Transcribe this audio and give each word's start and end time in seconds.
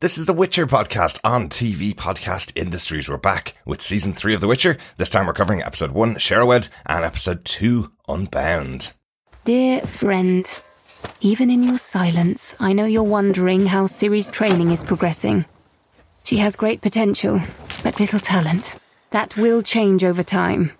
This 0.00 0.16
is 0.16 0.26
the 0.26 0.32
Witcher 0.32 0.64
podcast 0.68 1.18
on 1.24 1.48
TV 1.48 1.92
Podcast 1.92 2.52
Industries. 2.54 3.08
We're 3.08 3.16
back 3.16 3.56
with 3.66 3.82
season 3.82 4.12
three 4.12 4.32
of 4.32 4.40
The 4.40 4.46
Witcher. 4.46 4.78
This 4.96 5.10
time 5.10 5.26
we're 5.26 5.32
covering 5.32 5.60
episode 5.60 5.90
one, 5.90 6.14
Shaerrawedd, 6.14 6.68
and 6.86 7.04
episode 7.04 7.44
two, 7.44 7.90
Unbound. 8.06 8.92
Dear 9.44 9.80
friend, 9.80 10.48
even 11.20 11.50
in 11.50 11.64
your 11.64 11.78
silence, 11.78 12.54
I 12.60 12.74
know 12.74 12.84
you're 12.84 13.02
wondering 13.02 13.66
how 13.66 13.88
Ciri's 13.88 14.30
training 14.30 14.70
is 14.70 14.84
progressing. 14.84 15.46
She 16.22 16.36
has 16.36 16.54
great 16.54 16.80
potential, 16.80 17.40
but 17.82 17.98
little 17.98 18.20
talent. 18.20 18.76
That 19.10 19.36
will 19.36 19.62
change 19.62 20.04
over 20.04 20.22
time. 20.22 20.70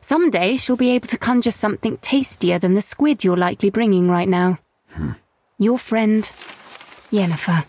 Someday 0.00 0.56
she'll 0.56 0.74
be 0.74 0.90
able 0.90 1.06
to 1.06 1.16
conjure 1.16 1.52
something 1.52 1.96
tastier 1.98 2.58
than 2.58 2.74
the 2.74 2.82
squid 2.82 3.22
you're 3.22 3.36
likely 3.36 3.70
bringing 3.70 4.08
right 4.08 4.28
now. 4.28 4.58
Hmm. 4.88 5.12
Your 5.58 5.78
friend, 5.78 6.24
Yennefer. 7.12 7.66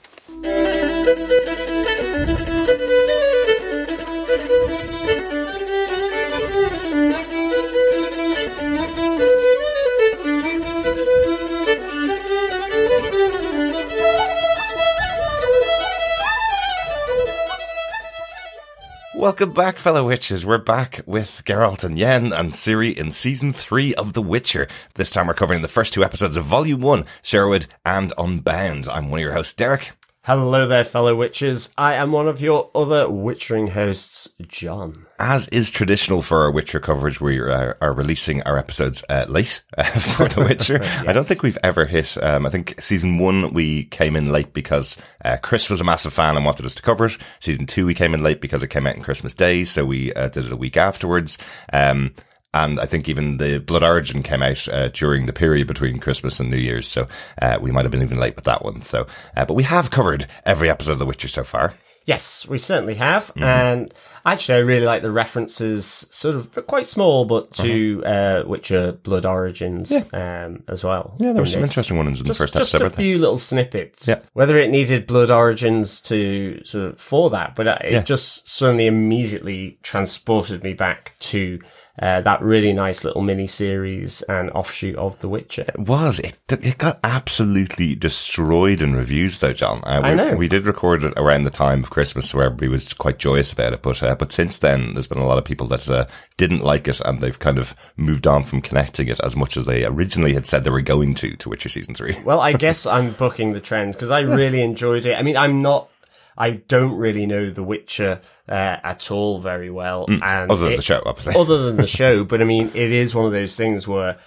Welcome 19.14 19.54
back, 19.54 19.78
fellow 19.78 20.08
witches. 20.08 20.44
We're 20.44 20.58
back 20.58 21.02
with 21.06 21.44
Geralt 21.46 21.84
and 21.84 22.00
Yen 22.00 22.34
and 22.34 22.54
Ciri 22.54 22.98
in 22.98 23.12
season 23.12 23.54
three 23.54 23.94
of 23.94 24.14
The 24.14 24.24
Witcher. 24.24 24.68
This 24.96 25.12
time 25.12 25.28
we're 25.28 25.36
covering 25.36 25.62
the 25.62 25.68
first 25.68 25.94
two 25.94 26.04
episodes 26.04 26.36
of 26.36 26.46
volume 26.46 26.82
one, 26.82 27.06
Shaerrawedd 27.22 27.68
and 27.86 28.12
Unbound. 28.18 28.90
I'm 28.90 29.12
one 29.12 29.20
of 29.20 29.24
your 29.24 29.34
hosts, 29.34 29.54
Derek. 29.54 29.92
Hello 30.24 30.68
there, 30.68 30.86
fellow 30.86 31.16
witches. 31.16 31.74
I 31.80 31.96
am 31.96 32.12
one 32.12 32.28
of 32.28 32.42
your 32.42 32.70
other 32.76 33.08
witchering 33.08 33.70
hosts, 33.70 34.30
John. 34.48 35.08
As 35.18 35.48
is 35.48 35.72
traditional 35.72 36.22
for 36.22 36.44
our 36.44 36.52
Witcher 36.52 36.80
coverage, 36.80 37.20
we 37.20 37.40
are, 37.40 37.76
are 37.82 37.92
releasing 37.92 38.44
our 38.44 38.56
episodes 38.56 39.04
uh, 39.10 39.26
late 39.28 39.64
uh, 39.80 39.84
for 40.00 40.30
The 40.30 40.42
Witcher. 40.42 40.80
I 41.08 41.12
don't 41.12 41.26
think 41.26 41.42
we've 41.42 41.58
ever 41.64 41.88
hit. 41.88 42.22
Um, 42.22 42.46
I 42.46 42.52
think 42.52 42.80
season 42.80 43.18
one 43.18 43.52
we 43.52 43.86
came 43.86 44.16
in 44.16 44.32
late 44.32 44.54
because 44.54 44.96
uh, 45.26 45.38
Chris 45.38 45.72
was 45.72 45.82
a 45.82 45.86
massive 45.86 46.14
fan 46.14 46.36
and 46.36 46.46
wanted 46.46 46.68
us 46.68 46.76
to 46.76 46.84
cover 46.84 47.06
it. 47.06 47.18
Season 47.40 47.66
two 47.66 47.88
we 47.88 47.96
came 47.96 48.14
in 48.14 48.22
late 48.22 48.42
because 48.42 48.62
it 48.62 48.68
came 48.68 48.86
out 48.86 48.98
on 48.98 49.02
Christmas 49.02 49.34
Day, 49.34 49.64
so 49.64 49.86
we 49.86 50.14
uh, 50.14 50.30
did 50.30 50.46
it 50.46 50.52
a 50.52 50.56
week 50.56 50.78
afterwards. 50.78 51.40
Um, 51.74 52.14
and 52.54 52.80
I 52.80 52.86
think 52.86 53.08
even 53.10 53.38
the 53.38 53.60
Blood 53.60 53.84
Origin 53.84 54.24
came 54.24 54.42
out 54.44 54.68
uh, 54.68 54.90
during 54.90 55.26
the 55.26 55.34
period 55.34 55.68
between 55.68 56.00
Christmas 56.00 56.40
and 56.40 56.50
New 56.50 56.58
Year's, 56.58 56.88
so 56.88 57.08
uh, 57.42 57.58
we 57.62 57.72
might 57.72 57.86
have 57.86 57.92
been 57.92 58.02
even 58.04 58.20
late 58.20 58.36
with 58.36 58.46
that 58.46 58.64
one. 58.64 58.82
So, 58.82 59.08
uh, 59.38 59.46
but 59.46 59.54
we 59.54 59.64
have 59.64 59.92
covered 59.92 60.28
every 60.46 60.70
episode 60.70 60.94
of 60.94 61.00
The 61.00 61.06
Witcher 61.06 61.28
so 61.28 61.44
far. 61.44 61.74
Yes, 62.06 62.48
we 62.48 62.58
certainly 62.58 62.96
have. 62.96 63.32
And 63.36 63.94
actually, 64.26 64.56
I 64.56 64.62
really 64.62 64.88
like 64.88 65.04
the 65.04 65.12
references, 65.12 65.86
sort 65.86 66.36
of 66.36 66.66
quite 66.66 66.88
small, 66.88 67.26
but 67.26 67.54
to 67.54 68.04
uh, 68.04 68.44
Witcher 68.48 68.94
Blood 68.94 69.24
Origins 69.24 69.92
um, 70.12 70.64
as 70.68 70.84
well. 70.84 71.16
Yeah, 71.20 71.32
there 71.34 71.44
were 71.44 71.46
some 71.46 71.62
interesting 71.62 71.98
ones 71.98 72.20
in 72.20 72.26
just, 72.26 72.40
the 72.40 72.44
first 72.44 72.54
just 72.56 72.74
episode. 72.74 72.82
a 72.82 72.86
I 72.86 72.90
think. 72.90 72.98
few 72.98 73.18
little 73.20 73.38
snippets. 73.38 74.08
Yeah. 74.08 74.20
Whether 74.34 74.58
it 74.58 74.72
needed 74.72 75.06
Blood 75.06 75.30
Origins 75.30 76.02
to 76.02 76.60
sort 76.66 76.86
of 76.86 77.00
for 77.00 77.30
that, 77.30 77.54
but 77.54 77.68
uh, 77.68 77.78
it 77.84 77.94
Yeah. 77.94 78.02
just 78.02 78.50
suddenly 78.50 78.88
immediately 78.88 79.78
transported 79.84 80.64
me 80.64 80.74
back 80.74 81.14
to 81.20 81.60
uh, 82.02 82.22
that 82.22 82.42
really 82.42 82.74
nice 82.74 83.04
little 83.04 83.22
mini 83.22 83.46
series 83.46 84.24
and 84.24 84.50
offshoot 84.52 84.96
of 84.96 85.20
The 85.20 85.30
Witcher. 85.30 85.66
It 85.68 85.80
was. 85.80 86.20
It 86.20 86.38
it 86.50 86.78
got 86.80 87.00
absolutely 87.04 87.94
destroyed 87.94 88.82
in 88.82 88.96
reviews, 88.96 89.40
though, 89.40 89.54
John. 89.54 89.84
Uh, 89.84 90.02
we, 90.04 90.10
I 90.10 90.14
know. 90.16 90.36
We 90.36 90.48
did 90.48 90.66
record 90.66 91.04
it 91.04 91.14
around 91.16 91.44
the 91.44 91.52
time 91.52 91.84
of 91.84 91.92
Christmas, 91.92 92.34
where 92.34 92.46
everybody 92.46 92.70
was 92.70 92.94
quite 92.94 93.20
joyous 93.20 93.54
about 93.54 93.74
it. 93.74 93.84
But 93.84 94.02
uh, 94.02 94.16
but 94.16 94.32
since 94.32 94.60
then, 94.60 94.94
there's 94.94 95.08
been 95.08 95.20
a 95.20 95.28
lot 95.28 95.38
of 95.38 95.46
people 95.46 95.68
that 95.68 95.88
uh, 95.88 96.08
didn't 96.38 96.62
like 96.62 96.88
it, 96.88 97.00
and 97.02 97.22
they've 97.22 97.38
kind 97.38 97.60
of 97.60 97.76
moved 97.98 98.26
on 98.26 98.44
from 98.46 98.62
connecting 98.62 99.08
it 99.08 99.20
as 99.24 99.36
much 99.36 99.56
as 99.56 99.66
they 99.66 99.86
originally 99.86 100.34
had 100.34 100.48
said 100.48 100.64
they 100.64 100.72
were 100.72 100.82
going 100.82 101.14
to 101.16 101.36
to 101.36 101.50
Witcher 101.50 101.70
season 101.70 101.94
three. 101.94 102.18
Well, 102.24 102.40
I 102.40 102.54
guess 102.62 102.88
I'm 102.88 103.14
booking 103.14 103.54
the 103.54 103.62
trend 103.62 103.94
because 103.94 104.10
I 104.10 104.22
really 104.22 104.62
enjoyed 104.64 105.06
it. 105.06 105.18
I 105.18 105.22
mean, 105.22 105.38
I'm 105.38 105.62
not. 105.62 105.90
I 106.38 106.52
don't 106.52 106.94
really 106.98 107.26
know 107.26 107.50
The 107.50 107.64
Witcher 107.64 108.22
uh, 108.48 108.52
at 108.84 109.12
all 109.12 109.40
very 109.40 109.70
well, 109.70 110.06
and 110.08 110.22
Mm, 110.22 110.50
Other 110.52 110.64
than 110.64 110.74
it- 110.74 110.76
the 110.78 110.82
show, 110.82 111.02
obviously. 111.06 111.36
other 111.36 111.64
than 111.66 111.78
the 111.78 111.88
show. 112.00 112.24
But 112.24 112.42
I 112.42 112.46
mean, 112.46 112.72
it 112.74 112.92
is 112.92 113.14
one 113.16 113.26
of 113.26 113.32
those 113.32 113.56
things 113.56 113.88
where 113.88 114.18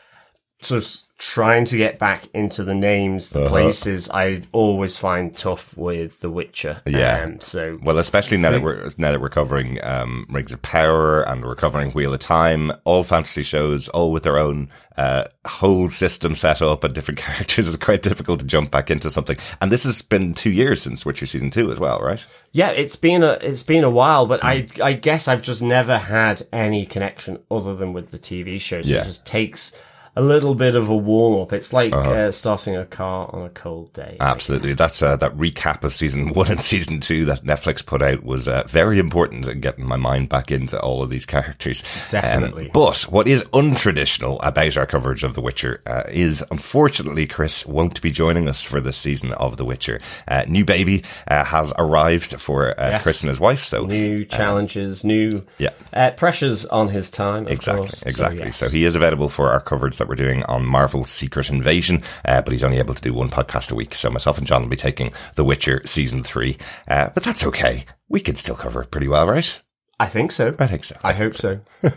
sort 0.62 0.82
of 0.82 0.91
trying 1.19 1.65
to 1.66 1.76
get 1.76 1.98
back 1.98 2.26
into 2.34 2.65
the 2.65 2.75
names, 2.75 3.31
the 3.31 3.41
Uh-huh. 3.41 3.48
places 3.48 4.09
I 4.10 4.42
always 4.53 4.97
find 4.97 5.34
tough 5.37 5.76
with 5.76 6.20
The 6.20 6.28
Witcher. 6.31 6.81
Yeah. 6.87 7.22
Um, 7.25 7.41
so 7.41 7.78
Well, 7.82 7.98
especially 7.98 8.37
now 8.38 8.50
that 8.50 8.62
we're 8.62 8.88
now 8.98 9.12
that 9.12 9.20
we're 9.20 9.28
covering 9.28 9.78
um, 9.84 10.26
Rings 10.28 10.53
of 10.53 10.60
Power 10.62 11.22
and 11.22 11.44
we're 11.44 11.54
covering 11.54 11.93
Wheel 11.93 12.12
of 12.14 12.20
Time, 12.20 12.72
all 12.84 13.04
fantasy 13.04 13.43
shows, 13.43 13.88
all 13.91 14.10
with 14.10 14.22
their 14.25 14.38
own 14.38 14.69
uh, 14.97 15.25
whole 15.47 15.88
system 15.91 16.34
set 16.34 16.60
up 16.62 16.82
and 16.82 16.94
different 16.94 17.19
characters, 17.26 17.69
it's 17.69 17.76
quite 17.76 18.03
difficult 18.03 18.41
to 18.41 18.47
jump 18.47 18.70
back 18.70 18.91
into 18.91 19.10
something. 19.10 19.37
And 19.60 19.70
this 19.70 19.84
has 19.84 20.03
been 20.03 20.34
two 20.34 20.50
years 20.50 20.82
since 20.82 21.06
Witcher 21.06 21.26
season 21.26 21.50
two 21.50 21.70
as 21.72 21.78
well, 21.78 22.00
right? 22.00 22.25
yeah, 22.53 22.70
it's 22.70 22.97
been 22.97 23.22
a 23.22 23.38
it's 23.43 23.62
been 23.62 23.84
a 23.84 23.91
while, 23.91 24.26
but 24.26 24.43
I. 24.44 24.66
I 24.82 24.94
guess 24.94 25.28
I've 25.28 25.43
just 25.43 25.62
never 25.62 25.98
had 25.98 26.43
any 26.53 26.87
connection 26.87 27.38
other 27.50 27.75
than 27.76 27.93
with 27.93 28.10
the 28.10 28.19
TV 28.19 28.60
show. 28.60 28.82
So 28.82 28.88
Yeah. 28.91 29.03
it 29.03 29.04
just 29.04 29.26
takes 29.26 29.72
a 30.16 30.22
little 30.22 30.54
bit 30.54 30.75
of 30.76 30.88
a 30.88 30.97
warm 30.97 31.41
up. 31.42 31.52
It's 31.52 31.72
like 31.72 31.92
uh 31.92 32.30
starting 32.30 32.76
a 32.76 32.84
car 32.84 33.28
on 33.32 33.42
a 33.44 33.48
cold 33.50 33.92
day. 33.92 34.16
Absolutely. 34.20 34.72
That's 34.75 35.02
uh, 35.02 35.16
that 35.16 35.36
recap 35.36 35.82
of 35.84 35.94
season 35.94 36.28
one 36.34 36.48
and 36.50 36.62
season 36.72 37.00
two 37.00 37.25
that 37.26 37.44
Netflix 37.44 37.84
put 37.84 38.02
out 38.02 38.22
was 38.25 38.47
uh, 38.48 38.64
very 38.69 38.98
important 38.98 39.48
in 39.48 39.60
getting 39.60 39.84
my 39.86 39.97
mind 39.97 40.28
back 40.28 40.50
into 40.50 40.78
all 40.80 41.02
of 41.02 41.10
these 41.10 41.26
characters. 41.26 41.82
Definitely. 42.10 42.66
Um, 42.66 42.70
but 42.72 43.00
what 43.02 43.26
is 43.26 43.42
untraditional 43.52 44.38
about 44.42 44.76
our 44.76 44.86
coverage 44.86 45.25
of 45.25 45.34
The 45.34 45.41
Witcher 45.41 45.82
uh, 45.86 46.04
is, 46.08 46.44
unfortunately, 46.50 47.26
Chris 47.26 47.66
won't 47.66 48.00
be 48.00 48.10
joining 48.10 48.48
us 48.48 48.62
for 48.62 48.81
this 48.81 48.96
season 48.96 49.32
of 49.34 49.56
The 49.56 49.64
Witcher. 49.64 50.00
Uh, 50.28 50.44
new 50.48 50.64
baby 50.64 51.02
uh, 51.28 51.44
has 51.44 51.72
arrived 51.78 52.41
for 52.41 52.78
uh, 52.81 52.91
Yes. 52.91 53.02
Chris 53.02 53.22
and 53.22 53.28
his 53.31 53.41
wife. 53.41 53.64
So 53.64 53.84
New 53.86 54.25
challenges, 54.25 55.04
new 55.04 55.44
yeah. 55.58 55.70
uh, 55.92 56.12
pressures 56.12 56.64
on 56.66 56.88
his 56.88 57.10
time. 57.10 57.46
Of 57.46 57.52
Exactly, 57.52 57.82
course. 57.88 58.02
exactly. 58.02 58.52
So, 58.52 58.66
yes. 58.66 58.72
he 58.72 58.84
is 58.84 58.94
available 58.94 59.28
for 59.28 59.50
our 59.50 59.60
coverage 59.60 59.96
that 60.04 60.09
we're 60.09 60.15
doing 60.16 60.42
on 60.44 60.66
Marvel's 60.66 61.10
Secret 61.10 61.48
Invasion, 61.48 62.03
uh, 62.26 62.42
but 62.42 62.53
he's 62.53 62.62
only 62.65 62.78
able 62.78 62.94
to 62.94 63.03
do 63.03 63.15
one 63.15 63.31
podcast 63.31 63.72
a 63.72 63.75
week. 63.75 63.94
So 63.94 64.10
myself 64.10 64.37
and 64.37 64.47
John 64.47 64.60
will 64.60 64.69
be 64.69 64.76
taking 64.76 65.12
The 65.34 65.44
Witcher 65.44 65.81
season 65.87 66.22
three, 66.22 66.59
uh, 66.88 67.09
but 67.15 67.22
that's 67.22 67.44
okay. 67.47 67.87
We 68.09 68.20
can 68.20 68.37
still 68.37 68.54
cover 68.54 68.82
it 68.82 68.91
pretty 68.91 69.09
well, 69.09 69.26
right? 69.26 69.62
I 70.00 70.06
think 70.06 70.32
so. 70.32 70.56
I 70.59 70.66
think 70.66 70.84
so. 70.84 70.97
I 71.03 71.12
hope 71.12 71.34
so. 71.34 71.60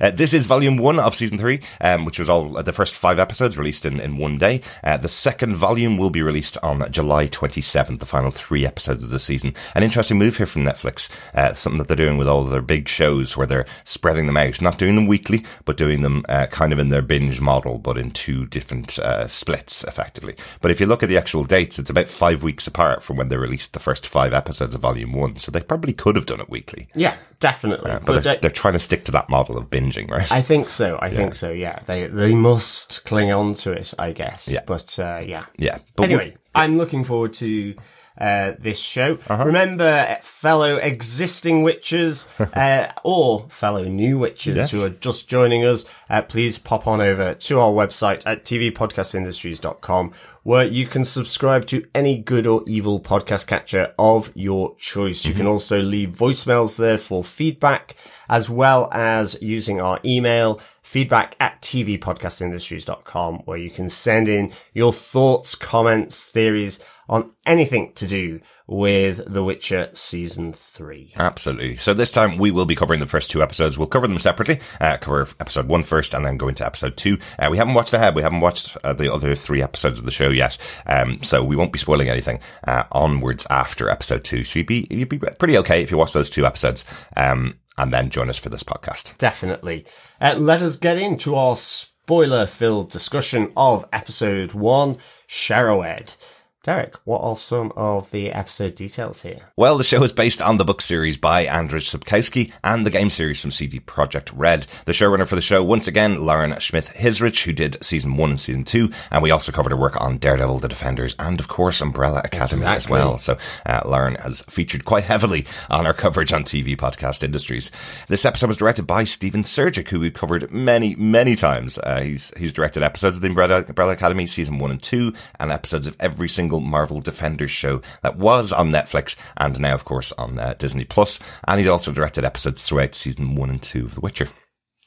Uh, 0.00 0.10
this 0.10 0.32
is 0.32 0.46
volume 0.46 0.78
one 0.78 0.98
of 0.98 1.14
season 1.14 1.36
three, 1.36 1.60
um, 1.82 2.06
which 2.06 2.18
was 2.18 2.30
all 2.30 2.56
uh, 2.56 2.62
the 2.62 2.72
first 2.72 2.94
five 2.94 3.18
episodes 3.18 3.58
released 3.58 3.84
in, 3.84 4.00
in 4.00 4.16
one 4.16 4.38
day. 4.38 4.62
Uh, 4.82 4.96
the 4.96 5.10
second 5.10 5.56
volume 5.56 5.98
will 5.98 6.08
be 6.08 6.22
released 6.22 6.56
on 6.62 6.90
July 6.90 7.28
27th, 7.28 7.98
the 7.98 8.06
final 8.06 8.30
three 8.30 8.64
episodes 8.64 9.04
of 9.04 9.10
the 9.10 9.18
season. 9.18 9.54
An 9.74 9.82
interesting 9.82 10.18
move 10.18 10.38
here 10.38 10.46
from 10.46 10.64
Netflix, 10.64 11.10
uh, 11.34 11.52
something 11.52 11.76
that 11.78 11.88
they're 11.88 11.96
doing 11.96 12.16
with 12.16 12.28
all 12.28 12.40
of 12.40 12.48
their 12.48 12.62
big 12.62 12.88
shows 12.88 13.36
where 13.36 13.46
they're 13.46 13.66
spreading 13.84 14.26
them 14.26 14.38
out, 14.38 14.62
not 14.62 14.78
doing 14.78 14.94
them 14.94 15.06
weekly, 15.06 15.44
but 15.66 15.76
doing 15.76 16.00
them 16.00 16.24
uh, 16.30 16.46
kind 16.46 16.72
of 16.72 16.78
in 16.78 16.88
their 16.88 17.02
binge 17.02 17.42
model, 17.42 17.76
but 17.76 17.98
in 17.98 18.10
two 18.10 18.46
different 18.46 18.98
uh, 19.00 19.28
splits, 19.28 19.84
effectively. 19.84 20.34
But 20.62 20.70
if 20.70 20.80
you 20.80 20.86
look 20.86 21.02
at 21.02 21.10
the 21.10 21.18
actual 21.18 21.44
dates, 21.44 21.78
it's 21.78 21.90
about 21.90 22.08
five 22.08 22.42
weeks 22.42 22.66
apart 22.66 23.02
from 23.02 23.18
when 23.18 23.28
they 23.28 23.36
released 23.36 23.74
the 23.74 23.80
first 23.80 24.06
five 24.06 24.32
episodes 24.32 24.74
of 24.74 24.80
volume 24.80 25.12
one, 25.12 25.36
so 25.36 25.52
they 25.52 25.60
probably 25.60 25.92
could 25.92 26.16
have 26.16 26.26
done 26.26 26.40
it 26.40 26.48
weekly. 26.48 26.88
Yeah, 26.94 27.16
definitely. 27.38 27.90
But, 27.90 28.04
but 28.06 28.24
they're, 28.24 28.36
they're 28.36 28.50
trying 28.50 28.74
to 28.74 28.78
stick 28.78 29.04
to 29.06 29.12
that 29.12 29.28
model 29.28 29.58
of 29.58 29.70
binging, 29.70 30.10
right? 30.10 30.30
I 30.30 30.42
think 30.42 30.70
so. 30.70 30.98
I 31.00 31.10
think 31.10 31.34
so. 31.34 31.50
Yeah, 31.50 31.80
they 31.86 32.06
they 32.06 32.34
must 32.34 33.04
cling 33.04 33.30
on 33.32 33.54
to 33.54 33.72
it. 33.72 33.94
I 33.98 34.12
guess. 34.12 34.48
Yeah. 34.48 34.62
But 34.66 34.98
uh, 34.98 35.22
yeah. 35.24 35.46
yeah. 35.56 35.78
But 35.96 36.04
Anyway, 36.04 36.36
I'm 36.54 36.76
looking 36.78 37.04
forward 37.04 37.32
to 37.34 37.74
uh, 38.18 38.52
this 38.58 38.78
show. 38.78 39.18
Uh-huh. 39.28 39.44
Remember, 39.44 40.18
fellow 40.22 40.76
existing 40.76 41.62
witches 41.62 42.28
uh, 42.38 42.88
or 43.02 43.46
fellow 43.48 43.84
new 43.84 44.18
witches 44.18 44.56
Yes. 44.56 44.70
who 44.72 44.84
are 44.84 44.90
just 44.90 45.28
joining 45.28 45.64
us, 45.64 45.86
uh, 46.10 46.20
please 46.22 46.58
pop 46.58 46.86
on 46.86 47.00
over 47.00 47.34
to 47.34 47.60
our 47.60 47.72
website 47.72 48.22
at 48.26 48.44
tvpodcastindustries.com 48.44 50.12
where 50.42 50.64
you 50.64 50.86
can 50.86 51.04
subscribe 51.04 51.66
to 51.66 51.84
any 51.94 52.16
good 52.18 52.46
or 52.46 52.62
evil 52.66 53.00
podcast 53.00 53.46
catcher 53.46 53.94
of 53.98 54.30
your 54.34 54.74
choice. 54.76 55.24
You 55.24 55.32
can 55.32 55.42
mm-hmm. 55.42 55.52
also 55.52 55.82
leave 55.82 56.10
voicemails 56.10 56.78
there 56.78 56.98
for 56.98 57.22
feedback 57.22 57.96
as 58.28 58.48
well 58.48 58.88
as 58.92 59.40
using 59.42 59.80
our 59.80 59.98
email 60.04 60.60
feedback 60.82 61.36
at 61.40 61.60
tvpodcastindustries.com 61.62 63.38
where 63.44 63.58
you 63.58 63.70
can 63.70 63.88
send 63.88 64.28
in 64.28 64.52
your 64.72 64.92
thoughts, 64.92 65.54
comments, 65.54 66.26
theories 66.26 66.80
on 67.10 67.32
anything 67.44 67.92
to 67.94 68.06
do 68.06 68.40
with 68.68 69.24
The 69.26 69.42
Witcher 69.42 69.90
season 69.94 70.52
three. 70.52 71.12
Absolutely. 71.16 71.76
So 71.76 71.92
this 71.92 72.12
time 72.12 72.38
we 72.38 72.52
will 72.52 72.66
be 72.66 72.76
covering 72.76 73.00
the 73.00 73.06
first 73.06 73.32
two 73.32 73.42
episodes. 73.42 73.76
We'll 73.76 73.88
cover 73.88 74.06
them 74.06 74.20
separately. 74.20 74.60
Uh, 74.80 74.96
cover 74.96 75.26
episode 75.40 75.66
one 75.66 75.82
first, 75.82 76.14
and 76.14 76.24
then 76.24 76.36
go 76.36 76.46
into 76.46 76.64
episode 76.64 76.96
two. 76.96 77.18
Uh, 77.36 77.48
we 77.50 77.58
haven't 77.58 77.74
watched 77.74 77.92
ahead. 77.92 78.14
We 78.14 78.22
haven't 78.22 78.40
watched 78.40 78.76
uh, 78.84 78.92
the 78.92 79.12
other 79.12 79.34
three 79.34 79.60
episodes 79.60 79.98
of 79.98 80.04
the 80.04 80.12
show 80.12 80.30
yet, 80.30 80.56
um, 80.86 81.20
so 81.22 81.42
we 81.42 81.56
won't 81.56 81.72
be 81.72 81.80
spoiling 81.80 82.08
anything 82.08 82.38
uh, 82.66 82.84
onwards 82.92 83.44
after 83.50 83.90
episode 83.90 84.22
two. 84.22 84.44
So 84.44 84.60
you'd 84.60 84.68
be 84.68 84.86
you'd 84.88 85.08
be 85.08 85.18
pretty 85.18 85.58
okay 85.58 85.82
if 85.82 85.90
you 85.90 85.98
watch 85.98 86.12
those 86.12 86.30
two 86.30 86.46
episodes. 86.46 86.84
Um, 87.16 87.58
and 87.76 87.92
then 87.92 88.10
join 88.10 88.28
us 88.28 88.36
for 88.36 88.50
this 88.50 88.62
podcast. 88.62 89.16
Definitely. 89.16 89.86
Uh, 90.20 90.34
let 90.38 90.60
us 90.60 90.76
get 90.76 90.98
into 90.98 91.34
our 91.34 91.56
spoiler 91.56 92.46
filled 92.46 92.90
discussion 92.90 93.50
of 93.56 93.86
episode 93.90 94.52
one, 94.52 94.98
Shaerrawedd. 95.28 96.16
Derek, 96.62 96.96
what 97.04 97.22
are 97.22 97.38
some 97.38 97.72
of 97.74 98.10
the 98.10 98.30
episode 98.30 98.74
details 98.74 99.22
here? 99.22 99.40
Well, 99.56 99.78
the 99.78 99.84
show 99.84 100.02
is 100.02 100.12
based 100.12 100.42
on 100.42 100.58
the 100.58 100.64
book 100.64 100.82
series 100.82 101.16
by 101.16 101.46
Andrzej 101.46 101.88
Sapkowski 101.88 102.52
and 102.62 102.84
the 102.84 102.90
game 102.90 103.08
series 103.08 103.40
from 103.40 103.50
CD 103.50 103.80
Projekt 103.80 104.30
Red. 104.34 104.66
The 104.84 104.92
showrunner 104.92 105.26
for 105.26 105.36
the 105.36 105.40
show, 105.40 105.64
once 105.64 105.88
again, 105.88 106.26
Lauren 106.26 106.60
Schmidt-Hissrich, 106.60 107.44
who 107.44 107.54
did 107.54 107.82
season 107.82 108.18
one 108.18 108.28
and 108.28 108.38
season 108.38 108.64
two, 108.64 108.90
and 109.10 109.22
we 109.22 109.30
also 109.30 109.52
covered 109.52 109.70
her 109.70 109.76
work 109.76 109.98
on 110.02 110.18
Daredevil, 110.18 110.58
The 110.58 110.68
Defenders, 110.68 111.16
and 111.18 111.40
of 111.40 111.48
course 111.48 111.80
Umbrella 111.80 112.20
Academy 112.22 112.60
exactly. 112.60 112.76
as 112.76 112.88
well. 112.90 113.16
So 113.16 113.38
uh, 113.64 113.80
Lauren 113.86 114.16
has 114.16 114.42
featured 114.42 114.84
quite 114.84 115.04
heavily 115.04 115.46
on 115.70 115.86
our 115.86 115.94
coverage 115.94 116.34
on 116.34 116.44
TV 116.44 116.76
podcast 116.76 117.22
industries. 117.22 117.70
This 118.08 118.26
episode 118.26 118.48
was 118.48 118.58
directed 118.58 118.86
by 118.86 119.04
Stephen 119.04 119.44
Surjik, 119.44 119.88
who 119.88 120.00
we've 120.00 120.12
covered 120.12 120.52
many, 120.52 120.94
many 120.96 121.36
times. 121.36 121.78
Uh, 121.78 122.02
he's 122.02 122.34
he's 122.36 122.52
directed 122.52 122.82
episodes 122.82 123.16
of 123.16 123.22
the 123.22 123.28
Umbrella, 123.28 123.64
Umbrella 123.66 123.92
Academy 123.92 124.26
season 124.26 124.58
one 124.58 124.70
and 124.70 124.82
two, 124.82 125.14
and 125.38 125.50
episodes 125.50 125.86
of 125.86 125.96
every 126.00 126.28
single 126.28 126.49
single 126.50 126.68
Marvel 126.68 127.00
Defenders 127.00 127.52
show 127.52 127.80
that 128.02 128.16
was 128.16 128.52
on 128.52 128.72
Netflix 128.72 129.14
and 129.36 129.60
now, 129.60 129.72
of 129.72 129.84
course, 129.84 130.10
on 130.18 130.36
uh, 130.36 130.54
Disney 130.58 130.84
Plus. 130.84 131.20
And 131.46 131.60
he's 131.60 131.68
also 131.68 131.92
directed 131.92 132.24
episodes 132.24 132.60
throughout 132.62 132.96
season 132.96 133.36
one 133.36 133.50
and 133.50 133.62
two 133.62 133.84
of 133.84 133.94
The 133.94 134.00
Witcher. 134.00 134.28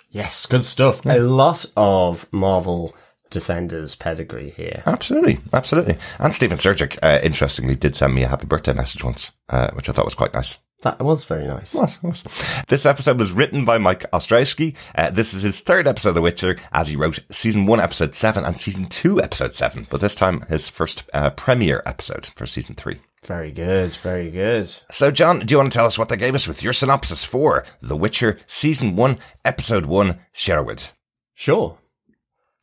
Yes, 0.09 0.45
good 0.45 0.65
stuff. 0.65 1.05
Yeah. 1.05 1.15
A 1.15 1.19
lot 1.19 1.65
of 1.77 2.27
Marvel 2.33 2.93
Defenders 3.33 3.95
pedigree 3.95 4.51
here. 4.51 4.83
Absolutely, 4.85 5.39
absolutely. 5.51 5.97
And 6.19 6.33
Stephen 6.33 6.57
Surjik, 6.57 6.97
uh, 7.03 7.19
interestingly, 7.23 7.75
did 7.75 7.95
send 7.95 8.15
me 8.15 8.23
a 8.23 8.27
happy 8.27 8.45
birthday 8.45 8.73
message 8.73 9.03
once, 9.03 9.31
uh, 9.49 9.71
which 9.71 9.89
I 9.89 9.91
thought 9.91 10.05
was 10.05 10.15
quite 10.15 10.33
nice. 10.33 10.57
That 10.83 10.99
was 10.99 11.23
very 11.23 11.47
nice. 11.47 11.73
Was, 11.73 12.01
was. 12.03 12.25
This 12.67 12.85
episode 12.85 13.17
was 13.17 13.31
written 13.31 13.63
by 13.63 13.77
Mike 13.77 14.09
Ostrowski. 14.11 14.75
Uh, 14.93 15.11
this 15.11 15.33
is 15.33 15.41
his 15.41 15.59
third 15.59 15.87
episode 15.87 16.09
of 16.09 16.15
The 16.15 16.21
Witcher, 16.21 16.57
as 16.73 16.89
he 16.89 16.97
wrote 16.97 17.19
season 17.31 17.65
one, 17.65 17.79
episode 17.79 18.13
seven, 18.15 18.43
and 18.43 18.59
season 18.59 18.87
two, 18.87 19.21
episode 19.21 19.55
seven. 19.55 19.87
But 19.89 20.01
this 20.01 20.13
time, 20.13 20.41
his 20.49 20.67
first 20.67 21.03
uh, 21.13 21.29
premiere 21.31 21.81
episode 21.85 22.25
for 22.35 22.45
season 22.45 22.75
three. 22.75 22.99
Very 23.25 23.51
good, 23.51 23.93
very 23.95 24.29
good. 24.29 24.69
So, 24.91 25.09
John, 25.09 25.39
do 25.39 25.53
you 25.53 25.57
want 25.57 25.71
to 25.71 25.77
tell 25.77 25.85
us 25.85 25.97
what 25.97 26.09
they 26.09 26.17
gave 26.17 26.35
us 26.35 26.49
with 26.49 26.61
your 26.61 26.73
synopsis 26.73 27.23
for 27.23 27.63
The 27.81 27.95
Witcher 27.95 28.37
season 28.47 28.97
one, 28.97 29.19
episode 29.45 29.85
one, 29.85 30.19
Shaerrawedd? 30.35 30.91
Sure. 31.33 31.77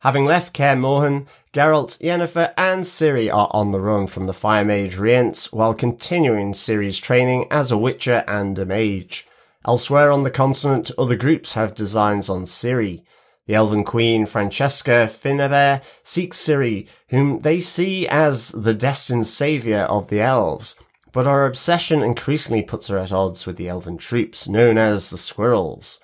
Having 0.01 0.25
left 0.25 0.53
Kaer 0.53 0.75
Morhen, 0.75 1.27
Geralt, 1.53 1.99
Yennefer, 1.99 2.53
and 2.57 2.83
Ciri 2.83 3.31
are 3.31 3.51
on 3.51 3.71
the 3.71 3.79
run 3.79 4.07
from 4.07 4.25
the 4.25 4.33
Fire 4.33 4.65
Mage 4.65 4.97
Rience 4.97 5.53
while 5.53 5.75
continuing 5.75 6.53
Ciri's 6.53 6.97
training 6.97 7.45
as 7.51 7.69
a 7.69 7.77
Witcher 7.77 8.23
and 8.27 8.57
a 8.57 8.65
Mage. 8.65 9.27
Elsewhere 9.63 10.09
on 10.09 10.23
the 10.23 10.31
continent, 10.31 10.89
other 10.97 11.15
groups 11.15 11.53
have 11.53 11.75
designs 11.75 12.29
on 12.29 12.45
Ciri. 12.45 13.03
The 13.45 13.53
Elven 13.53 13.83
Queen 13.83 14.25
Francesca 14.25 15.07
Findabair 15.07 15.83
seeks 16.03 16.43
Ciri, 16.43 16.87
whom 17.09 17.41
they 17.41 17.59
see 17.59 18.07
as 18.07 18.49
the 18.49 18.73
destined 18.73 19.27
saviour 19.27 19.81
of 19.81 20.09
the 20.09 20.19
elves, 20.19 20.75
but 21.11 21.27
her 21.27 21.45
obsession 21.45 22.01
increasingly 22.01 22.63
puts 22.63 22.87
her 22.87 22.97
at 22.97 23.11
odds 23.11 23.45
with 23.45 23.57
the 23.57 23.69
elven 23.69 23.99
troops 23.99 24.47
known 24.47 24.79
as 24.79 25.11
the 25.11 25.19
Squirrels. 25.19 26.00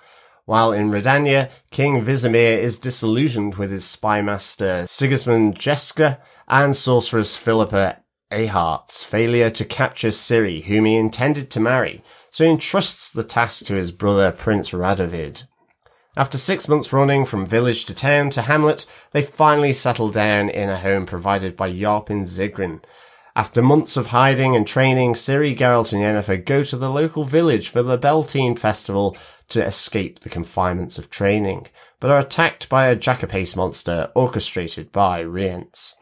While 0.48 0.72
in 0.72 0.90
Redania, 0.90 1.50
King 1.70 2.02
Vizimir 2.02 2.56
is 2.56 2.78
disillusioned 2.78 3.56
with 3.56 3.70
his 3.70 3.84
spymaster 3.84 4.88
Sigismund 4.88 5.58
Dijkstra 5.58 6.20
and 6.48 6.74
sorceress 6.74 7.36
Philippa 7.36 7.98
Eilhart's 8.32 9.02
failure 9.02 9.50
to 9.50 9.66
capture 9.66 10.08
Ciri, 10.08 10.64
whom 10.64 10.86
he 10.86 10.96
intended 10.96 11.50
to 11.50 11.60
marry, 11.60 12.02
so 12.30 12.44
he 12.44 12.50
entrusts 12.50 13.10
the 13.10 13.24
task 13.24 13.66
to 13.66 13.74
his 13.74 13.92
brother 13.92 14.32
Prince 14.32 14.70
Radovid. 14.70 15.42
After 16.16 16.38
six 16.38 16.66
months 16.66 16.94
running 16.94 17.26
from 17.26 17.44
village 17.44 17.84
to 17.84 17.94
town 17.94 18.30
to 18.30 18.40
hamlet, 18.40 18.86
they 19.12 19.20
finally 19.20 19.74
settle 19.74 20.08
down 20.08 20.48
in 20.48 20.70
a 20.70 20.78
home 20.78 21.04
provided 21.04 21.58
by 21.58 21.70
Yarpen 21.70 22.22
Zigrin. 22.22 22.80
After 23.38 23.62
months 23.62 23.96
of 23.96 24.06
hiding 24.06 24.56
and 24.56 24.66
training, 24.66 25.14
Ciri, 25.14 25.56
Geralt 25.56 25.92
and 25.92 26.02
Yennefer 26.02 26.44
go 26.44 26.64
to 26.64 26.76
the 26.76 26.90
local 26.90 27.22
village 27.22 27.68
for 27.68 27.84
the 27.84 27.96
Beltane 27.96 28.56
festival 28.56 29.16
to 29.50 29.64
escape 29.64 30.18
the 30.18 30.28
confinements 30.28 30.98
of 30.98 31.08
training, 31.08 31.68
but 32.00 32.10
are 32.10 32.18
attacked 32.18 32.68
by 32.68 32.88
a 32.88 32.96
Jackapace 32.96 33.54
monster 33.54 34.10
orchestrated 34.16 34.90
by 34.90 35.22
Rience. 35.22 35.94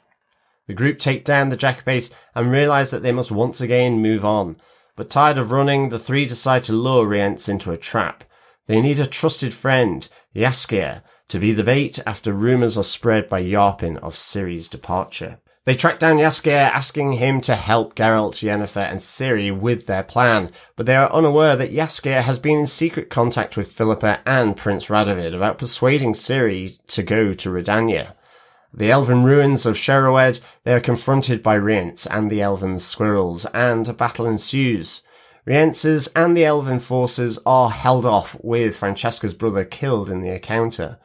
The 0.67 0.73
group 0.73 0.99
take 0.99 1.27
down 1.27 1.51
the 1.51 1.59
Jackapace 1.59 2.11
and 2.35 2.51
realize 2.51 2.91
that 2.91 3.03
they 3.03 3.13
must 3.13 3.31
once 3.31 3.61
again 3.61 4.01
move 4.01 4.25
on, 4.25 4.57
but 4.97 5.11
tired 5.11 5.37
of 5.37 5.51
running, 5.51 5.91
the 5.91 5.99
three 5.99 6.25
decide 6.25 6.65
to 6.65 6.73
lure 6.73 7.07
Rience 7.07 7.51
into 7.51 7.71
a 7.71 7.77
trap. 7.77 8.25
They 8.67 8.81
need 8.81 8.99
a 8.99 9.07
trusted 9.07 9.53
friend, 9.53 10.09
Jaskier, 10.35 11.03
to 11.29 11.39
be 11.39 11.53
the 11.53 11.65
bait 11.65 11.99
after 12.07 12.33
rumors 12.33 12.79
are 12.79 12.83
spread 12.83 13.29
by 13.29 13.43
Yarpen 13.43 13.99
of 13.99 14.15
Ciri's 14.15 14.71
departure. 14.71 15.39
They 15.67 15.75
track 15.75 15.99
down 15.99 16.19
Jaskier, 16.19 16.71
asking 16.71 17.15
him 17.15 17.41
to 17.41 17.57
help 17.57 17.97
Geralt, 17.97 18.37
Yennefer, 18.41 18.89
and 18.89 19.01
Ciri 19.01 19.51
with 19.51 19.89
their 19.89 20.05
plan, 20.05 20.53
but 20.77 20.87
they 20.87 20.95
are 20.95 21.13
unaware 21.13 21.57
that 21.57 21.73
Jaskier 21.73 22.23
has 22.23 22.39
been 22.39 22.61
in 22.61 22.67
secret 22.69 23.11
contact 23.11 23.57
with 23.57 23.73
Philippa 23.73 24.21
and 24.25 24.57
Prince 24.57 24.87
Radovid 24.87 25.35
about 25.35 25.59
persuading 25.59 26.13
Ciri 26.13 26.79
to 26.87 27.03
go 27.03 27.33
to 27.33 27.51
Redania. 27.51 28.13
The 28.73 28.93
elven 28.93 29.25
ruins 29.25 29.67
of 29.67 29.75
Shaerrawedd, 29.75 30.41
they 30.63 30.73
are 30.73 30.79
confronted 30.79 31.43
by 31.43 31.57
Rience 31.57 32.07
and 32.07 32.31
the 32.31 32.43
elven 32.43 32.79
squirrels, 32.79 33.45
and 33.47 33.89
a 33.89 33.93
battle 33.93 34.27
ensues. 34.27 35.03
Rience's 35.47 36.07
and 36.15 36.37
the 36.37 36.45
elven 36.45 36.79
forces 36.79 37.41
are 37.45 37.71
held 37.71 38.07
off 38.07 38.37
with 38.41 38.77
Francesca's 38.77 39.35
brother 39.35 39.65
killed 39.65 40.11
in 40.11 40.21
the 40.21 40.33
encounter. 40.33 40.99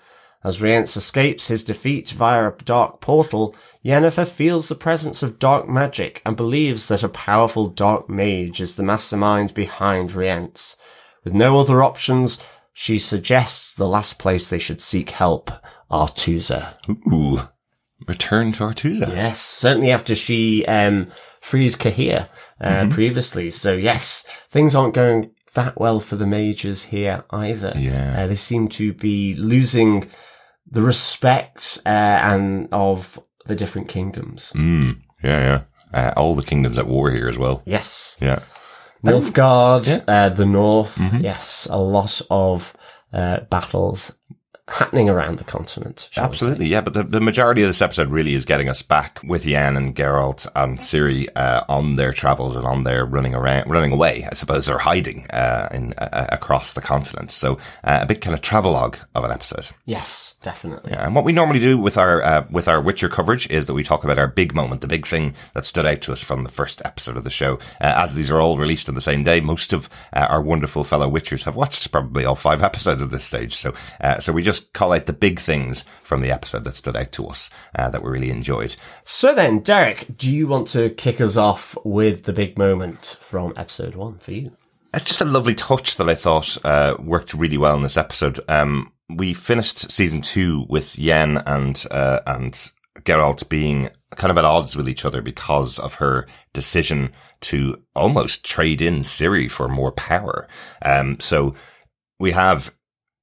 As 0.44 0.62
Rience 0.62 0.98
escapes 0.98 1.48
his 1.48 1.64
defeat 1.64 2.10
via 2.10 2.48
a 2.48 2.56
dark 2.64 3.00
portal, 3.00 3.56
Yennefer 3.86 4.28
feels 4.28 4.70
the 4.70 4.76
presence 4.76 5.22
of 5.22 5.40
dark 5.40 5.70
magic 5.70 6.22
and 6.26 6.36
believes 6.36 6.88
that 6.88 7.04
a 7.04 7.10
powerful 7.10 7.68
dark 7.68 8.10
mage 8.10 8.60
is 8.60 8.76
the 8.76 8.84
mastermind 8.84 9.54
behind 9.54 10.14
Rience. 10.14 10.78
With 11.24 11.34
no 11.34 11.60
other 11.60 11.84
options, 11.84 12.44
she 12.74 12.98
suggests 12.98 13.74
the 13.74 13.88
last 13.88 14.18
place 14.18 14.48
they 14.48 14.60
should 14.60 14.82
seek 14.82 15.12
help, 15.12 15.52
Aretuza. 15.92 16.76
Ooh. 17.12 17.48
Return 18.08 18.52
to 18.54 18.64
Aretuza. 18.64 19.10
Yes, 19.10 19.42
certainly 19.42 19.92
after 19.92 20.16
she 20.16 20.66
um, 20.66 21.12
freed 21.40 21.78
Cahir 21.78 22.30
uh, 22.60 22.68
mm-hmm. 22.68 22.92
previously. 22.92 23.52
So 23.52 23.74
yes, 23.74 24.26
things 24.50 24.74
aren't 24.74 24.96
going 24.96 25.32
that 25.54 25.80
well 25.80 26.00
for 26.00 26.16
the 26.16 26.26
mages 26.26 26.86
here 26.86 27.24
either. 27.30 27.74
Yeah. 27.76 28.24
Uh, 28.24 28.28
they 28.28 28.36
seem 28.36 28.70
to 28.70 28.94
be 28.94 29.36
losing 29.36 30.10
the 30.72 30.82
respect 30.82 31.80
uh, 31.86 31.90
and 31.90 32.68
of 32.72 33.20
the 33.46 33.56
different 33.56 33.90
kingdoms. 33.90 34.54
Mm, 34.56 35.02
yeah, 35.24 35.40
yeah. 35.40 35.62
Uh, 35.94 36.14
all 36.16 36.36
the 36.36 36.44
kingdoms 36.44 36.78
at 36.78 36.88
war 36.88 37.12
here 37.12 37.28
as 37.28 37.38
well. 37.38 37.62
Yes. 37.66 38.18
Yeah. 38.22 38.40
Nilfgaard, 39.04 39.88
yeah. 39.88 40.04
Uh, 40.08 40.30
the 40.30 40.46
north. 40.46 40.96
Mm-hmm. 40.96 41.18
Yes, 41.18 41.68
a 41.70 41.78
lot 41.78 42.22
of 42.30 42.76
uh, 43.12 43.42
battles 43.50 44.16
happening 44.68 45.10
around 45.10 45.38
the 45.38 45.44
continent. 45.44 46.10
Absolutely, 46.16 46.68
yeah. 46.68 46.82
But 46.82 46.94
the, 46.94 47.04
the 47.04 47.20
majority 47.20 47.62
of 47.62 47.68
this 47.68 47.82
episode 47.82 48.10
really 48.10 48.34
is 48.34 48.46
getting 48.46 48.70
us 48.70 48.82
back 48.82 49.20
with 49.24 49.46
Yen 49.46 49.76
and 49.76 49.96
Geralt 49.96 50.48
and 50.56 50.80
Ciri 50.80 51.28
uh, 51.36 51.64
on 51.68 51.96
their 51.98 52.14
travels 52.14 52.56
and 52.56 52.66
on 52.66 52.84
their 52.84 53.06
running 53.06 53.36
around, 53.36 53.70
running 53.70 53.92
away, 53.92 54.28
I 54.30 54.34
suppose, 54.36 54.70
or 54.70 54.78
hiding 54.78 55.30
uh, 55.32 55.70
in 55.72 55.94
uh, 55.94 56.28
across 56.30 56.74
the 56.74 56.82
continent. 56.82 57.32
So 57.32 57.56
uh, 57.84 58.00
a 58.02 58.06
bit 58.06 58.22
kind 58.22 58.34
of 58.34 58.42
travelogue 58.42 58.98
of 59.14 59.24
an 59.24 59.32
episode. 59.32 59.68
Yes, 59.86 60.38
definitely. 60.42 60.92
Yeah, 60.92 61.06
and 61.06 61.16
what 61.16 61.26
we 61.26 61.34
normally 61.34 61.60
do 61.60 61.78
with 61.78 61.98
our 61.98 62.22
uh, 62.22 62.46
with 62.50 62.68
our 62.68 62.82
Witcher 62.82 63.10
coverage 63.10 63.50
is 63.50 63.66
that 63.66 63.74
we 63.74 63.84
talk 63.84 64.04
about 64.04 64.20
our 64.20 64.28
big 64.28 64.56
moment, 64.56 64.82
the 64.82 64.88
big 64.88 65.06
thing 65.06 65.34
that 65.54 65.66
stood 65.66 65.86
out 65.86 66.02
to 66.02 66.12
us 66.12 66.24
from 66.24 66.44
the 66.44 66.50
first 66.52 66.82
episode 66.86 67.18
of 67.18 67.24
the 67.24 67.30
show. 67.30 67.56
Uh, 67.82 67.94
as 67.98 68.16
these 68.16 68.32
are 68.32 68.40
all 68.40 68.58
released 68.58 68.88
on 68.88 68.96
the 68.96 69.02
same 69.02 69.24
day, 69.24 69.42
most 69.42 69.74
of 69.74 69.90
our 70.14 70.42
wonderful 70.42 70.84
fellow 70.84 71.10
Witchers 71.10 71.44
have 71.44 71.56
watched 71.56 71.92
probably 71.92 72.26
all 72.26 72.36
five 72.36 72.64
episodes 72.64 73.02
at 73.02 73.12
this 73.12 73.24
stage. 73.24 73.56
So 73.56 73.74
so 74.20 74.32
we 74.32 74.44
just 74.44 74.51
call 74.60 74.94
out 74.94 75.06
the 75.06 75.14
big 75.14 75.40
things 75.40 75.86
from 76.04 76.22
the 76.22 76.32
episode 76.32 76.64
that 76.64 76.76
stood 76.76 76.96
out 76.96 77.12
to 77.14 77.28
us 77.28 77.50
uh, 77.76 77.90
that 77.90 78.04
we 78.04 78.10
really 78.10 78.32
enjoyed. 78.32 78.76
So 79.04 79.34
then, 79.34 79.60
Derek, 79.60 80.18
do 80.18 80.32
you 80.32 80.48
want 80.48 80.68
to 80.70 80.90
kick 80.90 81.20
us 81.22 81.38
off 81.38 81.78
with 81.84 82.24
the 82.24 82.34
big 82.34 82.58
moment 82.58 83.18
from 83.22 83.54
episode 83.56 83.96
one 83.96 84.18
for 84.18 84.32
you? 84.32 84.56
It's 84.94 85.06
just 85.06 85.22
a 85.22 85.26
lovely 85.26 85.56
touch 85.56 85.98
that 85.98 86.10
I 86.10 86.16
thought 86.16 86.58
uh, 86.66 86.96
worked 87.00 87.34
really 87.34 87.58
well 87.58 87.76
in 87.76 87.82
this 87.82 87.98
episode. 87.98 88.40
Um, 88.50 88.92
we 89.10 89.34
finished 89.34 89.92
season 89.92 90.22
two 90.22 90.66
with 90.70 90.98
Yen 90.98 91.38
and 91.46 91.86
uh, 91.92 92.20
and 92.28 92.54
Geralt 93.00 93.48
being 93.50 93.90
kind 94.16 94.32
of 94.32 94.38
at 94.38 94.46
odds 94.46 94.76
with 94.76 94.90
each 94.90 95.06
other 95.06 95.22
because 95.22 95.80
of 95.80 95.96
her 95.96 96.28
decision 96.54 97.12
to 97.42 97.82
almost 97.96 98.46
trade 98.46 98.82
in 98.82 99.00
Ciri 99.00 99.50
for 99.50 99.68
more 99.68 99.92
power. 99.94 100.48
Um, 100.82 101.20
so 101.20 101.56
we 102.20 102.32
have 102.32 102.74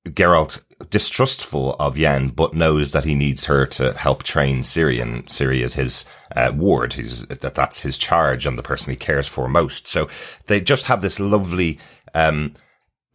Geralt 0.06 0.62
distrustful 0.90 1.74
of 1.78 1.98
Yen, 1.98 2.28
but 2.28 2.54
knows 2.54 2.92
that 2.92 3.04
he 3.04 3.14
needs 3.14 3.46
her 3.46 3.66
to 3.66 3.92
help 3.94 4.22
train 4.22 4.60
Ciri, 4.60 5.00
and 5.00 5.26
Ciri 5.26 5.62
is 5.62 5.74
his 5.74 6.04
uh, 6.36 6.52
ward. 6.54 6.94
He's 6.94 7.26
that 7.26 7.54
that's 7.54 7.80
his 7.80 7.98
charge 7.98 8.46
and 8.46 8.58
the 8.58 8.62
person 8.62 8.90
he 8.90 8.96
cares 8.96 9.26
for 9.26 9.48
most. 9.48 9.88
So 9.88 10.08
they 10.46 10.60
just 10.60 10.86
have 10.86 11.02
this 11.02 11.18
lovely 11.18 11.78
um, 12.14 12.54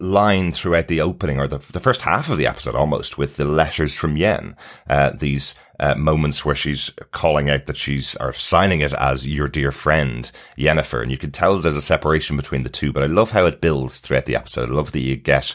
line 0.00 0.52
throughout 0.52 0.88
the 0.88 1.00
opening 1.00 1.38
or 1.38 1.46
the, 1.46 1.58
the 1.72 1.80
first 1.80 2.02
half 2.02 2.28
of 2.28 2.36
the 2.36 2.46
episode 2.46 2.74
almost 2.74 3.16
with 3.16 3.36
the 3.36 3.44
letters 3.44 3.94
from 3.94 4.16
Yen. 4.16 4.56
Uh, 4.88 5.10
these 5.10 5.54
uh, 5.80 5.94
moments 5.94 6.44
where 6.44 6.54
she's 6.54 6.90
calling 7.12 7.50
out 7.50 7.66
that 7.66 7.76
she's 7.76 8.14
or 8.16 8.32
signing 8.32 8.80
it 8.80 8.92
as 8.92 9.26
your 9.26 9.48
dear 9.48 9.72
friend 9.72 10.30
Yennefer, 10.58 11.02
and 11.02 11.10
you 11.10 11.18
can 11.18 11.30
tell 11.30 11.58
there's 11.58 11.76
a 11.76 11.82
separation 11.82 12.36
between 12.36 12.62
the 12.62 12.68
two. 12.68 12.92
But 12.92 13.02
I 13.02 13.06
love 13.06 13.30
how 13.30 13.46
it 13.46 13.60
builds 13.60 14.00
throughout 14.00 14.26
the 14.26 14.36
episode. 14.36 14.68
I 14.68 14.72
love 14.72 14.92
that 14.92 15.00
you 15.00 15.16
get 15.16 15.54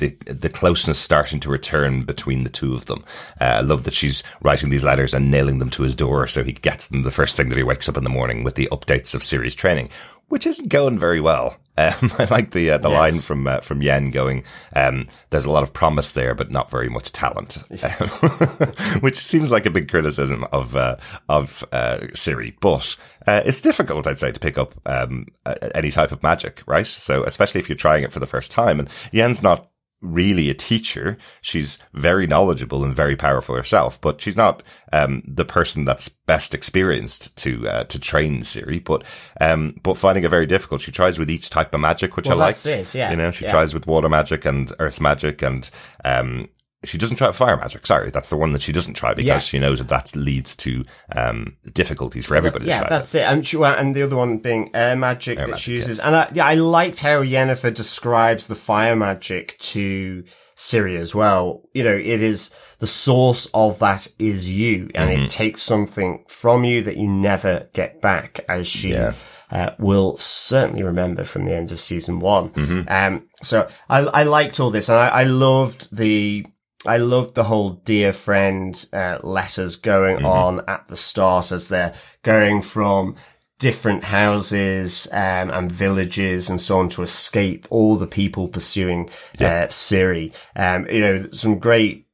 the 0.00 0.16
the 0.26 0.48
closeness 0.48 0.98
starting 0.98 1.38
to 1.40 1.48
return 1.48 2.02
between 2.02 2.42
the 2.42 2.50
two 2.50 2.74
of 2.74 2.86
them. 2.86 3.04
Uh, 3.40 3.44
I 3.44 3.60
love 3.60 3.84
that 3.84 3.94
she's 3.94 4.22
writing 4.42 4.70
these 4.70 4.84
letters 4.84 5.14
and 5.14 5.30
nailing 5.30 5.58
them 5.58 5.70
to 5.70 5.82
his 5.82 5.94
door 5.94 6.26
so 6.26 6.42
he 6.42 6.52
gets 6.52 6.88
them 6.88 7.02
the 7.02 7.10
first 7.10 7.36
thing 7.36 7.48
that 7.50 7.56
he 7.56 7.62
wakes 7.62 7.88
up 7.88 7.96
in 7.96 8.04
the 8.04 8.10
morning 8.10 8.42
with 8.42 8.56
the 8.56 8.68
updates 8.72 9.14
of 9.14 9.22
Ciri's 9.22 9.54
training, 9.54 9.90
which 10.28 10.46
isn't 10.46 10.68
going 10.68 10.98
very 10.98 11.20
well. 11.20 11.56
Um, 11.76 12.12
I 12.18 12.24
like 12.30 12.50
the 12.50 12.70
uh, 12.70 12.78
the 12.78 12.88
yes. 12.88 12.98
line 12.98 13.20
from 13.20 13.46
uh, 13.46 13.60
from 13.60 13.82
Yen 13.82 14.10
going, 14.10 14.44
um, 14.74 15.08
"There's 15.30 15.44
a 15.44 15.50
lot 15.50 15.62
of 15.62 15.72
promise 15.72 16.12
there, 16.12 16.34
but 16.34 16.50
not 16.50 16.70
very 16.70 16.88
much 16.88 17.12
talent," 17.12 17.58
which 19.00 19.18
seems 19.18 19.50
like 19.50 19.66
a 19.66 19.70
big 19.70 19.88
criticism 19.88 20.44
of 20.52 20.76
uh, 20.76 20.96
of 21.28 21.64
uh, 21.72 21.98
Ciri. 22.12 22.54
But 22.60 22.96
uh, 23.26 23.42
it's 23.44 23.60
difficult, 23.60 24.06
I'd 24.06 24.18
say, 24.18 24.32
to 24.32 24.40
pick 24.40 24.58
up 24.58 24.74
um, 24.86 25.26
any 25.74 25.90
type 25.90 26.12
of 26.12 26.22
magic, 26.22 26.62
right? 26.66 26.86
So 26.86 27.24
especially 27.24 27.60
if 27.60 27.68
you're 27.68 27.76
trying 27.76 28.04
it 28.04 28.12
for 28.12 28.20
the 28.20 28.26
first 28.26 28.50
time, 28.50 28.80
and 28.80 28.88
Yen's 29.12 29.42
not 29.42 29.69
really 30.00 30.48
a 30.48 30.54
teacher. 30.54 31.18
She's 31.40 31.78
very 31.92 32.26
knowledgeable 32.26 32.84
and 32.84 32.94
very 32.94 33.16
powerful 33.16 33.54
herself, 33.54 34.00
but 34.00 34.20
she's 34.20 34.36
not 34.36 34.62
um, 34.92 35.22
the 35.26 35.44
person 35.44 35.84
that's 35.84 36.08
best 36.08 36.54
experienced 36.54 37.36
to 37.38 37.68
uh, 37.68 37.84
to 37.84 37.98
train 37.98 38.40
Ciri. 38.40 38.82
But 38.82 39.04
um, 39.40 39.78
but 39.82 39.98
finding 39.98 40.24
it 40.24 40.28
very 40.28 40.46
difficult. 40.46 40.80
She 40.80 40.92
tries 40.92 41.18
with 41.18 41.30
each 41.30 41.50
type 41.50 41.74
of 41.74 41.80
magic, 41.80 42.16
which 42.16 42.26
well, 42.26 42.40
I 42.40 42.46
like. 42.46 42.94
Yeah. 42.94 43.10
You 43.10 43.16
know, 43.16 43.30
she 43.30 43.44
yeah. 43.44 43.50
tries 43.50 43.74
with 43.74 43.86
water 43.86 44.08
magic 44.08 44.44
and 44.44 44.72
earth 44.78 45.00
magic 45.00 45.42
and 45.42 45.70
um, 46.04 46.48
she 46.84 46.96
doesn't 46.96 47.16
try 47.16 47.30
fire 47.32 47.56
magic. 47.56 47.86
Sorry, 47.86 48.10
that's 48.10 48.30
the 48.30 48.38
one 48.38 48.52
that 48.52 48.62
she 48.62 48.72
doesn't 48.72 48.94
try 48.94 49.12
because 49.12 49.26
yeah. 49.26 49.38
she 49.38 49.58
knows 49.58 49.78
that 49.78 49.88
that 49.88 50.16
leads 50.16 50.56
to 50.56 50.84
um, 51.14 51.56
difficulties 51.74 52.24
for 52.24 52.36
everybody. 52.36 52.66
Yeah, 52.66 52.80
that 52.80 52.88
that's 52.88 53.14
it. 53.14 53.20
it. 53.20 53.24
And, 53.24 53.46
she, 53.46 53.62
and 53.62 53.94
the 53.94 54.02
other 54.02 54.16
one 54.16 54.38
being 54.38 54.70
air 54.74 54.96
magic 54.96 55.38
air 55.38 55.46
that 55.46 55.50
magic, 55.52 55.64
she 55.64 55.72
uses. 55.74 55.98
Yes. 55.98 56.06
And 56.06 56.16
I, 56.16 56.30
yeah, 56.32 56.46
I 56.46 56.54
liked 56.54 57.00
how 57.00 57.22
Yennefer 57.22 57.74
describes 57.74 58.46
the 58.46 58.54
fire 58.54 58.96
magic 58.96 59.58
to 59.58 60.24
Ciri 60.56 60.96
as 60.96 61.14
well. 61.14 61.68
You 61.74 61.84
know, 61.84 61.94
it 61.94 62.22
is 62.22 62.54
the 62.78 62.86
source 62.86 63.50
of 63.52 63.78
that 63.80 64.08
is 64.18 64.50
you, 64.50 64.90
and 64.94 65.10
mm-hmm. 65.10 65.24
it 65.24 65.30
takes 65.30 65.62
something 65.62 66.24
from 66.28 66.64
you 66.64 66.82
that 66.82 66.96
you 66.96 67.08
never 67.08 67.68
get 67.74 68.00
back, 68.00 68.40
as 68.48 68.66
she. 68.66 68.92
Yeah. 68.92 69.14
Uh, 69.52 69.74
will 69.80 70.16
certainly 70.16 70.84
remember 70.84 71.24
from 71.24 71.44
the 71.44 71.52
end 71.52 71.72
of 71.72 71.80
season 71.80 72.20
one. 72.20 72.50
Mm-hmm. 72.50 72.82
Um, 72.86 73.28
so 73.42 73.66
I, 73.88 73.98
I 73.98 74.22
liked 74.22 74.60
all 74.60 74.70
this 74.70 74.88
and 74.88 74.96
I, 74.96 75.08
I 75.08 75.24
loved 75.24 75.88
the 75.90 76.46
I 76.86 76.96
loved 76.96 77.34
the 77.34 77.44
whole 77.44 77.70
dear 77.84 78.12
friend 78.12 78.86
uh, 78.92 79.18
letters 79.22 79.76
going 79.76 80.18
mm-hmm. 80.18 80.26
on 80.26 80.60
at 80.66 80.86
the 80.86 80.96
start 80.96 81.52
as 81.52 81.68
they're 81.68 81.94
going 82.22 82.62
from 82.62 83.16
different 83.58 84.04
houses 84.04 85.06
um, 85.12 85.50
and 85.50 85.70
villages 85.70 86.48
and 86.48 86.60
so 86.60 86.78
on 86.78 86.88
to 86.88 87.02
escape 87.02 87.68
all 87.68 87.96
the 87.96 88.06
people 88.06 88.48
pursuing 88.48 89.10
yeah. 89.38 89.64
uh, 89.64 89.66
Ciri. 89.66 90.32
Um, 90.56 90.86
you 90.88 91.00
know, 91.00 91.28
some 91.32 91.58
great 91.58 92.06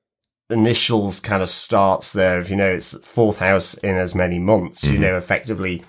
initials 0.50 1.20
kind 1.20 1.42
of 1.42 1.49
starts 1.49 2.12
there 2.12 2.40
of, 2.40 2.50
you 2.50 2.56
know, 2.56 2.75
it's 2.75 2.96
fourth 3.06 3.38
house 3.38 3.75
in 3.75 3.96
as 3.96 4.14
many 4.14 4.40
months, 4.40 4.85
mm-hmm. 4.85 4.94
you 4.94 5.00
know, 5.00 5.16
effectively 5.16 5.85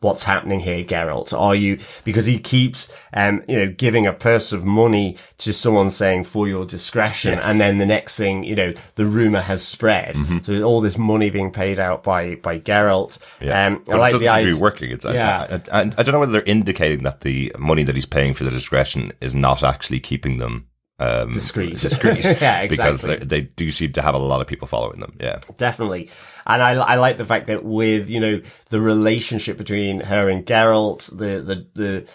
what's 0.00 0.24
happening 0.24 0.60
here, 0.60 0.82
Geralt? 0.82 1.38
Are 1.38 1.54
you, 1.54 1.78
because 2.04 2.26
he 2.26 2.38
keeps, 2.38 2.92
um, 3.12 3.42
you 3.46 3.56
know, 3.56 3.68
giving 3.70 4.06
a 4.06 4.12
purse 4.12 4.52
of 4.52 4.64
money 4.64 5.16
to 5.38 5.52
someone 5.52 5.90
saying 5.90 6.24
for 6.24 6.48
your 6.48 6.64
discretion. 6.64 7.34
Yes. 7.34 7.44
And 7.44 7.60
then 7.60 7.78
the 7.78 7.86
next 7.86 8.16
thing, 8.16 8.42
you 8.44 8.56
know, 8.56 8.72
the 8.94 9.04
rumor 9.04 9.40
has 9.40 9.62
spread. 9.62 10.16
Mm-hmm. 10.16 10.38
So 10.44 10.62
all 10.62 10.80
this 10.80 10.96
money 10.96 11.28
being 11.28 11.52
paid 11.52 11.78
out 11.78 12.02
by, 12.02 12.36
by 12.36 12.58
Geralt. 12.58 13.18
Yeah. 13.40 13.66
Um, 13.66 13.84
I 13.90 13.96
like 13.96 14.14
it 14.14 14.18
the 14.18 14.28
idea. 14.28 14.58
working. 14.58 14.90
It's, 14.90 15.04
yeah. 15.04 15.60
I, 15.70 15.80
I, 15.80 15.80
I, 15.82 16.02
don't 16.02 16.12
know 16.12 16.20
whether 16.20 16.32
they're 16.32 16.42
indicating 16.42 17.02
that 17.02 17.20
the 17.20 17.54
money 17.58 17.82
that 17.82 17.94
he's 17.94 18.06
paying 18.06 18.32
for 18.32 18.44
the 18.44 18.50
discretion 18.50 19.12
is 19.20 19.34
not 19.34 19.62
actually 19.62 20.00
keeping 20.00 20.38
them 20.38 20.66
um, 21.00 21.32
discreet. 21.32 21.76
discreet. 21.76 22.24
yeah, 22.40 22.60
exactly. 22.60 23.16
Because 23.16 23.28
they 23.28 23.40
do 23.40 23.70
seem 23.70 23.92
to 23.92 24.02
have 24.02 24.14
a 24.14 24.18
lot 24.18 24.40
of 24.40 24.46
people 24.46 24.68
following 24.68 25.00
them. 25.00 25.16
Yeah, 25.18 25.40
definitely. 25.56 26.10
And 26.46 26.62
I, 26.62 26.72
I 26.72 26.94
like 26.96 27.16
the 27.16 27.24
fact 27.24 27.46
that 27.46 27.64
with 27.64 28.10
you 28.10 28.20
know 28.20 28.42
the 28.68 28.80
relationship 28.80 29.56
between 29.56 30.00
her 30.00 30.28
and 30.28 30.44
Geralt, 30.44 31.10
the 31.10 31.40
the 31.40 31.66
the 31.74 32.06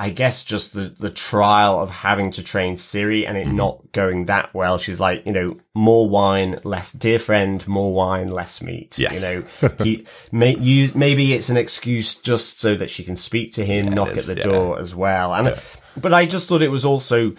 I 0.00 0.08
guess 0.08 0.44
just 0.44 0.72
the, 0.72 0.94
the 0.98 1.10
trial 1.10 1.78
of 1.78 1.90
having 1.90 2.30
to 2.30 2.42
train 2.42 2.76
Ciri 2.76 3.28
and 3.28 3.36
it 3.36 3.46
mm-hmm. 3.46 3.56
not 3.56 3.92
going 3.92 4.24
that 4.26 4.54
well. 4.54 4.78
She's 4.78 4.98
like, 4.98 5.26
you 5.26 5.32
know, 5.32 5.58
more 5.74 6.08
wine, 6.08 6.58
less 6.64 6.90
dear 6.90 7.18
friend, 7.18 7.66
more 7.68 7.92
wine, 7.92 8.30
less 8.30 8.62
meat. 8.62 8.98
Yes. 8.98 9.22
You 9.22 9.44
know, 9.60 9.70
he 9.84 10.06
may 10.32 10.56
use, 10.56 10.94
maybe 10.94 11.34
it's 11.34 11.50
an 11.50 11.58
excuse 11.58 12.14
just 12.14 12.60
so 12.60 12.74
that 12.76 12.88
she 12.88 13.04
can 13.04 13.14
speak 13.14 13.52
to 13.54 13.66
him, 13.66 13.88
yeah, 13.88 13.94
knock 13.94 14.16
at 14.16 14.24
the 14.24 14.36
yeah. 14.36 14.42
door 14.42 14.78
as 14.78 14.94
well. 14.94 15.34
And, 15.34 15.48
yeah. 15.48 15.60
but 15.98 16.14
I 16.14 16.24
just 16.24 16.48
thought 16.48 16.62
it 16.62 16.70
was 16.70 16.86
also 16.86 17.34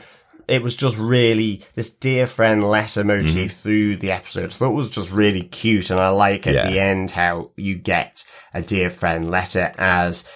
it 0.47 0.61
was 0.61 0.75
just 0.75 0.97
really 0.97 1.63
this 1.75 1.89
dear 1.89 2.27
friend 2.27 2.63
letter 2.63 3.03
motif 3.03 3.33
mm-hmm. 3.33 3.61
through 3.61 3.95
the 3.97 4.11
episode. 4.11 4.51
I 4.51 4.53
thought 4.53 4.71
it 4.71 4.75
was 4.75 4.89
just 4.89 5.11
really 5.11 5.43
cute. 5.43 5.89
And 5.89 5.99
I 5.99 6.09
like 6.09 6.47
at 6.47 6.53
yeah. 6.53 6.69
the 6.69 6.79
end 6.79 7.11
how 7.11 7.51
you 7.55 7.75
get 7.75 8.23
a 8.53 8.61
dear 8.61 8.89
friend 8.89 9.29
letter 9.29 9.71
as 9.77 10.27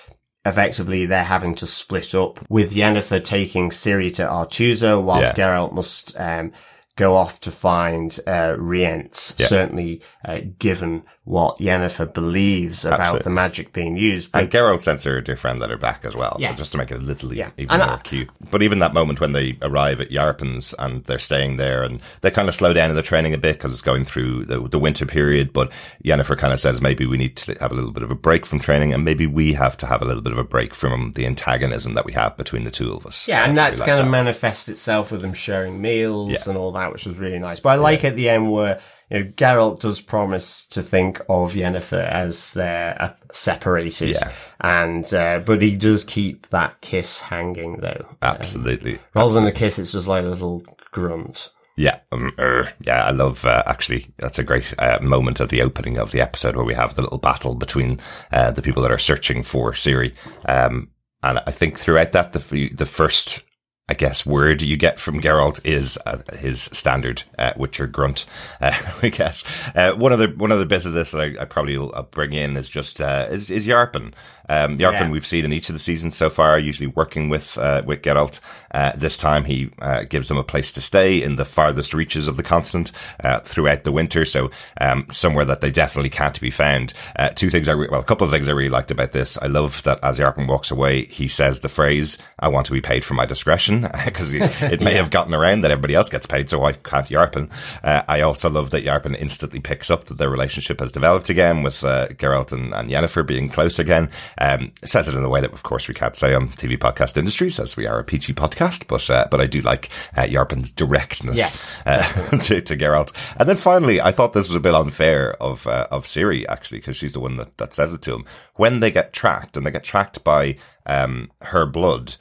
effectively 0.45 1.05
they're 1.05 1.23
having 1.23 1.55
to 1.55 1.67
split 1.67 2.13
up 2.13 2.39
with 2.49 2.73
Yennefer 2.73 3.23
taking 3.23 3.69
Ciri 3.69 4.13
to 4.15 4.23
Aretuza 4.23 5.01
whilst 5.01 5.37
yeah. 5.37 5.45
Geralt 5.45 5.73
must, 5.73 6.15
um, 6.19 6.51
go 6.95 7.15
off 7.15 7.39
to 7.41 7.51
find, 7.51 8.17
uh, 8.27 8.55
Rience. 8.57 9.35
Yeah. 9.37 9.47
Certainly, 9.47 10.01
uh, 10.23 10.39
given 10.59 11.03
what 11.25 11.57
Yennefer 11.57 12.13
believes 12.13 12.85
about 12.85 12.99
Absolutely. 12.99 13.23
the 13.23 13.29
magic 13.31 13.73
being 13.73 13.97
used. 13.97 14.31
But 14.31 14.43
and 14.43 14.51
Geralt 14.51 14.83
sends 14.83 15.03
her 15.05 15.21
dear 15.21 15.35
friend 15.35 15.59
letter 15.59 15.75
back 15.75 16.05
as 16.05 16.15
well. 16.15 16.37
Yes. 16.39 16.51
So 16.51 16.57
just 16.57 16.71
to 16.73 16.77
make 16.77 16.91
it 16.91 16.97
a 16.97 17.03
little 17.03 17.33
yeah. 17.33 17.49
even 17.57 17.81
and 17.81 17.89
more 17.89 17.97
I, 17.97 18.01
cute. 18.01 18.29
But 18.51 18.61
even 18.61 18.77
that 18.79 18.93
moment 18.93 19.19
when 19.19 19.31
they 19.31 19.57
arrive 19.63 19.99
at 19.99 20.11
Yarpen's 20.11 20.75
and 20.77 21.03
they're 21.05 21.17
staying 21.17 21.57
there 21.57 21.83
and 21.83 21.99
they 22.21 22.29
kind 22.29 22.47
of 22.47 22.53
slow 22.53 22.73
down 22.73 22.91
in 22.91 22.95
the 22.95 23.01
training 23.01 23.33
a 23.33 23.39
bit 23.39 23.53
because 23.53 23.71
it's 23.71 23.81
going 23.81 24.05
through 24.05 24.45
the, 24.45 24.67
the 24.69 24.77
winter 24.77 25.07
period. 25.07 25.51
But 25.51 25.71
Yennefer 26.03 26.37
kind 26.37 26.53
of 26.53 26.59
says 26.59 26.79
maybe 26.79 27.07
we 27.07 27.17
need 27.17 27.35
to 27.37 27.57
have 27.59 27.71
a 27.71 27.75
little 27.75 27.91
bit 27.91 28.03
of 28.03 28.11
a 28.11 28.15
break 28.15 28.45
from 28.45 28.59
training 28.59 28.93
and 28.93 29.03
maybe 29.03 29.25
we 29.25 29.53
have 29.53 29.75
to 29.77 29.87
have 29.87 30.03
a 30.03 30.05
little 30.05 30.21
bit 30.21 30.31
of 30.31 30.39
a 30.39 30.43
break 30.43 30.75
from 30.75 31.13
the 31.13 31.25
antagonism 31.25 31.95
that 31.95 32.05
we 32.05 32.13
have 32.13 32.37
between 32.37 32.65
the 32.65 32.71
two 32.71 32.93
of 32.93 33.07
us. 33.07 33.27
Yeah. 33.27 33.45
And 33.45 33.57
that's 33.57 33.79
like 33.79 33.87
kind 33.87 33.97
that. 33.97 34.05
of 34.05 34.11
manifests 34.11 34.69
itself 34.69 35.11
with 35.11 35.23
them 35.23 35.33
sharing 35.33 35.81
meals 35.81 36.33
yeah. 36.33 36.49
and 36.49 36.55
all 36.55 36.71
that, 36.73 36.91
which 36.91 37.07
was 37.07 37.17
really 37.17 37.39
nice. 37.39 37.59
But 37.59 37.69
I 37.69 37.75
like 37.77 38.03
yeah. 38.03 38.09
at 38.09 38.15
the 38.15 38.29
end 38.29 38.51
where 38.51 38.79
you 39.09 39.19
know, 39.19 39.25
Geralt 39.31 39.79
does 39.81 40.01
promise 40.01 40.65
to 40.67 40.81
think 40.81 41.19
of 41.29 41.53
Yennefer 41.53 42.07
as 42.07 42.53
they're 42.53 42.99
uh, 42.99 43.13
separated, 43.31 44.15
yeah. 44.15 44.31
and 44.61 45.11
uh, 45.13 45.39
but 45.39 45.61
he 45.61 45.75
does 45.75 46.03
keep 46.03 46.49
that 46.49 46.81
kiss 46.81 47.19
hanging 47.19 47.77
though. 47.77 48.05
Absolutely. 48.21 48.93
Um, 48.95 48.99
rather 49.13 49.29
Absolutely. 49.29 49.39
than 49.39 49.47
a 49.47 49.51
kiss, 49.51 49.79
it's 49.79 49.91
just 49.91 50.07
like 50.07 50.23
a 50.23 50.27
little 50.27 50.63
grunt. 50.91 51.51
Yeah, 51.77 51.99
um, 52.11 52.33
er, 52.39 52.71
yeah, 52.81 53.03
I 53.03 53.11
love. 53.11 53.43
Uh, 53.45 53.61
actually, 53.65 54.07
that's 54.17 54.39
a 54.39 54.43
great 54.43 54.73
uh, 54.79 54.99
moment 55.01 55.39
of 55.39 55.49
the 55.49 55.61
opening 55.61 55.97
of 55.97 56.11
the 56.11 56.21
episode 56.21 56.55
where 56.55 56.65
we 56.65 56.73
have 56.73 56.95
the 56.95 57.01
little 57.01 57.17
battle 57.17 57.53
between 57.53 57.99
uh, 58.31 58.51
the 58.51 58.61
people 58.61 58.81
that 58.83 58.91
are 58.91 58.97
searching 58.97 59.43
for 59.43 59.73
Ciri. 59.73 60.13
Um, 60.45 60.89
and 61.21 61.41
I 61.45 61.51
think 61.51 61.77
throughout 61.77 62.13
that, 62.13 62.33
the 62.33 62.69
the 62.69 62.85
first 62.85 63.43
I 63.87 63.93
guess 63.93 64.25
word 64.25 64.63
you 64.63 64.77
get 64.77 64.99
from 64.99 65.21
Geralt 65.21 65.63
is 65.63 65.99
uh, 66.07 66.21
his 66.39 66.63
standard 66.63 67.21
uh, 67.37 67.53
Witcher 67.55 67.85
grunt. 67.85 68.25
Uh, 68.59 68.73
we 69.03 69.11
get 69.11 69.43
uh, 69.75 69.93
one 69.93 70.11
other 70.11 70.27
one 70.27 70.51
other 70.51 70.65
bit 70.65 70.85
of 70.85 70.93
this 70.93 71.11
that 71.11 71.21
I, 71.21 71.41
I 71.43 71.45
probably 71.45 71.77
will 71.77 72.07
bring 72.09 72.33
in 72.33 72.57
is 72.57 72.67
just 72.67 72.99
uh, 72.99 73.27
is, 73.29 73.51
is 73.51 73.67
Yarpen. 73.67 74.13
Um, 74.49 74.77
Yarpen 74.77 74.99
yeah. 74.99 75.11
we've 75.11 75.25
seen 75.25 75.45
in 75.45 75.53
each 75.53 75.69
of 75.69 75.73
the 75.73 75.79
seasons 75.79 76.15
so 76.15 76.29
far, 76.29 76.57
usually 76.57 76.87
working 76.87 77.29
with 77.29 77.57
uh, 77.57 77.83
with 77.85 78.01
Geralt. 78.01 78.39
Uh, 78.71 78.91
this 78.95 79.17
time 79.17 79.45
he 79.45 79.69
uh, 79.79 80.03
gives 80.03 80.27
them 80.27 80.37
a 80.37 80.43
place 80.43 80.71
to 80.73 80.81
stay 80.81 81.21
in 81.21 81.35
the 81.35 81.45
farthest 81.45 81.93
reaches 81.93 82.27
of 82.27 82.37
the 82.37 82.43
continent 82.43 82.91
uh, 83.23 83.39
throughout 83.39 83.83
the 83.83 83.91
winter, 83.91 84.25
so 84.25 84.49
um, 84.81 85.07
somewhere 85.11 85.45
that 85.45 85.61
they 85.61 85.71
definitely 85.71 86.09
can't 86.09 86.39
be 86.41 86.51
found. 86.51 86.93
Uh, 87.15 87.29
two 87.29 87.49
things 87.49 87.69
I 87.69 87.73
re- 87.73 87.87
well, 87.89 88.01
a 88.01 88.05
couple 88.05 88.25
of 88.25 88.31
things 88.31 88.49
I 88.49 88.53
really 88.53 88.69
liked 88.69 88.91
about 88.91 89.11
this. 89.11 89.37
I 89.37 89.47
love 89.47 89.83
that 89.83 89.99
as 90.03 90.19
Yarpen 90.19 90.47
walks 90.47 90.71
away, 90.71 91.05
he 91.05 91.27
says 91.27 91.59
the 91.59 91.69
phrase 91.69 92.17
"I 92.39 92.47
want 92.47 92.65
to 92.67 92.73
be 92.73 92.81
paid 92.81 93.05
for 93.05 93.13
my 93.13 93.25
discretion" 93.25 93.81
because 94.05 94.33
it 94.33 94.81
may 94.81 94.91
yeah. 94.91 94.97
have 94.97 95.11
gotten 95.11 95.33
around 95.33 95.61
that 95.61 95.71
everybody 95.71 95.95
else 95.95 96.09
gets 96.09 96.25
paid, 96.25 96.49
so 96.49 96.59
why 96.59 96.73
can't 96.73 97.07
Yarpen 97.07 97.25
Yarpen. 97.35 97.49
Uh, 97.83 98.03
I 98.07 98.21
also 98.21 98.49
love 98.49 98.71
that 98.71 98.83
Yarpen 98.83 99.15
instantly 99.19 99.59
picks 99.59 99.89
up 99.89 100.05
that 100.05 100.17
their 100.17 100.29
relationship 100.29 100.79
has 100.79 100.91
developed 100.91 101.29
again 101.29 101.63
with 101.63 101.83
uh, 101.83 102.09
Geralt 102.09 102.51
and, 102.51 102.73
and 102.73 102.89
Yennefer 102.89 103.25
being 103.25 103.49
close 103.49 103.79
again. 103.79 104.09
Um, 104.39 104.71
says 104.83 105.07
it 105.07 105.15
in 105.15 105.23
a 105.23 105.29
way 105.29 105.41
that, 105.41 105.53
of 105.53 105.63
course, 105.63 105.87
we 105.87 105.93
can't 105.93 106.15
say 106.15 106.33
on 106.33 106.49
TV 106.49 106.77
podcast 106.77 107.17
industries 107.17 107.59
as 107.59 107.77
we 107.77 107.87
are 107.87 107.99
a 107.99 108.03
PG 108.03 108.33
podcast, 108.33 108.87
but 108.87 109.09
uh, 109.09 109.27
but 109.31 109.41
I 109.41 109.47
do 109.47 109.61
like 109.61 109.89
uh, 110.15 110.23
Yarpen's 110.23 110.71
directness 110.71 111.37
Yes, 111.37 111.81
uh, 111.85 112.03
to, 112.41 112.61
to 112.61 112.77
Geralt. 112.77 113.13
And 113.37 113.47
then 113.47 113.57
finally, 113.57 114.01
I 114.01 114.11
thought 114.11 114.33
this 114.33 114.47
was 114.47 114.55
a 114.55 114.59
bit 114.61 114.75
unfair 114.75 115.41
of 115.41 115.65
uh, 115.67 115.87
of 115.91 116.05
Ciri 116.05 116.45
actually 116.47 116.79
because 116.79 116.97
she's 116.97 117.13
the 117.13 117.19
one 117.19 117.37
that, 117.37 117.57
that 117.57 117.73
says 117.73 117.93
it 117.93 118.01
to 118.03 118.15
him 118.15 118.25
when 118.55 118.79
they 118.79 118.91
get 118.91 119.13
tracked 119.13 119.57
and 119.57 119.65
they 119.65 119.71
get 119.71 119.83
tracked 119.83 120.23
by 120.23 120.57
um, 120.85 121.31
her 121.41 121.65
blood. 121.65 122.15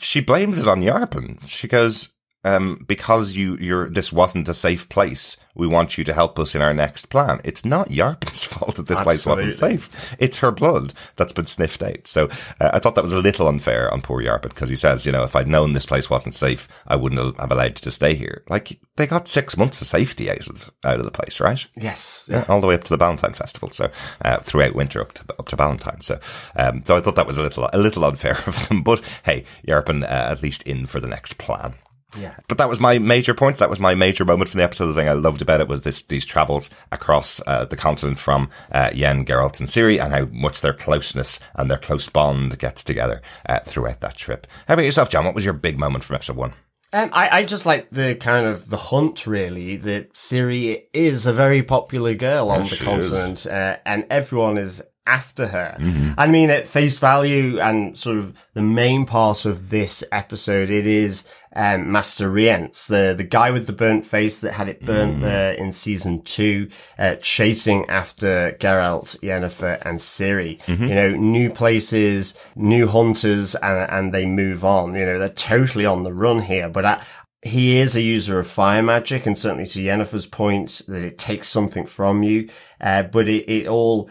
She 0.00 0.20
blames 0.20 0.58
it 0.58 0.68
on 0.68 0.82
Yarpen. 0.82 1.46
She 1.46 1.66
goes, 1.66 2.10
um, 2.48 2.84
because 2.86 3.36
you, 3.36 3.56
you're, 3.56 3.88
this 3.88 4.12
wasn't 4.12 4.48
a 4.48 4.54
safe 4.54 4.88
place. 4.88 5.36
We 5.54 5.66
want 5.66 5.98
you 5.98 6.04
to 6.04 6.12
help 6.12 6.38
us 6.38 6.54
in 6.54 6.62
our 6.62 6.72
next 6.72 7.06
plan. 7.06 7.40
It's 7.44 7.64
not 7.64 7.88
Yarpen's 7.88 8.44
fault 8.44 8.76
that 8.76 8.86
this 8.86 9.00
place 9.00 9.26
wasn't 9.26 9.52
safe. 9.52 9.90
It's 10.18 10.36
her 10.38 10.52
blood 10.52 10.94
that's 11.16 11.32
been 11.32 11.46
sniffed 11.46 11.82
out. 11.82 12.06
So 12.06 12.28
uh, 12.60 12.70
I 12.72 12.78
thought 12.78 12.94
that 12.94 13.02
was 13.02 13.12
a 13.12 13.18
little 13.18 13.48
unfair 13.48 13.92
on 13.92 14.00
poor 14.00 14.22
Yarpen 14.22 14.50
because 14.50 14.68
he 14.68 14.76
says, 14.76 15.04
you 15.04 15.10
know, 15.10 15.24
if 15.24 15.34
I'd 15.34 15.48
known 15.48 15.72
this 15.72 15.86
place 15.86 16.08
wasn't 16.08 16.34
safe, 16.34 16.68
I 16.86 16.94
wouldn't 16.94 17.38
have 17.38 17.50
allowed 17.50 17.78
you 17.78 17.82
to 17.82 17.90
stay 17.90 18.14
here. 18.14 18.44
Like 18.48 18.78
they 18.96 19.06
got 19.06 19.26
six 19.26 19.56
months 19.56 19.80
of 19.80 19.88
safety 19.88 20.30
out 20.30 20.46
of 20.46 20.70
out 20.84 21.00
of 21.00 21.04
the 21.04 21.10
place, 21.10 21.40
right? 21.40 21.66
Yes. 21.76 22.24
Yeah, 22.28 22.44
all 22.48 22.60
the 22.60 22.68
way 22.68 22.74
up 22.74 22.84
to 22.84 22.90
the 22.90 22.96
Valentine 22.96 23.34
Festival. 23.34 23.70
So 23.70 23.90
uh, 24.22 24.38
throughout 24.38 24.76
winter 24.76 25.00
up 25.00 25.12
to 25.14 25.24
up 25.40 25.48
to 25.48 25.56
Valentine. 25.56 26.02
So 26.02 26.20
um, 26.54 26.84
so 26.84 26.96
I 26.96 27.00
thought 27.00 27.16
that 27.16 27.26
was 27.26 27.38
a 27.38 27.42
little 27.42 27.68
a 27.72 27.78
little 27.78 28.04
unfair 28.04 28.38
of 28.46 28.68
them. 28.68 28.84
But 28.84 29.02
hey, 29.24 29.44
Yarpen 29.66 30.04
uh, 30.04 30.06
at 30.06 30.42
least 30.42 30.62
in 30.62 30.86
for 30.86 31.00
the 31.00 31.08
next 31.08 31.36
plan. 31.38 31.74
Yeah. 32.16 32.36
But 32.48 32.58
that 32.58 32.68
was 32.68 32.80
my 32.80 32.98
major 32.98 33.34
point. 33.34 33.58
That 33.58 33.68
was 33.68 33.80
my 33.80 33.94
major 33.94 34.24
moment 34.24 34.48
from 34.48 34.58
the 34.58 34.64
episode. 34.64 34.86
The 34.86 34.94
thing 34.94 35.08
I 35.08 35.12
loved 35.12 35.42
about 35.42 35.60
it 35.60 35.68
was 35.68 35.82
this 35.82 36.02
these 36.02 36.24
travels 36.24 36.70
across 36.90 37.40
uh, 37.46 37.66
the 37.66 37.76
continent 37.76 38.18
from 38.18 38.50
uh, 38.72 38.90
Yen, 38.94 39.24
Geralt, 39.24 39.60
and 39.60 39.68
Ciri 39.68 40.02
and 40.02 40.12
how 40.12 40.24
much 40.26 40.60
their 40.60 40.72
closeness 40.72 41.38
and 41.54 41.70
their 41.70 41.78
close 41.78 42.08
bond 42.08 42.58
gets 42.58 42.82
together 42.82 43.20
uh, 43.46 43.60
throughout 43.60 44.00
that 44.00 44.16
trip. 44.16 44.46
How 44.66 44.74
about 44.74 44.86
yourself, 44.86 45.10
John? 45.10 45.24
What 45.24 45.34
was 45.34 45.44
your 45.44 45.54
big 45.54 45.78
moment 45.78 46.04
from 46.04 46.14
episode 46.14 46.36
one? 46.36 46.54
Um, 46.90 47.10
I, 47.12 47.40
I 47.40 47.44
just 47.44 47.66
like 47.66 47.90
the 47.90 48.14
kind 48.14 48.46
of 48.46 48.70
the 48.70 48.78
hunt, 48.78 49.26
really. 49.26 49.76
That 49.76 50.14
Ciri 50.14 50.84
is 50.94 51.26
a 51.26 51.34
very 51.34 51.62
popular 51.62 52.14
girl 52.14 52.48
on 52.50 52.64
Yes, 52.64 52.78
the 52.78 52.84
continent, 52.84 53.46
uh, 53.46 53.76
and 53.84 54.06
everyone 54.08 54.56
is 54.56 54.82
after 55.08 55.48
her. 55.48 55.76
Mm-hmm. 55.80 56.12
I 56.16 56.26
mean, 56.28 56.50
at 56.50 56.68
face 56.68 56.98
value, 56.98 57.58
and 57.58 57.98
sort 57.98 58.18
of 58.18 58.34
the 58.54 58.62
main 58.62 59.06
part 59.06 59.44
of 59.46 59.70
this 59.70 60.04
episode, 60.12 60.70
it 60.70 60.86
is 60.86 61.26
um, 61.56 61.90
Master 61.90 62.28
Rience, 62.30 62.86
the 62.86 63.14
the 63.16 63.24
guy 63.24 63.50
with 63.50 63.66
the 63.66 63.72
burnt 63.72 64.04
face 64.04 64.38
that 64.40 64.52
had 64.52 64.68
it 64.68 64.84
burnt 64.84 65.14
Mm-hmm. 65.14 65.22
there 65.22 65.52
in 65.54 65.72
season 65.72 66.22
two, 66.22 66.68
uh, 66.98 67.16
chasing 67.16 67.88
after 67.88 68.52
Geralt, 68.60 69.18
Yennefer, 69.20 69.80
and 69.84 69.98
Ciri. 69.98 70.60
Mm-hmm. 70.64 70.84
You 70.84 70.94
know, 70.94 71.10
new 71.16 71.50
places, 71.50 72.36
new 72.54 72.86
hunters, 72.86 73.54
and 73.54 73.90
and 73.90 74.14
they 74.14 74.26
move 74.26 74.64
on. 74.64 74.94
You 74.94 75.06
know, 75.06 75.18
they're 75.18 75.30
totally 75.30 75.86
on 75.86 76.04
the 76.04 76.12
run 76.12 76.42
here, 76.42 76.68
but. 76.68 76.84
I, 76.84 77.02
he 77.40 77.78
is 77.78 77.94
a 77.94 78.02
user 78.02 78.40
of 78.40 78.48
fire 78.48 78.82
magic, 78.82 79.24
and 79.24 79.38
certainly 79.38 79.64
to 79.66 79.80
Yennefer's 79.80 80.26
point 80.26 80.82
that 80.88 81.04
it 81.04 81.18
takes 81.18 81.46
something 81.46 81.86
from 81.86 82.24
you, 82.24 82.48
uh, 82.80 83.04
but 83.04 83.28
it, 83.28 83.48
it 83.48 83.68
all 83.68 84.10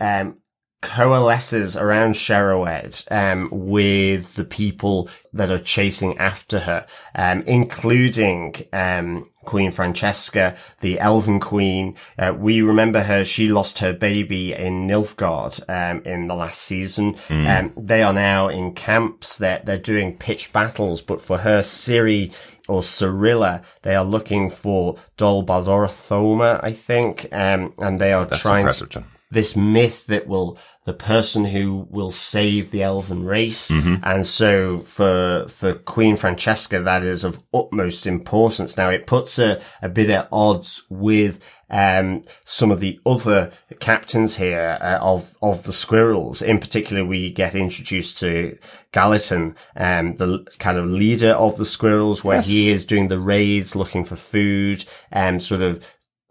um, 0.00 0.38
coalesces 0.84 1.76
around 1.76 2.14
Shaerrawedd 2.14 3.10
um, 3.10 3.48
with 3.50 4.34
the 4.34 4.44
people 4.44 5.08
that 5.32 5.50
are 5.50 5.58
chasing 5.58 6.18
after 6.18 6.60
her, 6.60 6.86
um, 7.14 7.42
including 7.42 8.54
um, 8.72 9.30
Queen 9.46 9.70
Francesca, 9.70 10.56
the 10.80 11.00
Elven 11.00 11.40
Queen. 11.40 11.96
Uh, 12.18 12.34
we 12.36 12.60
remember 12.60 13.02
her; 13.02 13.24
she 13.24 13.48
lost 13.48 13.78
her 13.78 13.94
baby 13.94 14.52
in 14.52 14.86
Nilfgaard 14.86 15.62
um, 15.70 16.02
in 16.04 16.28
the 16.28 16.34
last 16.34 16.60
season. 16.60 17.16
Um, 17.48 17.72
they 17.76 18.02
are 18.02 18.12
now 18.12 18.48
in 18.48 18.74
camps. 18.74 19.38
They're 19.38 19.62
they're 19.64 19.78
doing 19.78 20.18
pitch 20.18 20.52
battles, 20.52 21.00
but 21.00 21.20
for 21.20 21.38
her, 21.38 21.60
Ciri 21.60 22.32
or 22.68 22.82
Cyrilla, 22.82 23.62
they 23.82 23.94
are 23.94 24.04
looking 24.04 24.50
for 24.50 24.96
Dol 25.16 25.44
Baldorthoma, 25.44 26.62
I 26.62 26.72
think, 26.72 27.26
um, 27.32 27.74
and 27.78 28.00
they 28.00 28.12
are 28.12 28.26
That's 28.26 28.42
trying 28.42 28.70
to. 28.70 29.04
This 29.30 29.56
myth 29.56 30.06
that 30.06 30.26
will 30.26 30.58
the 30.84 30.92
person 30.92 31.46
who 31.46 31.86
will 31.90 32.12
save 32.12 32.70
the 32.70 32.82
elven 32.82 33.24
race. 33.24 33.70
And 33.70 34.26
so 34.26 34.80
for 34.80 35.46
for 35.48 35.72
queen 35.74 36.16
francesca 36.16 36.80
that 36.82 37.02
is 37.02 37.24
of 37.24 37.42
utmost 37.54 38.06
importance. 38.06 38.76
Now 38.76 38.90
it 38.90 39.06
puts 39.06 39.36
her 39.36 39.60
a 39.80 39.88
bit 39.88 40.10
at 40.10 40.28
odds 40.30 40.84
with 40.90 41.40
um, 41.70 42.22
some 42.44 42.70
of 42.70 42.80
the 42.80 43.00
other 43.06 43.50
captains 43.80 44.36
here 44.36 44.78
uh, 44.80 44.98
of 45.00 45.34
of 45.40 45.64
the 45.64 45.72
squirrels. 45.72 46.42
In 46.42 46.58
particular 46.58 47.02
we 47.04 47.30
get 47.32 47.54
introduced 47.54 48.18
to 48.18 48.58
Gallatin, 48.92 49.56
um, 49.76 50.12
the 50.16 50.44
kind 50.58 50.76
of 50.78 50.86
leader 50.86 51.30
of 51.32 51.56
the 51.56 51.64
squirrels 51.64 52.22
where 52.22 52.36
Yes. 52.36 52.46
he 52.48 52.68
is 52.68 52.84
doing 52.84 53.08
the 53.08 53.18
raids 53.18 53.74
looking 53.74 54.04
for 54.04 54.16
food 54.16 54.84
and 55.10 55.42
sort 55.42 55.62
of 55.62 55.82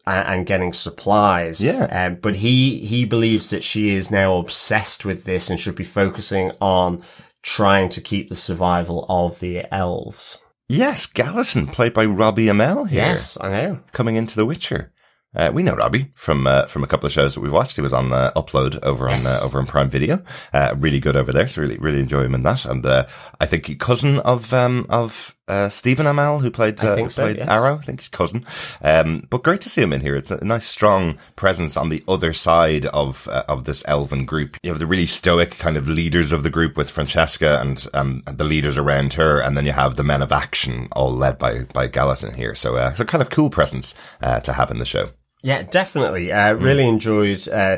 and, 0.06 0.28
and 0.28 0.46
getting 0.46 0.74
supplies. 0.74 1.64
Yeah. 1.64 1.86
Um, 1.86 2.16
but 2.16 2.36
he, 2.36 2.80
he 2.86 3.06
believes 3.06 3.50
that 3.50 3.64
she 3.64 3.92
is 3.96 4.12
now 4.12 4.38
obsessed 4.38 5.06
with 5.06 5.24
this 5.24 5.50
and 5.50 5.60
should 5.60 5.76
be 5.76 5.84
focusing 5.84 6.52
on 6.62 7.02
trying 7.42 7.90
to 7.90 8.02
keep 8.02 8.30
the 8.30 8.36
survival 8.36 9.06
of 9.10 9.40
the 9.40 9.64
elves. 9.74 10.40
Yes, 10.70 11.06
Gallatin, 11.08 11.68
played 11.68 11.94
by 11.94 12.06
Robbie 12.06 12.46
Amell 12.48 12.88
here. 12.88 13.02
Yes, 13.02 13.38
I 13.42 13.50
know. 13.50 13.80
coming 13.92 14.16
into 14.16 14.36
The 14.36 14.46
Witcher. 14.46 14.92
Uh, 15.36 15.50
we 15.52 15.64
know 15.64 15.74
Robbie 15.76 16.12
from 16.14 16.46
uh, 16.46 16.68
from 16.68 16.84
a 16.84 16.88
couple 16.88 17.08
of 17.08 17.12
shows 17.12 17.34
that 17.34 17.42
we've 17.42 17.52
watched. 17.52 17.76
He 17.76 17.82
was 17.82 17.92
on 17.92 18.14
uh, 18.14 18.32
Upload 18.36 18.78
over 18.84 19.10
on 19.10 19.22
Yes. 19.24 19.42
uh, 19.42 19.44
over 19.46 19.58
on 19.58 19.66
Prime 19.66 19.90
Video. 19.90 20.24
Uh, 20.54 20.76
really 20.78 21.00
good 21.00 21.16
over 21.16 21.32
there. 21.32 21.48
So 21.48 21.62
really 21.62 21.78
really 21.80 22.00
enjoy 22.00 22.22
him 22.24 22.36
in 22.36 22.44
that. 22.44 22.66
And 22.66 22.86
uh, 22.86 23.08
I 23.40 23.48
think 23.48 23.80
cousin 23.80 24.20
of 24.20 24.54
um 24.54 24.86
of 24.90 25.36
uh, 25.48 25.70
Stephen 25.70 26.06
Amell 26.06 26.42
who 26.42 26.50
played 26.50 26.82
uh, 26.84 26.96
who 26.96 27.10
so, 27.10 27.24
played 27.24 27.38
yes. 27.38 27.50
Arrow. 27.50 27.78
I 27.78 27.82
think 27.82 28.00
he's 28.00 28.10
cousin. 28.10 28.46
Um, 28.82 29.28
but 29.30 29.44
great 29.44 29.62
to 29.62 29.70
see 29.70 29.82
him 29.82 29.94
in 29.94 30.02
here. 30.02 30.16
It's 30.16 30.32
a 30.32 30.44
nice 30.44 30.66
strong 30.66 31.18
presence 31.36 31.76
on 31.76 31.90
the 31.90 32.04
other 32.08 32.34
side 32.34 32.86
of 32.88 33.28
uh, 33.28 33.44
of 33.48 33.66
this 33.66 33.84
elven 33.88 34.26
group. 34.26 34.58
You 34.64 34.72
have 34.72 34.80
the 34.80 34.88
really 34.88 35.06
stoic 35.06 35.58
kind 35.58 35.76
of 35.76 35.88
leaders 35.88 36.32
of 36.32 36.44
the 36.44 36.50
group 36.50 36.78
with 36.78 36.90
Francesca 36.90 37.60
and 37.60 37.86
um, 37.94 38.24
the 38.26 38.46
leaders 38.46 38.78
around 38.78 39.14
her, 39.14 39.40
and 39.40 39.58
then 39.58 39.66
you 39.66 39.74
have 39.74 39.96
the 39.96 40.04
men 40.04 40.22
of 40.22 40.32
action 40.32 40.88
all 40.94 41.14
led 41.14 41.38
by 41.38 41.64
by 41.74 41.88
Gallatin 41.88 42.36
here. 42.36 42.56
So 42.56 42.76
uh, 42.78 42.94
so 42.94 43.04
kind 43.04 43.22
of 43.22 43.30
cool 43.30 43.50
presence 43.50 43.96
uh, 44.22 44.40
to 44.42 44.54
have 44.54 44.72
in 44.72 44.80
the 44.80 44.86
show. 44.86 45.10
Yeah, 45.46 45.64
definitely. 45.64 46.32
Uh, 46.32 46.54
really 46.54 46.88
enjoyed 46.88 47.46
uh, 47.50 47.78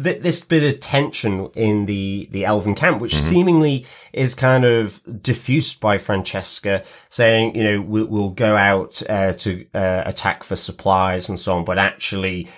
th- 0.00 0.22
this 0.22 0.42
bit 0.42 0.62
of 0.62 0.78
tension 0.80 1.48
in 1.56 1.86
the 1.86 2.28
the 2.30 2.44
elven 2.44 2.76
camp, 2.76 3.00
which 3.00 3.14
seemingly 3.20 3.84
is 4.12 4.34
kind 4.36 4.64
of 4.64 5.02
diffused 5.20 5.80
by 5.80 5.98
Francesca, 5.98 6.84
saying, 7.08 7.56
you 7.56 7.64
know, 7.64 7.80
we- 7.80 8.04
we'll 8.04 8.30
go 8.30 8.56
out 8.56 9.02
uh, 9.10 9.32
to 9.32 9.66
uh, 9.74 10.02
attack 10.06 10.44
for 10.44 10.54
supplies 10.54 11.28
and 11.28 11.40
so 11.40 11.56
on, 11.56 11.64
but 11.64 11.78
actually 11.78 12.48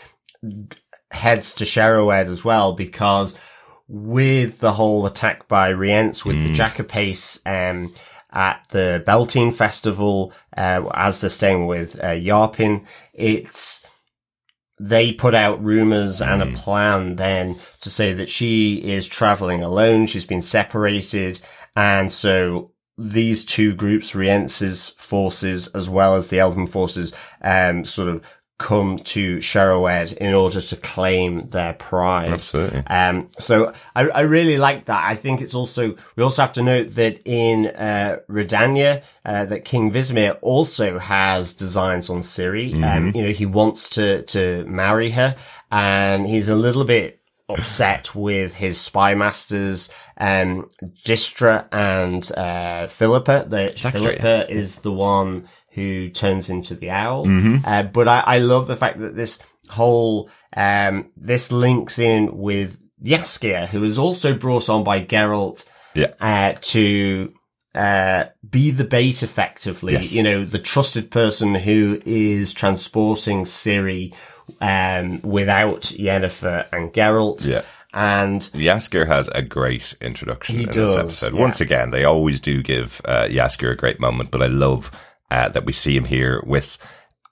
heads 1.10 1.54
to 1.54 1.64
Shaerrawedd 1.64 2.26
as 2.26 2.44
well 2.44 2.74
because 2.74 3.38
with 3.88 4.60
the 4.60 4.72
whole 4.72 5.06
attack 5.06 5.48
by 5.48 5.72
Rience 5.72 6.24
with 6.24 6.36
the 6.38 6.52
Jackapace 6.54 7.40
um, 7.46 7.94
at 8.32 8.64
the 8.70 9.02
Beltane 9.06 9.50
Festival, 9.52 10.32
uh, 10.56 10.82
as 10.94 11.20
they're 11.20 11.30
staying 11.30 11.66
with 11.66 11.96
uh, 12.02 12.08
Yarpen, 12.08 12.84
it's 13.12 13.84
they 14.83 15.12
put 15.12 15.33
out 15.33 15.62
rumors 15.62 16.21
and 16.21 16.42
a 16.42 16.53
plan 16.59 17.14
then 17.14 17.57
to 17.81 17.88
say 17.88 18.12
that 18.12 18.29
she 18.29 18.77
is 18.77 19.07
traveling 19.07 19.62
alone. 19.62 20.07
She's 20.07 20.27
been 20.27 20.40
separated. 20.40 21.38
And 21.77 22.12
so 22.12 22.73
these 22.99 23.45
two 23.45 23.75
groups, 23.75 24.14
Rience's 24.14 24.88
forces 24.99 25.68
as 25.68 25.88
well 25.88 26.16
as 26.16 26.29
the 26.29 26.40
Elven 26.40 26.66
forces, 26.66 27.14
um, 27.42 27.85
sort 27.85 28.09
of 28.09 28.25
come 28.62 28.96
to 28.98 29.38
Shaerrawedd 29.38 30.16
in 30.16 30.33
order 30.33 30.61
to 30.61 30.77
claim 30.77 31.48
their 31.51 31.75
prize. 31.75 32.31
Absolutely. 32.31 32.79
Um, 32.87 33.29
so 33.38 33.75
I, 33.94 34.09
I 34.09 34.20
really 34.20 34.57
like 34.57 34.87
that. 34.87 35.05
I 35.05 35.16
think 35.16 35.40
it's 35.40 35.55
also, 35.55 35.96
we 36.16 36.22
also 36.22 36.42
have 36.42 36.53
to 36.53 36.62
note 36.62 36.90
that 36.94 37.20
in, 37.27 37.66
uh, 37.66 38.18
Redania, 38.31 39.03
uh, 39.25 39.44
that 39.46 39.64
King 39.64 39.90
Vizimir 39.90 40.38
also 40.40 40.98
has 40.98 41.53
designs 41.53 42.09
on 42.09 42.20
Ciri. 42.20 42.72
Um, 42.83 43.12
you 43.14 43.22
know, 43.22 43.31
he 43.33 43.46
wants 43.46 43.88
to, 43.90 44.22
to 44.22 44.64
marry 44.66 45.11
her 45.11 45.37
and 45.70 46.27
he's 46.27 46.48
a 46.48 46.57
little 46.57 46.85
bit 46.85 47.20
upset 47.48 48.14
with 48.14 48.55
his 48.55 48.81
spy 48.81 49.14
masters, 49.14 49.90
um, 50.18 50.70
Dijkstra 51.05 51.66
and, 51.72 52.31
uh, 52.37 52.87
Philippa. 52.87 53.46
The. 53.48 53.72
Philippa 53.77 54.51
is 54.51 54.83
the 54.83 54.92
one 54.92 55.48
who 55.72 56.08
turns 56.11 56.50
into 56.50 56.74
the 56.74 56.90
owl. 56.90 57.26
Uh, 57.64 57.82
but 57.82 58.08
I, 58.08 58.20
I 58.20 58.38
love 58.38 58.66
the 58.66 58.76
fact 58.76 58.98
that 59.00 59.16
this 59.16 59.38
whole, 59.68 60.28
um, 60.56 61.11
this 61.16 61.50
links 61.50 61.98
in 61.98 62.37
with 62.37 62.78
Jaskier, 63.02 63.66
who 63.68 63.82
is 63.85 63.98
also 63.98 64.35
brought 64.35 64.68
on 64.68 64.85
by 64.85 65.02
Geralt, 65.04 65.64
Yeah. 65.94 66.12
uh, 66.20 66.54
to, 66.61 67.32
uh, 67.74 68.24
be 68.48 68.70
the 68.70 68.85
bait 68.85 69.22
effectively. 69.22 69.94
Yes. 69.94 70.12
You 70.12 70.22
know, 70.22 70.44
the 70.44 70.58
trusted 70.58 71.11
person 71.11 71.54
who 71.54 72.00
is 72.04 72.52
transporting 72.52 73.44
Ciri, 73.44 74.12
um, 74.61 75.20
without 75.22 75.82
Yennefer 75.82 76.66
and 76.72 76.92
Geralt. 76.92 77.46
Yeah. 77.46 77.62
And 77.94 78.40
Jaskier 78.54 79.06
has 79.06 79.28
a 79.35 79.42
great 79.42 79.94
introduction 80.00 80.61
in 80.61 80.66
does, 80.66 80.74
this 80.94 80.96
episode. 80.96 81.35
yeah. 81.35 81.40
Once 81.40 81.61
again, 81.61 81.90
they 81.90 82.04
always 82.04 82.40
do 82.40 82.62
give 82.62 83.00
uh, 83.04 83.26
Jaskier 83.30 83.72
a 83.72 83.76
great 83.76 84.00
moment, 84.00 84.30
but 84.30 84.42
I 84.42 84.46
love 84.46 84.90
uh, 85.33 85.49
that 85.49 85.64
we 85.64 85.73
see 85.73 85.97
him 85.97 86.05
here 86.05 86.42
with 86.47 86.77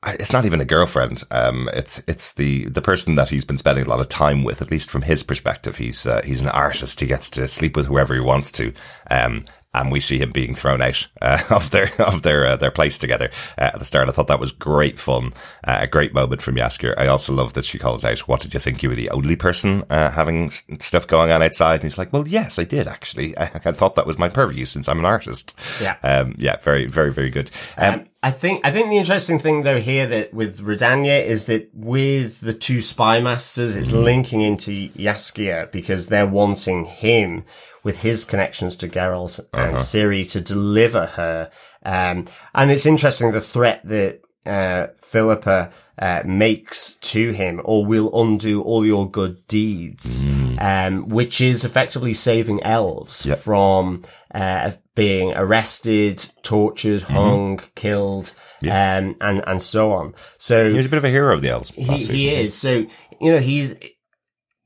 it's 0.06 0.32
not 0.32 0.46
even 0.46 0.62
a 0.62 0.64
girlfriend. 0.64 1.22
Um, 1.30 1.68
it's 1.74 2.02
it's 2.06 2.32
the 2.32 2.64
the 2.64 2.80
person 2.80 3.16
that 3.16 3.28
he's 3.28 3.44
been 3.44 3.58
spending 3.58 3.84
a 3.84 3.88
lot 3.88 4.00
of 4.00 4.08
time 4.08 4.42
with. 4.42 4.62
At 4.62 4.70
least 4.70 4.90
from 4.90 5.02
his 5.02 5.22
perspective, 5.22 5.76
he's 5.76 6.06
uh, 6.06 6.22
he's 6.24 6.40
an 6.40 6.48
artist. 6.48 7.00
He 7.00 7.06
gets 7.06 7.28
to 7.30 7.46
sleep 7.46 7.76
with 7.76 7.84
whoever 7.86 8.14
he 8.14 8.20
wants 8.20 8.50
to. 8.52 8.72
Um, 9.10 9.44
and 9.72 9.92
we 9.92 10.00
see 10.00 10.18
him 10.18 10.32
being 10.32 10.54
thrown 10.54 10.82
out 10.82 11.06
uh, 11.22 11.42
of 11.50 11.70
their 11.70 11.90
of 12.00 12.22
their 12.22 12.44
uh, 12.46 12.56
their 12.56 12.70
place 12.70 12.98
together 12.98 13.30
uh, 13.58 13.70
at 13.72 13.78
the 13.78 13.84
start. 13.84 14.08
I 14.08 14.12
thought 14.12 14.26
that 14.28 14.40
was 14.40 14.52
great 14.52 14.98
fun, 14.98 15.32
uh, 15.66 15.78
a 15.82 15.86
great 15.86 16.12
moment 16.14 16.42
from 16.42 16.56
Jaskier. 16.56 16.94
I 16.98 17.06
also 17.06 17.32
love 17.32 17.52
that 17.54 17.64
she 17.64 17.78
calls 17.78 18.04
out, 18.04 18.20
"What 18.20 18.40
did 18.40 18.54
you 18.54 18.60
think? 18.60 18.82
You 18.82 18.88
were 18.88 18.94
the 18.94 19.10
only 19.10 19.36
person 19.36 19.84
uh, 19.90 20.10
having 20.10 20.46
s- 20.46 20.64
stuff 20.80 21.06
going 21.06 21.30
on 21.30 21.42
outside?" 21.42 21.74
And 21.80 21.84
he's 21.84 21.98
like, 21.98 22.12
"Well, 22.12 22.26
yes, 22.26 22.58
I 22.58 22.64
did 22.64 22.88
actually. 22.88 23.36
I, 23.38 23.44
I 23.64 23.72
thought 23.72 23.94
that 23.96 24.06
was 24.06 24.18
my 24.18 24.28
purview 24.28 24.64
since 24.64 24.88
I'm 24.88 24.98
an 24.98 25.04
artist." 25.04 25.56
Yeah. 25.80 25.96
um, 26.02 26.34
yeah, 26.38 26.56
very, 26.58 26.86
very, 26.86 27.12
very 27.12 27.30
good. 27.30 27.50
Um, 27.76 27.94
Um, 27.94 28.06
I 28.22 28.30
think 28.32 28.60
I 28.66 28.70
think 28.70 28.90
the 28.90 28.98
interesting 28.98 29.38
thing 29.38 29.62
though 29.62 29.80
here 29.80 30.06
that 30.06 30.34
with 30.34 30.58
Redania 30.60 31.24
is 31.24 31.46
that 31.46 31.70
with 31.72 32.40
the 32.40 32.52
two 32.52 32.82
spy 32.82 33.18
masters, 33.18 33.76
it's 33.76 33.92
linking 33.92 34.42
into 34.42 34.90
Jaskier 34.90 35.70
because 35.72 36.08
they're 36.08 36.26
wanting 36.26 36.84
him 36.84 37.44
with 37.82 38.02
his 38.02 38.24
connections 38.24 38.76
to 38.76 38.88
Geralt 38.88 39.40
and 39.52 39.76
Ciri 39.76 40.28
to 40.32 40.40
deliver 40.40 41.06
her. 41.06 41.50
Um, 41.84 42.26
and 42.54 42.70
it's 42.70 42.86
interesting 42.86 43.32
the 43.32 43.40
threat 43.40 43.80
that 43.84 44.20
uh, 44.46 44.88
Philippa 44.98 45.70
uh, 45.98 46.22
makes 46.24 46.94
to 46.94 47.32
him, 47.32 47.60
or 47.64 47.84
will 47.84 48.10
undo 48.22 48.62
all 48.62 48.86
your 48.86 49.10
good 49.10 49.46
deeds, 49.48 50.24
um, 50.58 51.08
which 51.08 51.40
is 51.42 51.64
effectively 51.64 52.14
saving 52.14 52.62
elves 52.62 53.26
Yep. 53.26 53.38
from 53.38 54.02
uh, 54.34 54.72
being 54.94 55.32
arrested, 55.34 56.26
tortured, 56.42 57.02
hung, 57.02 57.60
killed, 57.74 58.32
um, 58.62 59.14
and 59.20 59.42
and 59.46 59.60
so 59.62 59.92
on. 59.92 60.14
So 60.38 60.72
he's 60.72 60.86
a 60.86 60.88
bit 60.88 60.96
of 60.98 61.04
a 61.04 61.10
hero 61.10 61.34
of 61.34 61.42
the 61.42 61.50
elves. 61.50 61.70
he, 61.70 61.96
he 62.06 62.34
is. 62.34 62.54
So 62.56 62.86
you 63.20 63.30
know 63.32 63.38
he's 63.40 63.74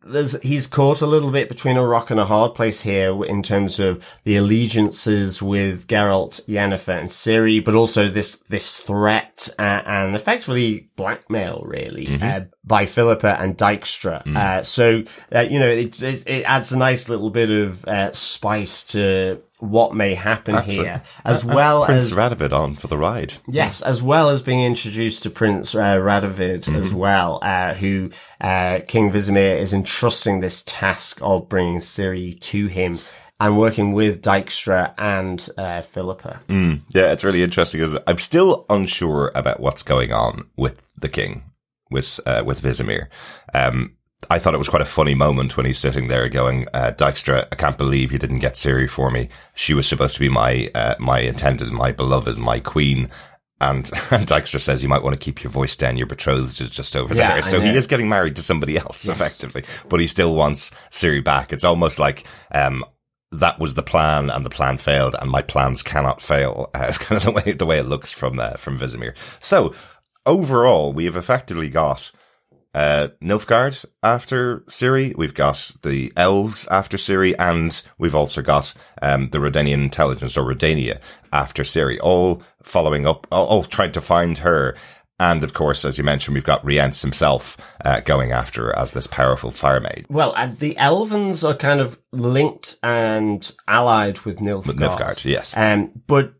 there's 0.04 0.40
he's 0.42 0.66
caught 0.66 1.00
a 1.00 1.06
little 1.06 1.30
bit 1.30 1.48
between 1.48 1.76
a 1.76 1.86
rock 1.86 2.10
and 2.10 2.20
a 2.20 2.24
hard 2.24 2.54
place 2.54 2.80
here 2.82 3.24
in 3.24 3.42
terms 3.42 3.80
of 3.80 4.04
the 4.24 4.36
allegiances 4.36 5.42
with 5.42 5.86
Geralt, 5.86 6.44
Yennefer, 6.46 6.98
and 6.98 7.08
Ciri, 7.08 7.64
but 7.64 7.74
also 7.74 8.08
this 8.08 8.36
this 8.36 8.78
threat 8.78 9.48
uh, 9.58 9.82
and 9.86 10.14
effectively 10.14 10.88
blackmail, 10.96 11.62
really, 11.64 12.18
uh, 12.20 12.42
by 12.64 12.86
Philippa 12.86 13.40
and 13.40 13.56
Dijkstra. 13.56 14.26
Uh, 14.36 14.62
so 14.62 15.02
uh, 15.34 15.40
you 15.40 15.58
know 15.58 15.68
it, 15.70 16.02
it 16.02 16.26
it 16.26 16.44
adds 16.44 16.72
a 16.72 16.78
nice 16.78 17.08
little 17.08 17.30
bit 17.30 17.50
of 17.50 17.84
uh, 17.86 18.12
spice 18.12 18.84
to 18.86 19.40
what 19.70 19.94
may 19.94 20.14
happen 20.14 20.62
here, 20.62 21.02
as 21.24 21.44
well 21.44 21.84
Prince 21.86 22.12
as 22.12 22.16
Radovid 22.16 22.52
on 22.52 22.76
for 22.76 22.88
the 22.88 22.98
ride. 22.98 23.34
Yes, 23.48 23.82
as 23.82 24.02
well 24.02 24.28
as 24.28 24.42
being 24.42 24.62
introduced 24.62 25.22
to 25.22 25.30
Prince 25.30 25.74
uh, 25.74 25.96
Radovid 25.96 26.72
as 26.74 26.92
well, 26.92 27.38
uh, 27.42 27.74
who 27.74 28.10
uh, 28.40 28.80
King 28.86 29.10
Vizimir 29.10 29.56
is 29.58 29.72
entrusting 29.72 30.40
this 30.40 30.62
task 30.66 31.18
of 31.22 31.48
bringing 31.48 31.78
Ciri 31.78 32.38
to 32.40 32.66
him 32.66 32.98
and 33.40 33.58
working 33.58 33.92
with 33.92 34.22
Dijkstra 34.22 34.94
and 34.96 35.48
uh, 35.58 35.82
Philippa. 35.82 36.40
Yeah, 36.48 37.12
it's 37.12 37.24
really 37.24 37.42
interesting. 37.42 37.80
Is 37.80 37.96
I'm 38.06 38.18
still 38.18 38.66
unsure 38.70 39.32
about 39.34 39.60
what's 39.60 39.82
going 39.82 40.12
on 40.12 40.48
with 40.56 40.82
the 40.96 41.08
king, 41.08 41.50
with 41.90 42.20
uh, 42.26 42.42
with 42.46 42.60
Vizimir. 42.60 43.08
Um, 43.52 43.96
I 44.30 44.38
thought 44.38 44.54
it 44.54 44.58
was 44.58 44.68
quite 44.68 44.82
a 44.82 44.86
funny 44.86 45.14
moment 45.14 45.56
when 45.56 45.66
he's 45.66 45.78
sitting 45.78 46.08
there 46.08 46.28
going, 46.28 46.66
uh, 46.74 46.92
"Dijkstra, 46.96 47.46
I 47.50 47.54
can't 47.56 47.78
believe 47.78 48.12
you 48.12 48.18
didn't 48.18 48.38
get 48.38 48.54
Ciri 48.54 48.88
for 48.88 49.10
me. 49.10 49.28
She 49.54 49.74
was 49.74 49.86
supposed 49.86 50.14
to 50.14 50.20
be 50.20 50.28
my 50.28 50.70
uh, 50.74 50.94
my 50.98 51.20
intended, 51.20 51.70
my 51.70 51.92
beloved, 51.92 52.38
my 52.38 52.60
queen." 52.60 53.10
And, 53.60 53.88
and 54.10 54.26
Dijkstra 54.26 54.60
says 54.60 54.82
you 54.82 54.88
might 54.88 55.02
want 55.02 55.14
to 55.16 55.20
keep 55.20 55.42
your 55.42 55.50
voice 55.50 55.76
down. 55.76 55.96
Your 55.96 56.06
betrothed 56.06 56.60
is 56.60 56.70
just 56.70 56.96
over 56.96 57.14
Yeah, 57.14 57.34
there. 57.34 57.42
So 57.42 57.60
he 57.60 57.70
is 57.70 57.86
getting 57.86 58.08
married 58.08 58.36
to 58.36 58.42
somebody 58.42 58.76
else, 58.76 59.08
effectively, 59.08 59.64
but 59.88 60.00
he 60.00 60.06
still 60.06 60.34
wants 60.34 60.70
Ciri 60.90 61.22
back. 61.22 61.52
It's 61.52 61.64
almost 61.64 61.98
like 61.98 62.24
um, 62.50 62.84
that 63.32 63.58
was 63.58 63.74
the 63.74 63.82
plan 63.82 64.28
and 64.30 64.44
the 64.44 64.50
plan 64.50 64.78
failed 64.78 65.14
and 65.20 65.30
my 65.30 65.42
plans 65.42 65.82
cannot 65.82 66.20
fail. 66.20 66.70
Uh, 66.74 66.86
it's 66.88 66.98
kind 66.98 67.16
of 67.16 67.22
the 67.24 67.30
way, 67.30 67.52
the 67.52 67.66
way 67.66 67.78
it 67.78 67.86
looks 67.86 68.12
from, 68.12 68.38
uh, 68.40 68.54
from 68.54 68.78
Vizimir. 68.78 69.14
So 69.38 69.72
overall, 70.26 70.92
we 70.92 71.04
have 71.04 71.16
effectively 71.16 71.68
got, 71.70 72.10
uh, 72.74 73.08
Nilfgaard 73.22 73.84
after 74.02 74.60
Ciri. 74.68 75.16
We've 75.16 75.34
got 75.34 75.74
the 75.82 76.12
elves 76.16 76.66
after 76.68 76.96
Ciri 76.96 77.34
and 77.38 77.80
we've 77.98 78.14
also 78.14 78.42
got, 78.42 78.74
um, 79.00 79.30
the 79.30 79.38
Redanian 79.38 79.74
intelligence 79.74 80.36
or 80.36 80.44
Redania 80.44 81.00
after 81.32 81.62
Ciri, 81.62 81.98
all 82.02 82.42
following 82.62 83.06
up, 83.06 83.26
all, 83.30 83.46
all 83.46 83.64
trying 83.64 83.92
to 83.92 84.00
find 84.00 84.38
her. 84.38 84.76
And 85.20 85.44
of 85.44 85.54
course, 85.54 85.84
as 85.84 85.96
you 85.96 86.02
mentioned, 86.02 86.34
we've 86.34 86.42
got 86.42 86.64
Rience 86.64 87.00
himself, 87.00 87.56
uh, 87.84 88.00
going 88.00 88.32
after 88.32 88.64
her 88.64 88.78
as 88.78 88.92
this 88.92 89.06
powerful 89.06 89.52
fire 89.52 89.78
maid. 89.78 90.06
Well, 90.10 90.34
and 90.36 90.58
the 90.58 90.74
Elvens 90.74 91.48
are 91.48 91.56
kind 91.56 91.80
of 91.80 91.98
linked 92.12 92.76
and 92.82 93.50
allied 93.68 94.20
with 94.20 94.38
Nilfgaard. 94.38 94.74
Nilfgaard, 94.74 95.24
yes. 95.24 95.56
Um, 95.56 95.92
but 96.08 96.34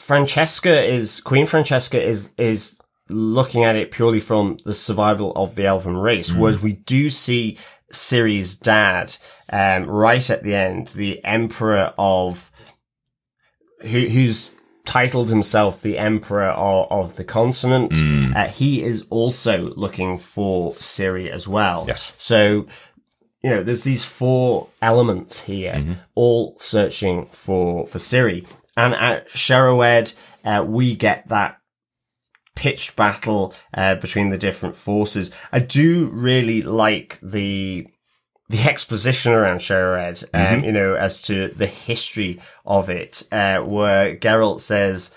Francesca 0.00 0.84
is 0.84 1.20
Queen 1.20 1.46
Francesca 1.46 2.02
is 2.02 2.28
is 2.36 2.80
looking 3.08 3.64
at 3.64 3.76
it 3.76 3.90
purely 3.90 4.20
from 4.20 4.58
the 4.64 4.74
survival 4.74 5.32
of 5.32 5.54
the 5.54 5.66
elven 5.66 5.96
race, 5.96 6.32
whereas 6.32 6.60
we 6.60 6.72
do 6.72 7.10
see 7.10 7.58
Ciri's 7.92 8.56
dad 8.56 9.14
um, 9.52 9.84
right 9.86 10.28
at 10.30 10.42
the 10.42 10.54
end, 10.54 10.88
the 10.88 11.22
Emperor 11.24 11.92
of 11.98 12.50
who, 13.82 14.08
who's 14.08 14.54
titled 14.84 15.28
himself 15.28 15.82
the 15.82 15.98
Emperor 15.98 16.50
of, 16.50 16.90
of 16.90 17.16
the 17.16 17.24
continent. 17.24 17.92
Uh, 18.34 18.48
he 18.48 18.82
is 18.82 19.04
also 19.10 19.72
looking 19.76 20.18
for 20.18 20.72
Ciri 20.74 21.28
as 21.28 21.46
well. 21.46 21.84
Yes. 21.86 22.12
So 22.16 22.66
you 23.42 23.50
know, 23.50 23.62
there's 23.62 23.82
these 23.82 24.04
four 24.04 24.68
elements 24.80 25.42
here, 25.42 25.98
all 26.14 26.56
searching 26.60 27.26
for 27.32 27.86
for 27.86 27.98
Ciri. 27.98 28.46
And 28.76 28.94
at 28.94 29.28
Shaerrawedd, 29.28 30.14
uh, 30.44 30.64
we 30.66 30.96
get 30.96 31.26
that 31.26 31.58
pitched 32.54 32.96
battle 32.96 33.54
uh, 33.74 33.94
between 33.96 34.30
the 34.30 34.38
different 34.38 34.76
forces. 34.76 35.32
I 35.52 35.60
do 35.60 36.10
really 36.12 36.62
like 36.62 37.18
the 37.22 37.88
the 38.48 38.68
exposition 38.68 39.32
around 39.32 39.60
Shaerrawedd, 39.60 40.24
um, 40.34 40.62
you 40.62 40.72
know, 40.72 40.94
as 40.94 41.22
to 41.22 41.48
the 41.48 41.66
history 41.66 42.38
of 42.66 42.90
it, 42.90 43.26
uh, 43.32 43.60
where 43.60 44.14
Geralt 44.14 44.60
says 44.60 45.10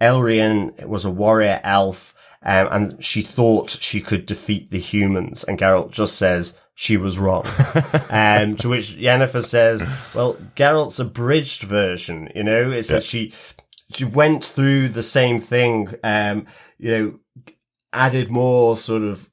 Elrian 0.00 0.72
was 0.86 1.04
a 1.04 1.10
warrior 1.10 1.60
elf, 1.62 2.14
um, 2.42 2.68
and 2.70 3.04
she 3.04 3.20
thought 3.20 3.68
she 3.68 4.00
could 4.00 4.24
defeat 4.24 4.70
the 4.70 4.78
humans, 4.78 5.44
and 5.44 5.58
Geralt 5.58 5.90
just 5.90 6.16
says 6.16 6.56
she 6.74 6.96
was 6.96 7.18
wrong. 7.18 7.44
um, 8.08 8.56
to 8.56 8.70
which 8.70 8.96
Yennefer 8.96 9.44
says, 9.44 9.84
"Well, 10.14 10.36
Geralt's 10.56 10.98
abridged 10.98 11.64
version, 11.64 12.30
you 12.34 12.44
know, 12.44 12.70
is 12.70 12.88
that 12.88 13.04
she 13.04 13.30
she 13.30 13.34
went 14.12 14.44
through 14.44 14.88
the 14.88 15.02
same 15.02 15.38
thing, 15.38 15.94
um, 16.04 16.46
you 16.78 16.90
know, 16.90 17.54
added 17.92 18.30
more 18.30 18.76
sort 18.76 19.02
of 19.02 19.28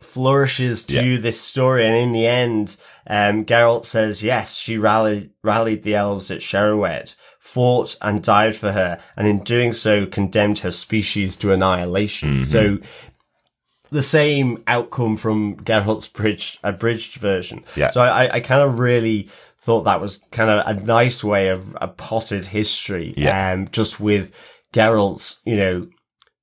flourishes 0.00 0.84
to 0.84 1.18
this 1.18 1.40
story, 1.40 1.86
and 1.86 1.94
in 1.94 2.12
the 2.12 2.26
end, 2.26 2.76
um, 3.06 3.44
Geralt 3.44 3.84
says, 3.84 4.22
yes, 4.22 4.56
she 4.56 4.76
rallied 4.76 5.30
rallied 5.44 5.82
the 5.82 5.94
elves 5.94 6.30
at 6.30 6.40
Shaerrawedd, 6.40 7.14
fought 7.38 7.96
and 8.02 8.22
died 8.22 8.56
for 8.56 8.72
her, 8.72 9.00
and 9.16 9.28
in 9.28 9.44
doing 9.44 9.72
so, 9.72 10.06
condemned 10.06 10.60
her 10.60 10.70
species 10.70 11.36
to 11.36 11.52
annihilation. 11.52 12.44
So." 12.44 12.78
The 13.92 14.04
same 14.04 14.62
outcome 14.68 15.16
from 15.16 15.56
Geralt's 15.64 16.06
bridged, 16.06 16.60
abridged 16.62 17.16
version. 17.16 17.64
Yeah. 17.74 17.90
So 17.90 18.00
I, 18.00 18.36
I 18.36 18.38
kind 18.38 18.62
of 18.62 18.78
really 18.78 19.28
thought 19.62 19.82
that 19.82 20.00
was 20.00 20.18
kind 20.30 20.50
of 20.50 20.66
a 20.66 20.80
nice 20.80 21.22
way 21.22 21.48
of 21.48 21.76
a 21.80 21.88
potted 21.88 22.46
history. 22.46 23.14
Yeah. 23.16 23.52
Um, 23.52 23.68
just 23.70 24.00
with 24.00 24.34
Geralt's, 24.72 25.40
you 25.44 25.56
know, 25.56 25.86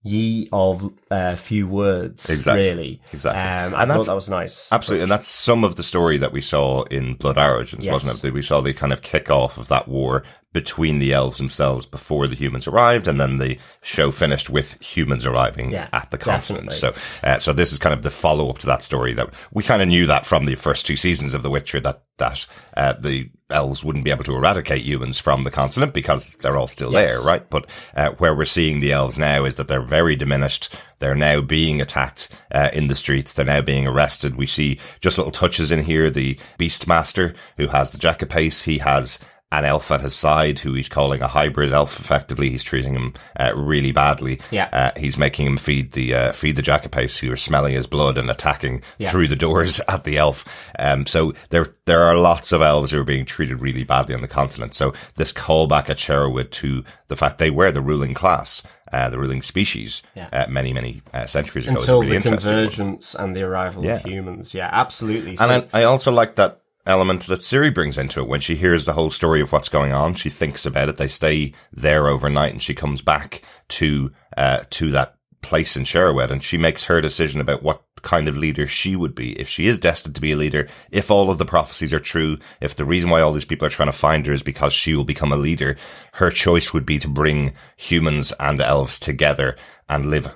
ye 0.04 0.48
of 0.52 0.92
uh, 1.10 1.36
few 1.36 1.68
words, 1.68 2.30
Exactly. 2.30 2.64
really. 2.64 3.02
Exactly. 3.14 3.42
Um, 3.42 3.76
I 3.76 3.84
And 3.84 3.92
thought 3.92 4.06
that 4.08 4.16
was 4.16 4.30
nice. 4.30 4.72
Absolutely, 4.72 5.04
and 5.04 5.12
that's 5.12 5.28
some 5.28 5.64
of 5.64 5.76
the 5.76 5.84
story 5.84 6.18
that 6.18 6.32
we 6.34 6.42
saw 6.42 6.84
in 6.84 7.14
Blood 7.16 7.38
Origins, 7.38 7.86
Yes. 7.86 7.94
wasn't 7.94 8.24
it? 8.24 8.34
We 8.34 8.42
saw 8.42 8.62
the 8.62 8.74
kind 8.74 8.92
of 8.94 9.02
kick 9.02 9.30
off 9.32 9.58
of 9.58 9.68
that 9.70 9.88
war 9.88 10.24
between 10.54 10.98
the 10.98 11.14
elves 11.14 11.38
themselves 11.38 11.86
before 11.86 12.26
the 12.26 12.36
humans 12.36 12.68
arrived, 12.68 13.08
and 13.08 13.20
then 13.20 13.38
the 13.38 13.60
show 13.84 14.12
finished 14.12 14.50
with 14.50 14.82
humans 14.82 15.26
arriving 15.26 15.72
Yeah, 15.72 15.88
at 15.94 16.10
the 16.10 16.18
continent. 16.18 16.70
definitely. 16.72 17.00
So, 17.24 17.28
uh, 17.28 17.38
so 17.40 17.54
this 17.54 17.72
is 17.72 17.78
kind 17.78 17.94
of 17.94 18.02
the 18.02 18.10
follow 18.10 18.50
up 18.50 18.58
to 18.60 18.66
that 18.68 18.82
story 18.82 19.14
that 19.14 19.30
we 19.52 19.62
kind 19.62 19.82
of 19.84 19.88
knew 19.88 20.08
that 20.08 20.26
from 20.26 20.46
the 20.46 20.56
first 20.56 20.88
two 20.88 20.96
seasons 20.96 21.34
of 21.36 21.44
The 21.44 21.50
Witcher 21.50 21.80
that 21.82 22.02
that 22.18 22.48
uh, 22.76 22.94
the 23.00 23.30
elves 23.52 23.84
wouldn't 23.84 24.04
be 24.04 24.10
able 24.10 24.24
to 24.24 24.34
eradicate 24.36 24.82
humans 24.82 25.20
from 25.20 25.44
the 25.44 25.52
continent 25.52 25.94
because 25.94 26.36
they're 26.42 26.58
all 26.58 26.66
still 26.66 26.92
Yes. 26.92 27.12
there, 27.16 27.28
right? 27.32 27.48
But 27.48 27.70
uh, 27.96 28.10
where 28.18 28.34
we're 28.34 28.46
seeing 28.46 28.80
the 28.80 28.92
elves 28.92 29.20
now 29.20 29.46
is 29.46 29.58
that 29.58 29.68
they're 29.68 29.82
very 29.84 30.16
diminished. 30.16 30.74
They're 31.00 31.16
now 31.16 31.42
being 31.42 31.82
attacked 31.82 32.30
uh, 32.54 32.70
in 32.74 32.88
the 32.88 32.96
streets. 32.96 33.34
They're 33.34 33.46
now 33.46 33.62
being 33.62 33.88
arrested. 33.88 34.36
We 34.36 34.46
see 34.48 34.80
just 35.02 35.18
little 35.18 35.32
touches 35.32 35.72
in 35.72 35.84
here. 35.84 36.10
The 36.10 36.38
Beastmaster, 36.60 37.36
who 37.58 37.68
has 37.68 37.92
the 37.92 37.98
Jackapace, 37.98 38.64
he 38.64 38.80
has 38.80 39.20
an 39.50 39.64
elf 39.64 39.92
at 39.92 40.02
his 40.02 40.14
side 40.14 40.60
who 40.60 40.74
he's 40.74 40.90
calling 40.90 41.22
a 41.22 41.28
hybrid 41.30 41.72
elf. 41.72 42.02
Effectively, 42.02 42.50
he's 42.50 42.64
treating 42.66 42.94
him 42.96 43.14
uh, 43.40 43.54
really 43.56 43.94
badly. 43.94 44.42
Yeah. 44.52 44.68
Uh, 44.74 45.00
he's 45.00 45.18
making 45.18 45.46
him 45.48 45.56
feed 45.56 45.94
the 45.94 46.14
uh, 46.14 46.32
feed 46.34 46.58
the 46.58 46.62
Jackapace, 46.62 47.16
who 47.18 47.32
are 47.32 47.38
smelling 47.38 47.74
his 47.74 47.88
blood 47.88 48.18
and 48.18 48.30
attacking 48.30 48.82
Yeah. 48.98 49.10
through 49.10 49.30
the 49.30 49.38
doors 49.38 49.80
at 49.88 50.04
the 50.04 50.18
elf. 50.18 50.44
Um, 50.78 51.06
so 51.06 51.34
there 51.50 51.74
there 51.86 52.04
are 52.04 52.18
lots 52.18 52.52
of 52.52 52.62
elves 52.62 52.92
who 52.92 53.00
are 53.00 53.06
being 53.06 53.24
treated 53.24 53.62
really 53.62 53.86
badly 53.86 54.14
on 54.14 54.20
the 54.22 54.28
continent. 54.28 54.74
So 54.74 54.94
this 55.16 55.32
callback 55.32 55.90
at 55.90 55.96
Shaerrawedd 55.98 56.52
to 56.52 56.84
the 57.08 57.16
fact 57.16 57.38
they 57.38 57.50
were 57.50 57.72
the 57.72 57.80
ruling 57.80 58.14
class, 58.14 58.64
uh, 58.92 59.10
the 59.10 59.18
ruling 59.20 59.42
species, 59.42 60.02
Yeah. 60.16 60.30
uh, 60.32 60.46
many 60.50 60.74
many 60.74 61.02
uh, 61.14 61.26
centuries 61.26 61.68
ago. 61.68 61.76
Until 61.78 62.00
really 62.02 62.10
the 62.12 62.16
interesting 62.18 62.52
one. 62.52 62.60
convergence 62.64 63.16
and 63.16 63.36
the 63.36 63.44
arrival 63.44 63.84
Yeah. 63.86 63.96
of 63.96 64.04
humans. 64.06 64.54
Yeah, 64.54 64.70
absolutely. 64.72 65.36
So, 65.36 65.44
And 65.50 65.68
I, 65.74 65.82
I 65.82 65.84
also 65.84 66.12
like 66.12 66.36
that 66.36 66.62
element 66.86 67.28
that 67.28 67.42
Ciri 67.42 67.74
brings 67.74 67.98
into 67.98 68.22
it 68.22 68.28
when 68.30 68.40
she 68.40 68.56
hears 68.56 68.86
the 68.86 68.94
whole 68.94 69.10
story 69.10 69.42
of 69.42 69.52
what's 69.52 69.68
going 69.70 69.92
on. 69.92 70.14
She 70.16 70.30
thinks 70.30 70.66
about 70.66 70.88
it. 70.90 70.98
They 70.98 71.10
stay 71.10 71.54
there 71.74 72.08
overnight, 72.08 72.54
and 72.54 72.62
she 72.64 72.74
comes 72.74 73.02
back 73.02 73.42
to 73.70 74.12
uh, 74.38 74.64
to 74.70 74.92
that 74.92 75.16
place 75.42 75.76
in 75.78 75.84
Shaerrawedd, 75.84 76.32
and 76.32 76.44
she 76.44 76.58
makes 76.58 76.86
her 76.86 77.02
decision 77.02 77.42
about 77.42 77.62
what 77.64 77.82
kind 78.08 78.28
of 78.30 78.38
leader 78.38 78.66
she 78.66 78.96
would 78.96 79.14
be 79.14 79.38
if 79.40 79.50
she 79.50 79.68
is 79.68 79.80
destined 79.80 80.16
to 80.16 80.22
be 80.22 80.32
a 80.32 80.36
leader. 80.38 80.68
If 80.92 81.12
all 81.12 81.30
of 81.30 81.38
the 81.38 81.46
prophecies 81.46 81.94
are 81.94 82.00
true, 82.00 82.38
if 82.62 82.76
the 82.76 82.86
reason 82.86 83.10
why 83.10 83.20
all 83.22 83.34
these 83.34 83.44
people 83.52 83.68
are 83.68 83.70
trying 83.70 83.90
to 83.92 83.98
find 84.08 84.26
her 84.26 84.34
is 84.34 84.44
because 84.44 84.72
she 84.74 84.96
will 84.96 85.04
become 85.04 85.34
a 85.34 85.38
leader, 85.38 85.76
her 86.14 86.32
choice 86.32 86.74
would 86.74 86.86
be 86.86 87.00
to 87.00 87.08
bring 87.10 87.54
humans 87.76 88.32
and 88.40 88.62
elves 88.62 88.98
together 89.00 89.58
and 89.90 90.10
live 90.10 90.30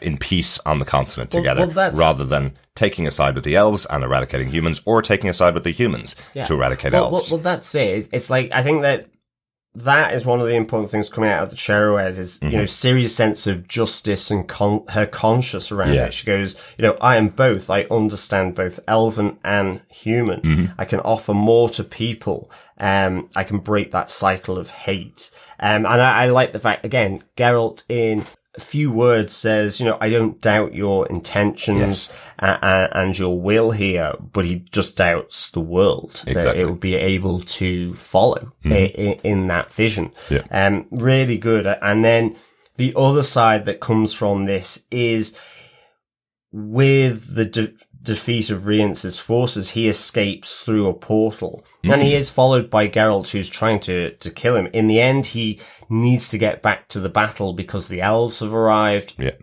in 0.00 0.16
peace 0.16 0.60
on 0.64 0.78
the 0.78 0.84
continent 0.84 1.32
Well- 1.34 1.42
together 1.42 1.66
well, 1.66 1.90
rather 1.92 2.24
than 2.24 2.52
taking 2.76 3.06
a 3.06 3.10
side 3.10 3.34
with 3.34 3.42
the 3.42 3.56
elves 3.56 3.84
and 3.86 4.04
eradicating 4.04 4.48
humans 4.50 4.80
or 4.84 5.02
taking 5.02 5.28
a 5.28 5.34
side 5.34 5.54
with 5.54 5.64
the 5.64 5.72
humans 5.72 6.14
Yeah. 6.34 6.44
to 6.44 6.54
eradicate 6.54 6.92
well, 6.92 7.06
well, 7.10 7.14
elves. 7.16 7.30
well, 7.32 7.40
that's 7.40 7.74
it. 7.74 8.08
It's 8.12 8.30
like 8.30 8.50
I 8.52 8.62
think 8.62 8.82
that 8.82 9.08
that 9.74 10.12
is 10.14 10.24
one 10.26 10.40
of 10.40 10.46
the 10.48 10.54
important 10.56 10.90
things 10.90 11.08
coming 11.08 11.30
out 11.30 11.42
of 11.44 11.50
the 11.50 11.56
Shaerrawedd 11.56 12.18
is 12.18 12.38
Mm-hmm. 12.38 12.50
you 12.52 12.56
know 12.58 12.66
serious 12.66 13.14
sense 13.14 13.46
of 13.46 13.68
justice 13.68 14.30
and 14.30 14.48
con- 14.48 14.84
her 14.88 15.06
conscience 15.06 15.70
around 15.70 15.94
Yeah. 15.94 16.06
it. 16.06 16.14
She 16.14 16.26
goes, 16.26 16.56
you 16.76 16.82
know, 16.82 16.96
I 17.00 17.16
am 17.16 17.28
both. 17.28 17.70
I 17.70 17.84
understand 17.90 18.54
both 18.54 18.80
elven 18.88 19.38
and 19.44 19.80
human. 19.88 20.40
Mm-hmm. 20.40 20.66
I 20.78 20.84
can 20.84 21.00
offer 21.00 21.34
more 21.34 21.68
to 21.70 21.84
people. 21.84 22.50
Um, 22.78 23.28
I 23.36 23.44
can 23.44 23.58
break 23.58 23.92
that 23.92 24.10
cycle 24.10 24.56
of 24.58 24.70
hate. 24.70 25.30
Um, 25.60 25.84
and 25.86 26.00
I, 26.02 26.24
I 26.24 26.26
like 26.28 26.52
the 26.52 26.58
fact 26.60 26.84
again, 26.84 27.22
Geralt 27.36 27.82
in 27.88 28.24
a 28.58 28.60
few 28.60 28.90
words 28.90 29.34
says, 29.34 29.78
you 29.80 29.86
know, 29.86 29.96
I 30.00 30.10
don't 30.10 30.40
doubt 30.40 30.74
your 30.74 31.06
intentions 31.08 32.10
a- 32.38 32.58
a- 32.60 32.88
and 32.98 33.16
your 33.16 33.40
will 33.40 33.70
here, 33.70 34.12
but 34.32 34.44
he 34.44 34.64
just 34.72 34.96
doubts 34.96 35.50
the 35.50 35.60
world 35.60 36.22
that 36.34 36.56
it 36.56 36.66
will 36.66 36.74
be 36.74 36.96
able 36.96 37.40
to 37.60 37.94
follow 37.94 38.52
i- 38.64 38.92
i- 39.06 39.20
in, 39.22 39.46
that 39.48 39.72
vision. 39.72 40.10
Yeah. 40.28 40.42
Um, 40.50 40.86
really 40.90 41.38
good. 41.38 41.66
And 41.66 42.04
then 42.04 42.36
the 42.76 42.92
other 42.96 43.22
side 43.22 43.64
that 43.66 43.80
comes 43.80 44.12
from 44.12 44.44
this 44.44 44.82
is 44.90 45.34
with 46.52 47.34
the 47.34 47.44
de- 47.44 47.72
defeat 48.08 48.50
of 48.50 48.66
Rience's 48.66 49.18
forces, 49.18 49.70
he 49.70 49.88
escapes 49.88 50.60
through 50.60 50.88
a 50.88 50.94
portal. 50.94 51.64
And 51.84 52.02
he 52.02 52.14
is 52.14 52.28
followed 52.28 52.68
by 52.70 52.88
Geralt, 52.88 53.28
who's 53.28 53.48
trying 53.48 53.80
to, 53.80 54.10
to 54.16 54.30
kill 54.30 54.56
him. 54.56 54.66
In 54.72 54.88
the 54.88 55.00
end, 55.00 55.26
he 55.26 55.60
needs 55.88 56.28
to 56.30 56.38
get 56.38 56.62
back 56.62 56.88
to 56.88 57.00
the 57.00 57.08
battle 57.08 57.52
because 57.52 57.88
the 57.88 58.00
elves 58.00 58.40
have 58.40 58.52
arrived. 58.52 59.14
yeah. 59.18 59.36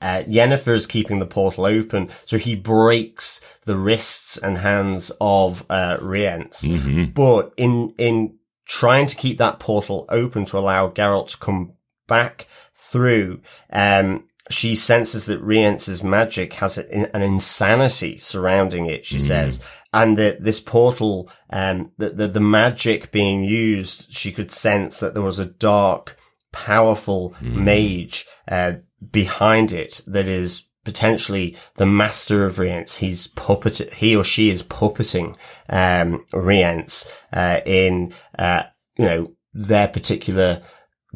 Uh, 0.00 0.22
Yennefer 0.28 0.74
is 0.74 0.86
keeping 0.86 1.20
the 1.20 1.26
portal 1.26 1.64
open, 1.64 2.10
so 2.26 2.36
he 2.36 2.54
breaks 2.54 3.40
the 3.64 3.76
wrists 3.76 4.36
and 4.36 4.58
hands 4.58 5.10
of 5.20 5.64
uh, 5.70 5.96
Rience. 6.00 6.64
hmm 6.66 7.04
But 7.04 7.52
in 7.56 7.94
in 7.96 8.36
trying 8.66 9.06
to 9.06 9.16
keep 9.16 9.38
that 9.38 9.58
portal 9.58 10.04
open 10.10 10.44
to 10.46 10.58
allow 10.58 10.90
Geralt 10.90 11.28
to 11.28 11.38
come 11.38 11.72
back 12.06 12.46
through, 12.74 13.40
um, 13.72 14.24
she 14.50 14.74
senses 14.74 15.26
that 15.26 15.42
Rience's 15.42 16.02
magic 16.02 16.52
has 16.54 16.78
a, 16.78 17.16
an 17.16 17.22
insanity 17.22 18.16
surrounding 18.16 18.86
it. 18.86 19.04
She 19.04 19.18
says, 19.18 19.60
and 19.92 20.16
that 20.18 20.42
this 20.42 20.60
portal, 20.60 21.30
um, 21.50 21.90
the, 21.98 22.10
the 22.10 22.28
the 22.28 22.40
magic 22.40 23.10
being 23.10 23.42
used, 23.42 24.12
she 24.12 24.32
could 24.32 24.52
sense 24.52 25.00
that 25.00 25.14
there 25.14 25.22
was 25.22 25.38
a 25.38 25.46
dark, 25.46 26.16
powerful 26.52 27.34
mage 27.40 28.26
uh, 28.48 28.74
behind 29.10 29.72
it 29.72 30.00
that 30.06 30.28
is 30.28 30.64
potentially 30.84 31.56
the 31.74 31.86
master 31.86 32.44
of 32.44 32.58
Rience. 32.58 32.98
He's 32.98 33.26
puppet, 33.26 33.92
he 33.94 34.14
or 34.14 34.22
she 34.22 34.50
is 34.50 34.62
puppeting, 34.62 35.34
um, 35.68 36.24
Rience, 36.32 37.10
uh, 37.32 37.60
in, 37.66 38.14
uh, 38.38 38.62
you 38.96 39.04
know, 39.04 39.32
their 39.52 39.88
particular 39.88 40.62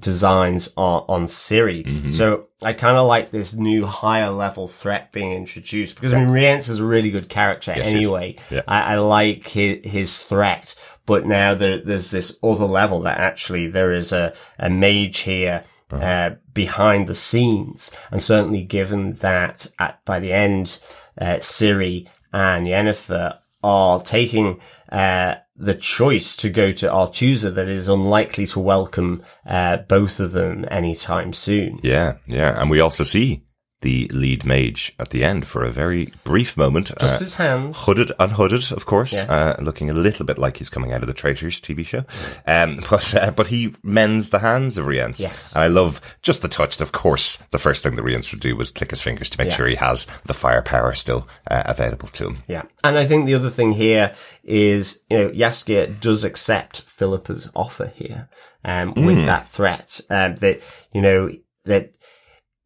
designs 0.00 0.72
on, 0.76 1.04
on 1.08 1.26
Ciri. 1.26 1.84
Mm-hmm. 1.86 2.10
So 2.10 2.48
I 2.62 2.72
kind 2.72 2.96
of 2.96 3.06
like 3.06 3.30
this 3.30 3.54
new 3.54 3.86
higher 3.86 4.30
level 4.30 4.66
threat 4.68 5.12
being 5.12 5.32
introduced 5.32 5.94
because 5.94 6.12
I 6.12 6.18
mean, 6.18 6.28
Rience 6.30 6.68
is 6.68 6.80
a 6.80 6.84
really 6.84 7.10
good 7.10 7.28
character 7.28 7.72
Yes, 7.76 7.86
anyway. 7.86 8.36
Yeah. 8.50 8.62
I, 8.66 8.94
I 8.94 8.98
like 8.98 9.46
his, 9.48 9.78
his 9.84 10.18
threat, 10.18 10.74
but 11.06 11.26
now 11.26 11.54
there, 11.54 11.78
there's 11.78 12.10
this 12.10 12.38
other 12.42 12.64
level 12.66 13.00
that 13.02 13.18
actually 13.18 13.68
there 13.68 13.92
is 13.92 14.12
a, 14.12 14.32
a 14.58 14.68
mage 14.70 15.18
here 15.20 15.64
Uh-huh. 15.92 16.04
uh, 16.04 16.34
behind 16.54 17.06
the 17.08 17.14
scenes. 17.16 17.90
And 18.12 18.22
certainly 18.22 18.62
given 18.62 19.14
that 19.14 19.66
at, 19.78 20.04
by 20.04 20.20
the 20.20 20.32
end, 20.32 20.78
uh, 21.20 21.38
Ciri 21.40 22.06
and 22.32 22.66
Yennefer 22.68 23.38
are 23.64 24.00
taking, 24.00 24.60
uh, 24.92 25.34
the 25.60 25.74
choice 25.74 26.36
to 26.36 26.50
go 26.50 26.72
to 26.72 26.88
Aretuza 26.88 27.54
that 27.54 27.68
is 27.68 27.88
unlikely 27.88 28.46
to 28.46 28.60
welcome, 28.60 29.22
uh, 29.46 29.76
both 29.76 30.18
of 30.18 30.32
them 30.32 30.64
anytime 30.70 31.32
soon. 31.32 31.78
Yeah, 31.82 32.16
yeah. 32.26 32.60
And 32.60 32.70
we 32.70 32.80
also 32.80 33.04
see 33.04 33.42
the 33.82 34.06
lead 34.08 34.44
mage 34.44 34.94
at 34.98 35.08
the 35.10 35.24
end 35.24 35.46
for 35.46 35.64
a 35.64 35.70
very 35.70 36.12
brief 36.22 36.54
moment. 36.56 36.92
Just 37.00 37.16
uh, 37.16 37.24
his 37.24 37.34
hands. 37.36 37.84
Hooded, 37.84 38.12
unhooded, 38.18 38.72
of 38.72 38.84
course, 38.84 39.12
Yes. 39.14 39.28
uh, 39.30 39.56
looking 39.62 39.88
a 39.88 39.94
little 39.94 40.26
bit 40.26 40.36
like 40.36 40.58
he's 40.58 40.68
coming 40.68 40.92
out 40.92 41.00
of 41.00 41.06
the 41.06 41.14
Traitors 41.14 41.60
TV 41.62 41.84
show. 41.86 42.04
Um, 42.46 42.84
but, 42.90 43.14
uh, 43.14 43.30
but 43.30 43.46
he 43.46 43.74
mends 43.82 44.30
the 44.30 44.40
hands 44.40 44.76
of 44.76 44.86
Rience. 44.86 45.18
Yes. 45.18 45.54
And 45.54 45.64
I 45.64 45.68
love 45.68 46.00
just 46.20 46.42
the 46.42 46.48
touch. 46.48 46.78
Of 46.80 46.92
course, 46.92 47.38
the 47.52 47.58
first 47.58 47.82
thing 47.82 47.96
that 47.96 48.02
Rience 48.02 48.30
would 48.32 48.40
do 48.40 48.54
was 48.54 48.70
click 48.70 48.90
his 48.90 49.00
fingers 49.02 49.30
to 49.30 49.38
make 49.38 49.48
Yeah. 49.48 49.56
sure 49.56 49.66
he 49.66 49.76
has 49.76 50.06
the 50.26 50.34
firepower 50.34 50.94
still 50.94 51.26
uh, 51.50 51.62
available 51.64 52.08
to 52.08 52.26
him. 52.28 52.38
Yeah. 52.48 52.62
And 52.84 52.98
I 52.98 53.06
think 53.06 53.24
the 53.26 53.34
other 53.34 53.50
thing 53.50 53.72
here 53.72 54.14
is, 54.44 55.00
you 55.08 55.16
know, 55.18 55.30
Jaskier 55.30 55.98
does 56.00 56.22
accept 56.22 56.82
Philippa's 56.82 57.48
offer 57.54 57.92
here, 57.94 58.28
um, 58.64 58.92
with 59.06 59.24
that 59.24 59.46
threat, 59.48 60.00
um, 60.10 60.34
that, 60.36 60.60
you 60.92 61.00
know, 61.00 61.30
that 61.64 61.94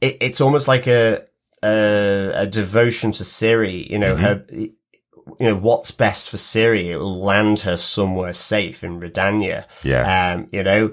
it, 0.00 0.18
it's 0.20 0.40
almost 0.40 0.68
like 0.68 0.86
a, 0.86 1.22
a, 1.62 2.32
a 2.34 2.46
devotion 2.46 3.12
to 3.12 3.22
Ciri, 3.24 3.88
you 3.88 3.98
know, 3.98 4.16
her, 4.16 4.44
you 4.50 4.72
know, 5.40 5.56
what's 5.56 5.90
best 5.90 6.28
for 6.30 6.36
Ciri? 6.36 6.86
It 6.86 6.98
will 6.98 7.20
land 7.22 7.60
her 7.60 7.76
somewhere 7.76 8.32
safe 8.32 8.84
in 8.84 9.00
Redania. 9.00 9.64
Yeah. 9.82 10.34
Um, 10.34 10.48
you 10.52 10.62
know, 10.62 10.92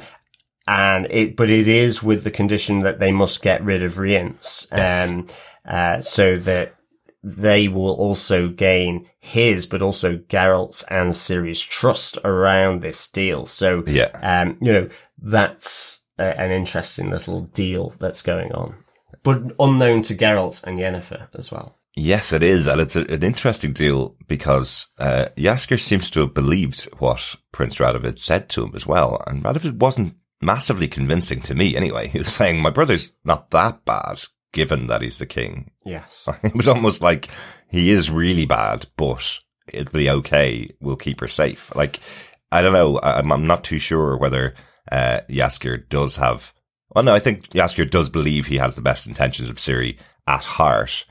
and 0.67 1.07
it, 1.09 1.35
but 1.35 1.49
it 1.49 1.67
is 1.67 2.01
with 2.01 2.23
the 2.23 2.31
condition 2.31 2.81
that 2.81 2.99
they 2.99 3.11
must 3.11 3.41
get 3.41 3.63
rid 3.63 3.83
of 3.83 3.97
Rience, 3.97 4.67
Yes. 4.71 5.09
um, 5.09 5.27
uh, 5.65 6.01
so 6.01 6.37
that 6.37 6.75
they 7.23 7.67
will 7.67 7.93
also 7.93 8.47
gain 8.49 9.07
his, 9.19 9.65
but 9.67 9.81
also 9.81 10.17
Geralt's 10.17 10.83
and 10.83 11.11
Ciri's 11.11 11.61
trust 11.61 12.17
around 12.23 12.81
this 12.81 13.07
deal. 13.09 13.45
So, 13.45 13.83
Yeah. 13.85 14.09
um, 14.23 14.57
you 14.61 14.71
know, 14.71 14.89
that's 15.21 16.03
a, 16.17 16.39
an 16.39 16.51
interesting 16.51 17.09
little 17.11 17.41
deal 17.41 17.93
that's 17.99 18.21
going 18.21 18.51
on, 18.53 18.75
but 19.23 19.41
unknown 19.59 20.01
to 20.03 20.15
Geralt 20.15 20.63
and 20.63 20.79
Yennefer 20.79 21.27
as 21.35 21.51
well. 21.51 21.77
Yes, 21.95 22.31
it 22.31 22.41
is, 22.41 22.67
and 22.67 22.79
it's 22.79 22.95
a, 22.95 23.01
an 23.01 23.21
interesting 23.23 23.73
deal 23.73 24.15
because 24.27 24.87
uh, 24.97 25.25
Jaskier 25.35 25.79
seems 25.79 26.09
to 26.11 26.21
have 26.21 26.33
believed 26.33 26.85
what 26.99 27.35
Prince 27.51 27.77
Radovid 27.79 28.17
said 28.17 28.47
to 28.49 28.63
him 28.63 28.71
as 28.75 28.87
well, 28.87 29.21
and 29.27 29.43
Radovid 29.43 29.77
wasn't 29.77 30.15
massively 30.41 30.87
convincing 30.87 31.41
to 31.41 31.53
me. 31.53 31.75
Anyway, 31.75 32.07
he 32.13 32.19
was 32.19 32.33
saying, 32.33 32.61
"My 32.61 32.69
brother's 32.69 33.11
not 33.25 33.49
that 33.49 33.83
bad. 33.85 34.23
given 34.53 34.87
that 34.87 35.01
he's 35.01 35.17
the 35.17 35.25
king. 35.25 35.71
Yes. 35.85 36.27
It 36.43 36.55
was 36.55 36.67
almost 36.67 37.01
like 37.01 37.29
he 37.69 37.89
is 37.89 38.11
really 38.11 38.45
bad, 38.45 38.87
but 38.97 39.39
it'll 39.71 39.93
be 39.93 40.09
okay. 40.09 40.69
We'll 40.81 40.97
keep 40.97 41.21
her 41.21 41.27
safe. 41.27 41.73
Like, 41.75 41.99
I 42.51 42.61
don't 42.61 42.73
know. 42.73 42.99
I'm, 43.01 43.31
I'm 43.31 43.47
not 43.47 43.63
too 43.63 43.79
sure 43.79 44.17
whether, 44.17 44.53
uh, 44.91 45.21
Jaskier 45.29 45.87
does 45.87 46.17
have, 46.17 46.53
well, 46.93 47.03
no, 47.03 47.13
I 47.13 47.19
think 47.19 47.49
Jaskier 47.49 47.89
does 47.89 48.09
believe 48.09 48.47
he 48.47 48.57
has 48.57 48.75
the 48.75 48.81
best 48.81 49.07
intentions 49.07 49.49
of 49.49 49.57
Ciri 49.57 49.97
at 50.27 50.43
heart, 50.43 51.05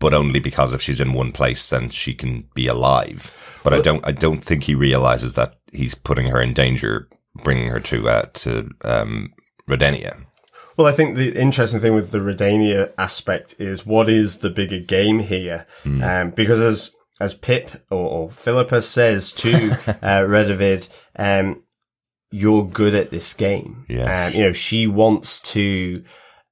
but 0.00 0.14
only 0.14 0.40
because 0.40 0.74
if 0.74 0.82
she's 0.82 1.00
in 1.00 1.12
one 1.12 1.32
place, 1.32 1.68
then 1.68 1.90
she 1.90 2.14
can 2.14 2.48
be 2.54 2.66
alive. 2.66 3.32
But 3.62 3.74
I 3.74 3.80
don't, 3.80 4.06
I 4.06 4.12
don't 4.12 4.44
think 4.44 4.64
he 4.64 4.74
realizes 4.74 5.34
that 5.34 5.56
he's 5.72 5.94
putting 5.94 6.26
her 6.26 6.40
in 6.40 6.52
danger, 6.52 7.08
bringing 7.42 7.68
her 7.68 7.80
to, 7.80 8.08
uh, 8.08 8.26
to, 8.34 8.70
um, 8.82 9.32
Redania. 9.68 10.26
Well, 10.76 10.86
I 10.86 10.92
think 10.92 11.16
the 11.16 11.38
interesting 11.38 11.80
thing 11.80 11.94
with 11.94 12.10
the 12.10 12.18
Redania 12.18 12.92
aspect 12.98 13.54
is 13.58 13.86
what 13.86 14.10
is 14.10 14.38
the 14.38 14.50
bigger 14.50 14.80
game 14.80 15.20
here? 15.20 15.66
Um, 16.02 16.30
because 16.30 16.60
as, 16.60 16.94
as 17.20 17.34
Pip 17.34 17.70
or, 17.90 18.06
or 18.06 18.30
Philippa 18.30 18.82
says 18.82 19.32
to, 19.32 19.54
uh, 20.02 20.22
Redovid, 20.26 20.88
um, 21.16 21.62
you're 22.34 22.66
good 22.66 22.94
at 22.94 23.10
this 23.10 23.32
game. 23.32 23.86
Yes. 23.88 24.34
Um, 24.34 24.36
you 24.38 24.46
know, 24.46 24.52
she 24.52 24.86
wants 24.86 25.40
to, 25.52 26.02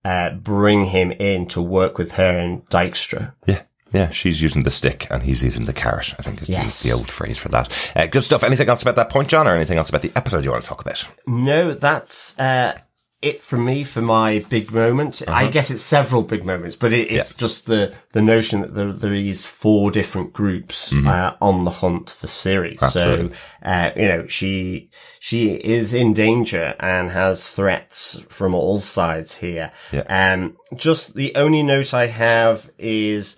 uh, 0.04 0.30
bring 0.34 0.84
him 0.84 1.10
in 1.12 1.46
to 1.48 1.60
work 1.62 1.98
with 1.98 2.12
her 2.12 2.38
and 2.38 2.64
Dijkstra. 2.70 3.34
Yeah. 3.46 3.62
Yeah, 3.92 4.08
she's 4.08 4.40
using 4.40 4.62
the 4.62 4.70
stick 4.70 5.06
and 5.10 5.22
he's 5.22 5.42
using 5.42 5.66
the 5.66 5.72
carrot, 5.74 6.14
I 6.18 6.22
think 6.22 6.40
is 6.40 6.48
Yes. 6.48 6.82
the, 6.82 6.88
the 6.88 6.94
old 6.94 7.10
phrase 7.10 7.38
for 7.38 7.50
that. 7.50 7.70
Uh, 7.94 8.06
good 8.06 8.22
stuff. 8.24 8.42
Anything 8.42 8.68
else 8.70 8.80
about 8.80 8.96
that 8.96 9.10
point, 9.10 9.28
John, 9.28 9.46
or 9.46 9.54
anything 9.54 9.76
else 9.76 9.90
about 9.90 10.00
the 10.02 10.12
episode 10.16 10.44
you 10.44 10.50
want 10.50 10.62
to 10.62 10.68
talk 10.68 10.80
about? 10.80 11.06
No, 11.26 11.74
that's 11.74 12.38
uh, 12.38 12.78
it 13.22 13.40
for 13.40 13.56
me 13.56 13.84
for 13.84 14.02
my 14.02 14.40
big 14.48 14.72
moment. 14.72 15.22
I 15.28 15.48
guess 15.48 15.70
it's 15.70 15.80
several 15.80 16.22
big 16.22 16.44
moments, 16.44 16.74
but 16.74 16.92
it, 16.92 17.10
it's 17.10 17.34
just 17.36 17.66
the 17.66 17.94
the 18.12 18.20
notion 18.20 18.60
that 18.62 18.74
there, 18.74 18.92
there 18.92 19.14
is 19.14 19.46
four 19.46 19.90
different 19.92 20.32
groups 20.32 20.92
uh, 20.92 21.36
on 21.40 21.64
the 21.64 21.70
hunt 21.70 22.10
for 22.10 22.26
Ciri. 22.26 22.80
Absolutely. 22.82 23.28
So 23.28 23.34
uh, 23.62 23.90
you 23.96 24.08
know 24.08 24.26
she 24.26 24.90
she 25.20 25.54
is 25.54 25.94
in 25.94 26.12
danger 26.12 26.74
and 26.80 27.10
has 27.10 27.50
threats 27.50 28.20
from 28.28 28.54
all 28.54 28.80
sides 28.80 29.36
here. 29.36 29.70
Yeah. 29.92 30.02
Um, 30.32 30.56
just 30.74 31.14
the 31.14 31.34
only 31.36 31.62
note 31.62 31.94
I 31.94 32.06
have 32.06 32.72
is 32.76 33.36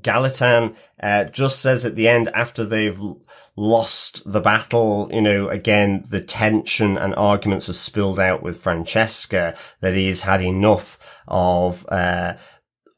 Gallatin 0.00 0.76
uh, 1.02 1.24
just 1.24 1.60
says 1.60 1.84
at 1.84 1.96
the 1.96 2.08
end 2.08 2.28
after 2.34 2.64
they've 2.64 3.00
lost 3.56 4.22
the 4.30 4.40
battle, 4.40 5.08
you 5.12 5.22
know, 5.22 5.48
again, 5.48 6.04
the 6.10 6.20
tension 6.20 6.96
and 6.98 7.14
arguments 7.14 7.68
have 7.68 7.76
spilled 7.76 8.18
out 8.18 8.42
with 8.42 8.60
Francesca 8.60 9.56
that 9.80 9.94
he's 9.94 10.22
had 10.22 10.42
enough 10.42 10.98
of, 11.28 11.86
uh, 11.88 12.34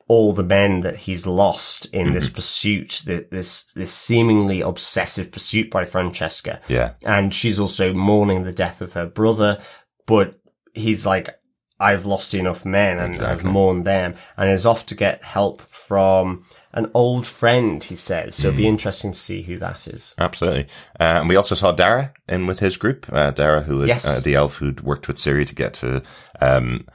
all 0.09 0.33
the 0.33 0.45
men 0.45 0.81
that 0.81 0.97
he's 0.97 1.27
lost 1.27 1.93
in 1.93 2.13
this 2.13 2.29
pursuit, 2.31 3.03
this, 3.05 3.65
this 3.73 3.93
seemingly 3.93 4.61
obsessive 4.61 5.33
pursuit 5.33 5.69
by 5.69 5.85
Francesca. 5.85 6.61
Yeah. 6.69 6.93
And 7.03 7.35
she's 7.35 7.59
also 7.59 7.93
mourning 7.93 8.45
the 8.45 8.53
death 8.53 8.81
of 8.81 8.93
her 8.93 9.07
brother, 9.07 9.61
but 10.07 10.39
he's 10.75 11.05
like, 11.05 11.37
I've 11.81 12.07
lost 12.07 12.35
enough 12.35 12.65
men 12.65 12.99
and 12.99 13.21
I've 13.21 13.45
mourned 13.45 13.85
them 13.85 14.15
and 14.37 14.49
is 14.49 14.65
off 14.65 14.87
to 14.87 14.95
get 14.95 15.25
help 15.25 15.61
from 15.63 16.45
an 16.77 16.91
old 16.95 17.27
friend, 17.27 17.83
he 17.83 17.97
says. 17.97 18.37
So 18.37 18.49
it'll 18.49 18.59
be 18.59 18.69
interesting 18.69 19.13
to 19.13 19.19
see 19.19 19.43
who 19.43 19.59
that 19.59 19.89
is. 19.89 20.15
Absolutely. 20.19 20.69
Uh, 21.01 21.19
and 21.21 21.29
we 21.29 21.35
also 21.37 21.55
saw 21.57 21.73
Dara 21.73 22.13
in 22.29 22.47
with 22.47 22.61
his 22.61 22.77
group. 22.77 23.07
Uh, 23.11 23.33
Dara, 23.33 23.63
who 23.63 23.79
was 23.79 23.89
Yes. 23.89 24.07
uh, 24.07 24.21
the 24.21 24.35
elf 24.35 24.57
who'd 24.57 24.83
worked 24.83 25.09
with 25.09 25.17
Ciri 25.17 25.45
to 25.47 25.55
get 25.55 25.75
to, 25.75 26.03
um, 26.41 26.87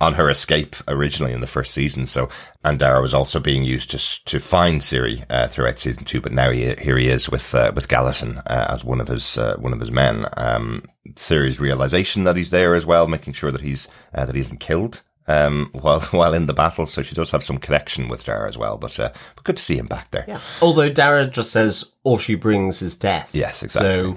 on 0.00 0.14
her 0.14 0.30
escape 0.30 0.76
originally 0.86 1.32
in 1.32 1.40
the 1.40 1.46
first 1.48 1.74
season. 1.74 2.06
So, 2.06 2.28
and 2.64 2.78
Dara 2.78 3.00
was 3.02 3.14
also 3.14 3.40
being 3.40 3.64
used 3.64 3.90
to 3.90 4.24
to 4.26 4.38
find 4.40 4.80
Ciri 4.80 5.24
uh, 5.28 5.48
throughout 5.48 5.78
season 5.78 6.04
two. 6.04 6.20
But 6.20 6.32
now 6.32 6.50
he, 6.50 6.74
here 6.76 6.96
he 6.96 7.08
is 7.08 7.28
with 7.28 7.54
uh, 7.54 7.72
with 7.74 7.88
Gallatin 7.88 8.38
uh, 8.38 8.66
as 8.70 8.84
one 8.84 9.00
of 9.00 9.08
his 9.08 9.36
uh, 9.36 9.56
one 9.58 9.72
of 9.72 9.80
his 9.80 9.90
men. 9.90 10.26
Um, 10.36 10.84
Ciri's 11.14 11.58
realization 11.58 12.24
that 12.24 12.36
he's 12.36 12.50
there 12.50 12.74
as 12.76 12.86
well, 12.86 13.08
making 13.08 13.32
sure 13.32 13.50
that 13.50 13.62
he's 13.62 13.88
uh, 14.14 14.24
that 14.24 14.34
he 14.36 14.40
isn't 14.40 14.60
killed. 14.60 15.02
Um, 15.28 15.68
while 15.80 16.00
while 16.10 16.32
in 16.34 16.46
the 16.46 16.54
battle, 16.54 16.86
so 16.86 17.02
she 17.02 17.14
does 17.14 17.30
have 17.32 17.44
some 17.44 17.58
connection 17.58 18.08
with 18.08 18.24
Dara 18.24 18.48
as 18.48 18.56
well. 18.56 18.78
But 18.78 18.98
uh, 18.98 19.10
but 19.36 19.44
good 19.44 19.58
to 19.58 19.62
see 19.62 19.76
him 19.76 19.86
back 19.86 20.10
there. 20.10 20.24
Yeah. 20.26 20.40
Although 20.62 20.88
Dara 20.88 21.26
just 21.26 21.52
says 21.52 21.84
all 22.02 22.16
she 22.18 22.34
brings 22.34 22.80
is 22.82 22.94
death. 22.96 23.34
Yes, 23.34 23.62
exactly. 23.62 23.90
So, 23.90 24.16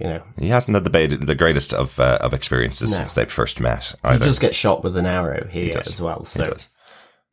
you 0.00 0.08
know, 0.08 0.22
He 0.38 0.48
hasn't 0.48 0.74
had 0.74 0.84
the, 0.84 1.16
the 1.16 1.34
greatest 1.36 1.72
of 1.72 2.00
uh, 2.00 2.18
of 2.20 2.34
experiences 2.34 2.90
No. 2.90 2.96
since 2.96 3.14
they 3.14 3.26
first 3.26 3.60
met 3.60 3.84
he 4.02 4.08
either. 4.08 4.24
does 4.24 4.38
get 4.40 4.54
shot 4.54 4.82
with 4.82 4.96
an 4.96 5.06
arrow 5.06 5.46
here 5.48 5.70
does. 5.72 5.86
as 5.94 6.00
well. 6.00 6.20
He 6.20 6.26
So, 6.26 6.44
does. 6.50 6.66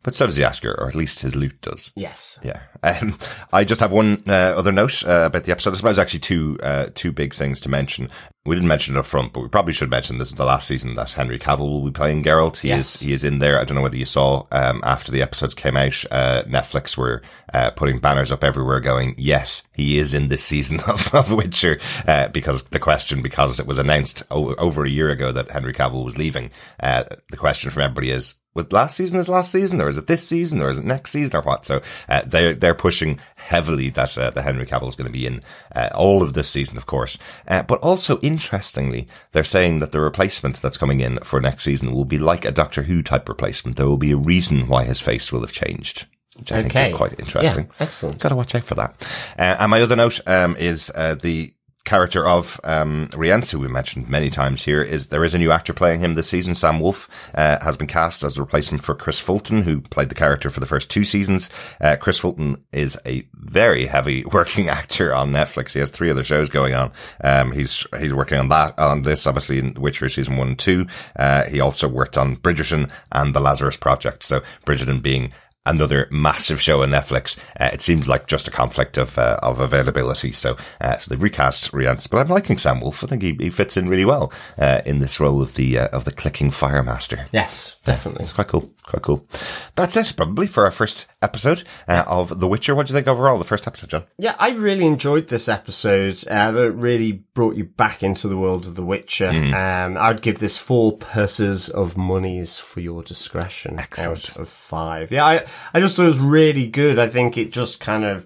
But 0.03 0.13
so 0.15 0.27
does 0.27 0.37
Jaskier, 0.37 0.77
or 0.77 0.87
at 0.87 0.95
least 0.95 1.21
his 1.21 1.35
loot 1.35 1.59
does. 1.61 1.91
yes. 1.95 2.39
Yeah. 2.43 2.61
Um, 2.83 3.17
I 3.51 3.63
just 3.63 3.81
have 3.81 3.91
one 3.91 4.23
uh, 4.27 4.31
other 4.57 4.71
note 4.71 5.03
uh, 5.05 5.25
about 5.27 5.43
the 5.45 5.51
episode. 5.51 5.73
I 5.73 5.77
suppose 5.77 5.99
actually 5.99 6.19
two 6.21 6.57
uh, 6.61 6.87
two 6.95 7.11
big 7.11 7.33
things 7.33 7.61
to 7.61 7.69
mention. 7.69 8.09
We 8.45 8.55
didn't 8.55 8.69
mention 8.69 8.95
it 8.95 8.99
up 8.99 9.05
front, 9.05 9.33
but 9.33 9.41
we 9.41 9.49
probably 9.49 9.73
should 9.73 9.89
mention 9.89 10.19
this 10.19 10.29
is 10.29 10.35
the 10.35 10.45
last 10.45 10.69
season 10.69 10.95
that 10.95 11.11
Henry 11.11 11.37
Cavill 11.37 11.69
will 11.69 11.83
be 11.83 11.91
playing 11.91 12.23
Geralt. 12.23 12.57
He 12.57 12.69
Yes. 12.69 12.95
is 12.95 13.01
he 13.01 13.11
is 13.11 13.23
in 13.25 13.39
there. 13.39 13.59
I 13.59 13.65
don't 13.65 13.75
know 13.75 13.81
whether 13.81 13.97
you 13.97 14.05
saw 14.05 14.45
um, 14.53 14.79
after 14.85 15.11
the 15.11 15.21
episodes 15.21 15.53
came 15.53 15.75
out, 15.75 16.05
uh, 16.11 16.43
Netflix 16.43 16.95
were 16.97 17.21
uh, 17.53 17.71
putting 17.71 17.99
banners 17.99 18.31
up 18.31 18.45
everywhere, 18.45 18.79
going, 18.79 19.15
"Yes, 19.17 19.63
he 19.73 19.97
is 19.97 20.13
in 20.13 20.29
this 20.29 20.43
season 20.45 20.79
of, 20.87 21.13
of 21.13 21.31
Witcher." 21.33 21.79
Uh, 22.07 22.29
because 22.29 22.63
the 22.63 22.79
question, 22.79 23.21
because 23.21 23.59
it 23.59 23.67
was 23.67 23.79
announced 23.79 24.23
o- 24.31 24.55
over 24.55 24.85
a 24.85 24.89
year 24.89 25.09
ago 25.09 25.31
that 25.33 25.51
Henry 25.51 25.73
Cavill 25.73 26.05
was 26.05 26.17
leaving, 26.17 26.49
uh, 26.79 27.03
the 27.29 27.37
question 27.37 27.69
from 27.69 27.81
everybody 27.83 28.11
is, 28.11 28.35
was 28.53 28.71
last 28.71 28.95
season 28.95 29.17
his 29.17 29.29
last 29.29 29.51
season, 29.51 29.81
or 29.81 29.89
is 29.89 29.97
it 29.97 30.07
this 30.07 30.25
season, 30.27 30.61
or 30.61 30.69
is 30.69 30.77
it 30.77 30.85
next 30.85 31.11
season, 31.11 31.35
or 31.35 31.41
what? 31.41 31.65
So 31.65 31.81
uh, 32.09 32.21
they're 32.25 32.53
they're 32.67 32.73
pushing 32.73 33.17
heavily 33.37 33.89
that 33.89 34.17
uh, 34.17 34.29
the 34.29 34.41
Henry 34.41 34.65
Cavill 34.65 34.89
is 34.89 34.95
going 34.97 35.07
to 35.07 35.17
be 35.17 35.25
in 35.25 35.41
uh, 35.73 35.87
all 35.95 36.21
of 36.21 36.33
this 36.33 36.49
season, 36.49 36.75
of 36.75 36.85
course. 36.85 37.17
Uh, 37.47 37.63
but 37.63 37.79
also 37.79 38.19
interestingly, 38.19 39.07
they're 39.31 39.45
saying 39.45 39.79
that 39.79 39.93
the 39.93 40.01
replacement 40.01 40.61
that's 40.61 40.75
coming 40.75 40.99
in 40.99 41.17
for 41.19 41.39
next 41.39 41.63
season 41.63 41.93
will 41.93 42.03
be 42.03 42.17
like 42.17 42.43
a 42.43 42.51
Doctor 42.51 42.83
Who 42.83 43.01
type 43.01 43.29
replacement. 43.29 43.77
There 43.77 43.85
will 43.85 43.95
be 43.95 44.11
a 44.11 44.17
reason 44.17 44.67
why 44.67 44.83
his 44.83 44.99
face 44.99 45.31
will 45.31 45.39
have 45.39 45.53
changed. 45.53 46.07
Which 46.37 46.51
I 46.51 46.61
think 46.61 46.75
is 46.75 46.93
quite 46.93 47.17
interesting. 47.17 47.65
Yeah, 47.65 47.85
excellent. 47.85 48.19
Got 48.19 48.29
to 48.29 48.35
watch 48.35 48.53
out 48.53 48.65
for 48.65 48.75
that. 48.75 49.07
Uh, 49.39 49.55
and 49.59 49.71
my 49.71 49.81
other 49.81 49.95
note 49.95 50.19
um, 50.27 50.57
is 50.57 50.91
uh, 50.93 51.15
the 51.15 51.53
character 51.87 52.27
of 52.27 52.59
um, 52.63 53.09
who 53.13 53.59
we 53.59 53.67
mentioned 53.67 54.09
many 54.09 54.29
times 54.29 54.63
here, 54.63 54.81
is 54.81 55.07
there 55.07 55.23
is 55.23 55.33
a 55.33 55.39
new 55.39 55.51
actor 55.51 55.73
playing 55.73 56.01
him 56.01 56.13
this 56.13 56.29
season. 56.29 56.53
Sam 56.53 56.79
Woolf 56.79 57.09
uh, 57.33 57.63
has 57.63 57.77
been 57.77 57.87
cast 57.87 58.23
as 58.23 58.35
the 58.35 58.41
replacement 58.41 58.83
for 58.83 58.93
Chris 58.93 59.19
Fulton, 59.19 59.63
who 59.63 59.81
played 59.81 60.09
the 60.09 60.15
character 60.15 60.49
for 60.49 60.59
the 60.59 60.65
first 60.65 60.91
two 60.91 61.03
seasons. 61.03 61.49
Uh, 61.81 61.95
Chris 61.95 62.19
Fulton 62.19 62.63
is 62.71 62.97
a 63.05 63.25
very 63.33 63.85
heavy 63.85 64.23
working 64.33 64.69
actor 64.69 65.15
on 65.15 65.31
Netflix. 65.31 65.73
He 65.73 65.79
has 65.79 65.89
three 65.89 66.11
other 66.11 66.23
shows 66.23 66.49
going 66.49 66.75
on. 66.75 66.91
Um, 67.23 67.51
he's 67.51 67.87
he's 67.99 68.13
working 68.13 68.37
on 68.37 68.49
that 68.49 68.77
on 68.77 69.03
this, 69.03 69.25
obviously 69.25 69.59
in 69.59 69.73
Witcher 69.75 70.09
season 70.09 70.37
one 70.37 70.49
and 70.49 70.59
two. 70.59 70.85
Uh, 71.15 71.45
he 71.45 71.59
also 71.59 71.87
worked 71.87 72.17
on 72.17 72.35
Bridgerton 72.35 72.91
and 73.13 73.33
the 73.33 73.39
Lazarus 73.39 73.77
Project. 73.77 74.23
So 74.23 74.41
Bridgerton 74.65 75.01
being 75.01 75.31
another 75.67 76.07
massive 76.11 76.61
show 76.61 76.81
on 76.81 76.89
Netflix. 76.89 77.37
Uh, 77.59 77.69
it 77.73 77.81
seems 77.81 78.07
like 78.07 78.27
just 78.27 78.47
a 78.47 78.51
conflict 78.51 78.97
of 78.97 79.17
uh, 79.17 79.39
of 79.43 79.59
availability. 79.59 80.31
So 80.31 80.57
uh, 80.81 80.97
so 80.97 81.09
they've 81.09 81.21
recast 81.21 81.73
Rience, 81.73 82.07
but 82.07 82.19
I'm 82.19 82.27
liking 82.27 82.57
Sam 82.57 82.81
Woolf. 82.81 83.03
I 83.03 83.07
think 83.07 83.21
he, 83.21 83.33
he 83.39 83.49
fits 83.49 83.77
in 83.77 83.89
really 83.89 84.05
well 84.05 84.31
uh, 84.57 84.81
in 84.85 84.99
this 84.99 85.19
role 85.19 85.41
of 85.41 85.55
the 85.55 85.79
uh, 85.79 85.87
of 85.87 86.05
the 86.05 86.11
clicking 86.11 86.51
fire 86.51 86.83
master. 86.83 87.27
Yes, 87.31 87.77
definitely. 87.85 88.23
It's 88.23 88.33
quite 88.33 88.47
cool. 88.47 88.71
Quite 88.87 89.03
cool. 89.03 89.27
That's 89.75 89.97
it, 89.97 90.13
probably, 90.15 90.47
for 90.47 90.63
our 90.63 90.71
first 90.71 91.07
episode 91.21 91.63
uh, 91.89 92.05
of 92.07 92.39
The 92.39 92.47
Witcher. 92.47 92.73
What 92.73 92.87
do 92.87 92.91
you 92.93 92.97
think 92.97 93.07
overall, 93.07 93.37
the 93.37 93.43
first 93.43 93.67
episode, 93.67 93.89
John? 93.89 94.05
Yeah, 94.17 94.33
I 94.39 94.51
really 94.51 94.85
enjoyed 94.85 95.27
this 95.27 95.49
episode. 95.49 96.23
Uh, 96.25 96.51
that 96.51 96.71
really 96.71 97.11
brought 97.11 97.57
you 97.57 97.65
back 97.65 98.01
into 98.01 98.29
the 98.29 98.37
world 98.37 98.65
of 98.65 98.75
The 98.75 98.85
Witcher. 98.85 99.27
Um, 99.27 99.97
I'd 99.97 100.21
give 100.21 100.39
this 100.39 100.57
four 100.57 100.95
purses 100.97 101.67
of 101.67 101.97
monies 101.97 102.59
for 102.59 102.79
your 102.79 103.03
discretion 103.03 103.77
Excellent. 103.77 104.29
out 104.29 104.37
of 104.37 104.47
five. 104.47 105.11
Yeah, 105.11 105.25
I, 105.25 105.45
I 105.73 105.81
just 105.81 105.97
thought 105.97 106.03
it 106.05 106.07
was 106.07 106.19
really 106.19 106.67
good. 106.67 106.97
I 106.97 107.09
think 107.09 107.37
it 107.37 107.51
just 107.51 107.81
kind 107.81 108.05
of 108.05 108.25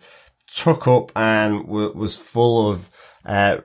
took 0.53 0.87
up 0.87 1.11
and 1.15 1.65
w- 1.65 1.93
was 1.93 2.17
full 2.17 2.69
of, 2.69 2.87
uh, 3.25 3.57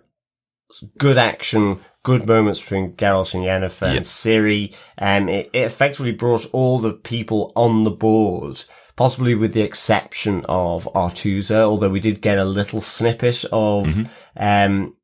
good 0.97 1.19
action, 1.19 1.81
good 2.11 2.27
moments 2.27 2.61
between 2.61 2.92
Geralt 3.01 3.35
and 3.35 3.45
Yennefer 3.45 3.88
Yeah. 3.90 3.97
and 3.97 4.05
Ciri. 4.05 4.73
Um, 4.99 5.29
it, 5.29 5.51
it 5.53 5.64
effectively 5.73 6.12
brought 6.12 6.47
all 6.53 6.79
the 6.79 6.92
people 6.92 7.53
on 7.57 7.85
the 7.85 7.90
board, 8.07 8.64
possibly 8.95 9.35
with 9.35 9.53
the 9.53 9.62
exception 9.62 10.45
of 10.49 10.88
Aretuza, 10.95 11.57
although 11.71 11.90
we 11.97 12.01
did 12.09 12.23
get 12.23 12.38
a 12.38 12.45
little 12.59 12.81
snippet 12.81 13.45
of, 13.53 13.85
Mm-hmm. 13.87 14.05
um, 14.37 14.95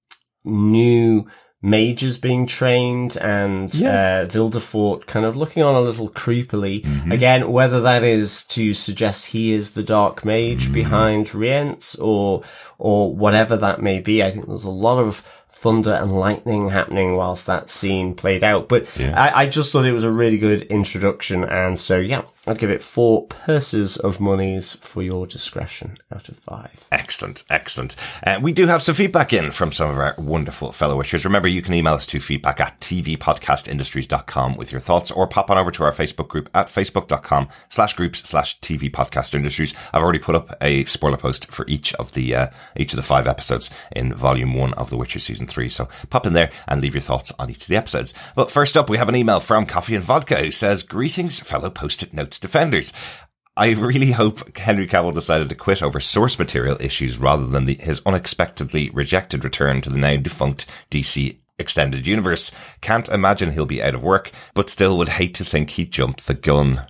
new 0.45 1.27
mages 1.65 2.19
being 2.19 2.45
trained 2.47 3.17
and, 3.19 3.73
Yeah. 3.73 4.23
uh, 4.25 4.27
Vilgefortz 4.27 5.07
kind 5.07 5.25
of 5.25 5.37
looking 5.37 5.63
on 5.63 5.77
a 5.77 5.81
little 5.81 6.09
creepily. 6.11 6.83
Mm-hmm. 6.83 7.13
Again, 7.13 7.53
whether 7.53 7.81
that 7.83 8.03
is 8.03 8.45
to 8.57 8.75
suggest 8.75 9.27
he 9.27 9.53
is 9.53 9.71
the 9.71 9.85
dark 9.85 10.25
mage 10.25 10.65
Mm-hmm. 10.65 10.73
behind 10.73 11.35
Rience 11.35 11.95
or, 11.97 12.43
or 12.79 13.15
whatever 13.15 13.57
that 13.59 13.81
may 13.81 14.01
be. 14.01 14.25
I 14.25 14.33
think 14.33 14.49
there's 14.49 14.65
a 14.65 14.71
lot 14.89 14.99
of 14.99 15.23
thunder 15.53 15.93
and 15.93 16.13
lightning 16.19 16.71
happening 16.71 17.17
whilst 17.17 17.47
that 17.47 17.71
scene 17.71 18.15
played 18.15 18.43
out. 18.43 18.69
But 18.69 18.87
Yeah. 18.99 19.21
I, 19.21 19.43
I 19.43 19.47
just 19.49 19.71
thought 19.73 19.85
it 19.85 19.93
was 19.93 20.05
a 20.05 20.11
really 20.11 20.39
good 20.39 20.63
introduction. 20.63 21.45
And 21.45 21.79
so, 21.79 21.99
yeah, 21.99 22.23
I'd 22.47 22.59
give 22.59 22.71
it 22.71 22.83
four 22.83 23.27
purses 23.29 23.97
of 23.97 24.19
monies 24.19 24.73
for 24.81 25.03
your 25.03 25.27
discretion 25.29 25.99
out 26.13 26.29
of 26.29 26.37
five. 26.37 26.85
Excellent, 26.91 27.45
excellent. 27.49 27.95
Uh, 28.27 28.41
we 28.43 28.53
do 28.53 28.67
have 28.67 28.83
some 28.83 28.97
feedback 28.97 29.33
in 29.33 29.53
from 29.53 29.71
some 29.71 29.91
of 29.91 29.99
our 29.99 30.15
wonderful 30.19 30.73
fellow 30.73 30.97
wishers. 30.97 31.25
Remember, 31.25 31.47
you 31.47 31.63
can 31.63 31.75
email 31.75 31.95
us 31.95 32.07
to 32.07 32.19
feedback 32.19 32.59
at 32.59 32.81
tvpodcastindustries.com 32.81 34.57
with 34.57 34.73
your 34.73 34.81
thoughts 34.81 35.11
or 35.11 35.27
pop 35.27 35.51
on 35.51 35.59
over 35.59 35.71
to 35.71 35.85
our 35.85 35.93
Facebook 35.93 36.29
group 36.29 36.49
at 36.55 36.67
facebook.com 36.67 37.49
slash 37.69 37.95
groups 37.95 38.21
slash 38.29 38.59
TV 38.61 38.91
podcast 38.91 39.35
industries. 39.35 39.75
I've 39.93 40.03
already 40.03 40.19
put 40.19 40.35
up 40.35 40.57
a 40.61 40.85
spoiler 40.87 41.17
post 41.17 41.51
for 41.53 41.65
each 41.69 41.95
of 41.95 42.13
the, 42.13 42.35
uh, 42.35 42.47
each 42.77 42.93
of 42.93 42.97
the 42.97 43.03
five 43.03 43.29
episodes 43.29 43.71
in 43.95 44.15
volume 44.15 44.55
one 44.55 44.75
of 44.75 44.91
The 44.91 44.97
Witcher 44.97 45.21
season 45.21 45.42
three. 45.47 45.69
So 45.69 45.89
pop 46.11 46.27
in 46.27 46.33
there 46.33 46.51
and 46.67 46.81
leave 46.81 46.95
your 46.95 47.03
thoughts 47.03 47.33
on 47.39 47.51
each 47.51 47.63
of 47.63 47.69
the 47.69 47.77
episodes. 47.77 48.15
But 48.35 48.51
first 48.51 48.77
up, 48.77 48.89
we 48.89 48.99
have 48.99 49.09
an 49.09 49.17
email 49.17 49.41
from 49.41 49.67
Coffee 49.67 49.95
and 49.95 50.05
Vodka 50.05 50.37
who 50.37 50.51
says, 50.51 50.83
greetings, 50.83 51.41
fellow 51.41 51.71
post-it 51.71 52.15
notes 52.15 52.39
defenders. 52.39 52.93
I 53.55 53.73
really 53.73 54.13
hope 54.13 54.57
Henry 54.57 54.89
Cavill 54.89 55.13
decided 55.13 55.51
to 55.51 55.55
quit 55.55 55.83
over 55.83 56.01
source 56.01 56.39
material 56.39 56.79
issues 56.81 57.19
rather 57.19 57.47
than 57.47 57.67
the, 57.67 57.75
his 57.75 58.01
unexpectedly 58.07 58.89
rejected 58.91 59.45
return 59.45 59.83
to 59.83 59.91
the 59.91 59.99
now 59.99 60.17
defunct 60.17 60.67
DC 60.91 61.37
extended 61.59 62.07
universe. 62.07 62.51
Can't 62.81 63.11
imagine 63.11 63.53
he'll 63.53 63.67
be 63.67 63.83
out 63.83 63.95
of 63.95 64.03
work, 64.03 64.33
but 64.55 64.71
still 64.71 64.97
would 64.97 65.11
hate 65.11 65.35
to 65.35 65.45
think 65.45 65.71
he'd 65.71 65.93
jump 65.93 66.21
the 66.21 66.35
gun. 66.35 66.87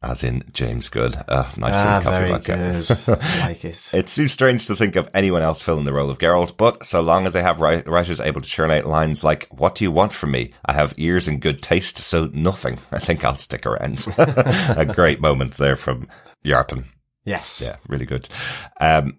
As 0.00 0.22
in 0.22 0.44
James 0.52 0.88
Gunn. 0.88 1.14
Uh, 1.26 1.50
nice 1.56 1.74
Ah, 1.76 1.96
little 1.98 2.12
coffee 2.12 2.44
very 2.46 2.84
good. 2.84 3.18
Like 3.40 3.64
it. 3.64 3.88
It 3.92 4.08
seems 4.08 4.32
strange 4.32 4.64
to 4.68 4.76
think 4.76 4.94
of 4.94 5.10
anyone 5.12 5.42
else 5.42 5.60
filling 5.60 5.84
the 5.84 5.92
role 5.92 6.08
of 6.08 6.18
Geralt, 6.18 6.56
but 6.56 6.86
so 6.86 7.00
long 7.00 7.26
as 7.26 7.32
they 7.32 7.42
have 7.42 7.56
wri- 7.56 7.84
writers 7.86 8.20
able 8.20 8.40
to 8.40 8.48
churn 8.48 8.70
out 8.70 8.86
lines 8.86 9.24
like, 9.24 9.48
What 9.50 9.74
do 9.74 9.82
you 9.82 9.90
want 9.90 10.12
from 10.12 10.30
me? 10.30 10.52
I 10.64 10.72
have 10.72 10.94
ears 10.98 11.26
and 11.26 11.40
good 11.40 11.62
taste, 11.62 11.98
so 11.98 12.30
nothing. 12.32 12.78
I 12.92 12.98
think 13.00 13.24
I'll 13.24 13.36
stick 13.36 13.66
around. 13.66 14.06
A 14.18 14.86
great 14.86 15.20
moment 15.20 15.54
there 15.56 15.74
from 15.76 16.06
Yarpen. 16.44 16.84
Yes. 17.24 17.60
Yeah, 17.64 17.76
really 17.88 18.06
good. 18.06 18.28
Um, 18.80 19.18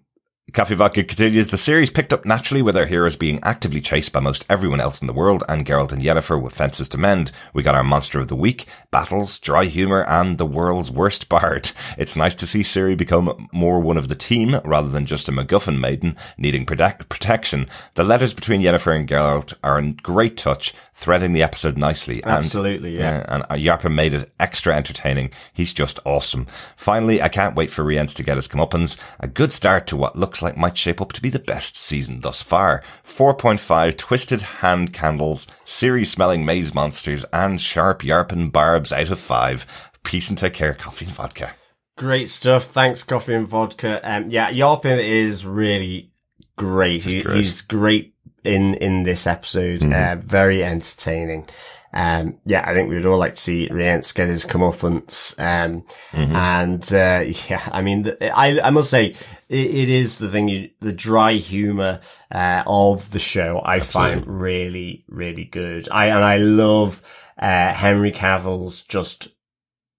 Coffee 0.52 0.74
Vodka 0.74 1.04
continues. 1.04 1.50
The 1.50 1.58
series 1.58 1.90
picked 1.90 2.12
up 2.12 2.24
naturally 2.24 2.62
with 2.62 2.76
our 2.76 2.86
heroes 2.86 3.14
being 3.14 3.38
actively 3.42 3.80
chased 3.80 4.12
by 4.12 4.20
most 4.20 4.44
everyone 4.48 4.80
else 4.80 5.00
in 5.00 5.06
the 5.06 5.12
world 5.12 5.44
and 5.48 5.66
Geralt 5.66 5.92
and 5.92 6.02
Yennefer 6.02 6.40
with 6.40 6.54
fences 6.54 6.88
to 6.88 6.98
mend. 6.98 7.30
We 7.52 7.62
got 7.62 7.74
our 7.74 7.84
monster 7.84 8.18
of 8.18 8.28
the 8.28 8.34
week, 8.34 8.66
battles, 8.90 9.38
dry 9.38 9.66
humor, 9.66 10.02
and 10.08 10.38
the 10.38 10.46
world's 10.46 10.90
worst 10.90 11.28
bard. 11.28 11.70
It's 11.98 12.16
nice 12.16 12.34
to 12.36 12.46
see 12.46 12.60
Ciri 12.60 12.96
become 12.96 13.48
more 13.52 13.80
one 13.80 13.96
of 13.96 14.08
the 14.08 14.14
team 14.14 14.58
rather 14.64 14.88
than 14.88 15.06
just 15.06 15.28
a 15.28 15.32
MacGuffin 15.32 15.78
maiden 15.78 16.16
needing 16.36 16.66
protect- 16.66 17.08
protection. 17.08 17.68
The 17.94 18.04
letters 18.04 18.34
between 18.34 18.62
Yennefer 18.62 18.96
and 18.96 19.08
Geralt 19.08 19.54
are 19.62 19.78
a 19.78 19.92
great 19.92 20.36
touch, 20.36 20.74
threading 21.00 21.32
the 21.32 21.42
episode 21.42 21.78
nicely. 21.78 22.22
And 22.22 22.32
Absolutely, 22.32 22.98
yeah. 22.98 23.24
and 23.26 23.42
uh, 23.44 23.54
Yarpen 23.54 23.94
made 23.94 24.12
it 24.12 24.30
extra 24.38 24.76
entertaining. 24.76 25.30
He's 25.54 25.72
just 25.72 25.98
awesome. 26.04 26.46
Finally, 26.76 27.22
I 27.22 27.28
can't 27.28 27.56
wait 27.56 27.70
for 27.70 27.82
Rience 27.82 28.12
to 28.14 28.22
get 28.22 28.36
his 28.36 28.46
comeuppance. 28.46 28.98
A 29.18 29.26
good 29.26 29.52
start 29.52 29.86
to 29.88 29.96
what 29.96 30.16
looks 30.16 30.42
like 30.42 30.58
might 30.58 30.76
shape 30.76 31.00
up 31.00 31.12
to 31.14 31.22
be 31.22 31.30
the 31.30 31.38
best 31.38 31.74
season 31.74 32.20
thus 32.20 32.42
far. 32.42 32.82
4.5 33.06 33.96
twisted 33.96 34.42
hand 34.42 34.92
candles, 34.92 35.46
series 35.64 36.10
smelling 36.10 36.44
maze 36.44 36.74
monsters, 36.74 37.24
and 37.32 37.60
sharp 37.60 38.02
Yarpen 38.02 38.52
barbs 38.52 38.92
out 38.92 39.10
of 39.10 39.18
5. 39.18 39.66
Peace 40.02 40.28
and 40.28 40.36
take 40.36 40.54
care, 40.54 40.74
coffee 40.74 41.06
and 41.06 41.14
vodka. 41.14 41.52
Great 41.96 42.28
stuff. 42.28 42.64
Thanks, 42.64 43.02
Coffee 43.04 43.34
and 43.34 43.46
Vodka. 43.46 44.00
Um, 44.02 44.30
yeah, 44.30 44.50
Yarpen 44.50 44.98
is 45.02 45.44
really 45.44 46.12
great. 46.56 47.04
He, 47.04 47.22
great. 47.22 47.36
He's 47.36 47.62
great 47.62 48.09
in, 48.44 48.74
in 48.74 49.02
this 49.04 49.26
episode. 49.26 49.82
Uh, 49.84 50.16
very 50.16 50.64
entertaining. 50.64 51.48
Um, 51.92 52.38
yeah, 52.46 52.64
I 52.64 52.72
think 52.72 52.88
we 52.88 52.94
would 52.94 53.06
all 53.06 53.18
like 53.18 53.34
to 53.34 53.40
see 53.40 53.68
Rience 53.68 54.12
get 54.12 54.28
his 54.28 54.44
comeuppance. 54.44 55.38
Um, 55.40 55.84
and, 56.12 56.92
uh, 56.92 57.24
yeah, 57.50 57.68
I 57.72 57.82
mean, 57.82 58.04
the, 58.04 58.36
I, 58.36 58.60
I 58.60 58.70
must 58.70 58.90
say, 58.90 59.16
it, 59.48 59.66
it 59.66 59.88
is 59.88 60.18
the 60.18 60.28
thing 60.28 60.48
you, 60.48 60.70
the 60.80 60.92
dry 60.92 61.32
humor, 61.32 62.00
uh, 62.30 62.62
of 62.66 63.10
the 63.10 63.18
show 63.18 63.60
I 63.64 63.80
find 63.80 64.26
really, 64.26 65.04
really 65.08 65.44
good. 65.44 65.88
I, 65.90 66.06
and 66.06 66.24
I 66.24 66.36
love, 66.36 67.02
uh, 67.36 67.72
Henry 67.72 68.12
Cavill's 68.12 68.82
just 68.82 69.28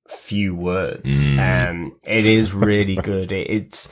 few 0.08 0.56
words. 0.56 1.28
Um, 1.40 1.98
it 2.04 2.26
is 2.26 2.54
really 2.54 2.96
good. 2.96 3.32
It, 3.32 3.50
it's, 3.50 3.90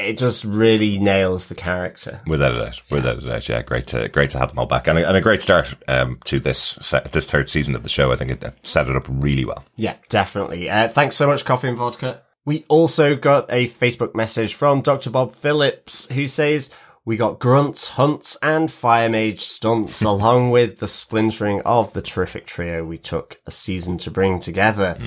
it 0.00 0.18
just 0.18 0.44
really 0.44 0.98
nails 0.98 1.48
the 1.48 1.54
character. 1.54 2.20
Without 2.26 2.54
a 2.54 2.58
doubt, 2.58 2.82
without 2.90 3.18
a 3.18 3.26
doubt, 3.26 3.48
yeah, 3.48 3.62
great 3.62 3.86
to 3.88 4.08
great 4.08 4.30
to 4.30 4.38
have 4.38 4.50
them 4.50 4.58
all 4.58 4.66
back, 4.66 4.86
and 4.86 4.98
a, 4.98 5.06
and 5.06 5.16
a 5.16 5.20
great 5.20 5.42
start 5.42 5.74
um, 5.88 6.18
to 6.24 6.40
this 6.40 6.58
se- 6.58 7.08
this 7.12 7.26
third 7.26 7.48
season 7.48 7.74
of 7.74 7.82
the 7.82 7.88
show. 7.88 8.12
I 8.12 8.16
think 8.16 8.30
it 8.30 8.44
uh, 8.44 8.50
set 8.62 8.88
it 8.88 8.96
up 8.96 9.06
really 9.08 9.44
well. 9.44 9.64
Yeah, 9.76 9.96
definitely. 10.08 10.68
Uh, 10.70 10.88
thanks 10.88 11.16
so 11.16 11.26
much, 11.26 11.44
Coffee 11.44 11.68
and 11.68 11.78
Vodka. 11.78 12.22
We 12.44 12.64
also 12.68 13.16
got 13.16 13.46
a 13.50 13.66
Facebook 13.66 14.14
message 14.14 14.54
from 14.54 14.80
Dr. 14.80 15.10
Bob 15.10 15.36
Phillips 15.36 16.10
who 16.10 16.26
says, 16.26 16.70
we 17.04 17.16
got 17.16 17.38
grunts, 17.38 17.90
hunts, 17.90 18.36
and 18.42 18.70
fire 18.70 19.08
mage 19.08 19.42
stunts, 19.42 20.02
along 20.02 20.50
with 20.50 20.78
the 20.78 20.88
splintering 20.88 21.60
of 21.62 21.92
the 21.92 22.02
terrific 22.02 22.46
trio 22.46 22.84
we 22.84 22.98
took 22.98 23.40
a 23.46 23.50
season 23.50 23.98
to 23.98 24.10
bring 24.10 24.40
together. 24.40 24.98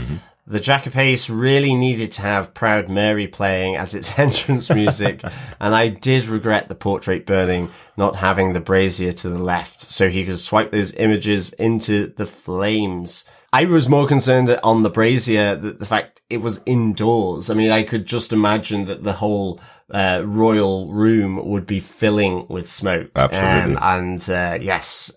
The 0.46 0.60
Jackapace 0.60 1.30
really 1.30 1.74
needed 1.74 2.12
to 2.14 2.22
have 2.22 2.54
Proud 2.54 2.90
Mary 2.90 3.28
playing 3.28 3.78
as 3.78 3.96
its 3.96 4.18
entrance 4.20 4.70
music, 4.70 5.24
and 5.60 5.74
I 5.74 5.88
did 5.88 6.26
regret 6.26 6.68
the 6.68 6.76
portrait 6.76 7.26
burning 7.26 7.72
not 7.96 8.18
having 8.18 8.52
the 8.52 8.60
brazier 8.60 9.14
to 9.14 9.30
the 9.30 9.42
left, 9.42 9.92
so 9.92 10.10
he 10.10 10.26
could 10.26 10.40
swipe 10.40 10.72
those 10.72 10.94
images 10.96 11.54
into 11.54 12.08
the 12.08 12.26
flames. 12.26 13.24
I 13.54 13.66
was 13.66 13.88
more 13.88 14.08
concerned 14.08 14.50
on 14.64 14.84
the 14.84 14.90
brazier 14.90 15.56
that 15.56 15.80
the 15.80 15.86
fact 15.86 16.22
it 16.30 16.38
was 16.38 16.62
indoors. 16.66 17.50
I 17.50 17.54
mean, 17.54 17.72
I 17.72 17.84
could 17.84 18.06
just 18.06 18.34
imagine 18.34 18.86
that 18.86 19.04
the 19.04 19.14
whole 19.14 19.62
uh, 19.92 20.24
royal 20.26 20.92
room 20.92 21.40
would 21.48 21.68
be 21.68 21.80
filling 21.80 22.48
with 22.50 22.70
smoke. 22.70 23.12
Absolutely. 23.16 23.76
Um, 23.76 23.80
and 23.82 24.30
uh, 24.30 24.58
yes, 24.60 25.12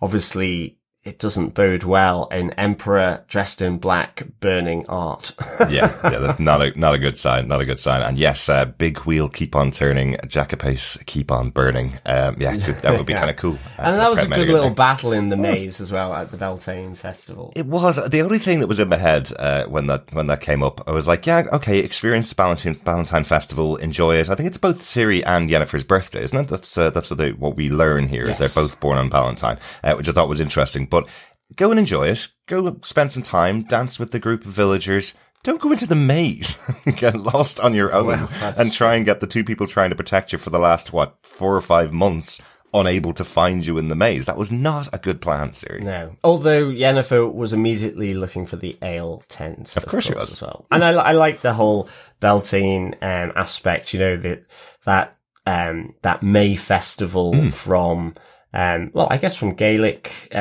obviously 0.00 0.78
it 1.04 1.18
doesn't 1.18 1.52
bode 1.52 1.82
well 1.82 2.26
in 2.30 2.50
emperor 2.52 3.24
dressed 3.26 3.60
in 3.60 3.78
black 3.78 4.22
burning 4.38 4.86
art. 4.88 5.34
yeah, 5.68 5.92
yeah, 6.04 6.18
that's 6.20 6.38
not 6.38 6.62
a 6.62 6.78
not 6.78 6.94
a 6.94 6.98
good 6.98 7.18
sign. 7.18 7.48
Not 7.48 7.60
a 7.60 7.66
good 7.66 7.80
sign. 7.80 8.02
And 8.02 8.16
yes, 8.16 8.48
uh, 8.48 8.66
big 8.66 8.98
wheel 9.00 9.28
keep 9.28 9.56
on 9.56 9.72
turning, 9.72 10.16
jackapace 10.28 10.96
keep 11.06 11.32
on 11.32 11.50
burning. 11.50 11.94
Um, 12.06 12.36
yeah, 12.38 12.56
good- 12.56 12.78
that 12.82 12.96
would 12.96 13.06
be 13.06 13.14
kind 13.22 13.30
of 13.30 13.36
cool. 13.36 13.54
uh, 13.78 13.82
and 13.82 13.96
that 13.96 14.10
was 14.10 14.22
a 14.22 14.28
good 14.28 14.48
little 14.48 14.66
there. 14.68 14.74
battle 14.74 15.12
in 15.12 15.28
the 15.28 15.36
maze 15.36 15.80
as 15.80 15.90
well 15.90 16.14
at 16.14 16.30
the 16.30 16.36
Beltane 16.36 16.94
Festival. 16.94 17.52
It 17.56 17.66
was 17.66 17.96
the 18.08 18.22
only 18.22 18.38
thing 18.38 18.60
that 18.60 18.68
was 18.68 18.78
in 18.78 18.88
my 18.88 18.96
head 18.96 19.32
uh, 19.38 19.66
when 19.66 19.88
that 19.88 20.12
when 20.12 20.28
that 20.28 20.40
came 20.40 20.62
up. 20.62 20.88
I 20.88 20.92
was 20.92 21.08
like, 21.08 21.26
yeah, 21.26 21.44
okay, 21.52 21.78
experience 21.80 22.28
the 22.28 22.36
Valentine 22.36 22.76
Valentine 22.84 23.24
Festival, 23.24 23.76
enjoy 23.76 24.16
it. 24.16 24.28
I 24.28 24.36
think 24.36 24.46
it's 24.46 24.56
both 24.58 24.82
Ciri 24.82 25.24
and 25.26 25.50
Yennefer's 25.50 25.82
birthday, 25.84 26.22
isn't 26.22 26.38
it? 26.38 26.46
That's 26.48 26.78
uh, 26.78 26.90
that's 26.90 27.10
what 27.10 27.18
they 27.18 27.32
what 27.32 27.56
we 27.56 27.70
learn 27.70 28.06
here. 28.06 28.28
Yes. 28.28 28.38
They're 28.38 28.62
both 28.62 28.78
born 28.78 28.98
on 28.98 29.10
Valentine, 29.10 29.58
uh, 29.82 29.94
which 29.94 30.08
I 30.08 30.12
thought 30.12 30.28
was 30.28 30.38
interesting. 30.38 30.86
But 30.92 31.08
go 31.56 31.70
and 31.70 31.80
enjoy 31.80 32.06
it. 32.08 32.28
Go 32.46 32.78
spend 32.84 33.10
some 33.10 33.22
time, 33.24 33.62
dance 33.62 33.98
with 33.98 34.12
the 34.12 34.20
group 34.20 34.46
of 34.46 34.52
villagers. 34.52 35.14
Don't 35.42 35.60
go 35.60 35.72
into 35.72 35.88
the 35.88 35.96
maze, 35.96 36.56
get 36.96 37.16
lost 37.16 37.58
on 37.58 37.74
your 37.74 37.92
own, 37.92 38.06
Well, 38.06 38.30
and 38.56 38.72
try 38.72 38.94
and 38.94 39.04
get 39.04 39.18
the 39.18 39.26
two 39.26 39.42
people 39.42 39.66
trying 39.66 39.90
to 39.90 39.96
protect 39.96 40.30
you 40.32 40.38
for 40.38 40.50
the 40.50 40.60
last 40.60 40.92
what 40.92 41.16
four 41.22 41.56
or 41.56 41.60
five 41.60 41.92
months 41.92 42.40
unable 42.74 43.12
to 43.12 43.24
find 43.24 43.66
you 43.66 43.76
in 43.76 43.88
the 43.88 43.96
maze. 43.96 44.26
That 44.26 44.38
was 44.38 44.52
not 44.52 44.88
a 44.94 44.98
good 44.98 45.20
plan, 45.20 45.50
Ciri. 45.50 45.82
No. 45.82 46.14
Although 46.22 46.66
Yennefer 46.66 47.30
was 47.32 47.52
immediately 47.52 48.14
looking 48.14 48.46
for 48.46 48.56
the 48.56 48.78
ale 48.80 49.24
tent. 49.28 49.76
Of, 49.76 49.84
course 49.86 50.06
she 50.06 50.14
was. 50.14 50.32
As 50.32 50.40
well. 50.42 50.64
And 50.70 50.84
I, 50.84 50.90
I 50.92 51.12
like 51.12 51.40
the 51.40 51.52
whole 51.54 51.88
Beltane 52.20 52.94
um, 53.02 53.32
aspect, 53.36 53.92
you 53.92 53.98
know, 54.00 54.16
that, 54.18 54.44
that, 54.84 55.16
um, 55.44 55.94
that 56.02 56.22
May 56.22 56.54
festival 56.56 57.34
Hmm. 57.34 57.48
from, 57.50 58.14
um, 58.52 58.90
well, 58.92 59.08
I 59.10 59.16
guess 59.16 59.34
from 59.34 59.54
Gaelic, 59.54 60.28
uh, 60.32 60.36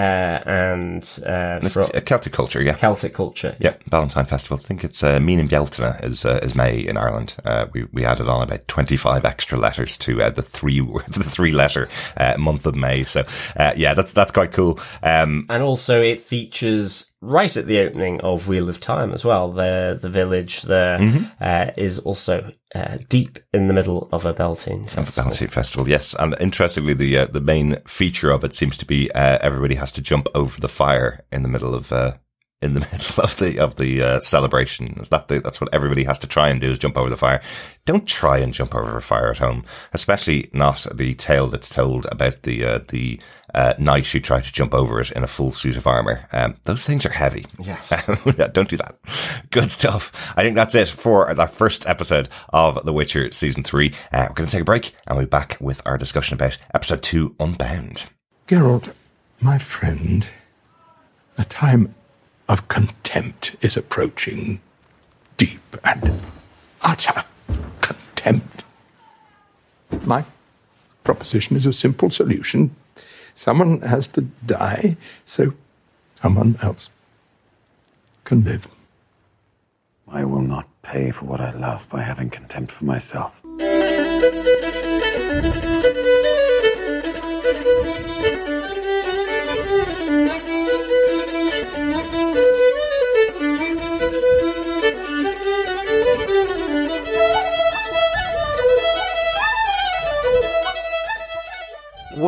and, 0.46 1.04
uh, 1.26 1.60
Celtic 2.06 2.34
culture, 2.34 2.62
yeah. 2.62 2.76
Celtic 2.76 3.14
culture. 3.14 3.56
Yeah, 3.60 3.76
Valentine 3.90 4.26
Festival. 4.26 4.58
I 4.58 4.68
think 4.68 4.84
it's 4.84 5.04
uh, 5.04 5.20
Mean 5.20 5.40
and 5.40 5.50
Beltana 5.50 6.04
is 6.04 6.26
uh, 6.26 6.40
is 6.44 6.56
May 6.56 6.80
in 6.80 6.98
Ireland. 6.98 7.36
Uh, 7.46 7.68
we 7.74 7.86
we 7.94 8.06
added 8.06 8.28
on 8.28 8.42
about 8.42 8.68
twenty 8.68 8.98
five 8.98 9.24
extra 9.26 9.58
letters 9.58 9.98
to 10.00 10.22
uh, 10.22 10.30
the 10.30 10.42
three 10.42 10.82
the 11.08 11.24
three 11.24 11.52
letter 11.52 11.88
uh, 12.18 12.36
month 12.38 12.66
of 12.66 12.76
May. 12.76 13.04
So 13.04 13.24
uh, 13.56 13.74
yeah, 13.76 13.94
that's 13.94 14.14
that's 14.14 14.32
quite 14.32 14.52
cool. 14.52 14.80
Um, 15.04 15.46
And 15.50 15.64
also 15.64 16.02
it 16.02 16.20
features 16.22 17.11
right 17.22 17.56
at 17.56 17.68
the 17.68 17.80
opening 17.80 18.20
of 18.22 18.48
Wheel 18.48 18.68
of 18.68 18.80
Time 18.80 19.14
as 19.14 19.24
well. 19.24 19.52
The, 19.52 19.98
the 20.02 20.10
village 20.10 20.64
there 20.64 20.98
Mm-hmm. 21.00 21.24
uh, 21.40 21.72
is 21.78 22.00
also, 22.00 22.52
uh, 22.74 22.98
deep 23.10 23.40
in 23.54 23.68
the 23.68 23.74
middle 23.74 24.10
of 24.12 24.26
a 24.26 24.34
Beltane 24.34 24.86
of 24.86 24.96
the 24.96 25.02
festival. 25.02 25.48
Festival, 25.50 25.90
yes, 25.90 26.16
and 26.18 26.36
interestingly, 26.40 26.94
the 26.94 27.18
uh, 27.18 27.26
the 27.26 27.42
main 27.42 27.78
feature 27.88 28.32
of 28.32 28.44
it 28.44 28.54
seems 28.54 28.78
to 28.78 28.86
be 28.86 29.12
uh, 29.12 29.38
everybody 29.42 29.76
has 29.76 29.92
to 29.94 30.02
jump 30.02 30.28
over 30.34 30.60
the 30.60 30.70
fire 30.70 31.24
in 31.32 31.44
the 31.44 31.50
middle 31.50 31.76
of 31.76 31.92
uh, 31.92 32.14
in 32.62 32.74
the 32.74 32.80
middle 32.92 33.24
of 33.24 33.36
the 33.38 33.60
of 33.60 33.76
the 33.76 34.02
uh, 34.02 34.20
celebration. 34.20 35.00
Is 35.00 35.10
that 35.10 35.28
the, 35.28 35.40
that's 35.40 35.60
what 35.60 35.74
everybody 35.74 36.04
has 36.04 36.20
to 36.20 36.28
try 36.28 36.50
and 36.50 36.62
do 36.62 36.72
is 36.72 36.80
jump 36.80 36.98
over 36.98 37.10
the 37.10 37.18
fire. 37.18 37.42
Don't 37.86 38.08
try 38.08 38.38
and 38.38 38.54
jump 38.54 38.76
over 38.76 38.98
a 38.98 39.02
fire 39.02 39.32
at 39.32 39.40
home, 39.40 39.66
especially 39.94 40.50
not 40.54 40.86
the 40.94 41.14
tale 41.16 41.48
that's 41.48 41.70
told 41.70 42.06
about 42.12 42.44
the 42.44 42.64
uh, 42.64 42.80
the 42.90 43.20
uh, 43.54 43.74
knight 43.78 44.08
who 44.08 44.20
tried 44.20 44.44
to 44.44 44.54
jump 44.54 44.74
over 44.74 45.02
it 45.02 45.12
in 45.12 45.24
a 45.24 45.28
full 45.28 45.52
suit 45.52 45.76
of 45.76 45.88
armor. 45.88 46.28
Um, 46.32 46.56
those 46.64 46.84
things 46.84 47.06
are 47.06 47.12
heavy. 47.12 47.46
Yes. 47.60 48.06
Don't 48.54 48.70
do 48.70 48.78
that. 48.78 48.98
Good 49.50 49.72
stuff. 49.72 50.12
I 50.38 50.44
think 50.44 50.56
that's 50.56 50.76
it 50.76 50.90
for 50.90 51.34
that 51.34 51.54
first 51.54 51.88
episode 51.88 52.30
of 52.50 52.86
The 52.86 52.94
Witcher 52.94 53.32
season 53.32 53.64
three. 53.64 53.94
Uh, 54.12 54.28
we're 54.30 54.36
going 54.36 54.48
to 54.48 54.52
take 54.52 54.62
a 54.62 54.66
break 54.66 54.96
and 55.08 55.18
we'll 55.18 55.26
be 55.26 55.30
back 55.30 55.58
with 55.60 55.82
our 55.86 55.98
discussion 55.98 56.36
about 56.36 56.58
episode 56.74 57.04
two, 57.04 57.36
Unbound. 57.40 58.10
Geralt, 58.48 58.94
my 59.40 59.58
friend, 59.58 60.28
a 61.38 61.46
time 61.46 61.94
of 62.52 62.68
contempt 62.68 63.56
is 63.62 63.78
approaching. 63.78 64.60
Deep 65.38 65.62
and 65.86 66.20
utter 66.82 67.24
contempt. 67.80 68.64
My 70.04 70.26
proposition 71.06 71.56
is 71.56 71.66
a 71.66 71.72
simple 71.72 72.10
solution. 72.10 72.76
Someone 73.36 73.80
has 73.82 74.06
to 74.08 74.22
die 74.46 74.98
so 75.26 75.54
someone 76.22 76.60
else 76.62 76.90
can 78.26 78.44
live. 78.44 78.68
I 80.10 80.26
will 80.26 80.42
not 80.42 80.68
pay 80.82 81.12
for 81.12 81.26
what 81.26 81.40
I 81.40 81.52
love 81.54 81.88
by 81.88 82.02
having 82.02 82.30
contempt 82.30 82.74
for 82.74 82.84
myself. 82.84 83.42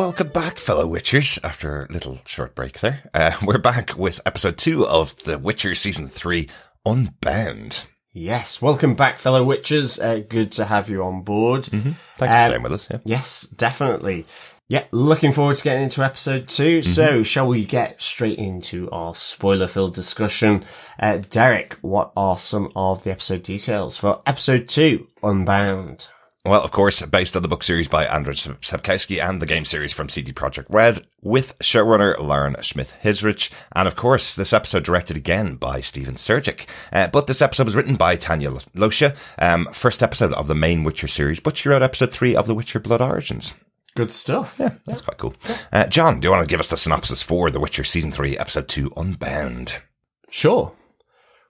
Welcome 0.04 0.28
back, 0.28 0.58
fellow 0.58 0.86
Witchers, 0.86 1.38
after 1.42 1.86
a 1.86 1.90
little 1.90 2.18
short 2.26 2.54
break 2.54 2.80
there. 2.80 3.08
Uh, 3.14 3.32
we're 3.42 3.56
back 3.56 3.96
with 3.96 4.20
episode 4.26 4.58
two 4.58 4.86
of 4.86 5.16
The 5.24 5.38
Witcher 5.38 5.74
season 5.74 6.08
three, 6.08 6.50
Unbound. 6.84 7.86
Yes, 8.12 8.60
welcome 8.60 8.96
back, 8.96 9.18
fellow 9.18 9.42
witchers. 9.42 9.98
Uh, 10.04 10.18
good 10.28 10.52
to 10.52 10.66
have 10.66 10.90
you 10.90 11.02
on 11.02 11.22
board. 11.22 11.64
Thanks 11.64 11.96
for 12.18 12.26
Um, 12.26 12.46
staying 12.50 12.62
with 12.62 12.72
us. 12.72 12.88
Yeah. 12.90 12.98
Yes, 13.06 13.40
definitely. 13.56 14.26
Yeah, 14.68 14.84
looking 14.90 15.32
forward 15.32 15.56
to 15.56 15.64
getting 15.64 15.84
into 15.84 16.04
episode 16.04 16.48
2 16.48 16.82
So, 16.82 17.22
shall 17.22 17.48
we 17.48 17.64
get 17.64 18.02
straight 18.02 18.38
into 18.38 18.90
our 18.90 19.14
spoiler-filled 19.14 19.94
discussion? 19.94 20.66
Uh, 21.00 21.16
Derek, 21.30 21.78
what 21.80 22.12
are 22.14 22.36
some 22.36 22.70
of 22.76 23.04
the 23.04 23.10
episode 23.10 23.42
details 23.42 23.96
for 23.96 24.20
episode 24.26 24.68
two, 24.68 25.08
Unbound? 25.22 26.08
Well, 26.46 26.60
of 26.60 26.72
course, 26.72 27.00
based 27.00 27.36
on 27.36 27.42
the 27.42 27.48
book 27.48 27.62
series 27.64 27.88
by 27.88 28.04
Andrzej 28.04 28.58
Sapkowski 28.60 29.26
and 29.26 29.40
the 29.40 29.46
game 29.46 29.64
series 29.64 29.94
from 29.94 30.10
CD 30.10 30.30
Projekt 30.30 30.66
Red, 30.68 31.06
with 31.22 31.58
showrunner 31.60 32.18
Lauren 32.18 32.54
Schmidt-Hissrich, 32.60 33.50
and 33.74 33.88
of 33.88 33.96
course, 33.96 34.34
this 34.34 34.52
episode 34.52 34.84
directed 34.84 35.16
again 35.16 35.54
by 35.54 35.80
Stephen 35.80 36.16
Surjik. 36.16 36.66
Uh, 36.92 37.06
but 37.06 37.26
this 37.26 37.40
episode 37.40 37.64
was 37.64 37.74
written 37.74 37.96
by 37.96 38.16
Tanya 38.16 38.50
Losha, 38.76 39.16
um, 39.38 39.70
first 39.72 40.02
episode 40.02 40.34
of 40.34 40.46
the 40.46 40.54
main 40.54 40.84
Witcher 40.84 41.08
series, 41.08 41.40
but 41.40 41.56
she 41.56 41.70
wrote 41.70 41.80
episode 41.80 42.12
three 42.12 42.36
of 42.36 42.46
The 42.46 42.54
Witcher 42.54 42.78
Blood 42.78 43.00
Origins. 43.00 43.54
Good 43.96 44.10
stuff. 44.10 44.56
Yeah, 44.60 44.74
That's 44.84 45.00
quite 45.00 45.16
cool. 45.16 45.34
Uh, 45.72 45.86
John, 45.86 46.20
do 46.20 46.26
you 46.26 46.30
want 46.32 46.46
to 46.46 46.52
give 46.52 46.60
us 46.60 46.68
the 46.68 46.76
synopsis 46.76 47.22
for 47.22 47.50
The 47.50 47.60
Witcher 47.60 47.84
season 47.84 48.12
three, 48.12 48.36
episode 48.36 48.68
two, 48.68 48.92
Unbound? 48.98 49.80
Sure. 50.28 50.72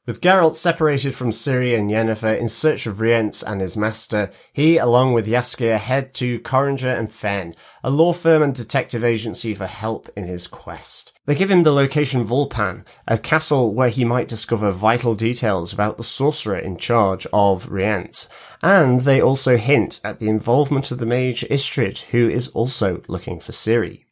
With 0.06 0.20
Geralt 0.20 0.56
separated 0.56 1.14
from 1.14 1.30
Ciri 1.30 1.74
and 1.74 1.90
Yennefer 1.90 2.38
in 2.38 2.50
search 2.50 2.86
of 2.86 3.00
Rience 3.00 3.42
and 3.42 3.62
his 3.62 3.74
master, 3.74 4.30
he, 4.52 4.76
along 4.76 5.14
with 5.14 5.26
Jaskier, 5.26 5.78
head 5.78 6.12
to 6.14 6.40
Codringer 6.40 6.98
and 6.98 7.10
Fen, 7.10 7.54
a 7.82 7.88
law 7.88 8.12
firm 8.12 8.42
and 8.42 8.54
detective 8.54 9.02
agency 9.02 9.54
for 9.54 9.66
help 9.66 10.10
in 10.14 10.24
his 10.24 10.46
quest. 10.46 11.14
They 11.24 11.34
give 11.34 11.50
him 11.50 11.62
the 11.62 11.72
location 11.72 12.22
Vulpan, 12.26 12.84
a 13.08 13.16
castle 13.16 13.72
where 13.72 13.88
he 13.88 14.04
might 14.04 14.28
discover 14.28 14.72
vital 14.72 15.14
details 15.14 15.72
about 15.72 15.96
the 15.96 16.04
sorcerer 16.04 16.58
in 16.58 16.76
charge 16.76 17.26
of 17.32 17.70
Rience, 17.70 18.28
and 18.60 19.00
they 19.00 19.22
also 19.22 19.56
hint 19.56 20.02
at 20.04 20.18
the 20.18 20.28
involvement 20.28 20.90
of 20.90 20.98
the 20.98 21.06
mage 21.06 21.46
Istredd, 21.48 22.00
who 22.10 22.28
is 22.28 22.48
also 22.48 23.00
looking 23.08 23.40
for 23.40 23.52
Ciri. 23.52 24.04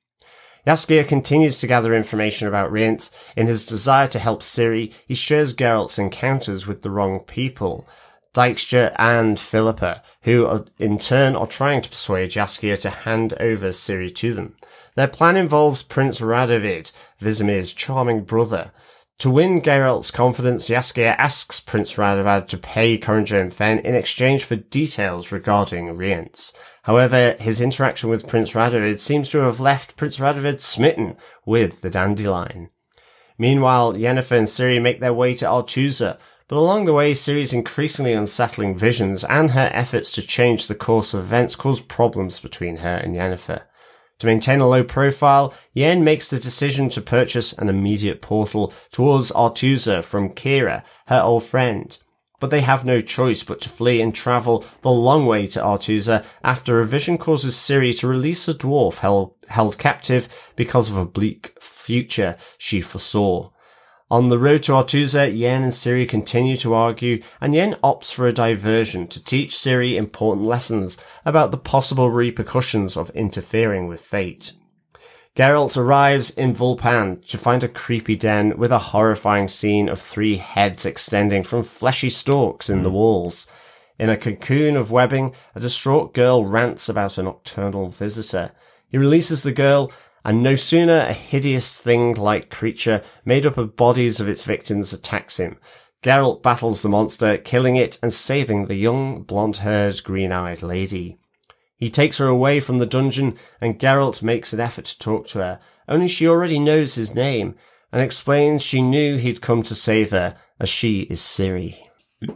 Jaskier 0.67 1.07
continues 1.07 1.59
to 1.59 1.67
gather 1.67 1.95
information 1.95 2.47
about 2.47 2.71
Rience. 2.71 3.13
In 3.37 3.49
his 3.49 3.67
desire 3.67 4.07
to 4.09 4.19
help 4.21 4.43
Ciri, 4.43 4.93
he 5.09 5.15
shares 5.15 5.55
Geralt's 5.55 5.99
encounters 5.99 6.67
with 6.69 6.83
the 6.83 6.91
wrong 6.91 7.21
people, 7.21 7.89
Dijkstra 8.33 8.95
and 8.97 9.41
Philippa, 9.41 10.03
who 10.23 10.47
are, 10.47 10.65
in 10.79 10.99
turn 10.99 11.35
are 11.35 11.49
trying 11.49 11.83
to 11.83 11.91
persuade 11.91 12.31
Jaskier 12.31 12.81
to 12.81 12.91
hand 12.91 13.35
over 13.41 13.71
Ciri 13.71 14.15
to 14.15 14.35
them. 14.35 14.55
Their 14.95 15.09
plan 15.09 15.37
involves 15.37 15.83
Prince 15.83 16.21
Radovid, 16.21 16.93
Vizimir's 17.21 17.73
charming 17.73 18.23
brother. 18.23 18.71
To 19.19 19.31
win 19.31 19.63
Geralt's 19.63 20.11
confidence, 20.11 20.69
Jaskier 20.69 21.15
asks 21.19 21.61
Prince 21.61 21.95
Radovid 21.95 22.49
to 22.49 22.59
pay 22.59 22.99
Codringer 22.99 23.41
and 23.41 23.53
Fen 23.53 23.81
in 23.81 23.95
exchange 23.95 24.45
for 24.45 24.57
details 24.57 25.33
regarding 25.33 25.97
Rience. 25.97 26.53
However, 26.83 27.37
his 27.39 27.61
interaction 27.61 28.11
with 28.11 28.27
Prince 28.27 28.53
Radovid 28.53 29.01
seems 29.01 29.29
to 29.31 29.39
have 29.39 29.61
left 29.61 29.97
Prince 29.97 30.19
Radovid 30.19 30.61
smitten 30.61 31.17
with 31.47 31.81
the 31.81 31.91
dandelion. 31.91 32.71
Meanwhile, 33.39 33.95
Yennefer 33.95 34.39
and 34.39 34.47
Ciri 34.49 34.83
make 34.83 35.01
their 35.01 35.15
way 35.15 35.35
to 35.35 35.45
Aretuza, 35.45 36.19
but 36.49 36.59
along 36.59 36.85
the 36.85 36.93
way, 36.93 37.13
Ciri's 37.13 37.53
increasingly 37.53 38.13
unsettling 38.13 38.77
visions 38.77 39.25
and 39.25 39.53
her 39.53 39.71
efforts 39.73 40.11
to 40.13 40.23
change 40.23 40.67
the 40.67 40.75
course 40.75 41.15
of 41.15 41.21
events 41.21 41.57
cause 41.57 41.81
problems 41.81 42.41
between 42.41 42.79
her 42.79 42.97
and 42.97 43.15
Yennefer. 43.15 43.63
To 44.19 44.27
maintain 44.27 44.61
a 44.61 44.69
low 44.69 44.85
profile, 44.85 45.55
Yen 45.73 46.05
makes 46.05 46.31
the 46.31 46.39
decision 46.39 46.89
to 46.91 47.01
purchase 47.01 47.53
an 47.55 47.69
immediate 47.69 48.21
portal 48.21 48.73
towards 48.91 49.33
Aretuza 49.33 50.05
from 50.05 50.31
Kira, 50.31 50.83
her 51.07 51.21
old 51.21 51.45
friend. 51.45 51.99
But 52.43 52.51
they 52.51 52.63
have 52.63 52.85
no 52.85 53.01
choice 53.01 53.45
but 53.45 53.61
to 53.61 53.69
flee 53.69 54.01
and 54.01 54.13
travel 54.13 54.65
the 54.81 54.91
long 54.91 55.27
way 55.27 55.47
to 55.47 55.61
Aretuza 55.61 56.25
after 56.43 56.81
a 56.81 56.87
vision 56.89 57.17
causes 57.17 57.55
Ciri 57.55 57.97
to 58.01 58.09
release 58.09 58.49
a 58.49 58.55
dwarf 58.55 58.99
held, 58.99 59.37
held 59.47 59.79
captive 59.79 60.29
because 60.57 60.91
of 60.91 60.97
a 60.97 61.05
bleak 61.05 61.57
future 61.61 62.37
she 62.59 62.81
foresaw. 62.81 63.51
On 64.11 64.29
the 64.29 64.41
road 64.41 64.65
to 64.65 64.73
Aretuza, 64.73 65.39
Yen 65.39 65.63
and 65.63 65.71
Ciri 65.71 66.09
continue 66.09 66.57
to 66.57 66.75
argue, 66.75 67.23
and 67.41 67.55
Yen 67.55 67.77
opts 67.85 68.13
for 68.13 68.27
a 68.27 68.33
diversion 68.33 69.07
to 69.07 69.23
teach 69.23 69.55
Ciri 69.55 69.95
important 69.95 70.45
lessons 70.45 70.99
about 71.25 71.53
the 71.53 71.57
possible 71.57 72.11
repercussions 72.11 72.97
of 72.97 73.11
interfering 73.11 73.87
with 73.87 74.01
fate. 74.01 74.53
Geralt 75.35 75.79
arrives 75.79 76.29
in 76.31 76.55
Vulpan 76.55 77.27
to 77.29 77.39
find 77.39 77.65
a 77.65 77.69
creepy 77.69 78.17
den 78.17 78.59
with 78.59 78.71
a 78.71 78.79
horrifying 78.79 79.49
scene 79.49 79.89
of 79.89 79.99
three 79.99 80.37
heads 80.37 80.85
extending 80.85 81.43
from 81.43 81.63
fleshy 81.63 82.11
stalks 82.11 82.69
in 82.69 82.83
the 82.83 82.91
hmm. 82.91 82.97
walls. 82.97 83.51
In 83.99 84.11
a 84.11 84.17
cocoon 84.19 84.77
of 84.77 84.91
webbing, 84.91 85.35
a 85.55 85.61
distraught 85.61 86.13
girl 86.13 86.45
rants 86.45 86.87
about 86.91 87.17
a 87.17 87.23
nocturnal 87.23 87.89
visitor. 87.89 88.53
He 88.91 88.99
releases 88.99 89.43
the 89.43 89.53
girl, 89.53 89.91
and 90.23 90.43
no 90.43 90.55
sooner 90.55 90.99
a 90.99 91.15
hideous 91.15 91.79
thing-like 91.79 92.51
creature 92.51 93.03
made 93.25 93.47
up 93.47 93.57
of 93.57 93.75
bodies 93.75 94.21
of 94.21 94.29
its 94.29 94.45
victims 94.45 94.93
attacks 94.93 95.39
him. 95.39 95.57
Geralt 96.03 96.43
battles 96.43 96.83
the 96.83 96.91
monster, 96.91 97.39
killing 97.39 97.77
it 97.77 97.99
and 98.03 98.13
saving 98.13 98.67
the 98.67 98.75
young, 98.75 99.23
blonde-haired, 99.23 100.05
green-eyed 100.05 100.63
lady. 100.63 101.22
He 101.83 101.91
takes 101.91 102.19
her 102.19 102.29
away 102.29 102.61
from 102.61 102.79
the 102.79 102.87
dungeon, 102.87 103.37
and 103.61 103.77
Geralt 103.77 104.23
makes 104.23 104.53
an 104.53 104.61
effort 104.61 104.85
to 104.85 104.99
talk 105.01 105.27
to 105.27 105.39
her, 105.41 105.61
only 105.89 106.07
she 106.07 106.29
already 106.29 106.61
knows 106.61 106.95
his 106.95 107.13
name, 107.13 107.57
and 107.91 108.01
explains 108.01 108.63
she 108.63 108.81
knew 108.81 109.17
he'd 109.17 109.41
come 109.41 109.65
to 109.65 109.75
save 109.75 110.13
her, 110.13 110.37
as 110.61 110.69
she 110.69 111.01
is 111.01 111.21
Ciri. 111.21 111.75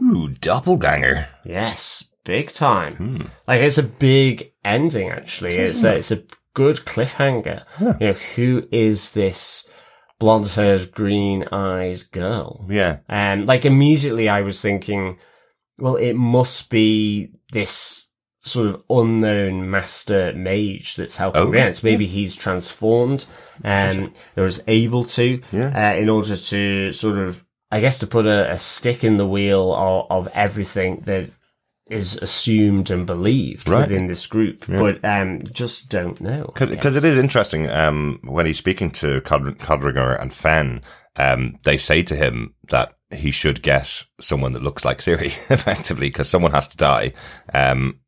Ooh, 0.03 0.27
doppelganger. 0.27 1.29
Yes, 1.45 2.03
big 2.25 2.51
time. 2.51 3.31
Like 3.47 3.61
it's 3.61 3.77
a 3.77 3.83
big 3.83 4.51
ending. 4.65 5.11
Actually, 5.11 5.55
it's 5.55 5.81
a, 5.81 5.95
it's 5.95 6.11
a 6.11 6.25
good 6.53 6.79
cliffhanger. 6.79 7.63
You 7.79 8.07
know, 8.07 8.13
who 8.35 8.67
is 8.69 9.13
this 9.13 9.65
blonde-haired, 10.19 10.91
green-eyed 10.91 12.11
girl? 12.11 12.65
Yeah. 12.69 12.97
Um, 13.07 13.45
like 13.45 13.63
immediately, 13.63 14.27
I 14.27 14.41
was 14.41 14.61
thinking, 14.61 15.19
well, 15.77 15.95
it 15.95 16.15
must 16.15 16.69
be 16.69 17.29
this 17.53 18.03
sort 18.47 18.67
of 18.67 18.81
unknown 18.89 19.69
master 19.69 20.33
mage 20.33 20.95
that's 20.95 21.17
helping 21.17 21.41
Oh, 21.41 21.49
Rience. 21.49 21.83
Maybe 21.83 22.07
he's 22.07 22.35
transformed, 22.35 23.25
um, 23.63 24.13
or 24.35 24.45
is 24.45 24.63
able 24.67 25.03
to, 25.05 25.41
Yeah. 25.51 25.93
uh, 25.93 25.95
in 25.99 26.09
order 26.09 26.35
to 26.35 26.91
sort 26.91 27.17
of, 27.17 27.43
I 27.71 27.79
guess, 27.81 27.99
to 27.99 28.07
put 28.07 28.25
a, 28.25 28.51
a 28.51 28.57
stick 28.57 29.03
in 29.03 29.17
the 29.17 29.27
wheel 29.27 29.73
of, 29.73 30.07
of 30.27 30.33
everything 30.33 31.01
that 31.01 31.29
is 31.89 32.17
assumed 32.17 32.89
and 32.91 33.05
believed 33.05 33.69
Right. 33.69 33.87
within 33.87 34.07
this 34.07 34.27
group, 34.27 34.65
but 34.67 35.03
um, 35.05 35.43
just 35.53 35.89
don't 35.89 36.19
know. 36.19 36.51
Because 36.55 36.95
it 36.97 37.05
is 37.05 37.17
interesting 37.17 37.69
um, 37.69 38.19
when 38.25 38.45
he's 38.45 38.57
speaking 38.57 38.91
to 38.91 39.21
Cod- 39.21 39.57
Codringer 39.59 40.21
and 40.21 40.33
Fen, 40.33 40.81
um, 41.15 41.57
they 41.63 41.77
say 41.77 42.03
to 42.03 42.15
him 42.15 42.53
that 42.69 42.93
he 43.09 43.31
should 43.31 43.61
get 43.61 44.03
someone 44.19 44.51
that 44.51 44.61
looks 44.63 44.83
like 44.83 44.97
Ciri, 44.99 45.27
effectively, 45.49 46.09
because 46.09 46.27
someone 46.29 46.51
has 46.51 46.67
to 46.67 46.75
die 46.77 47.13
um, 47.53 48.01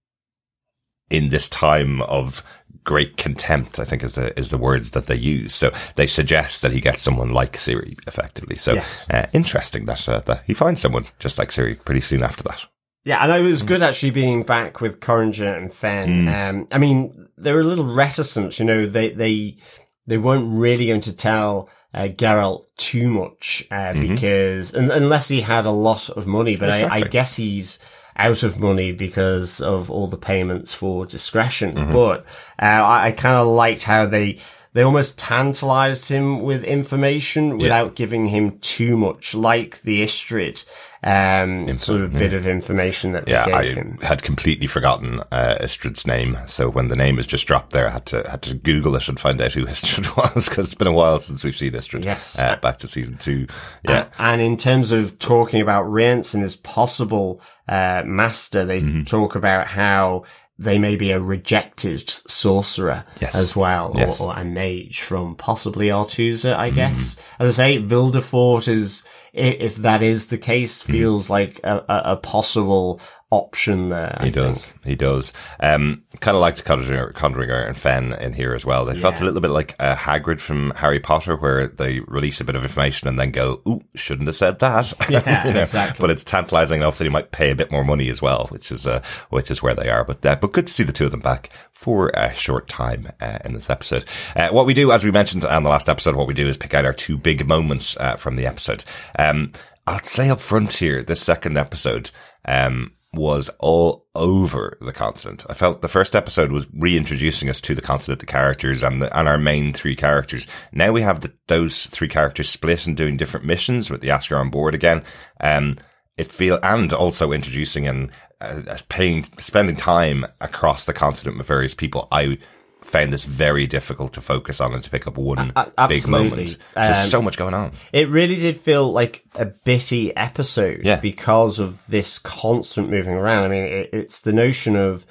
in 1.10 1.30
this 1.30 1.50
time 1.50 2.02
of 2.04 2.44
great 2.84 3.18
contempt. 3.18 3.80
I 3.80 3.86
think 3.86 4.04
is 4.04 4.16
the 4.16 4.38
is 4.40 4.50
the 4.50 4.58
words 4.58 4.92
that 4.92 5.06
they 5.06 5.16
use. 5.16 5.54
So 5.54 5.72
they 5.96 6.08
suggest 6.08 6.62
that 6.62 6.72
he 6.72 6.82
gets 6.82 7.02
someone 7.02 7.32
like 7.32 7.54
Ciri, 7.58 7.98
effectively. 8.08 8.56
So 8.58 8.74
Yes. 8.74 9.10
uh, 9.10 9.28
interesting 9.34 9.86
that 9.86 10.08
uh, 10.10 10.20
that 10.22 10.44
he 10.48 10.54
finds 10.54 10.82
someone 10.82 11.06
just 11.20 11.38
like 11.38 11.50
Ciri 11.50 11.84
pretty 11.84 12.02
soon 12.02 12.24
after 12.24 12.44
that. 12.44 12.66
Yeah, 13.06 13.24
and 13.24 13.32
it 13.32 13.50
was 13.50 13.64
good 13.64 13.82
actually 13.82 14.12
being 14.12 14.44
back 14.44 14.82
with 14.82 15.00
Codringer 15.00 15.58
and 15.58 15.74
Fen. 15.74 16.28
Um, 16.28 16.68
I 16.72 16.78
mean, 16.78 17.28
they 17.38 17.54
were 17.54 17.62
a 17.62 17.64
little 17.64 17.86
reticent, 17.94 18.60
you 18.60 18.66
know, 18.66 18.86
they, 18.88 19.12
they, 19.12 19.58
they 20.06 20.18
weren't 20.18 20.60
really 20.60 20.88
going 20.88 21.00
to 21.02 21.16
tell, 21.16 21.70
uh, 21.94 22.10
Geralt 22.10 22.66
too 22.76 23.10
much, 23.10 23.66
uh, 23.72 23.94
because, 23.94 24.76
un- 24.76 24.92
unless 24.92 25.30
he 25.30 25.40
had 25.42 25.66
a 25.66 25.72
lot 25.72 26.10
of 26.10 26.28
money, 26.28 26.58
but 26.58 26.70
I, 26.70 26.96
I 26.98 27.02
guess 27.02 27.38
he's 27.38 27.80
out 28.20 28.44
of 28.44 28.60
money 28.60 28.92
because 28.92 29.62
of 29.62 29.90
all 29.90 30.08
the 30.08 30.18
payments 30.18 30.74
for 30.74 31.06
discretion. 31.06 31.76
But, 31.94 32.26
uh, 32.62 32.66
I, 32.66 33.08
I 33.08 33.12
kind 33.14 33.38
of 33.38 33.48
liked 33.48 33.84
how 33.84 34.06
they, 34.06 34.38
they 34.80 34.86
almost 34.86 35.18
tantalized 35.18 36.08
him 36.10 36.42
with 36.42 36.64
information 36.64 37.58
without 37.58 37.96
giving 37.96 38.28
him 38.28 38.58
too 38.60 38.96
much, 38.96 39.36
like 39.36 39.82
the 39.82 40.02
Istredd, 40.04 40.66
um, 41.04 41.78
sort 41.78 42.00
of 42.00 42.14
bit 42.14 42.34
of 42.34 42.48
information 42.48 43.12
that 43.12 43.26
they 43.26 43.34
Yeah, 43.34 43.46
gave 43.46 43.56
I 43.56 43.66
him. 43.74 43.98
had 44.02 44.24
completely 44.24 44.68
forgotten 44.68 45.20
uh, 45.34 45.58
Istredd's 45.60 46.08
name. 46.08 46.38
So 46.48 46.70
when 46.70 46.88
the 46.88 46.96
name 46.96 47.20
is 47.20 47.28
just 47.28 47.46
dropped 47.46 47.74
there, 47.74 47.88
I 47.88 47.92
had 47.92 48.06
to 48.06 48.26
had 48.30 48.42
to 48.44 48.54
Google 48.56 48.96
it 48.96 49.10
and 49.10 49.20
find 49.20 49.42
out 49.42 49.52
who 49.52 49.64
Istredd 49.66 50.16
was 50.16 50.48
because 50.48 50.68
it's 50.68 50.76
been 50.76 50.88
a 50.88 50.94
while 50.94 51.20
since 51.20 51.44
we've 51.44 51.54
seen 51.56 51.74
Istredd. 51.74 52.06
Yes. 52.06 52.40
uh, 52.40 52.56
back 52.62 52.78
to 52.78 52.88
season 52.88 53.18
two. 53.18 53.48
Yeah, 53.84 54.06
And 54.18 54.40
in 54.40 54.56
terms 54.56 54.92
of 54.92 55.20
talking 55.20 55.60
about 55.60 55.84
Rience 55.84 56.34
and 56.34 56.42
his 56.42 56.56
possible 56.56 57.42
uh, 57.68 58.04
master, 58.06 58.64
they 58.64 58.80
Mm-hmm. 58.80 59.04
talk 59.04 59.36
about 59.36 59.68
how 59.68 60.24
they 60.62 60.78
may 60.78 60.96
be 60.98 61.12
a 61.12 61.20
rejected 61.22 62.10
sorcerer 62.10 63.06
Yes. 63.22 63.34
as 63.36 63.56
well, 63.56 63.94
Yes. 63.96 64.20
Or, 64.20 64.34
or 64.34 64.38
a 64.38 64.44
mage 64.44 65.00
from 65.02 65.36
possibly 65.36 65.88
Aretuza, 65.88 66.54
I 66.56 66.70
guess. 66.70 67.16
As 67.40 67.58
I 67.60 67.64
say, 67.64 67.82
Vilgefortz 67.82 68.68
is, 68.68 69.04
if 69.32 69.78
that 69.78 70.04
is 70.04 70.28
the 70.28 70.38
case, 70.38 70.84
Mm-hmm. 70.84 70.92
feels 70.92 71.30
like 71.30 71.62
a, 71.64 71.78
a, 71.88 72.02
a 72.14 72.18
possible 72.18 73.00
option 73.32 73.90
there. 73.90 74.18
I 74.20 74.26
he 74.26 74.32
does. 74.32 74.66
think. 74.66 74.86
He 74.86 74.96
does. 74.96 75.34
Um, 75.60 76.04
kind 76.20 76.36
of 76.36 76.42
liked 76.42 76.66
Codringer, 76.66 77.14
Codringer 77.14 77.68
and 77.68 77.78
Fen 77.78 78.14
in 78.14 78.34
here 78.34 78.54
as 78.54 78.66
well. 78.66 78.86
They 78.86 78.96
felt 78.96 79.22
a 79.22 79.26
little 79.26 79.42
bit 79.42 79.52
like 79.52 79.76
uh, 79.80 79.96
Hagrid 79.96 80.40
from 80.40 80.72
Harry 80.76 81.00
Potter, 81.00 81.36
where 81.36 81.68
they 81.68 82.00
release 82.02 82.42
a 82.42 82.44
bit 82.44 82.56
of 82.56 82.64
information 82.64 83.08
and 83.08 83.20
then 83.20 83.32
go, 83.32 83.62
"Ooh, 83.68 83.82
shouldn't 83.96 84.28
have 84.28 84.36
said 84.36 84.60
that." 84.60 84.94
Yeah, 85.10 85.48
You 85.48 85.54
know, 85.54 85.62
exactly. 85.62 86.02
But 86.04 86.12
it's 86.12 86.24
tantalizing 86.24 86.82
enough 86.82 86.98
that 87.00 87.04
he 87.04 87.10
might 87.10 87.32
pay 87.32 87.50
a 87.52 87.56
bit 87.56 87.72
more 87.72 87.84
money 87.84 88.10
as 88.10 88.22
well, 88.22 88.48
which 88.50 88.72
is 88.72 88.86
uh, 88.86 89.02
which 89.30 89.50
is 89.50 89.62
where 89.64 89.74
they 89.74 89.90
are. 89.90 90.04
But 90.04 90.26
uh, 90.26 90.36
but 90.36 90.52
good 90.52 90.68
to 90.68 90.74
see 90.74 90.84
the 90.84 90.92
two 90.94 91.06
of 91.06 91.12
them 91.12 91.20
back 91.20 91.50
for 91.74 92.10
a 92.10 92.34
short 92.34 92.68
time 92.68 93.12
uh, 93.22 93.40
in 93.46 93.54
this 93.54 93.70
episode. 93.70 94.06
Uh, 94.36 94.50
what 94.50 94.66
we 94.66 94.74
do, 94.74 94.92
as 94.92 95.04
we 95.04 95.12
mentioned 95.12 95.46
on 95.46 95.64
the 95.64 95.70
last 95.70 95.90
episode, 95.90 96.16
what 96.16 96.28
we 96.28 96.34
do 96.34 96.48
is 96.48 96.58
pick 96.58 96.74
out 96.74 96.86
our 96.86 96.94
two 96.94 97.18
big 97.18 97.48
moments 97.48 97.96
uh, 97.98 98.16
from 98.18 98.36
the 98.36 98.46
episode. 98.46 98.84
Um, 99.18 99.52
I'd 99.88 100.06
say 100.06 100.30
up 100.30 100.40
front 100.42 100.74
here, 100.74 101.02
this 101.04 101.22
second 101.22 101.58
episode. 101.58 102.12
Um, 102.46 102.94
was 103.14 103.50
all 103.60 104.08
over 104.14 104.78
the 104.82 104.94
continent. 104.94 105.46
I 105.50 105.54
felt 105.54 105.82
the 105.82 105.88
first 105.88 106.16
episode 106.16 106.52
was 106.52 106.68
reintroducing 106.74 107.50
us 107.50 107.60
to 107.62 107.74
the 107.74 107.82
continent, 107.82 108.20
the 108.20 108.26
characters, 108.26 108.84
and 108.84 109.02
the, 109.02 109.18
and 109.18 109.28
our 109.28 109.38
main 109.38 109.74
three 109.74 109.96
characters. 109.96 110.46
Now 110.72 110.92
we 110.92 111.02
have 111.02 111.22
the, 111.22 111.34
those 111.48 111.88
three 111.88 112.08
characters 112.08 112.50
split 112.50 112.86
and 112.86 112.96
doing 112.96 113.18
different 113.18 113.46
missions 113.46 113.90
with 113.90 114.02
the 114.02 114.12
Asker 114.12 114.38
on 114.38 114.50
board 114.50 114.76
again. 114.76 115.04
Um, 115.40 115.78
it 116.18 116.32
feel 116.32 116.60
and 116.62 116.92
also 116.94 117.32
introducing 117.32 117.88
and 117.88 118.12
uh, 118.42 118.78
paying 118.90 119.24
spending 119.24 119.76
time 119.76 120.26
across 120.40 120.86
the 120.86 120.94
continent 120.94 121.38
with 121.38 121.48
various 121.48 121.74
people. 121.74 122.08
I 122.12 122.38
found 122.82 123.14
this 123.14 123.24
very 123.26 123.68
difficult 123.68 124.14
to 124.14 124.22
focus 124.22 124.60
on 124.60 124.74
and 124.74 124.84
to 124.84 124.90
pick 124.90 125.06
up 125.08 125.18
one 125.18 125.52
A- 125.56 125.88
big 125.88 126.08
moment. 126.08 126.58
There's 126.76 127.04
Um, 127.06 127.10
so 127.10 127.22
much 127.22 127.38
going 127.38 127.54
on. 127.54 127.72
It 127.94 128.10
really 128.10 128.36
did 128.36 128.58
feel 128.60 128.92
like 128.92 129.24
a 129.36 129.46
bitty 129.46 130.16
episode 130.18 130.82
Yeah. 130.84 130.96
because 131.00 131.60
of 131.60 131.86
this 131.88 132.18
constant 132.18 132.90
moving 132.90 133.14
around. 133.14 133.44
I 133.46 133.48
mean, 133.50 133.64
it, 133.64 133.90
it's 133.94 134.22
the 134.22 134.34
notion 134.34 134.76
of, 134.76 135.06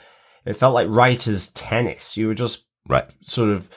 it 0.44 0.54
felt 0.54 0.74
like 0.74 0.86
writers' 0.88 1.48
tennis. 1.48 2.16
You 2.16 2.26
were 2.28 2.34
just 2.34 2.64
Right. 2.88 3.04
sort 3.26 3.50
of 3.50 3.68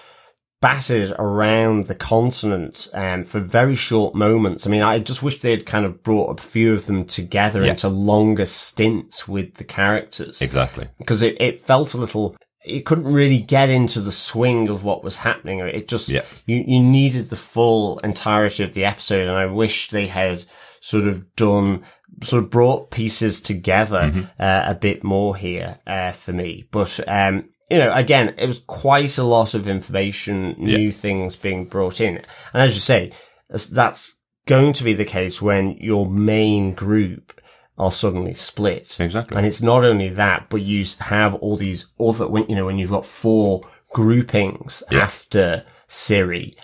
battered 0.62 1.12
around 1.18 1.86
the 1.86 1.96
continent 1.96 2.88
um, 2.94 3.24
for 3.24 3.40
very 3.40 3.76
short 3.76 4.14
moments. 4.14 4.68
I 4.68 4.70
mean, 4.70 4.84
I 4.84 5.00
just 5.00 5.24
wish 5.24 5.42
they 5.42 5.52
had 5.52 5.66
kind 5.66 5.86
of 5.86 6.04
brought 6.04 6.40
a 6.40 6.44
few 6.44 6.74
of 6.74 6.86
them 6.86 7.06
together 7.06 7.64
Yeah. 7.66 7.72
into 7.72 7.90
longer 7.90 8.46
stints 8.46 9.28
with 9.28 9.56
the 9.56 9.64
characters 9.64 10.42
Exactly. 10.42 10.88
because 11.00 11.22
it, 11.24 11.40
it 11.42 11.60
felt 11.60 11.94
a 11.94 11.98
little 11.98 12.36
it 12.66 12.86
couldn't 12.86 13.06
really 13.12 13.40
get 13.40 13.70
into 13.70 14.02
the 14.02 14.12
swing 14.12 14.70
of 14.70 14.84
what 14.84 15.04
was 15.04 15.18
happening 15.18 15.60
it 15.60 15.88
just 15.88 16.10
Yeah. 16.10 16.22
you, 16.46 16.64
you 16.68 16.82
needed 16.82 17.30
the 17.30 17.36
full 17.36 18.00
entirety 18.00 18.64
of 18.64 18.74
the 18.74 18.86
episode 18.86 19.28
and 19.28 19.38
i 19.38 19.46
wish 19.46 19.90
they 19.90 20.08
had 20.08 20.44
sort 20.80 21.08
of 21.08 21.36
done 21.36 21.84
sort 22.24 22.44
of 22.44 22.50
brought 22.50 22.92
pieces 22.92 23.42
together 23.42 24.02
Mm-hmm. 24.02 24.22
uh, 24.40 24.64
a 24.68 24.76
bit 24.76 25.04
more 25.04 25.36
here 25.36 25.80
uh, 25.88 26.12
for 26.12 26.34
me 26.34 26.68
but 26.72 27.00
um 27.08 27.46
you 27.70 27.78
know, 27.78 27.94
again, 27.94 28.36
it 28.38 28.48
was 28.48 28.60
quite 28.68 29.18
a 29.18 29.24
lot 29.24 29.54
of 29.54 29.66
information, 29.66 30.56
new 30.58 30.92
things 30.92 31.38
being 31.38 31.64
brought 31.64 32.02
in. 32.02 32.18
And 32.18 32.62
as 32.62 32.74
you 32.74 32.82
say, 32.82 33.14
that's 33.50 34.16
going 34.46 34.74
to 34.74 34.84
be 34.84 34.94
the 34.94 35.06
case 35.06 35.42
when 35.42 35.78
your 35.80 36.06
main 36.06 36.74
group 36.74 37.40
are 37.78 37.92
suddenly 37.92 38.34
split. 38.34 39.00
Exactly. 39.00 39.38
And 39.38 39.46
it's 39.46 39.62
not 39.62 39.84
only 39.84 40.10
that, 40.10 40.48
but 40.50 40.62
you 40.62 40.86
have 41.00 41.34
all 41.36 41.58
these 41.58 41.92
other, 42.00 42.28
when, 42.28 42.48
you 42.48 42.56
know, 42.56 42.66
when 42.66 42.78
you've 42.78 42.90
got 42.92 43.06
four 43.06 43.62
groupings 43.94 44.84
Yeah. 44.92 45.00
after 45.00 45.66
Ciri, 45.88 46.56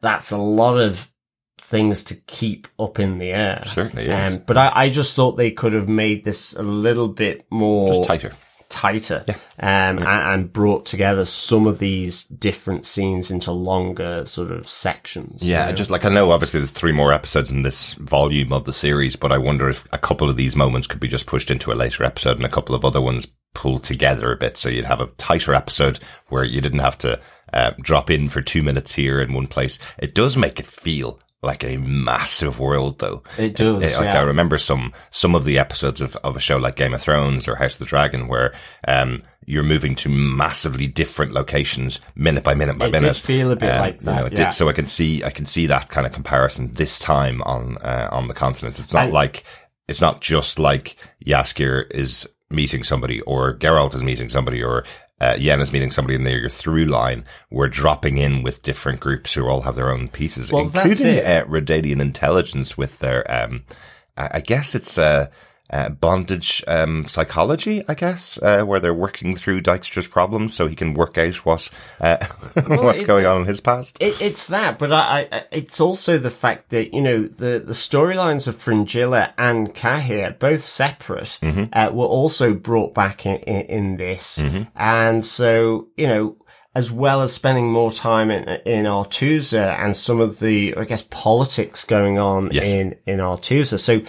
that's 0.00 0.30
a 0.30 0.38
lot 0.38 0.76
of 0.78 1.10
things 1.60 2.02
to 2.04 2.14
keep 2.26 2.68
up 2.78 2.98
in 2.98 3.18
the 3.18 3.30
air. 3.30 3.62
Certainly 3.64 4.06
is. 4.06 4.34
Um, 4.34 4.42
but 4.46 4.58
I, 4.58 4.72
I 4.74 4.90
just 4.90 5.14
thought 5.16 5.32
they 5.36 5.50
could 5.52 5.72
have 5.72 5.88
made 5.88 6.24
this 6.24 6.54
a 6.54 6.62
little 6.62 7.08
bit 7.08 7.46
more 7.50 7.88
Just 7.94 8.04
tighter. 8.04 8.32
Tighter 8.72 9.24
um, 9.28 9.36
and, 9.58 10.00
and 10.00 10.52
brought 10.52 10.86
together 10.86 11.24
some 11.26 11.66
of 11.66 11.78
these 11.78 12.24
different 12.24 12.86
scenes 12.86 13.30
into 13.30 13.52
longer 13.52 14.24
sort 14.24 14.50
of 14.50 14.66
sections. 14.68 15.44
you 15.44 15.52
Yeah, 15.52 15.66
know? 15.66 15.72
just 15.72 15.90
like 15.90 16.04
I 16.04 16.08
know 16.08 16.30
obviously 16.32 16.60
there's 16.60 16.70
three 16.72 16.92
more 16.92 17.12
episodes 17.12 17.50
in 17.50 17.62
this 17.62 17.92
volume 17.94 18.52
of 18.52 18.64
the 18.64 18.72
series, 18.72 19.14
but 19.14 19.30
I 19.30 19.38
wonder 19.38 19.68
if 19.68 19.86
a 19.92 19.98
couple 19.98 20.30
of 20.30 20.36
these 20.36 20.56
moments 20.56 20.86
could 20.86 21.00
be 21.00 21.08
just 21.08 21.26
pushed 21.26 21.50
into 21.50 21.70
a 21.70 21.74
later 21.74 22.02
episode 22.02 22.36
and 22.38 22.46
a 22.46 22.50
couple 22.50 22.74
of 22.74 22.84
other 22.84 23.00
ones 23.00 23.28
pulled 23.54 23.84
together 23.84 24.32
a 24.32 24.36
bit 24.36 24.56
so 24.56 24.70
you'd 24.70 24.86
have 24.86 25.02
a 25.02 25.08
tighter 25.18 25.52
episode 25.52 26.00
where 26.28 26.44
you 26.44 26.62
didn't 26.62 26.78
have 26.78 26.96
to 26.96 27.20
uh, 27.52 27.72
drop 27.82 28.10
in 28.10 28.30
for 28.30 28.40
two 28.40 28.62
minutes 28.62 28.94
here 28.94 29.20
in 29.20 29.34
one 29.34 29.46
place. 29.46 29.78
It 29.98 30.14
does 30.14 30.38
make 30.38 30.58
it 30.58 30.66
feel 30.66 31.20
like 31.42 31.64
a 31.64 31.76
massive 31.78 32.58
world 32.60 32.98
though. 33.00 33.22
It 33.38 33.56
does, 33.56 33.82
like 33.82 33.90
yeah. 34.04 34.18
I 34.18 34.22
remember 34.22 34.58
some, 34.58 34.92
some 35.10 35.34
of 35.34 35.44
the 35.44 35.58
episodes 35.58 36.00
of, 36.00 36.14
of 36.16 36.36
a 36.36 36.40
show 36.40 36.56
like 36.56 36.76
Game 36.76 36.94
of 36.94 37.00
Thrones 37.02 37.48
or 37.48 37.56
House 37.56 37.74
of 37.74 37.80
the 37.80 37.84
Dragon 37.86 38.28
where, 38.28 38.54
um, 38.86 39.22
you're 39.44 39.64
moving 39.64 39.96
to 39.96 40.08
massively 40.08 40.86
different 40.86 41.32
locations 41.32 41.98
minute 42.14 42.44
by 42.44 42.54
minute 42.54 42.78
by 42.78 42.86
It 42.86 42.92
did 42.92 43.00
minute. 43.02 43.16
feel 43.16 43.50
a 43.50 43.56
bit 43.56 43.70
Um, 43.72 43.80
like 43.80 44.00
you 44.00 44.06
know, 44.06 44.12
that, 44.14 44.32
it 44.34 44.38
yeah. 44.38 44.44
did. 44.46 44.54
So 44.54 44.68
I 44.68 44.72
can 44.72 44.86
see, 44.86 45.24
I 45.24 45.30
can 45.30 45.46
see 45.46 45.66
that 45.66 45.88
kind 45.88 46.06
of 46.06 46.12
comparison 46.12 46.74
this 46.74 47.00
time 47.00 47.42
on, 47.42 47.76
uh, 47.78 48.08
on 48.12 48.28
the 48.28 48.34
continent. 48.34 48.78
It's 48.78 48.92
not 48.94 49.08
I- 49.08 49.10
like, 49.10 49.42
it's 49.88 50.00
not 50.00 50.20
just 50.20 50.60
like 50.60 50.96
Jaskier 51.26 51.90
is 51.90 52.28
meeting 52.50 52.84
somebody 52.84 53.20
or 53.22 53.54
Geralt 53.58 53.96
is 53.96 54.02
meeting 54.04 54.28
somebody 54.28 54.62
or, 54.62 54.84
uh, 55.22 55.36
Yen 55.38 55.60
is 55.60 55.72
meeting 55.72 55.92
somebody 55.92 56.16
in 56.16 56.24
there, 56.24 56.38
your 56.38 56.48
through 56.48 56.86
line. 56.86 57.24
We're 57.48 57.68
dropping 57.68 58.18
in 58.18 58.42
with 58.42 58.62
different 58.62 58.98
groups 58.98 59.32
who 59.32 59.46
all 59.46 59.60
have 59.62 59.76
their 59.76 59.90
own 59.90 60.08
pieces, 60.08 60.50
Well, 60.50 60.64
including, 60.64 61.20
uh, 61.20 61.44
Redanian 61.48 62.00
intelligence 62.00 62.76
with 62.76 62.98
their, 62.98 63.30
um, 63.30 63.62
I 64.16 64.30
I 64.34 64.40
guess 64.40 64.74
it's, 64.74 64.98
uh, 64.98 65.28
uh, 65.72 65.88
bondage 65.88 66.62
um, 66.68 67.06
psychology, 67.06 67.82
I 67.88 67.94
guess, 67.94 68.38
uh, 68.42 68.62
where 68.64 68.78
they're 68.80 68.92
working 68.94 69.34
through 69.36 69.62
Dijkstra's 69.62 70.06
problems 70.08 70.52
so 70.54 70.66
he 70.66 70.76
can 70.76 70.94
work 70.94 71.16
out 71.18 71.36
what 71.46 71.70
uh, 72.00 72.24
what's 72.66 73.02
it- 73.02 73.06
going 73.06 73.26
on 73.26 73.40
in 73.42 73.46
his 73.46 73.60
past. 73.60 73.96
It, 74.02 74.20
it's 74.20 74.46
that, 74.48 74.78
but 74.78 74.92
I, 74.92 75.28
I, 75.32 75.44
it's 75.50 75.80
also 75.80 76.18
the 76.18 76.30
fact 76.30 76.70
that 76.70 76.92
you 76.94 77.00
know 77.00 77.22
the 77.22 77.58
the 77.64 77.72
storylines 77.72 78.46
of 78.46 78.56
Fringilla 78.56 79.32
and 79.38 79.74
Kahir, 79.74 80.38
both 80.38 80.60
separate, 80.62 81.38
Mm-hmm. 81.42 81.64
uh, 81.72 81.90
were 81.92 82.06
also 82.06 82.54
brought 82.54 82.94
back 82.94 83.24
in 83.26 83.36
in, 83.38 83.62
in 83.66 83.96
this, 83.96 84.38
Mm-hmm. 84.38 84.62
and 84.76 85.24
so 85.24 85.88
you 85.96 86.06
know. 86.06 86.36
As 86.74 86.90
well 86.90 87.20
as 87.20 87.34
spending 87.34 87.70
more 87.70 87.92
time 87.92 88.30
in 88.30 88.48
in 88.64 88.86
Aretuza 88.86 89.78
and 89.78 89.94
some 89.94 90.22
of 90.22 90.38
the, 90.40 90.74
I 90.74 90.84
guess, 90.84 91.02
politics 91.10 91.84
going 91.84 92.18
on 92.18 92.48
Yes. 92.50 92.66
in 92.70 92.96
in 93.04 93.18
Aretuza, 93.18 93.78
so 93.78 94.00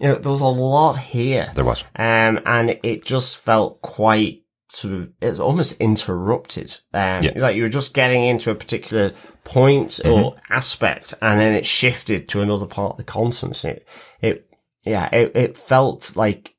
you 0.00 0.08
know, 0.08 0.14
there 0.16 0.30
was 0.30 0.40
a 0.40 0.44
lot 0.46 0.98
here. 0.98 1.50
There 1.54 1.64
was. 1.64 1.82
Um, 1.96 2.40
and 2.46 2.78
it 2.82 3.04
just 3.04 3.36
felt 3.38 3.82
quite 3.82 4.44
sort 4.70 4.94
of, 4.94 5.12
it's 5.20 5.38
almost 5.38 5.80
interrupted. 5.80 6.78
Um, 6.92 7.22
Yeah. 7.24 7.32
like 7.36 7.56
you 7.56 7.62
were 7.62 7.68
just 7.68 7.94
getting 7.94 8.24
into 8.24 8.50
a 8.50 8.54
particular 8.54 9.12
point 9.44 9.98
or 10.04 10.36
aspect 10.50 11.14
and 11.22 11.40
then 11.40 11.54
it 11.54 11.64
shifted 11.64 12.28
to 12.28 12.42
another 12.42 12.66
part 12.66 12.92
of 12.92 12.96
the 12.98 13.04
content. 13.04 13.64
It, 13.64 13.88
it, 14.20 14.48
yeah, 14.84 15.08
it, 15.12 15.32
it 15.34 15.56
felt 15.56 16.14
like 16.16 16.54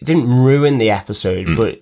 it 0.00 0.04
didn't 0.04 0.28
ruin 0.28 0.78
the 0.78 0.90
episode, 0.90 1.54
but 1.56 1.80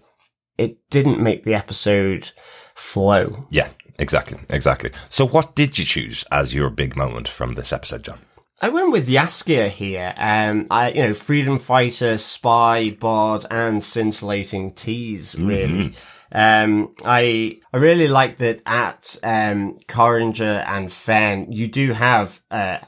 it 0.58 0.78
didn't 0.90 1.20
make 1.22 1.44
the 1.44 1.54
episode 1.54 2.32
flow. 2.74 3.46
Yeah, 3.50 3.70
exactly, 3.98 4.38
exactly. 4.50 4.90
So, 5.08 5.26
what 5.26 5.54
did 5.56 5.78
you 5.78 5.84
choose 5.84 6.24
as 6.30 6.54
your 6.54 6.70
big 6.70 6.96
moment 6.96 7.28
from 7.28 7.54
this 7.54 7.72
episode, 7.72 8.04
John? 8.04 8.18
I 8.60 8.68
went 8.68 8.92
with 8.92 9.08
Jaskier 9.08 9.68
here. 9.68 10.14
Um, 10.16 10.66
I, 10.70 10.92
you 10.92 11.02
know, 11.02 11.14
freedom 11.14 11.58
fighter, 11.58 12.16
spy, 12.18 12.90
bard, 12.90 13.46
and 13.50 13.82
scintillating 13.82 14.74
tease, 14.74 15.34
really. 15.38 15.94
Um, 16.32 16.94
I, 17.04 17.60
I 17.72 17.76
really 17.76 18.08
like 18.08 18.38
that 18.38 18.62
at, 18.66 19.16
um, 19.22 19.78
Codringer 19.86 20.64
and 20.66 20.92
Fen, 20.92 21.52
you 21.52 21.68
do 21.68 21.92
have, 21.92 22.40
uh, 22.50 22.78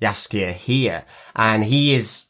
Jaskier 0.00 0.52
here, 0.52 1.04
and 1.34 1.64
he 1.64 1.94
is 1.94 2.26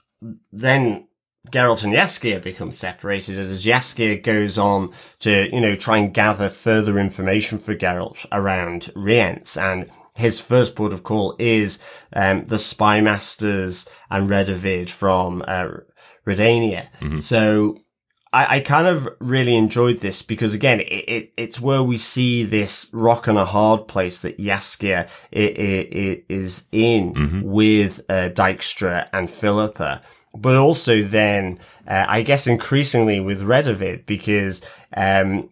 then 0.52 1.08
Geralt 1.50 1.84
and 1.84 1.92
Jaskier 1.92 2.42
become 2.42 2.72
separated 2.72 3.38
as 3.38 3.64
Jaskier 3.64 4.22
goes 4.22 4.56
on 4.56 4.92
to, 5.20 5.48
you 5.52 5.60
know, 5.60 5.76
try 5.76 5.98
and 5.98 6.14
gather 6.14 6.48
further 6.48 6.98
information 6.98 7.58
for 7.58 7.74
Geralt 7.74 8.24
around 8.32 8.90
Rience. 8.96 9.56
And 9.56 9.90
his 10.14 10.38
first 10.40 10.76
port 10.76 10.92
of 10.92 11.02
call 11.02 11.34
is, 11.38 11.78
um, 12.12 12.44
the 12.44 12.58
Spy 12.58 13.00
Masters 13.00 13.88
and 14.10 14.28
Radovid 14.28 14.88
from, 14.90 15.42
uh, 15.46 15.66
Redania. 16.26 16.88
So, 17.20 17.78
I, 18.32 18.56
I 18.56 18.60
kind 18.60 18.86
of 18.88 19.08
really 19.20 19.54
enjoyed 19.54 20.00
this 20.00 20.22
because 20.22 20.54
again, 20.54 20.80
it, 20.80 20.84
it, 21.08 21.32
it's 21.36 21.60
where 21.60 21.82
we 21.82 21.98
see 21.98 22.42
this 22.42 22.90
rock 22.92 23.26
and 23.28 23.38
a 23.38 23.44
hard 23.44 23.86
place 23.86 24.20
that 24.20 24.38
Jaskier 24.38 25.08
i- 25.32 25.38
i- 25.38 25.88
i- 25.92 26.22
is 26.28 26.64
in 26.72 27.12
with 27.44 28.00
uh, 28.08 28.30
Dijkstra 28.30 29.08
and 29.12 29.30
Philippa, 29.30 30.02
but 30.34 30.56
also 30.56 31.02
then, 31.04 31.60
uh, 31.86 32.06
I 32.08 32.22
guess 32.22 32.46
increasingly 32.48 33.20
with 33.20 33.40
Radovid 33.42 34.04
because, 34.06 34.62
um, 34.96 35.50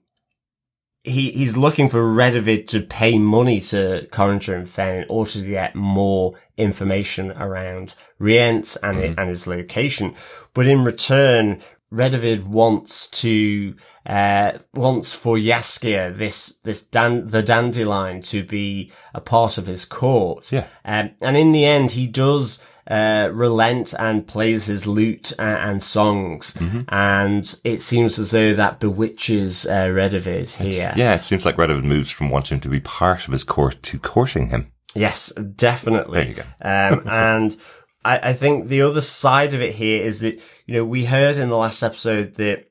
he, 1.04 1.32
he's 1.32 1.56
looking 1.56 1.88
for 1.88 2.00
Radovid 2.00 2.68
to 2.68 2.80
pay 2.80 3.18
money 3.18 3.60
to 3.60 4.06
Codringer 4.12 4.56
and 4.56 4.68
Fen 4.68 5.02
in 5.02 5.06
order 5.08 5.30
to 5.32 5.44
get 5.44 5.74
more 5.74 6.34
information 6.56 7.32
around 7.32 7.94
Rience 8.18 8.76
and, 8.76 8.98
it, 8.98 9.18
and 9.18 9.28
his 9.28 9.46
location. 9.46 10.14
But 10.54 10.66
in 10.66 10.84
return, 10.84 11.60
Radovid 11.92 12.44
wants 12.44 13.08
to, 13.08 13.74
uh, 14.06 14.52
wants 14.74 15.12
for 15.12 15.36
Jaskier, 15.36 16.16
this, 16.16 16.54
this 16.62 16.82
dan- 16.82 17.26
the 17.26 17.42
dandelion 17.42 18.22
to 18.22 18.44
be 18.44 18.92
a 19.12 19.20
part 19.20 19.58
of 19.58 19.66
his 19.66 19.84
court. 19.84 20.52
Yeah. 20.52 20.66
Um, 20.84 21.10
and 21.20 21.36
in 21.36 21.50
the 21.50 21.64
end, 21.64 21.92
he 21.92 22.06
does, 22.06 22.60
uh, 22.88 23.30
relent 23.32 23.94
and 23.98 24.26
plays 24.26 24.66
his 24.66 24.86
lute 24.86 25.32
and, 25.38 25.70
and 25.70 25.82
songs. 25.82 26.56
And 26.88 27.60
it 27.64 27.80
seems 27.80 28.18
as 28.18 28.32
though 28.32 28.54
that 28.54 28.80
bewitches, 28.80 29.66
uh, 29.66 29.86
Radovid 29.86 30.50
here. 30.50 30.92
Yeah, 30.96 31.14
it 31.14 31.22
seems 31.22 31.46
like 31.46 31.56
Radovid 31.56 31.84
moves 31.84 32.10
from 32.10 32.30
wanting 32.30 32.60
to 32.60 32.68
be 32.68 32.80
part 32.80 33.26
of 33.26 33.32
his 33.32 33.44
court 33.44 33.82
to 33.84 33.98
courting 33.98 34.48
him. 34.48 34.72
Yes, 34.94 35.32
definitely. 35.32 36.18
There 36.18 36.28
you 36.28 36.34
go. 36.34 36.42
um, 36.60 37.08
and 37.08 37.56
I, 38.04 38.30
I 38.30 38.32
think 38.32 38.66
the 38.66 38.82
other 38.82 39.00
side 39.00 39.54
of 39.54 39.60
it 39.62 39.74
here 39.74 40.02
is 40.02 40.20
that, 40.20 40.40
you 40.66 40.74
know, 40.74 40.84
we 40.84 41.04
heard 41.04 41.36
in 41.36 41.48
the 41.48 41.56
last 41.56 41.82
episode 41.82 42.34
that, 42.34 42.68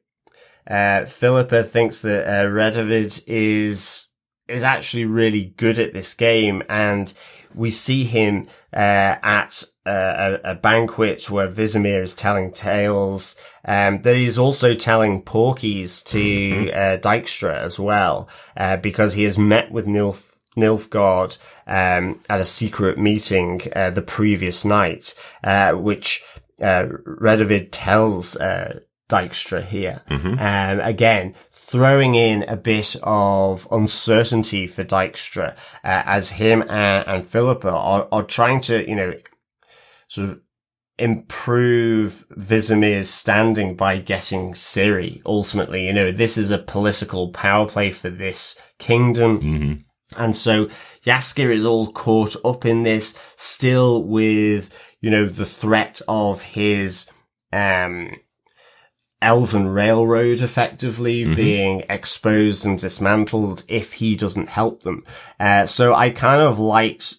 uh, 0.69 1.05
Philippa 1.05 1.63
thinks 1.63 2.01
that, 2.01 2.27
uh, 2.27 2.49
Radovid 2.49 3.23
is, 3.27 4.07
is 4.47 4.63
actually 4.63 5.05
really 5.05 5.45
good 5.57 5.79
at 5.79 5.93
this 5.93 6.13
game 6.13 6.61
and 6.69 7.13
we 7.55 7.71
see 7.71 8.03
him, 8.03 8.47
uh, 8.73 9.15
at 9.23 9.63
a, 9.85 10.39
a 10.43 10.55
banquet 10.55 11.29
where 11.29 11.47
Vizimir 11.47 12.03
is 12.03 12.13
telling 12.13 12.51
tales, 12.51 13.35
um, 13.65 14.01
that 14.03 14.15
he's 14.15 14.37
also 14.37 14.73
telling 14.73 15.23
porkies 15.23 16.03
to, 16.05 16.71
uh, 16.71 16.97
Dijkstra 16.97 17.55
as 17.55 17.79
well, 17.79 18.29
uh, 18.55 18.77
because 18.77 19.13
he 19.13 19.23
has 19.23 19.37
met 19.37 19.71
with 19.71 19.87
Nilf, 19.87 20.37
Nilfgaard 20.57 21.37
um, 21.65 22.19
at 22.29 22.39
a 22.39 22.45
secret 22.45 22.97
meeting 22.97 23.61
uh, 23.75 23.89
the 23.89 24.01
previous 24.01 24.65
night, 24.65 25.15
uh, 25.43 25.71
which 25.73 26.23
uh, 26.61 26.85
Radovid 27.05 27.69
tells 27.71 28.35
uh, 28.35 28.81
Dijkstra 29.09 29.63
here. 29.63 30.03
Um, 30.39 30.79
again, 30.79 31.33
throwing 31.51 32.15
in 32.15 32.43
a 32.43 32.57
bit 32.57 32.95
of 33.01 33.67
uncertainty 33.71 34.67
for 34.67 34.83
Dijkstra 34.83 35.55
uh, 35.83 36.03
as 36.05 36.31
him 36.31 36.61
and, 36.63 37.07
and 37.07 37.25
Philippa 37.25 37.69
are, 37.69 38.07
are 38.11 38.23
trying 38.23 38.61
to, 38.61 38.87
you 38.87 38.95
know, 38.95 39.13
sort 40.11 40.29
of 40.29 40.41
improve 40.97 42.25
Vizimir's 42.37 43.09
standing 43.09 43.77
by 43.77 43.97
getting 43.97 44.51
Ciri. 44.51 45.21
Ultimately, 45.25 45.87
you 45.87 45.93
know, 45.93 46.11
this 46.11 46.37
is 46.37 46.51
a 46.51 46.57
political 46.57 47.29
power 47.29 47.65
play 47.65 47.91
for 47.91 48.09
this 48.09 48.59
kingdom. 48.77 49.39
And 50.17 50.35
so 50.35 50.67
Jaskier 51.05 51.55
is 51.55 51.63
all 51.63 51.93
caught 51.93 52.35
up 52.43 52.65
in 52.65 52.83
this, 52.83 53.17
still 53.37 54.03
with, 54.03 54.77
you 54.99 55.09
know, 55.09 55.27
the 55.27 55.45
threat 55.45 56.01
of 56.09 56.41
his, 56.41 57.09
um, 57.53 58.11
Elven 59.21 59.67
Railroad 59.69 60.41
effectively 60.41 61.23
being 61.35 61.83
exposed 61.89 62.65
and 62.65 62.77
dismantled 62.77 63.63
if 63.69 63.93
he 63.93 64.17
doesn't 64.17 64.49
help 64.49 64.81
them. 64.81 65.05
Uh, 65.39 65.65
so 65.65 65.93
I 65.93 66.09
kind 66.09 66.41
of 66.41 66.59
liked 66.59 67.15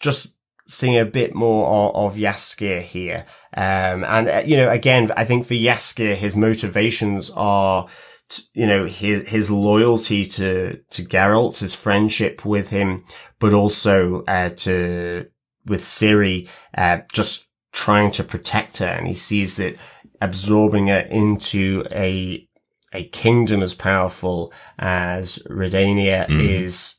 just 0.00 0.34
seeing 0.70 0.98
a 0.98 1.04
bit 1.04 1.34
more 1.34 1.66
of, 1.66 2.12
of 2.12 2.18
Jaskier 2.18 2.80
here. 2.80 3.26
Um, 3.56 4.04
and, 4.04 4.28
uh, 4.28 4.42
you 4.46 4.56
know, 4.56 4.70
again, 4.70 5.10
I 5.16 5.24
think 5.24 5.44
for 5.44 5.54
Jaskier, 5.54 6.14
his 6.14 6.36
motivations 6.36 7.30
are, 7.34 7.88
t- 8.28 8.44
you 8.54 8.66
know, 8.66 8.86
his, 8.86 9.28
his 9.28 9.50
loyalty 9.50 10.24
to, 10.24 10.78
to 10.90 11.02
Geralt, 11.02 11.58
his 11.58 11.74
friendship 11.74 12.44
with 12.44 12.70
him, 12.70 13.04
but 13.38 13.52
also, 13.52 14.22
uh, 14.24 14.50
to, 14.50 15.26
with 15.66 15.82
Ciri, 15.82 16.48
uh, 16.78 17.00
just 17.12 17.46
trying 17.72 18.12
to 18.12 18.24
protect 18.24 18.78
her. 18.78 18.86
And 18.86 19.08
he 19.08 19.14
sees 19.14 19.56
that 19.56 19.76
absorbing 20.20 20.86
her 20.86 21.00
into 21.00 21.84
a, 21.90 22.46
a 22.92 23.04
kingdom 23.08 23.62
as 23.62 23.74
powerful 23.74 24.52
as 24.78 25.38
Redania 25.48 26.30
is 26.30 26.96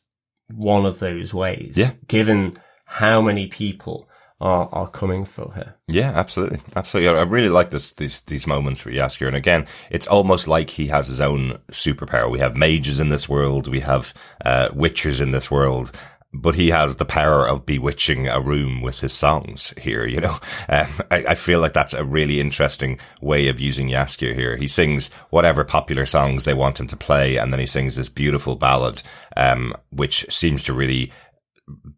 one 0.53 0.85
of 0.85 0.99
those 0.99 1.33
ways. 1.33 1.77
Yeah. 1.77 1.91
Given 2.07 2.57
how 2.91 3.21
many 3.21 3.47
people 3.47 4.09
are, 4.41 4.67
are 4.73 4.87
coming 4.89 5.23
for 5.23 5.51
her. 5.51 5.75
Yeah, 5.87 6.11
absolutely, 6.13 6.59
absolutely. 6.75 7.17
I 7.17 7.21
really 7.21 7.47
like 7.47 7.69
this 7.69 7.91
these 7.93 8.21
these 8.23 8.45
moments 8.45 8.83
where 8.83 8.93
Jaskier, 8.93 9.27
and 9.27 9.35
again, 9.35 9.65
it's 9.89 10.07
almost 10.07 10.47
like 10.47 10.71
he 10.71 10.87
has 10.87 11.07
his 11.07 11.21
own 11.21 11.59
superpower. 11.71 12.29
We 12.29 12.39
have 12.39 12.57
mages 12.57 12.99
in 12.99 13.07
this 13.07 13.29
world, 13.29 13.69
we 13.69 13.79
have 13.79 14.13
uh, 14.43 14.69
in 14.73 15.31
this 15.31 15.49
world, 15.49 15.93
but 16.33 16.55
he 16.55 16.71
has 16.71 16.97
the 16.97 17.05
power 17.05 17.47
of 17.47 17.65
bewitching 17.65 18.27
a 18.27 18.41
room 18.41 18.81
with 18.81 18.99
his 18.99 19.13
songs 19.13 19.73
here. 19.79 20.05
You 20.05 20.19
know, 20.19 20.39
um, 20.69 20.89
I, 21.09 21.25
I 21.29 21.35
feel 21.35 21.61
like 21.61 21.73
that's 21.73 21.93
a 21.93 22.03
really 22.03 22.41
interesting 22.41 22.99
way 23.21 23.47
of 23.47 23.61
using 23.61 23.87
Jaskier 23.87 24.35
here. 24.35 24.57
He 24.57 24.67
sings 24.67 25.11
whatever 25.29 25.63
popular 25.63 26.05
songs 26.05 26.43
they 26.43 26.53
want 26.53 26.77
him 26.77 26.87
to 26.87 26.97
play, 26.97 27.37
and 27.37 27.53
then 27.53 27.61
he 27.61 27.65
sings 27.65 27.95
this 27.95 28.09
beautiful 28.09 28.57
ballad, 28.57 29.01
um, 29.37 29.73
which 29.91 30.25
seems 30.29 30.65
to 30.65 30.73
really 30.73 31.13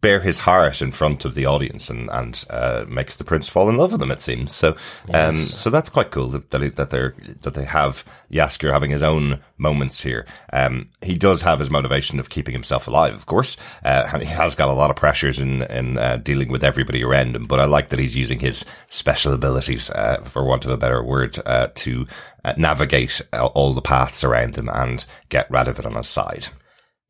bare 0.04 0.20
his 0.20 0.40
heart 0.40 0.82
in 0.82 0.92
front 0.92 1.24
of 1.24 1.34
the 1.34 1.46
audience 1.46 1.90
and 1.90 2.10
and 2.12 2.46
uh, 2.50 2.86
makes 2.88 3.16
the 3.16 3.24
prince 3.24 3.48
fall 3.48 3.70
in 3.70 3.78
love 3.78 3.94
with 3.94 4.02
him. 4.02 4.12
It 4.12 4.22
seems 4.22 4.54
so. 4.54 4.76
Um, 5.12 5.38
so 5.38 5.70
that's 5.70 5.90
quite 5.90 6.12
cool 6.12 6.28
that 6.28 6.52
that, 6.52 6.76
that 6.76 6.90
they're 6.90 7.16
that 7.42 7.54
they 7.54 7.64
have 7.64 8.04
Jaskier 8.30 8.74
having 8.74 8.92
his 8.92 9.02
own 9.02 9.40
moments 9.58 10.04
here. 10.04 10.26
Um, 10.52 10.90
he 11.02 11.16
does 11.16 11.42
have 11.42 11.60
his 11.60 11.72
motivation 11.72 12.20
of 12.20 12.30
keeping 12.30 12.54
himself 12.54 12.88
alive, 12.88 13.16
of 13.16 13.26
course, 13.26 13.56
uh, 13.86 14.10
and 14.14 14.22
he 14.22 14.28
has 14.28 14.56
got 14.56 14.68
a 14.68 14.74
lot 14.74 14.92
of 14.92 14.98
pressures 14.98 15.40
in 15.40 15.64
in 15.64 15.98
uh, 15.98 16.18
dealing 16.18 16.50
with 16.50 16.64
everybody 16.64 17.04
around 17.04 17.36
him. 17.36 17.46
But 17.46 17.62
I 17.62 17.66
like 17.66 17.90
that 17.90 18.00
he's 18.00 18.18
using 18.18 18.40
his 18.40 18.66
special 18.90 19.34
abilities, 19.34 19.90
uh, 19.90 20.22
for 20.26 20.44
want 20.44 20.66
of 20.66 20.72
a 20.72 20.78
better 20.78 21.02
word, 21.02 21.40
uh, 21.46 21.70
to 21.76 22.06
uh, 22.44 22.54
navigate 22.58 23.22
uh, 23.32 23.46
all 23.46 23.74
the 23.74 23.82
paths 23.82 24.24
around 24.24 24.58
him 24.58 24.70
and 24.70 25.06
get 25.30 25.50
Radovid 25.50 25.86
on 25.86 25.96
his 25.96 26.10
side. 26.10 26.50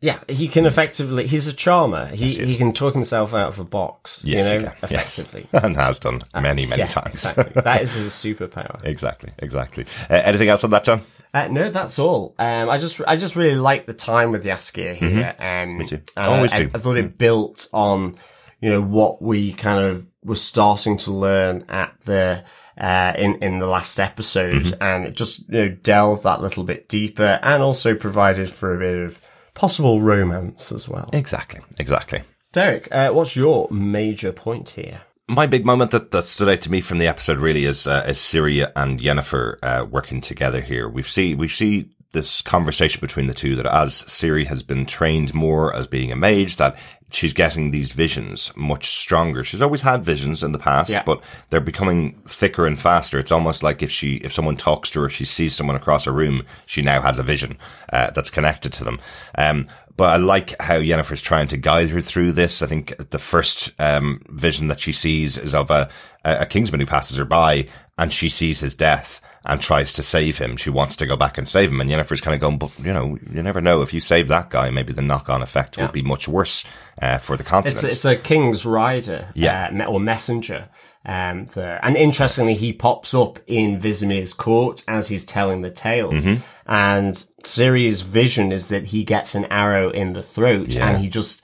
Yeah, 0.04 0.20
he 0.28 0.50
can 0.50 0.66
effectively, 0.66 1.28
he's 1.28 1.48
a 1.48 1.54
charmer. 1.54 2.08
He, 2.08 2.26
Yes, 2.26 2.36
he 2.36 2.46
he 2.48 2.58
can 2.58 2.74
talk 2.74 2.94
himself 2.94 3.34
out 3.34 3.48
of 3.48 3.60
a 3.60 3.64
box, 3.64 4.22
Yes, 4.26 4.52
you 4.54 4.60
know, 4.60 4.66
can. 4.66 4.76
Yes. 4.92 5.18
effectively. 5.18 5.48
and 5.64 5.78
has 5.78 5.98
done 6.00 6.24
many 6.34 6.66
many 6.66 6.82
yeah, 6.82 6.88
times. 6.88 7.14
exactly. 7.14 7.62
That 7.64 7.82
is 7.84 7.94
his 7.94 8.12
superpower. 8.12 8.84
Exactly, 8.84 9.32
exactly. 9.40 9.86
Uh, 10.10 10.16
anything 10.26 10.50
else 10.50 10.66
on 10.66 10.72
that, 10.72 10.84
John? 10.84 11.04
Uh, 11.34 11.48
no, 11.48 11.70
that's 11.70 12.00
all. 12.00 12.36
Um, 12.38 12.70
I 12.70 12.78
just, 12.80 13.00
I 13.08 13.16
just 13.16 13.38
really 13.38 13.56
like 13.56 13.86
the 13.86 13.94
time 13.94 14.32
with 14.32 14.44
Jaskier 14.44 14.94
here. 14.94 15.36
Um, 15.40 15.46
Mm-hmm. 15.46 15.78
Me 15.78 15.86
too. 15.88 16.02
and 16.18 16.26
Always 16.28 16.52
I, 16.54 16.58
do. 16.58 16.68
Mm. 16.68 16.76
I, 16.76 16.80
thought 16.80 16.98
it 16.98 17.18
built 17.18 17.68
on, 17.74 18.18
you 18.60 18.70
know, 18.72 18.82
what 18.82 19.22
we 19.22 19.54
kind 19.54 19.86
of 19.86 20.06
were 20.24 20.36
starting 20.36 20.98
to 20.98 21.12
learn 21.12 21.64
at 21.70 21.98
the, 22.02 22.44
uh, 22.78 23.14
in, 23.18 23.36
in 23.42 23.60
the 23.60 23.68
last 23.68 24.00
episode 24.02 24.64
Mm-hmm. 24.64 24.84
and 24.84 25.06
it 25.06 25.16
just, 25.16 25.48
you 25.50 25.66
know, 25.66 25.70
delved 25.82 26.24
that 26.24 26.42
little 26.42 26.66
bit 26.66 26.90
deeper 26.90 27.40
and 27.42 27.64
also 27.64 27.96
provided 27.96 28.50
for 28.52 28.76
a 28.76 28.80
bit 28.80 28.98
of 29.06 29.22
possible 29.54 30.02
romance 30.02 30.72
as 30.72 30.88
well. 30.88 31.10
Exactly, 31.14 31.62
exactly. 31.78 32.22
Derek, 32.52 32.88
uh, 32.92 33.12
what's 33.12 33.36
your 33.36 33.68
major 33.72 34.32
point 34.32 34.72
here? 34.72 35.02
my 35.28 35.48
big 35.48 35.66
moment 35.66 35.92
that, 35.92 36.12
that 36.12 36.26
stood 36.26 36.50
out 36.50 36.62
to 36.62 36.72
me 36.72 36.82
from 36.82 36.98
the 36.98 37.08
episode 37.08 37.40
really 37.40 37.66
is 37.66 37.88
uh, 37.88 38.06
is 38.08 38.20
Syria 38.20 38.72
and 38.76 39.00
Yennefer 39.00 39.58
uh, 39.64 39.86
working 39.90 40.22
together 40.22 40.62
here. 40.62 40.90
We 40.90 41.04
see 41.04 41.36
we 41.36 41.48
see 41.48 41.90
this 42.12 42.42
conversation 42.42 43.02
between 43.02 43.28
the 43.28 43.34
two 43.34 43.56
that 43.56 43.66
as 43.66 44.04
Ciri 44.04 44.46
has 44.46 44.62
been 44.64 44.86
trained 44.86 45.34
more 45.34 45.76
as 45.76 45.88
being 45.88 46.12
a 46.12 46.16
mage, 46.16 46.58
that 46.58 46.78
she's 47.14 47.34
getting 47.34 47.72
these 47.72 47.92
visions 47.92 48.52
much 48.56 48.90
stronger. 48.90 49.44
She's 49.44 49.62
always 49.62 49.82
had 49.82 50.04
visions 50.04 50.44
in 50.44 50.52
the 50.52 50.60
past, 50.60 50.90
Yeah. 50.90 51.04
but 51.06 51.22
they're 51.50 51.62
becoming 51.62 52.14
thicker 52.26 52.66
and 52.66 52.80
faster. 52.80 53.20
It's 53.20 53.32
almost 53.32 53.64
like 53.64 53.84
if 53.84 53.92
she 53.92 54.16
if 54.16 54.34
someone 54.34 54.58
talks 54.58 54.90
to 54.92 55.02
her, 55.02 55.10
she 55.10 55.26
sees 55.26 55.56
someone 55.56 55.76
across 55.76 56.08
a 56.08 56.12
room, 56.12 56.44
she 56.66 56.82
now 56.82 57.02
has 57.02 57.20
a 57.20 57.24
vision 57.24 57.58
uh, 57.92 58.12
that's 58.12 58.30
connected 58.30 58.74
to 58.74 58.84
them. 58.84 59.00
Um, 59.38 59.68
but 59.96 60.10
I 60.10 60.16
like 60.18 60.60
how 60.60 60.80
Yennefer's 60.80 61.22
trying 61.22 61.48
to 61.50 61.58
guide 61.58 61.90
her 61.90 62.02
through 62.02 62.32
this. 62.32 62.64
I 62.64 62.68
think 62.68 63.12
the 63.12 63.20
first 63.20 63.72
um, 63.80 64.22
vision 64.30 64.68
that 64.70 64.80
she 64.80 64.92
sees 64.92 65.38
is 65.38 65.54
of 65.54 65.70
a, 65.70 65.88
a 66.26 66.48
Kingsman 66.48 66.80
who 66.80 66.88
passes 66.88 67.18
her 67.18 67.26
by 67.26 67.68
and 67.98 68.12
she 68.12 68.28
sees 68.28 68.60
his 68.60 68.74
death 68.74 69.22
and 69.46 69.60
tries 69.62 69.94
to 69.94 70.04
save 70.04 70.38
him. 70.38 70.56
She 70.58 70.70
wants 70.70 70.96
to 70.98 71.06
go 71.06 71.16
back 71.18 71.38
and 71.38 71.48
save 71.48 71.70
him. 71.70 71.82
And 71.82 71.90
Yennefer's 71.90 72.22
kind 72.22 72.34
of 72.36 72.42
going, 72.42 72.58
but 72.58 72.72
you 72.80 72.94
know, 72.94 73.18
you 73.32 73.44
never 73.44 73.60
know. 73.62 73.82
If 73.82 73.94
you 73.94 74.00
save 74.00 74.28
that 74.30 74.50
guy, 74.50 74.70
maybe 74.70 74.94
the 74.94 75.02
knock 75.02 75.30
on 75.30 75.42
effect 75.42 75.78
will 75.78 75.90
be 75.90 76.02
much 76.02 76.28
worse 76.28 76.64
uh, 77.02 77.18
for 77.18 77.36
the 77.36 77.44
continent. 77.44 77.84
It's, 77.84 77.94
it's 77.94 78.06
a 78.06 78.16
king's 78.16 78.66
rider, 78.66 79.28
Yeah. 79.36 79.70
uh, 79.86 79.92
or 79.92 80.00
messenger. 80.00 80.70
Um, 81.06 81.48
there. 81.48 81.82
and 81.84 81.98
interestingly, 81.98 82.54
he 82.54 82.72
pops 82.72 83.14
up 83.14 83.38
in 83.46 83.78
Vizimir's 83.78 84.34
court 84.34 84.86
as 84.88 85.10
he's 85.10 85.26
telling 85.26 85.60
the 85.62 85.70
tales. 85.70 86.26
Mm-hmm. 86.26 86.42
And 86.66 87.14
Ciri's 87.44 88.00
vision 88.00 88.54
is 88.54 88.70
that 88.70 88.86
he 88.86 89.04
gets 89.04 89.36
an 89.36 89.44
arrow 89.46 89.90
in 89.90 90.14
the 90.14 90.24
throat, 90.24 90.70
Yeah. 90.70 90.88
and 90.88 91.04
he 91.04 91.10
just, 91.10 91.44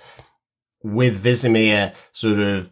with 0.82 1.22
Vizimir 1.22 1.93
sort 2.14 2.39
of 2.39 2.72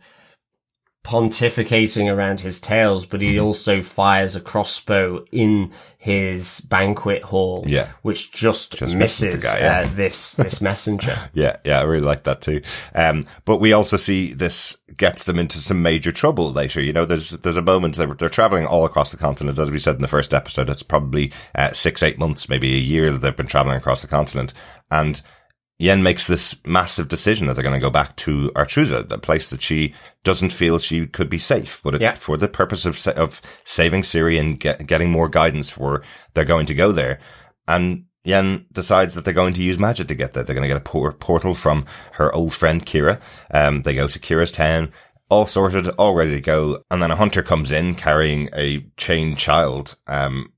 pontificating 1.08 2.14
around 2.14 2.42
his 2.42 2.60
tales, 2.60 3.06
but 3.06 3.22
Mm-hmm. 3.22 3.30
he 3.32 3.40
also 3.40 3.82
fires 3.82 4.36
a 4.36 4.42
crossbow 4.42 5.26
in 5.32 5.72
his 5.98 6.62
banquet 6.62 7.24
hall, 7.24 7.64
Yeah. 7.66 7.88
which 8.02 8.32
just, 8.32 8.78
Just 8.78 8.96
misses 8.96 9.34
misses, 9.36 9.44
guy, 9.44 9.60
yeah. 9.60 9.80
uh, 9.80 9.90
this 9.96 10.34
this 10.34 10.62
messenger. 10.70 11.18
Yeah, 11.34 11.58
yeah, 11.64 11.80
I 11.80 11.84
really 11.84 12.06
like 12.06 12.24
that 12.26 12.42
too. 12.42 12.62
Um, 12.94 13.24
but 13.46 13.58
we 13.58 13.74
also 13.74 13.98
see 13.98 14.34
this 14.34 14.78
gets 14.96 15.24
them 15.24 15.40
into 15.40 15.58
some 15.60 15.82
major 15.82 16.12
trouble 16.12 16.52
later. 16.52 16.82
You 16.82 16.94
know, 16.94 17.06
there's 17.06 17.32
there's 17.32 17.58
a 17.58 17.62
moment 17.62 17.96
they're, 17.96 18.14
they're 18.14 18.30
traveling 18.30 18.66
all 18.66 18.86
across 18.86 19.12
the 19.12 19.18
continent, 19.18 19.58
as 19.60 19.72
we 19.72 19.80
said 19.80 19.96
in 19.96 20.02
the 20.02 20.08
first 20.08 20.34
episode. 20.34 20.70
It's 20.70 20.84
probably 20.84 21.32
uh, 21.56 21.72
six, 21.72 22.04
eight 22.04 22.20
months, 22.20 22.50
maybe 22.50 22.76
a 22.76 22.80
year 22.80 23.12
that 23.12 23.20
they've 23.20 23.36
been 23.36 23.48
traveling 23.48 23.78
across 23.78 24.02
the 24.02 24.08
continent, 24.08 24.54
and 24.92 25.22
Yen 25.80 26.02
makes 26.02 26.26
this 26.26 26.56
massive 26.66 27.08
decision 27.08 27.46
that 27.48 27.54
they're 27.54 27.64
going 27.64 27.80
to 27.80 27.86
go 27.86 27.92
back 27.92 28.16
to 28.18 28.52
Aretuza, 28.56 29.08
the 29.08 29.20
place 29.20 29.50
that 29.52 29.62
she 29.62 29.94
doesn't 30.24 30.52
feel 30.52 30.80
she 30.80 31.06
could 31.06 31.30
be 31.30 31.38
safe, 31.38 31.80
but 31.84 31.94
it, 31.96 32.02
Yeah. 32.02 32.16
for 32.16 32.36
the 32.36 32.48
purpose 32.48 32.86
of 32.86 32.98
sa- 32.98 33.12
of 33.12 33.42
saving 33.64 34.02
Ciri 34.02 34.40
and 34.40 34.60
get, 34.60 34.88
getting 34.88 35.12
more 35.12 35.30
guidance 35.30 35.70
for 35.70 36.02
they're 36.34 36.46
going 36.46 36.66
to 36.66 36.74
go 36.74 36.92
there. 36.92 37.20
And 37.68 38.06
Yen 38.24 38.66
decides 38.72 39.14
that 39.14 39.24
they're 39.24 39.34
going 39.34 39.54
to 39.54 39.64
use 39.64 39.78
magic 39.78 40.08
to 40.08 40.16
get 40.16 40.34
there. 40.34 40.44
They're 40.44 40.56
going 40.56 40.64
to 40.64 40.74
get 40.74 40.78
a 40.78 40.82
por- 40.82 41.14
portal 41.14 41.54
from 41.54 41.86
her 42.14 42.34
old 42.34 42.54
friend 42.54 42.84
Kira. 42.86 43.22
Um, 43.52 43.84
they 43.84 43.94
go 43.94 44.08
to 44.08 44.20
Kira's 44.20 44.52
town, 44.52 44.92
all 45.30 45.46
sorted, 45.46 45.88
all 45.90 46.16
ready 46.16 46.32
to 46.32 46.42
go. 46.42 46.84
And 46.90 47.02
then 47.02 47.12
a 47.12 47.16
hunter 47.16 47.44
comes 47.44 47.72
in 47.72 47.94
carrying 47.96 48.50
a 48.54 48.86
chained 48.98 49.38
child, 49.38 49.96
um, 50.08 50.52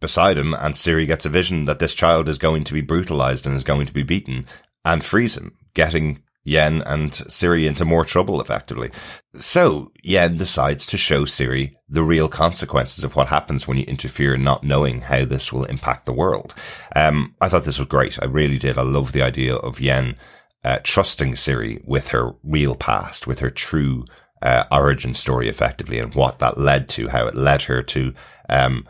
beside 0.00 0.36
him. 0.36 0.52
And 0.54 0.74
Ciri 0.74 1.06
gets 1.06 1.24
a 1.26 1.30
vision 1.30 1.64
that 1.66 1.78
this 1.78 1.94
child 1.94 2.28
is 2.28 2.38
going 2.38 2.64
to 2.64 2.74
be 2.74 2.80
brutalized 2.82 3.46
and 3.46 3.54
is 3.54 3.64
going 3.64 3.86
to 3.86 3.92
be 3.94 4.02
beaten 4.02 4.46
and 4.84 5.04
frees 5.04 5.36
him, 5.36 5.56
getting 5.74 6.20
Yen 6.44 6.82
and 6.82 7.10
Ciri 7.10 7.66
into 7.66 7.84
more 7.84 8.04
trouble 8.04 8.40
effectively. 8.40 8.90
So 9.38 9.90
Yen 10.02 10.36
decides 10.36 10.86
to 10.86 10.98
show 10.98 11.24
Ciri 11.24 11.74
the 11.88 12.02
real 12.02 12.28
consequences 12.28 13.02
of 13.02 13.16
what 13.16 13.28
happens 13.28 13.66
when 13.66 13.78
you 13.78 13.84
interfere 13.84 14.36
not 14.36 14.62
knowing 14.62 15.02
how 15.02 15.24
this 15.24 15.52
will 15.52 15.64
impact 15.64 16.04
the 16.04 16.12
world. 16.12 16.54
Um, 16.94 17.34
I 17.40 17.48
thought 17.48 17.64
this 17.64 17.78
was 17.78 17.88
great. 17.88 18.22
I 18.22 18.26
really 18.26 18.58
did. 18.58 18.76
I 18.76 18.82
love 18.82 19.12
the 19.12 19.22
idea 19.22 19.56
of 19.56 19.80
Yen 19.80 20.16
uh, 20.62 20.80
trusting 20.82 21.32
Ciri 21.32 21.82
with 21.86 22.08
her 22.08 22.34
real 22.42 22.74
past, 22.74 23.26
with 23.26 23.38
her 23.40 23.50
true 23.50 24.04
uh, 24.42 24.64
origin 24.70 25.14
story 25.14 25.48
effectively 25.48 25.98
and 25.98 26.14
what 26.14 26.38
that 26.40 26.58
led 26.58 26.88
to, 26.90 27.08
how 27.08 27.26
it 27.26 27.34
led 27.34 27.62
her 27.62 27.82
to 27.82 28.12
um, 28.50 28.86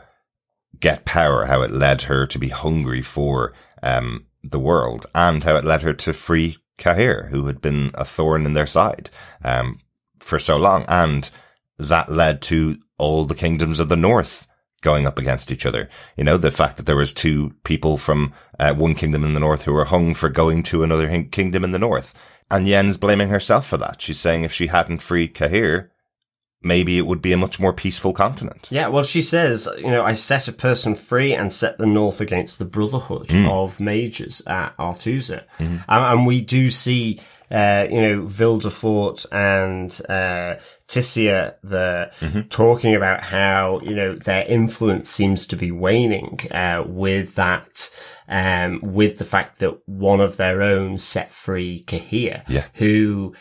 get 0.80 1.04
power, 1.04 1.46
how 1.46 1.62
it 1.62 1.70
led 1.70 2.02
her 2.02 2.26
to 2.26 2.38
be 2.38 2.48
hungry 2.48 3.02
for 3.02 3.52
um, 3.82 4.26
the 4.50 4.60
world, 4.60 5.06
and 5.14 5.42
how 5.42 5.56
it 5.56 5.64
led 5.64 5.82
her 5.82 5.94
to 5.94 6.12
free 6.12 6.58
Cahir, 6.78 7.28
who 7.30 7.46
had 7.46 7.60
been 7.60 7.90
a 7.94 8.04
thorn 8.04 8.46
in 8.46 8.54
their 8.54 8.66
side 8.66 9.10
um, 9.42 9.80
for 10.18 10.38
so 10.38 10.56
long. 10.56 10.84
And 10.88 11.30
that 11.78 12.10
led 12.10 12.42
to 12.42 12.78
all 12.98 13.24
the 13.24 13.34
kingdoms 13.34 13.80
of 13.80 13.88
the 13.88 13.96
north 13.96 14.46
going 14.80 15.06
up 15.06 15.18
against 15.18 15.50
each 15.50 15.66
other. 15.66 15.88
You 16.16 16.24
know, 16.24 16.36
the 16.36 16.50
fact 16.50 16.76
that 16.76 16.86
there 16.86 16.96
was 16.96 17.12
two 17.12 17.54
people 17.64 17.96
from 17.96 18.32
uh, 18.58 18.74
one 18.74 18.94
kingdom 18.94 19.24
in 19.24 19.34
the 19.34 19.40
north 19.40 19.62
who 19.62 19.72
were 19.72 19.86
hung 19.86 20.14
for 20.14 20.28
going 20.28 20.62
to 20.64 20.82
another 20.82 21.24
kingdom 21.24 21.64
in 21.64 21.70
the 21.70 21.78
north. 21.78 22.14
And 22.50 22.68
Yen's 22.68 22.98
blaming 22.98 23.28
herself 23.28 23.66
for 23.66 23.78
that. 23.78 24.02
She's 24.02 24.20
saying 24.20 24.44
if 24.44 24.52
she 24.52 24.66
hadn't 24.66 25.02
freed 25.02 25.34
Cahir, 25.34 25.90
maybe 26.64 26.98
it 26.98 27.06
would 27.06 27.20
be 27.22 27.32
a 27.32 27.36
much 27.36 27.60
more 27.60 27.72
peaceful 27.72 28.12
continent. 28.12 28.68
Yeah, 28.70 28.88
well, 28.88 29.04
she 29.04 29.22
says, 29.22 29.68
you 29.78 29.90
know, 29.90 30.04
I 30.04 30.14
set 30.14 30.48
a 30.48 30.52
person 30.52 30.94
free 30.94 31.34
and 31.34 31.52
set 31.52 31.78
the 31.78 31.86
North 31.86 32.20
against 32.20 32.58
the 32.58 32.64
Brotherhood 32.64 33.30
Hmm. 33.30 33.46
of 33.46 33.80
Mages 33.80 34.42
at 34.46 34.76
Aretuza. 34.78 35.42
And, 35.58 35.82
and 35.88 36.26
we 36.26 36.40
do 36.40 36.70
see, 36.70 37.20
uh, 37.50 37.86
you 37.90 38.00
know, 38.00 38.22
Vilgefortz 38.22 39.26
and, 39.32 39.90
uh, 40.08 40.60
Tissaia, 40.88 41.54
the, 41.62 42.10
talking 42.50 42.94
about 42.94 43.22
how, 43.22 43.80
you 43.82 43.94
know, 43.94 44.14
their 44.14 44.44
influence 44.46 45.10
seems 45.10 45.46
to 45.48 45.56
be 45.56 45.70
waning, 45.70 46.40
uh, 46.50 46.84
with 46.86 47.34
that, 47.36 47.90
um, 48.28 48.80
with 48.82 49.18
the 49.18 49.24
fact 49.24 49.58
that 49.60 49.76
one 49.88 50.20
of 50.20 50.36
their 50.36 50.62
own 50.62 50.98
set 50.98 51.30
free 51.32 51.82
Cahir, 51.86 52.42
Yeah. 52.48 52.64
who, 52.74 53.34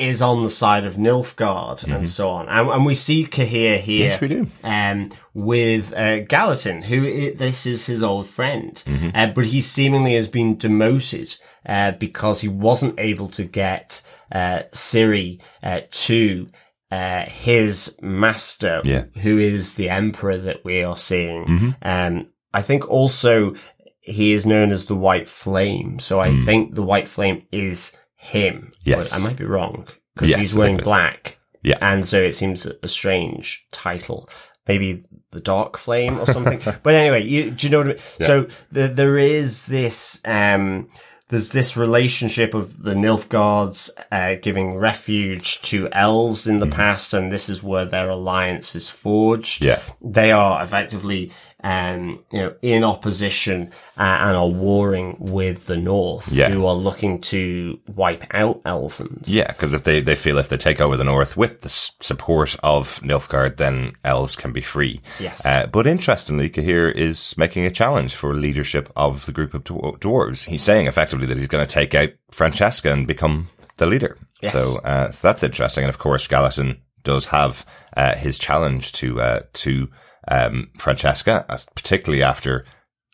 is 0.00 0.22
on 0.22 0.42
the 0.42 0.50
side 0.50 0.84
of 0.86 0.96
Nilfgaard 0.96 1.84
and 1.84 2.06
so 2.08 2.30
on. 2.30 2.48
And, 2.48 2.68
and 2.68 2.86
we 2.86 2.94
see 2.94 3.24
Cahir 3.24 3.78
here. 3.78 4.08
Yes, 4.08 4.20
we 4.20 4.28
do. 4.28 4.46
Um, 4.64 5.10
with, 5.34 5.92
uh, 5.94 6.20
Gallatin, 6.20 6.82
who 6.82 7.32
this 7.34 7.66
is 7.66 7.86
his 7.86 8.02
old 8.02 8.26
friend. 8.26 8.74
Mm-hmm. 8.86 9.10
Uh, 9.14 9.26
but 9.34 9.46
he 9.46 9.60
seemingly 9.60 10.14
has 10.14 10.28
been 10.28 10.56
demoted, 10.56 11.36
uh, 11.66 11.92
because 11.92 12.40
he 12.40 12.48
wasn't 12.48 12.98
able 12.98 13.28
to 13.28 13.44
get, 13.44 14.02
uh, 14.32 14.62
Ciri, 14.72 15.40
uh, 15.62 15.80
to, 15.90 16.48
uh, 16.90 17.28
his 17.28 17.96
master, 18.00 18.80
Yeah. 18.84 19.02
Mm-hmm. 19.02 19.20
who 19.20 19.38
is 19.38 19.74
the 19.74 19.90
emperor 19.90 20.38
that 20.38 20.64
we 20.64 20.82
are 20.82 20.96
seeing. 20.96 21.74
Um, 21.82 22.28
I 22.52 22.62
think 22.62 22.88
also 22.88 23.54
he 24.00 24.32
is 24.32 24.46
known 24.46 24.72
as 24.72 24.86
the 24.86 24.96
White 24.96 25.28
Flame. 25.28 26.00
So 26.00 26.18
I 26.20 26.34
think 26.44 26.74
the 26.74 26.82
White 26.82 27.06
Flame 27.06 27.42
is 27.52 27.92
him. 28.20 28.72
Yes. 28.84 29.10
But 29.10 29.16
I 29.16 29.18
might 29.22 29.36
be 29.36 29.44
wrong 29.44 29.88
because 30.14 30.30
Yes, 30.30 30.38
he's 30.38 30.54
wearing 30.54 30.74
think 30.76 30.80
it 30.80 30.82
is. 30.82 30.84
black. 30.84 31.38
Yeah. 31.62 31.78
And 31.80 32.06
so 32.06 32.20
it 32.22 32.34
seems 32.34 32.66
a 32.66 32.88
strange 32.88 33.66
title. 33.72 34.28
Maybe 34.68 35.02
the 35.30 35.40
Dark 35.40 35.76
Flame 35.78 36.18
or 36.20 36.26
something. 36.26 36.60
but 36.82 36.94
anyway, 36.94 37.22
you, 37.24 37.50
do 37.50 37.66
you 37.66 37.70
know 37.70 37.78
what 37.78 37.86
I 37.86 37.90
mean? 37.90 37.98
So 38.20 38.46
the, 38.70 38.88
there 38.88 39.18
is 39.18 39.66
this, 39.66 40.20
um, 40.24 40.88
there's 41.28 41.50
this 41.50 41.76
relationship 41.76 42.54
of 42.54 42.82
the 42.82 42.94
Nilfgaards 42.94 43.90
uh, 44.10 44.34
giving 44.42 44.74
refuge 44.76 45.60
to 45.62 45.88
elves 45.92 46.46
in 46.46 46.58
the 46.58 46.66
Mm-hmm. 46.66 46.74
past, 46.76 47.14
and 47.14 47.30
this 47.32 47.48
is 47.48 47.62
where 47.62 47.84
their 47.84 48.10
alliance 48.10 48.74
is 48.74 48.88
forged. 48.88 49.64
Yeah. 49.64 49.80
They 50.02 50.32
are 50.32 50.62
effectively, 50.62 51.32
um, 51.62 52.24
you 52.32 52.38
know, 52.40 52.54
in 52.62 52.84
opposition 52.84 53.70
uh, 53.98 54.02
and 54.20 54.36
are 54.36 54.48
warring 54.48 55.16
with 55.18 55.66
the 55.66 55.76
North, 55.76 56.30
Yeah. 56.32 56.50
who 56.50 56.66
are 56.66 56.74
looking 56.74 57.20
to 57.22 57.78
wipe 57.94 58.24
out 58.34 58.62
Elvens. 58.64 59.24
Yeah, 59.26 59.48
because 59.48 59.72
if 59.74 59.84
they, 59.84 60.00
they 60.00 60.14
feel 60.14 60.38
if 60.38 60.48
they 60.48 60.56
take 60.56 60.80
over 60.80 60.96
the 60.96 61.04
north 61.04 61.36
with 61.36 61.60
the 61.62 61.68
support 61.68 62.56
of 62.62 63.00
Nilfgaard, 63.00 63.56
then 63.56 63.92
elves 64.04 64.36
can 64.36 64.52
be 64.52 64.60
free. 64.60 65.00
Yes. 65.18 65.44
Uh, 65.44 65.66
but 65.66 65.86
interestingly, 65.86 66.48
Cahir 66.48 66.90
is 66.90 67.36
making 67.36 67.64
a 67.64 67.70
challenge 67.70 68.14
for 68.14 68.34
leadership 68.34 68.90
of 68.96 69.26
the 69.26 69.32
group 69.32 69.54
of 69.54 69.64
dwar- 69.64 69.98
dwarves. 69.98 70.46
He's 70.46 70.62
saying 70.62 70.86
effectively 70.86 71.26
that 71.26 71.36
he's 71.36 71.48
going 71.48 71.66
to 71.66 71.72
take 71.72 71.94
out 71.94 72.10
Francesca 72.30 72.92
and 72.92 73.06
become 73.06 73.48
the 73.76 73.86
leader. 73.86 74.18
Yes. 74.42 74.52
So, 74.52 74.78
uh, 74.80 75.10
so 75.10 75.28
that's 75.28 75.42
interesting. 75.42 75.84
And 75.84 75.90
of 75.90 75.98
course, 75.98 76.26
Gallatin 76.26 76.80
does 77.02 77.26
have 77.26 77.64
uh, 77.96 78.14
his 78.14 78.38
challenge 78.38 78.92
to 78.92 79.20
uh, 79.20 79.40
to 79.54 79.88
um, 80.30 80.70
Francesca, 80.78 81.44
uh, 81.48 81.58
particularly 81.74 82.22
after 82.22 82.64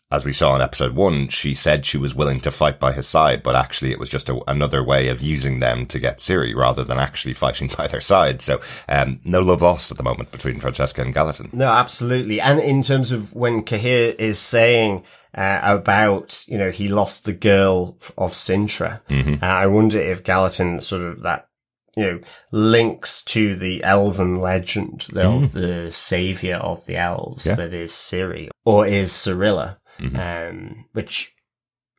as 0.09 0.23
we 0.23 0.31
saw 0.31 0.55
in 0.55 0.61
episode 0.61 0.95
one, 0.95 1.27
she 1.27 1.53
said 1.53 1.85
she 1.85 1.97
was 1.97 2.15
willing 2.15 2.39
to 2.39 2.49
fight 2.49 2.79
by 2.79 2.93
his 2.93 3.07
side, 3.07 3.43
but 3.43 3.55
actually 3.55 3.91
it 3.91 3.99
was 3.99 4.09
just 4.09 4.29
a, 4.29 4.39
another 4.49 4.81
way 4.81 5.09
of 5.09 5.21
using 5.21 5.59
them 5.59 5.85
to 5.87 5.99
get 5.99 6.19
Ciri 6.19 6.55
rather 6.55 6.83
than 6.83 6.97
actually 6.97 7.33
fighting 7.33 7.69
by 7.77 7.87
their 7.87 8.01
side. 8.01 8.41
So, 8.41 8.61
um, 8.87 9.19
no 9.25 9.41
love 9.41 9.61
lost 9.61 9.91
at 9.91 9.97
the 9.97 10.03
moment 10.03 10.31
between 10.31 10.61
Francesca 10.61 11.01
and 11.01 11.13
Gallatin. 11.13 11.49
No, 11.51 11.67
absolutely. 11.67 12.39
And 12.39 12.59
in 12.61 12.83
terms 12.83 13.11
of 13.11 13.33
when 13.33 13.63
Cahir 13.63 14.15
is 14.17 14.39
saying, 14.39 15.03
uh, 15.35 15.59
about, 15.61 16.45
you 16.47 16.57
know, 16.57 16.71
he 16.71 16.87
lost 16.87 17.25
the 17.25 17.33
girl 17.33 17.97
of 18.17 18.33
Cintra, 18.33 19.01
Mm-hmm. 19.09 19.43
Uh, 19.43 19.47
I 19.47 19.67
wonder 19.67 19.99
if 19.99 20.23
Gallatin 20.23 20.81
sort 20.81 21.03
of 21.03 21.21
that, 21.21 21.46
you 21.97 22.03
know, 22.05 22.19
links 22.51 23.23
to 23.23 23.55
the 23.55 23.83
elven 23.83 24.35
legend 24.35 25.07
of 25.15 25.51
the 25.53 25.89
savior 25.91 26.55
of 26.57 26.85
the 26.85 26.95
elves 26.95 27.43
Mm. 27.43 27.47
Yeah. 27.49 27.55
that 27.55 27.73
is 27.73 27.91
Ciri 27.91 28.49
or 28.65 28.85
is 28.87 29.11
Cirilla, 29.11 29.77
Mm-hmm. 29.99 30.15
um, 30.15 30.85
which 30.93 31.33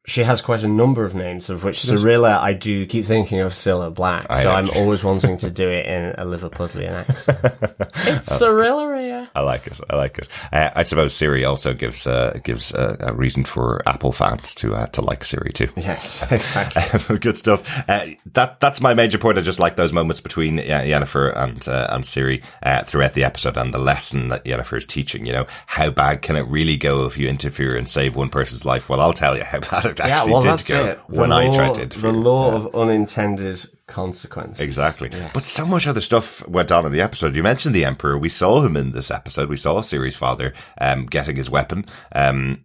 she 0.09 0.23
has 0.23 0.41
quite 0.41 0.63
a 0.63 0.69
number 0.69 1.05
of 1.05 1.15
names, 1.15 1.51
of 1.51 1.65
which 1.65 1.79
Cirilla 1.79 2.39
I 2.39 2.55
do 2.55 2.87
keep 2.87 3.05
thinking 3.05 3.41
of 3.41 3.53
Cilla 3.53 3.93
Black. 3.93 4.27
I 4.31 4.43
so 4.43 4.51
know. 4.51 4.57
I'm 4.57 4.71
always 4.71 5.05
wanting 5.05 5.37
to 5.39 5.51
do 5.51 5.69
it 5.69 5.85
in 5.87 6.05
a 6.17 6.25
Liverpudlian 6.25 6.91
accent. 6.91 7.39
it's 7.43 8.41
Cirilla 8.41 8.89
here. 8.99 9.29
I 9.35 9.41
like 9.43 9.67
it. 9.67 9.81
I 9.91 9.97
like 9.97 10.19
it. 10.19 10.29
Uh, 10.53 10.71
I 10.75 10.83
suppose 10.83 11.15
Siri 11.15 11.45
also 11.45 11.75
gives 11.75 12.07
uh, 12.07 12.39
gives 12.43 12.75
uh, 12.75 12.97
a 13.01 13.13
reason 13.13 13.45
for 13.45 13.83
Apple 13.87 14.13
fans 14.13 14.55
to 14.57 14.75
uh, 14.75 14.87
to 14.89 15.03
like 15.03 15.25
Siri 15.25 15.53
too. 15.53 15.69
Yes, 15.77 16.23
exactly. 16.31 17.19
Good 17.19 17.37
stuff. 17.37 17.63
Uh, 17.89 18.07
that 18.33 18.61
that's 18.61 18.81
my 18.81 18.95
major 18.95 19.19
point. 19.19 19.39
I 19.39 19.43
just 19.43 19.59
like 19.59 19.77
those 19.77 19.93
moments 19.93 20.21
between 20.21 20.59
uh, 20.59 20.63
Yennefer 20.63 21.37
and 21.37 21.67
uh, 21.69 21.89
and 21.91 22.05
Ciri 22.05 22.43
uh, 22.63 22.83
throughout 22.85 23.15
the 23.15 23.25
episode 23.25 23.57
and 23.57 23.75
the 23.75 23.79
lesson 23.79 24.29
that 24.29 24.45
Yennefer 24.45 24.79
is 24.79 24.87
teaching. 24.87 25.27
You 25.27 25.33
know, 25.33 25.47
how 25.67 25.91
bad 25.91 26.23
can 26.23 26.37
it 26.37 26.47
really 26.47 26.79
go 26.79 27.05
if 27.05 27.19
you 27.19 27.29
interfere 27.29 27.77
and 27.77 27.89
save 27.89 28.17
one 28.17 28.31
person's 28.31 28.65
life? 28.65 28.89
Well, 28.89 29.01
I'll 29.01 29.13
tell 29.13 29.37
you 29.37 29.45
how 29.45 29.61
bad 29.61 29.85
it 29.85 29.98
yeah, 29.99 30.15
actually 30.15 30.33
well, 30.33 30.43
did 30.43 30.49
that's 30.49 30.69
go 30.69 30.85
it. 30.87 31.01
The 31.09 31.17
when 31.21 31.31
law, 31.31 31.39
I 31.39 31.55
tried 31.55 31.91
to. 31.91 32.01
The 32.01 32.13
law 32.13 32.55
of 32.55 32.75
unintended 32.75 33.65
consequences. 33.87 34.65
Exactly. 34.65 35.09
Yes. 35.13 35.31
But 35.35 35.43
so 35.43 35.67
much 35.67 35.87
other 35.87 36.01
stuff 36.01 36.47
went 36.47 36.71
on 36.71 36.87
in 36.87 36.93
the 36.93 37.01
episode. 37.01 37.35
You 37.35 37.43
mentioned 37.43 37.75
the 37.75 37.85
Emperor. 37.85 38.17
We 38.19 38.29
saw 38.29 38.63
him 38.63 38.77
in 38.77 38.93
this 38.93 39.11
episode. 39.11 39.49
We 39.49 39.57
saw 39.57 39.81
Ciri's 39.81 40.17
father 40.17 40.53
um, 40.81 41.07
getting 41.07 41.37
his 41.37 41.51
weapon 41.51 41.87
um, 42.15 42.65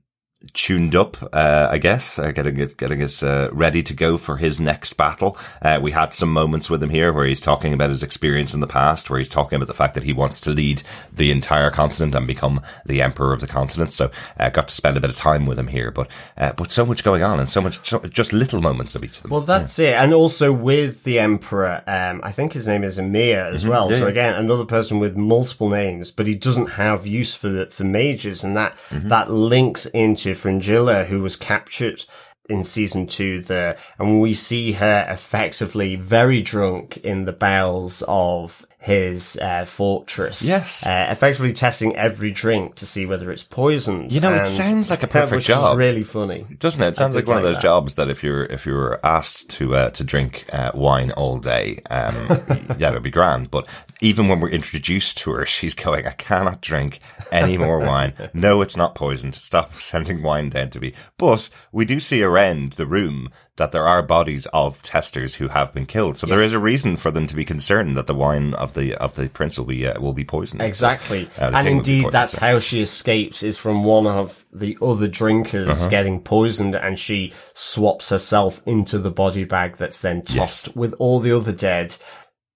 tuned 0.53 0.95
up, 0.95 1.17
uh, 1.33 1.69
I 1.71 1.77
guess, 1.77 2.19
uh, 2.19 2.31
getting 2.31 2.59
it, 2.59 2.77
getting 2.77 3.01
us 3.01 3.23
uh, 3.23 3.49
ready 3.53 3.81
to 3.83 3.93
go 3.93 4.17
for 4.17 4.37
his 4.37 4.59
next 4.59 4.93
battle. 4.93 5.37
Uh, 5.61 5.79
we 5.81 5.91
had 5.91 6.13
some 6.13 6.31
moments 6.31 6.69
with 6.69 6.83
him 6.83 6.89
here 6.89 7.13
where 7.13 7.25
he's 7.25 7.39
talking 7.39 7.73
about 7.73 7.89
his 7.89 8.03
experience 8.03 8.53
in 8.53 8.59
the 8.59 8.67
past, 8.67 9.09
where 9.09 9.19
he's 9.19 9.29
talking 9.29 9.55
about 9.55 9.67
the 9.67 9.73
fact 9.73 9.93
that 9.93 10.03
he 10.03 10.11
wants 10.13 10.41
to 10.41 10.49
lead 10.49 10.83
the 11.11 11.31
entire 11.31 11.71
continent 11.71 12.13
and 12.13 12.27
become 12.27 12.61
the 12.85 13.01
Emperor 13.01 13.33
of 13.33 13.41
the 13.41 13.47
continent. 13.47 13.91
So 13.93 14.11
uh, 14.37 14.49
got 14.49 14.67
to 14.67 14.75
spend 14.75 14.97
a 14.97 15.01
bit 15.01 15.09
of 15.09 15.15
time 15.15 15.45
with 15.45 15.57
him 15.57 15.67
here. 15.67 15.91
But 15.91 16.09
uh, 16.37 16.53
but 16.53 16.71
so 16.71 16.85
much 16.85 17.03
going 17.03 17.23
on 17.23 17.39
and 17.39 17.49
so 17.49 17.61
much, 17.61 17.81
just 18.11 18.33
little 18.33 18.61
moments 18.61 18.95
of 18.95 19.03
each 19.03 19.17
of 19.17 19.23
them. 19.23 19.31
Well, 19.31 19.41
that's 19.41 19.79
it. 19.79 19.95
And 19.95 20.13
also 20.13 20.51
with 20.51 21.03
the 21.03 21.19
Emperor, 21.19 21.83
um, 21.87 22.19
I 22.23 22.31
think 22.31 22.53
his 22.53 22.67
name 22.67 22.83
is 22.83 22.97
Emhyr 22.99 23.51
as 23.51 23.65
well. 23.65 23.85
Mm-hmm. 23.85 23.93
Yeah, 23.93 23.99
so 23.99 24.07
again, 24.07 24.35
another 24.35 24.65
person 24.65 24.99
with 24.99 25.15
multiple 25.15 25.69
names, 25.69 26.11
but 26.11 26.27
he 26.27 26.35
doesn't 26.35 26.71
have 26.71 27.07
use 27.07 27.33
for, 27.33 27.65
for 27.67 27.83
mages. 27.85 28.43
And 28.43 28.57
that, 28.57 28.77
Mm-hmm. 28.89 29.07
that 29.09 29.31
links 29.31 29.85
into 29.87 30.32
Fringilla, 30.33 31.05
who 31.05 31.21
was 31.21 31.35
captured 31.35 32.05
in 32.49 32.63
season 32.63 33.07
two 33.07 33.41
there. 33.41 33.77
And 33.97 34.21
we 34.21 34.33
see 34.33 34.73
her 34.73 35.05
effectively 35.09 35.95
very 35.95 36.41
drunk 36.41 36.97
in 36.97 37.25
the 37.25 37.33
bowels 37.33 38.03
of 38.07 38.65
his, 38.83 39.37
uh, 39.37 39.63
fortress. 39.63 40.41
Yes. 40.41 40.85
Uh, 40.85 41.07
effectively 41.09 41.53
testing 41.53 41.95
every 41.95 42.31
drink 42.31 42.75
to 42.75 42.85
see 42.85 43.05
whether 43.05 43.31
it's 43.31 43.41
poisoned. 43.41 44.13
You 44.13 44.19
know, 44.19 44.33
it 44.33 44.45
sounds 44.45 44.89
like 44.89 45.03
a 45.03 45.07
perfect 45.07 45.37
which 45.37 45.45
job. 45.45 45.71
Is 45.71 45.77
really 45.77 46.03
funny. 46.03 46.45
doesn't 46.59 46.81
it? 46.81 46.89
It 46.89 46.95
sounds 46.97 47.15
like 47.15 47.25
one 47.25 47.37
of 47.37 47.43
those 47.43 47.55
that. 47.55 47.61
jobs 47.61 47.95
that 47.95 48.09
if 48.09 48.23
you're 48.25 48.43
if 48.43 48.65
you 48.65 48.73
were 48.73 48.99
asked 49.01 49.49
to 49.51 49.73
uh, 49.73 49.89
to 49.91 50.03
drink 50.03 50.45
uh, 50.51 50.71
wine 50.73 51.11
all 51.11 51.37
day, 51.39 51.79
um, 51.89 52.15
yeah, 52.77 52.89
it'd 52.89 53.03
be 53.03 53.09
grand. 53.09 53.49
But 53.49 53.69
even 54.01 54.27
when 54.27 54.41
we're 54.41 54.49
introduced 54.49 55.17
to 55.19 55.31
her, 55.31 55.45
she's 55.45 55.73
going, 55.75 56.05
"I 56.05 56.11
cannot 56.11 56.59
drink 56.59 56.99
any 57.31 57.57
more 57.57 57.79
wine. 57.79 58.13
No, 58.33 58.61
it's 58.61 58.75
not 58.75 58.95
poisoned. 58.95 59.35
Stop 59.35 59.73
sending 59.75 60.21
wine 60.23 60.49
down 60.49 60.69
to 60.71 60.81
me." 60.81 60.91
But 61.17 61.49
we 61.71 61.85
do 61.85 62.01
see 62.01 62.21
around 62.21 62.73
the 62.73 62.85
room 62.85 63.29
that 63.57 63.71
there 63.71 63.87
are 63.87 64.01
bodies 64.01 64.47
of 64.51 64.81
testers 64.81 65.35
who 65.35 65.47
have 65.49 65.73
been 65.73 65.85
killed, 65.85 66.17
so 66.17 66.25
there 66.25 66.41
is 66.41 66.53
a 66.53 66.59
reason 66.59 66.97
for 66.97 67.11
them 67.11 67.27
to 67.27 67.35
be 67.35 67.45
concerned 67.45 67.95
that 67.95 68.07
the 68.07 68.15
wine 68.15 68.53
of 68.55 68.73
the 68.73 68.95
of 68.95 69.15
the 69.15 69.29
prince 69.29 69.57
will 69.57 69.65
be 69.65 69.85
uh, 69.85 69.99
will 70.01 70.13
be 70.13 70.23
poisoned. 70.25 70.61
Exactly. 70.61 71.29
Uh, 71.39 71.51
and 71.53 71.67
king 71.67 71.77
would 71.77 71.85
be 71.85 71.97
indeed, 71.99 72.11
that's 72.11 72.33
so. 72.33 72.39
how 72.41 72.59
she 72.59 72.81
escapes 72.81 73.43
is 73.43 73.57
from 73.59 73.83
one 73.83 74.07
of 74.07 74.45
the 74.51 74.77
other 74.81 75.07
drinkers 75.07 75.69
Uh-huh. 75.69 75.89
getting 75.89 76.19
poisoned 76.21 76.73
and 76.75 76.97
she 76.97 77.31
swaps 77.53 78.09
herself 78.09 78.61
into 78.65 78.97
the 78.97 79.11
body 79.11 79.43
bag 79.43 79.77
that's 79.77 80.01
then 80.01 80.23
tossed 80.23 80.75
with 80.75 80.93
all 80.97 81.19
the 81.19 81.31
other 81.31 81.51
dead 81.53 81.95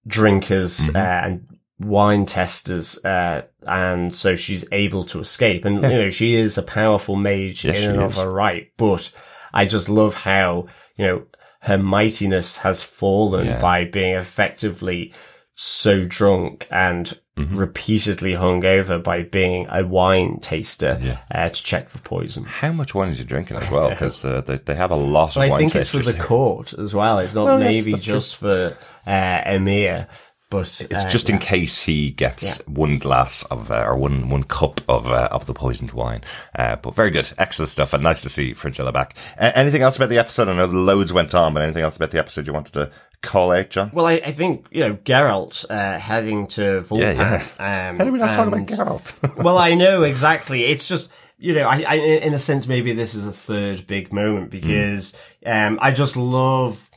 drinkers 0.06 0.78
Mm-hmm. 0.88 0.96
uh, 0.96 0.98
and 1.26 1.46
wine 1.80 2.26
testers 2.26 2.98
uh, 3.04 3.42
and 3.66 4.12
so 4.12 4.34
she's 4.34 4.64
able 4.72 5.04
to 5.04 5.20
escape 5.20 5.64
and 5.64 5.76
you 5.76 5.88
know 5.88 6.10
she 6.10 6.34
is 6.34 6.58
a 6.58 6.62
powerful 6.62 7.14
mage 7.14 7.64
Yes, 7.64 7.78
in 7.78 7.90
and 7.90 8.00
of 8.02 8.12
is. 8.12 8.18
her 8.18 8.28
right 8.32 8.72
but 8.76 9.12
i 9.54 9.64
just 9.64 9.88
love 9.88 10.14
how 10.14 10.66
you 10.98 11.06
know 11.06 11.22
her 11.62 11.78
mightiness 11.78 12.58
has 12.58 12.82
fallen 12.82 13.46
Yeah. 13.46 13.60
by 13.60 13.84
being 13.84 14.14
effectively 14.16 15.12
so 15.54 16.04
drunk 16.04 16.66
and 16.70 17.18
Mm-hmm. 17.38 17.56
repeatedly 17.56 18.34
hung 18.34 18.64
over 18.64 18.98
by 18.98 19.22
being 19.22 19.68
a 19.70 19.86
wine 19.86 20.40
taster 20.40 20.98
uh, 21.30 21.48
to 21.48 21.62
check 21.62 21.88
for 21.88 21.98
poison. 22.00 22.42
How 22.42 22.72
much 22.72 22.96
wine 22.96 23.10
is 23.10 23.18
he 23.18 23.24
drinking 23.24 23.58
as 23.58 23.70
well? 23.70 23.90
Because 23.94 24.24
uh, 24.24 24.40
they, 24.40 24.56
they 24.56 24.74
have 24.74 24.90
a 24.90 24.96
lot 24.96 25.34
But 25.36 25.36
of 25.36 25.42
I 25.44 25.48
wine 25.50 25.52
I 25.52 25.58
think 25.68 25.74
it's 25.76 25.90
for 25.90 25.98
the 26.02 26.18
court 26.18 26.72
as 26.72 26.96
well. 26.96 27.20
It's 27.20 27.34
not 27.36 27.44
Well, 27.44 27.58
maybe 27.60 27.92
that's 27.92 28.02
true. 28.02 28.14
just 28.14 28.34
for 28.34 28.76
uh, 29.06 29.42
Emhyr, 29.46 30.08
but 30.50 30.80
It's 30.90 31.04
uh, 31.04 31.08
just 31.08 31.28
in 31.28 31.38
case 31.38 31.82
he 31.82 32.10
gets 32.10 32.58
one 32.66 32.98
glass 32.98 33.42
of 33.44 33.70
uh, 33.70 33.84
or 33.86 33.96
one 33.96 34.30
one 34.30 34.44
cup 34.44 34.80
of 34.88 35.06
uh, 35.06 35.28
of 35.30 35.46
the 35.46 35.54
poisoned 35.54 35.92
wine. 35.92 36.22
Uh, 36.56 36.76
but 36.76 36.94
very 36.94 37.10
good, 37.10 37.30
excellent 37.38 37.70
stuff, 37.70 37.92
and 37.92 38.02
nice 38.02 38.22
to 38.22 38.28
see 38.28 38.54
Fringilla 38.54 38.92
back. 38.92 39.16
Uh, 39.38 39.52
anything 39.54 39.82
else 39.82 39.96
about 39.96 40.08
the 40.08 40.18
episode? 40.18 40.48
I 40.48 40.56
know 40.56 40.64
loads 40.64 41.12
went 41.12 41.34
on, 41.34 41.52
but 41.54 41.62
anything 41.62 41.82
else 41.82 41.96
about 41.96 42.12
the 42.12 42.18
episode 42.18 42.46
you 42.46 42.52
wanted 42.52 42.74
to 42.74 42.90
call 43.22 43.52
out, 43.52 43.70
John? 43.70 43.90
Well, 43.92 44.06
I, 44.06 44.14
I 44.24 44.32
think 44.32 44.66
you 44.70 44.80
know 44.80 44.94
Geralt 44.94 45.66
uh, 45.70 45.98
heading 45.98 46.46
to 46.48 46.82
Vulpan. 46.82 47.16
Yeah, 47.58 47.88
Um, 47.90 47.98
How 47.98 48.04
do 48.04 48.12
we 48.12 48.18
not 48.18 48.34
talk 48.34 48.48
about 48.48 48.66
Geralt? 48.66 49.36
well, 49.42 49.58
I 49.58 49.74
know 49.74 50.02
exactly. 50.02 50.64
It's 50.64 50.88
just 50.88 51.10
you 51.36 51.54
know, 51.54 51.68
I, 51.68 51.84
I 51.86 51.94
in 51.94 52.34
a 52.34 52.38
sense 52.38 52.66
maybe 52.66 52.92
this 52.92 53.14
is 53.14 53.26
a 53.26 53.32
third 53.32 53.86
big 53.86 54.12
moment 54.12 54.50
because 54.50 55.16
um, 55.46 55.78
I 55.80 55.92
just 55.92 56.16
love 56.16 56.90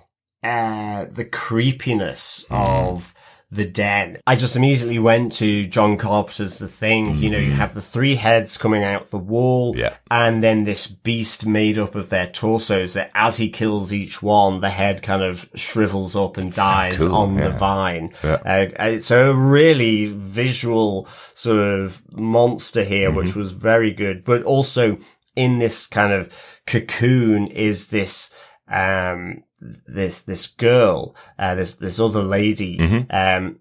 uh, 0.44 1.06
the 1.06 1.26
creepiness 1.26 2.46
of 2.50 3.14
the 3.54 3.66
den. 3.66 4.18
I 4.26 4.38
just 4.38 4.56
immediately 4.56 4.98
went 4.98 5.34
to 5.34 5.68
John 5.68 5.98
Carpenter's 5.98 6.58
The 6.60 6.70
Thing. 6.70 7.18
You 7.18 7.30
know, 7.30 7.38
you 7.38 7.52
have 7.52 7.74
the 7.74 7.82
three 7.82 8.16
heads 8.16 8.56
coming 8.58 8.84
out 8.86 9.10
the 9.12 9.18
wall, 9.18 9.76
Yeah. 9.78 9.96
and 10.10 10.42
then 10.42 10.64
this 10.64 10.88
beast 10.88 11.46
made 11.46 11.78
up 11.78 11.94
of 11.94 12.10
their 12.10 12.28
torsos. 12.28 12.94
That 12.94 13.12
as 13.14 13.36
he 13.38 13.50
kills 13.50 13.92
each 13.92 14.24
one, 14.24 14.62
the 14.62 14.70
head 14.70 15.04
kind 15.04 15.22
of 15.22 15.50
shrivels 15.54 16.16
up 16.16 16.38
and 16.38 16.54
dies 16.54 17.00
cool, 17.00 17.14
on 17.16 17.36
the 17.36 17.50
vine. 17.50 18.14
Yeah. 18.24 18.40
Uh, 18.46 18.68
it's 18.86 19.12
a 19.12 19.34
really 19.34 20.06
visual 20.08 21.08
sort 21.36 21.60
of 21.60 22.02
monster 22.12 22.84
here, 22.86 23.10
Mm-hmm. 23.10 23.18
which 23.18 23.36
was 23.36 23.52
very 23.52 23.92
good. 23.92 24.24
But 24.24 24.44
also 24.44 24.98
in 25.36 25.60
this 25.60 25.88
kind 25.88 26.14
of 26.14 26.30
cocoon 26.68 27.48
is 27.48 27.88
this, 27.88 28.32
um, 28.72 29.44
this, 29.88 30.22
this 30.22 30.48
girl, 30.48 31.16
uh, 31.40 31.56
this, 31.56 31.76
this 31.76 32.00
other 32.00 32.24
lady, 32.24 32.78
Mm-hmm. 32.78 33.04
um, 33.46 33.60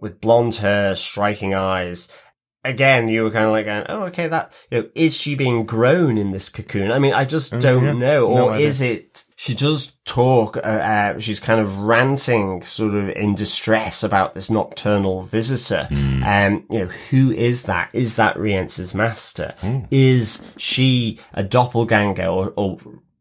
with 0.00 0.20
blonde 0.20 0.54
hair, 0.56 0.94
striking 0.94 1.52
eyes. 1.54 2.08
Again, 2.62 3.08
you 3.08 3.22
were 3.24 3.30
kind 3.30 3.46
of 3.46 3.52
like, 3.52 3.64
going, 3.64 3.86
oh, 3.88 4.02
okay, 4.04 4.28
that, 4.28 4.52
you 4.70 4.82
know, 4.82 4.88
is 4.94 5.16
she 5.16 5.34
being 5.34 5.64
grown 5.64 6.18
in 6.18 6.30
this 6.30 6.48
cocoon? 6.50 6.92
I 6.92 6.98
mean, 6.98 7.14
I 7.14 7.24
just 7.24 7.52
don't 7.58 7.82
Mm, 7.82 7.86
yeah. 7.86 7.92
know. 7.94 8.26
Or 8.28 8.52
idea. 8.52 8.66
is 8.68 8.80
it, 8.82 9.24
she 9.34 9.54
does 9.54 9.92
talk, 10.04 10.58
uh, 10.58 10.60
uh, 10.60 11.18
she's 11.18 11.40
kind 11.40 11.58
of 11.58 11.78
ranting 11.78 12.62
sort 12.62 12.94
of 12.94 13.08
in 13.08 13.34
distress 13.34 14.02
about 14.04 14.34
this 14.34 14.50
nocturnal 14.50 15.22
visitor. 15.22 15.84
Hmm. 15.88 16.22
Um, 16.22 16.64
you 16.70 16.78
know, 16.80 16.86
who 17.10 17.32
is 17.32 17.62
that? 17.62 17.88
Is 17.94 18.16
that 18.16 18.36
Rience's 18.36 18.94
master? 18.94 19.54
Hmm. 19.60 19.80
Is 19.90 20.46
she 20.58 21.18
a 21.32 21.42
doppelganger 21.42 22.26
or, 22.26 22.52
or, 22.56 22.78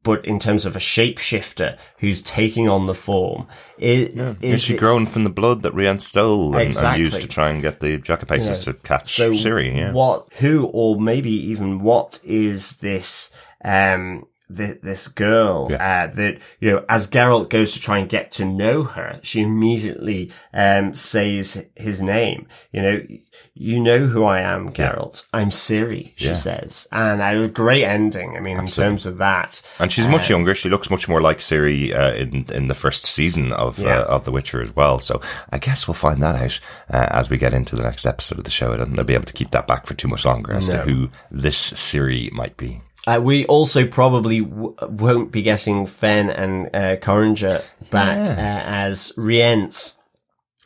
but 0.09 0.25
in 0.25 0.39
terms 0.39 0.65
of 0.65 0.75
a 0.75 0.79
shapeshifter 0.79 1.77
who's 1.99 2.23
taking 2.23 2.67
on 2.67 2.87
the 2.87 2.95
form? 2.95 3.45
Is, 3.77 4.09
Is 4.41 4.61
she 4.63 4.73
it- 4.73 4.79
grown 4.79 5.05
from 5.05 5.23
the 5.23 5.29
blood 5.29 5.61
that 5.61 5.73
Rience 5.75 6.07
stole 6.07 6.55
and, 6.55 6.75
and 6.75 6.99
used 6.99 7.21
to 7.21 7.27
try 7.27 7.51
and 7.51 7.61
get 7.61 7.79
the 7.79 7.99
Jackapaces 7.99 8.63
to 8.63 8.73
catch 8.73 9.13
So 9.15 9.31
Ciri? 9.33 9.75
Yeah. 9.75 9.91
what, 9.91 10.33
who, 10.39 10.65
or 10.73 10.99
maybe 10.99 11.29
even 11.51 11.81
what 11.81 12.19
is 12.23 12.77
this, 12.77 13.29
um, 13.63 14.25
this, 14.49 14.77
this 14.81 15.07
girl, 15.07 15.67
uh, 15.71 16.07
that, 16.07 16.39
you 16.59 16.71
know, 16.71 16.85
as 16.89 17.07
Geralt 17.07 17.49
goes 17.49 17.73
to 17.73 17.79
try 17.79 17.99
and 17.99 18.09
get 18.09 18.31
to 18.33 18.45
know 18.45 18.83
her, 18.83 19.19
she 19.23 19.41
immediately, 19.41 20.31
um, 20.53 20.95
says 20.95 21.65
his 21.75 22.01
name. 22.01 22.47
You 22.71 22.81
know, 22.81 23.01
you 23.53 23.79
know 23.79 23.99
who 24.07 24.23
I 24.23 24.39
am, 24.41 24.71
Geralt. 24.71 25.25
I'm 25.33 25.49
Ciri, 25.49 26.13
she 26.15 26.29
Yeah. 26.29 26.33
says. 26.35 26.87
And 26.91 27.21
a 27.21 27.47
great 27.47 27.83
ending. 27.83 28.35
I 28.37 28.39
mean, 28.39 28.57
in 28.57 28.67
terms 28.67 29.05
of 29.05 29.17
that. 29.17 29.61
And 29.79 29.91
she's 29.91 30.07
much 30.07 30.29
younger. 30.29 30.55
She 30.55 30.69
looks 30.69 30.89
much 30.89 31.07
more 31.09 31.21
like 31.21 31.39
Ciri 31.39 31.93
uh, 31.95 32.13
in 32.15 32.45
in 32.53 32.67
the 32.69 32.73
first 32.73 33.05
season 33.05 33.51
of 33.51 33.77
Yeah. 33.77 33.99
uh, 33.99 34.03
of 34.05 34.25
The 34.25 34.31
Witcher 34.31 34.61
as 34.61 34.75
well. 34.75 34.99
So 34.99 35.21
I 35.51 35.57
guess 35.57 35.87
we'll 35.87 35.95
find 35.95 36.23
that 36.23 36.35
out 36.35 36.59
uh, 36.89 37.07
as 37.11 37.29
we 37.29 37.37
get 37.37 37.53
into 37.53 37.75
the 37.75 37.83
next 37.83 38.05
episode 38.05 38.37
of 38.37 38.45
the 38.45 38.51
show. 38.51 38.73
I 38.73 38.77
don't 38.77 38.93
they'll 38.95 39.03
be 39.05 39.13
able 39.13 39.25
to 39.25 39.33
keep 39.33 39.51
that 39.51 39.67
back 39.67 39.85
for 39.85 39.93
too 39.93 40.07
much 40.07 40.25
longer 40.25 40.53
as 40.53 40.67
to 40.69 40.77
who 40.79 41.09
this 41.29 41.71
Ciri 41.73 42.31
might 42.31 42.55
be. 42.57 42.81
Uh, 43.09 43.19
we 43.19 43.45
also 43.45 43.87
probably 43.87 44.41
w- 44.41 44.75
won't 44.81 45.31
be 45.31 45.41
getting 45.41 45.85
Fen 45.87 46.29
and 46.29 46.67
uh, 46.75 46.95
Codringer 46.97 47.63
back 47.89 48.17
uh, 48.17 48.61
as 48.65 49.11
Rience, 49.17 49.97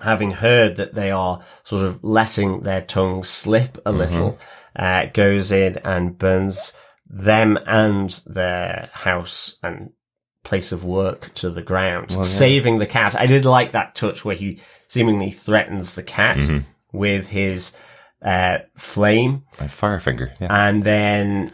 having 0.01 0.31
heard 0.31 0.75
that 0.75 0.93
they 0.93 1.09
are 1.11 1.41
sort 1.63 1.83
of 1.83 2.03
letting 2.03 2.61
their 2.63 2.81
tongues 2.81 3.29
slip 3.29 3.77
a 3.85 3.91
little, 3.91 4.37
uh, 4.75 5.05
goes 5.13 5.51
in 5.51 5.77
and 5.85 6.17
burns 6.17 6.73
them 7.07 7.57
and 7.65 8.21
their 8.25 8.89
house 8.93 9.57
and 9.63 9.91
place 10.43 10.71
of 10.73 10.83
work 10.83 11.33
to 11.35 11.49
the 11.49 11.61
ground, 11.61 12.11
saving 12.25 12.79
the 12.79 12.85
cat. 12.87 13.15
I 13.15 13.25
did 13.27 13.45
like 13.45 13.71
that 13.71 13.95
touch 13.95 14.25
where 14.25 14.35
he 14.35 14.59
seemingly 14.89 15.31
threatens 15.31 15.95
the 15.95 16.03
cat 16.03 16.43
with 16.91 17.27
his 17.27 17.75
uh, 18.21 18.59
flame 18.77 19.43
My 19.59 19.67
Firefinger. 19.67 20.31
Yeah. 20.41 20.47
and 20.67 20.83
then 20.83 21.53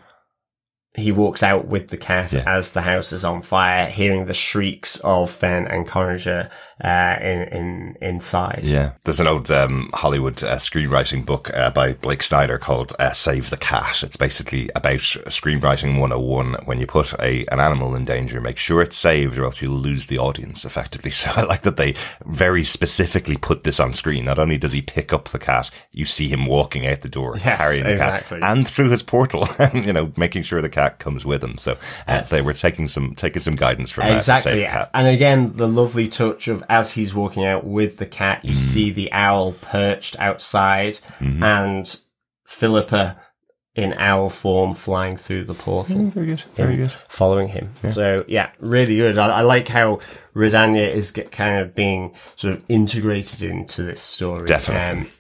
he 0.96 1.12
walks 1.12 1.44
out 1.44 1.68
with 1.68 1.90
the 1.90 1.98
cat 1.98 2.34
Yeah. 2.34 2.44
as 2.48 2.72
the 2.72 2.82
house 2.82 3.14
is 3.14 3.24
on 3.24 3.42
fire, 3.42 3.86
hearing 3.88 4.26
the 4.26 4.34
shrieks 4.34 5.00
of 5.02 5.30
Fen 5.32 5.68
and 5.68 5.88
Codringer 5.88 6.50
uh, 6.84 7.18
in 7.22 7.44
in 7.50 7.98
inside. 8.02 8.62
Yeah, 8.64 8.92
there's 9.04 9.20
an 9.20 9.28
old 9.28 9.50
um, 9.52 9.90
Hollywood 9.94 10.44
uh, 10.44 10.56
screenwriting 10.56 11.26
book 11.26 11.50
uh, 11.54 11.72
by 11.72 11.94
Blake 11.94 12.24
Snyder 12.24 12.58
called 12.58 12.94
uh, 13.00 13.12
"Save 13.12 13.50
the 13.50 13.58
Cat." 13.58 14.04
It's 14.04 14.18
basically 14.18 14.70
about 14.76 15.00
screenwriting 15.00 16.00
101. 16.00 16.54
When 16.66 16.80
you 16.80 16.88
put 16.88 17.14
a 17.20 17.46
an 17.52 17.60
animal 17.60 17.96
in 17.96 18.06
danger, 18.06 18.42
make 18.42 18.58
sure 18.58 18.82
it's 18.82 18.96
saved, 18.96 19.38
or 19.38 19.46
else 19.46 19.62
you'll 19.62 19.74
lose 19.74 20.08
the 20.08 20.18
audience 20.20 20.66
effectively. 20.66 21.12
So 21.20 21.30
I 21.36 21.42
like 21.44 21.64
that 21.64 21.76
they 21.76 21.96
very 22.26 22.64
specifically 22.64 23.36
put 23.36 23.64
this 23.66 23.80
on 23.80 23.94
screen. 23.94 24.24
Not 24.26 24.40
only 24.40 24.58
does 24.58 24.72
he 24.72 24.82
pick 24.82 25.12
up 25.12 25.28
the 25.30 25.40
cat, 25.40 25.70
you 25.92 26.06
see 26.06 26.30
him 26.30 26.46
walking 26.46 26.88
out 26.88 27.02
the 27.02 27.10
door 27.10 27.36
Yes, 27.38 27.58
carrying 27.58 27.84
the 27.84 27.92
exactly. 27.92 28.40
cat, 28.40 28.50
and 28.58 28.66
through 28.66 28.90
his 28.90 29.04
portal, 29.04 29.46
you 29.74 29.92
know, 29.92 30.14
making 30.16 30.44
sure 30.44 30.62
the 30.62 30.70
cat 30.70 31.00
comes 31.00 31.26
with 31.26 31.44
him. 31.44 31.58
So 31.58 31.78
uh, 32.08 32.22
they 32.22 32.42
were 32.42 32.54
taking 32.54 32.88
some 32.88 33.16
taking 33.16 33.42
some 33.42 33.56
guidance 33.58 33.92
from 33.92 34.08
Exactly. 34.08 34.60
the 34.60 34.66
Cat. 34.66 34.90
And 34.94 35.08
again, 35.08 35.58
the 35.58 35.68
lovely 35.68 36.08
touch 36.08 36.48
of 36.48 36.64
as 36.70 36.92
he's 36.94 37.14
walking 37.16 37.44
out 37.46 37.66
with 37.66 37.98
the 37.98 38.06
cat, 38.06 38.44
Mm. 38.44 38.50
you 38.50 38.56
see 38.56 38.92
the 38.92 39.12
owl 39.12 39.54
perched 39.54 40.18
outside 40.20 41.00
Mm-hmm. 41.20 41.44
and 41.44 42.00
Philippa 42.46 43.20
in 43.76 43.94
owl 43.98 44.30
form 44.30 44.74
flying 44.74 45.16
through 45.16 45.46
the 45.46 45.54
portal. 45.54 46.08
Very 46.10 46.26
good. 46.28 46.44
Very 46.56 46.76
good. 46.76 46.92
following 47.08 47.48
him. 47.50 47.74
So 47.92 48.26
yeah, 48.28 48.50
really 48.60 48.98
good. 48.98 49.18
I, 49.18 49.28
I 49.28 49.42
like 49.42 49.68
how 49.70 50.00
Redania 50.36 50.90
is 50.94 51.12
get, 51.12 51.32
kind 51.32 51.60
of 51.62 51.76
being 51.76 52.14
sort 52.36 52.56
of 52.56 52.64
integrated 52.68 53.42
into 53.44 53.84
this 53.84 54.02
story. 54.02 54.46
Definitely. 54.48 55.02
Um, 55.04 55.12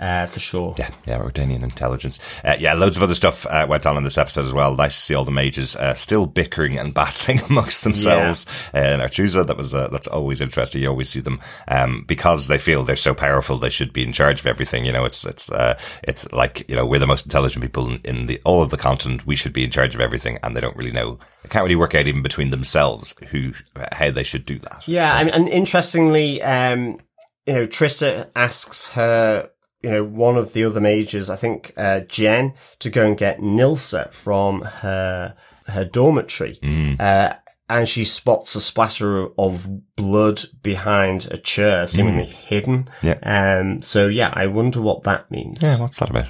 uh, 0.00 0.26
for 0.26 0.40
sure. 0.40 0.74
Yeah, 0.78 0.90
yeah, 1.06 1.18
Redanian 1.18 1.62
intelligence. 1.62 2.18
Uh, 2.42 2.56
yeah, 2.58 2.72
loads 2.72 2.96
of 2.96 3.02
other 3.02 3.14
stuff 3.14 3.46
uh, 3.46 3.66
went 3.68 3.84
on 3.84 3.98
in 3.98 4.02
this 4.02 4.16
episode 4.16 4.46
as 4.46 4.52
well. 4.52 4.74
Nice 4.74 4.94
to 4.96 5.00
see 5.02 5.14
all 5.14 5.26
the 5.26 5.30
mages 5.30 5.76
uh, 5.76 5.94
still 5.94 6.26
bickering 6.26 6.78
and 6.78 6.94
battling 7.00 7.40
amongst 7.40 7.84
themselves. 7.84 8.46
Uh, 8.72 8.78
and 8.78 9.02
Aretuza, 9.02 9.46
that 9.46 9.56
was 9.58 9.74
uh, 9.74 9.88
that's 9.88 10.06
always 10.06 10.40
interesting. 10.40 10.82
You 10.82 10.88
always 10.88 11.10
see 11.10 11.20
them 11.20 11.40
um, 11.68 12.04
because 12.08 12.48
they 12.48 12.56
feel 12.58 12.82
they're 12.82 12.96
so 12.96 13.14
powerful. 13.14 13.58
They 13.58 13.70
should 13.70 13.92
be 13.92 14.02
in 14.02 14.12
charge 14.12 14.40
of 14.40 14.46
everything. 14.46 14.86
You 14.86 14.92
know, 14.92 15.04
it's 15.04 15.24
it's 15.26 15.52
uh, 15.52 15.78
it's 16.02 16.30
like 16.32 16.64
you 16.68 16.76
know 16.76 16.86
we're 16.86 16.98
the 16.98 17.06
most 17.06 17.26
intelligent 17.26 17.62
people 17.62 17.90
in, 17.90 18.00
in 18.04 18.26
the 18.26 18.40
all 18.44 18.62
of 18.62 18.70
the 18.70 18.78
continent. 18.78 19.26
We 19.26 19.36
should 19.36 19.52
be 19.52 19.64
in 19.64 19.70
charge 19.70 19.94
of 19.94 20.00
everything, 20.00 20.38
and 20.42 20.56
they 20.56 20.60
don't 20.62 20.76
really 20.76 20.92
know. 20.92 21.18
They 21.42 21.50
can't 21.50 21.62
really 21.62 21.76
work 21.76 21.94
out 21.94 22.06
even 22.06 22.22
between 22.22 22.50
themselves 22.50 23.14
who 23.30 23.52
how 23.92 24.10
they 24.10 24.22
should 24.22 24.46
do 24.46 24.58
that. 24.60 24.88
Yeah, 24.88 25.14
I 25.14 25.24
mean, 25.24 25.34
and 25.34 25.48
interestingly, 25.48 26.42
um, 26.42 27.00
you 27.46 27.54
know, 27.54 27.66
Tissaia 27.66 28.30
asks 28.36 28.88
her, 28.90 29.50
you 29.82 29.90
know, 29.90 30.04
one 30.04 30.36
of 30.36 30.52
the 30.52 30.64
other 30.64 30.80
mages, 30.80 31.30
I 31.30 31.36
think, 31.36 31.72
uh, 31.76 32.00
Jen, 32.00 32.54
to 32.80 32.90
go 32.90 33.06
and 33.06 33.16
get 33.16 33.40
Nilsa 33.40 34.12
from 34.12 34.62
her 34.62 35.34
her 35.66 35.84
dormitory. 35.84 36.58
Uh, 36.98 37.34
and 37.68 37.88
she 37.88 38.04
spots 38.04 38.56
a 38.56 38.60
splatter 38.60 39.28
of 39.38 39.94
blood 39.94 40.42
behind 40.62 41.28
a 41.30 41.36
chair, 41.38 41.86
seemingly 41.86 42.24
hidden. 42.26 42.88
Yeah. 43.00 43.18
Um, 43.22 43.80
so 43.80 44.08
yeah, 44.08 44.30
I 44.34 44.46
wonder 44.48 44.80
what 44.80 45.04
that 45.04 45.30
means. 45.30 45.62
Yeah, 45.62 45.78
what's 45.78 45.98
that 46.00 46.10
about? 46.10 46.26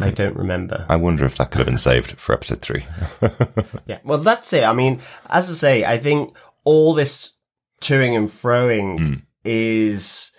I 0.00 0.10
don't 0.10 0.36
remember. 0.36 0.86
I 0.88 0.96
wonder 0.96 1.24
if 1.24 1.36
that 1.38 1.50
could 1.50 1.58
have 1.58 1.66
been 1.66 1.78
saved 1.78 2.12
for 2.12 2.32
episode 2.32 2.60
three. 2.62 2.84
Yeah. 3.86 3.98
Well, 4.04 4.18
that's 4.18 4.52
it. 4.52 4.64
I 4.64 4.72
mean, 4.72 5.00
as 5.28 5.50
I 5.50 5.54
say, 5.54 5.84
I 5.84 5.98
think 5.98 6.34
all 6.64 6.94
this 6.94 7.36
toing 7.80 8.16
and 8.16 8.28
froing 8.28 8.98
Hmm. 8.98 9.14
is 9.44 10.29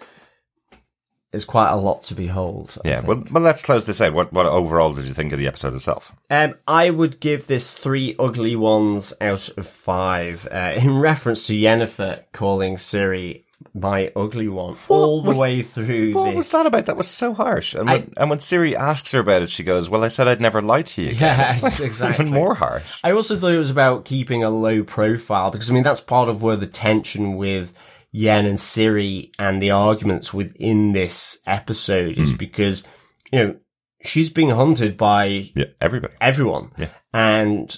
is 1.34 1.46
quite 1.46 1.70
a 1.70 1.76
lot 1.78 2.04
to 2.04 2.14
behold. 2.16 2.78
I 2.84 2.90
Yeah, 2.90 2.96
think. 3.02 3.08
well, 3.08 3.24
well, 3.32 3.44
let's 3.44 3.64
close 3.64 3.86
this 3.86 4.02
out. 4.02 4.14
What, 4.14 4.34
what 4.34 4.46
overall 4.46 4.94
did 4.94 5.08
you 5.08 5.14
think 5.14 5.32
of 5.32 5.40
the 5.40 5.48
episode 5.48 5.74
itself? 5.74 6.12
Um, 6.30 6.56
I 6.68 6.90
would 6.90 7.20
give 7.22 7.48
this 7.48 7.74
three 7.74 8.16
ugly 8.20 8.56
ones 8.56 9.14
out 9.22 9.48
of 9.58 9.66
five, 9.68 10.48
uh, 10.52 10.74
in 10.78 10.98
reference 11.00 11.48
to 11.48 11.54
Yennefer 11.54 12.24
calling 12.34 12.76
Ciri 12.76 13.44
my 13.76 14.12
ugly 14.16 14.48
one 14.48 14.76
all 14.88 15.22
the 15.22 15.30
was- 15.30 15.38
way 15.38 15.62
through 15.62 16.14
What 16.14 16.26
this. 16.32 16.36
was 16.36 16.52
that 16.52 16.66
about? 16.66 16.88
That 16.88 16.98
was 16.98 17.08
so 17.08 17.34
harsh. 17.34 17.76
And 17.76 17.88
when, 17.88 18.12
and 18.18 18.30
when 18.30 18.40
Ciri 18.40 18.74
asks 18.74 19.12
her 19.12 19.20
about 19.20 19.44
it, 19.44 19.52
she 19.52 19.64
goes, 19.64 19.88
"Well, 19.88 20.04
I 20.04 20.08
said 20.08 20.28
I'd 20.28 20.42
never 20.42 20.64
lie 20.64 20.82
to 20.82 21.02
you." 21.04 21.10
again." 21.12 21.60
Yeah, 21.62 21.70
exactly. 21.82 22.26
Even 22.26 22.34
more 22.34 22.56
harsh. 22.56 23.00
I 23.04 23.12
also 23.12 23.38
thought 23.38 23.54
it 23.54 23.60
was 23.60 23.70
about 23.70 24.04
keeping 24.04 24.44
a 24.44 24.50
low 24.50 24.84
profile 24.84 25.52
because 25.52 25.70
I 25.70 25.74
mean 25.76 25.84
that's 25.84 26.02
part 26.02 26.28
of 26.28 26.42
where 26.42 26.56
the 26.56 26.66
tension 26.66 27.38
with 27.38 27.72
Yen 28.12 28.46
and 28.46 28.58
Ciri 28.58 29.32
and 29.40 29.62
the 29.62 29.72
arguments 29.72 30.34
within 30.34 30.92
this 30.94 31.40
episode 31.46 32.18
is 32.18 32.34
because 32.34 32.84
you 33.32 33.40
know 33.40 33.56
she's 34.04 34.30
being 34.30 34.50
hunted 34.50 34.98
by 34.98 35.52
Yeah, 35.56 35.66
everybody. 35.80 36.14
everyone, 36.20 36.72
Yeah. 36.78 36.90
and 37.14 37.78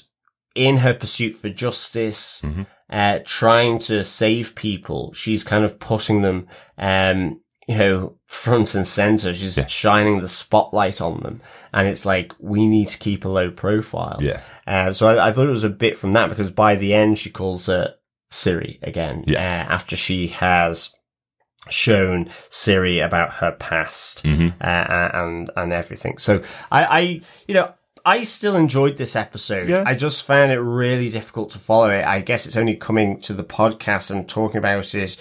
in 0.55 0.77
her 0.77 0.93
pursuit 0.93 1.35
for 1.35 1.49
justice, 1.49 2.41
Mm-hmm. 2.43 2.63
uh, 2.89 3.19
trying 3.25 3.79
to 3.79 4.03
save 4.03 4.55
people, 4.55 5.11
she's 5.13 5.43
kind 5.43 5.65
of 5.65 5.79
putting 5.79 6.21
them, 6.21 6.47
um, 6.77 7.39
you 7.67 7.75
know, 7.77 8.17
front 8.27 8.75
and 8.75 8.85
center. 8.85 9.33
She's 9.33 9.57
shining 9.67 10.19
the 10.21 10.27
spotlight 10.27 11.01
on 11.01 11.21
them, 11.21 11.41
and 11.73 11.87
it's 11.87 12.05
like 12.05 12.33
we 12.39 12.67
need 12.67 12.87
to 12.89 12.97
keep 12.99 13.25
a 13.25 13.29
low 13.29 13.49
profile. 13.51 14.19
Yeah. 14.21 14.41
Uh, 14.67 14.93
so 14.93 15.07
I, 15.07 15.29
I 15.29 15.31
thought 15.31 15.47
it 15.47 15.51
was 15.51 15.63
a 15.63 15.69
bit 15.69 15.97
from 15.97 16.13
that 16.13 16.29
because 16.29 16.49
by 16.51 16.75
the 16.75 16.93
end 16.93 17.17
she 17.19 17.29
calls 17.29 17.65
her 17.67 17.95
Ciri 18.33 18.79
again. 18.83 19.23
Yeah. 19.27 19.39
Uh, 19.39 19.73
after 19.73 19.95
she 19.95 20.27
has 20.27 20.93
shown 21.69 22.25
Ciri 22.49 23.03
about 23.05 23.33
her 23.33 23.51
past 23.53 24.23
Mm-hmm. 24.23 24.49
uh, 24.59 25.09
and 25.13 25.51
and 25.55 25.71
everything. 25.71 26.17
So 26.17 26.41
I, 26.71 26.83
I 26.85 26.99
you 27.47 27.53
know. 27.53 27.73
I 28.05 28.23
still 28.23 28.57
enjoyed 28.57 28.97
this 28.97 29.15
episode. 29.15 29.69
Yeah. 29.69 29.85
I 29.87 29.95
just 29.95 30.25
found 30.25 30.51
it 30.51 30.59
really 30.59 31.09
difficult 31.09 31.51
to 31.51 31.57
follow 31.57 31.89
it. 31.89 32.05
I 32.05 32.19
guess 32.19 32.45
it's 32.45 32.57
only 32.57 32.75
coming 32.75 33.21
to 33.21 33.33
the 33.33 33.45
podcast 33.45 34.11
and 34.11 34.27
talking 34.27 34.57
about 34.57 34.93
it, 34.93 35.15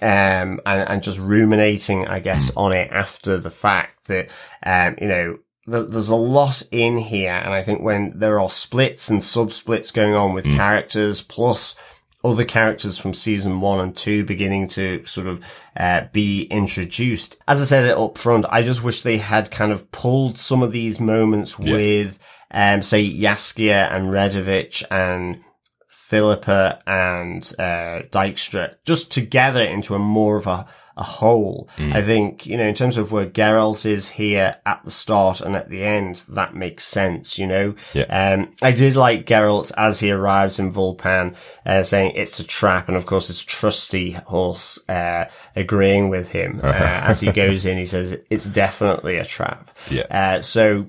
um, 0.00 0.58
and, 0.64 0.88
and 0.88 1.02
just 1.02 1.18
ruminating, 1.18 2.08
I 2.08 2.20
guess, 2.20 2.50
on 2.56 2.72
it 2.72 2.88
after 2.90 3.36
the 3.36 3.50
fact 3.50 4.06
that, 4.06 4.30
um, 4.64 4.96
you 5.02 5.06
know, 5.08 5.36
th- 5.70 5.90
there's 5.90 6.08
a 6.08 6.14
lot 6.14 6.62
in 6.72 6.96
here. 6.96 7.34
And 7.34 7.52
I 7.52 7.62
think 7.62 7.82
when 7.82 8.18
there 8.18 8.40
are 8.40 8.48
splits 8.48 9.10
and 9.10 9.22
sub 9.22 9.52
splits 9.52 9.90
going 9.90 10.14
on 10.14 10.32
with 10.32 10.46
characters 10.46 11.20
plus 11.20 11.76
other 12.24 12.44
characters 12.44 12.96
from 12.98 13.12
season 13.14 13.60
one 13.60 13.80
and 13.80 13.96
two 13.96 14.24
beginning 14.24 14.68
to 14.68 15.04
sort 15.04 15.26
of 15.26 15.44
uh, 15.76 16.06
be 16.12 16.44
introduced. 16.44 17.36
As 17.46 17.60
I 17.60 17.64
said 17.64 17.84
it 17.84 17.96
up 17.96 18.16
front, 18.16 18.46
I 18.48 18.62
just 18.62 18.82
wish 18.82 19.02
they 19.02 19.18
had 19.18 19.50
kind 19.50 19.70
of 19.70 19.92
pulled 19.92 20.38
some 20.38 20.62
of 20.62 20.72
these 20.72 20.98
moments 20.98 21.58
with, 21.58 22.18
um, 22.50 22.82
say, 22.82 23.08
Jaskier 23.08 23.92
and 23.92 24.08
Radovid 24.08 24.82
and 24.90 25.44
Philippa 25.88 26.80
and 26.86 27.42
uh, 27.58 28.02
Dijkstra 28.10 28.76
just 28.84 29.12
together 29.12 29.62
into 29.62 29.94
a 29.94 29.98
more 29.98 30.36
of 30.36 30.46
a, 30.46 30.66
a 30.96 31.02
whole. 31.02 31.68
I 31.78 32.02
think, 32.02 32.46
you 32.46 32.56
know, 32.56 32.64
in 32.64 32.74
terms 32.74 32.96
of 32.96 33.10
where 33.10 33.26
Geralt 33.26 33.84
is 33.84 34.10
here 34.10 34.56
at 34.64 34.82
the 34.84 34.90
start 34.90 35.40
and 35.40 35.56
at 35.56 35.68
the 35.68 35.82
end, 35.82 36.22
that 36.28 36.54
makes 36.54 36.84
sense, 36.84 37.38
you 37.38 37.46
know? 37.46 37.74
Yeah. 37.92 38.04
Um, 38.04 38.52
I 38.62 38.72
did 38.72 38.94
like 38.94 39.26
Geralt 39.26 39.72
as 39.76 40.00
he 40.00 40.10
arrives 40.10 40.58
in 40.58 40.72
Vulpan, 40.72 41.34
uh, 41.66 41.82
saying 41.82 42.12
it's 42.14 42.38
a 42.38 42.44
trap. 42.44 42.88
And 42.88 42.96
of 42.96 43.06
course, 43.06 43.26
his 43.28 43.42
trusty 43.42 44.12
horse, 44.12 44.78
uh, 44.88 45.26
agreeing 45.56 46.10
with 46.10 46.30
him, 46.30 46.60
uh, 46.62 46.66
as 46.72 47.20
he 47.20 47.32
goes 47.32 47.66
in, 47.66 47.78
he 47.78 47.86
says 47.86 48.16
it's 48.30 48.46
definitely 48.46 49.16
a 49.16 49.24
trap. 49.24 49.70
Yeah. 49.90 50.06
Uh, 50.10 50.42
so 50.42 50.86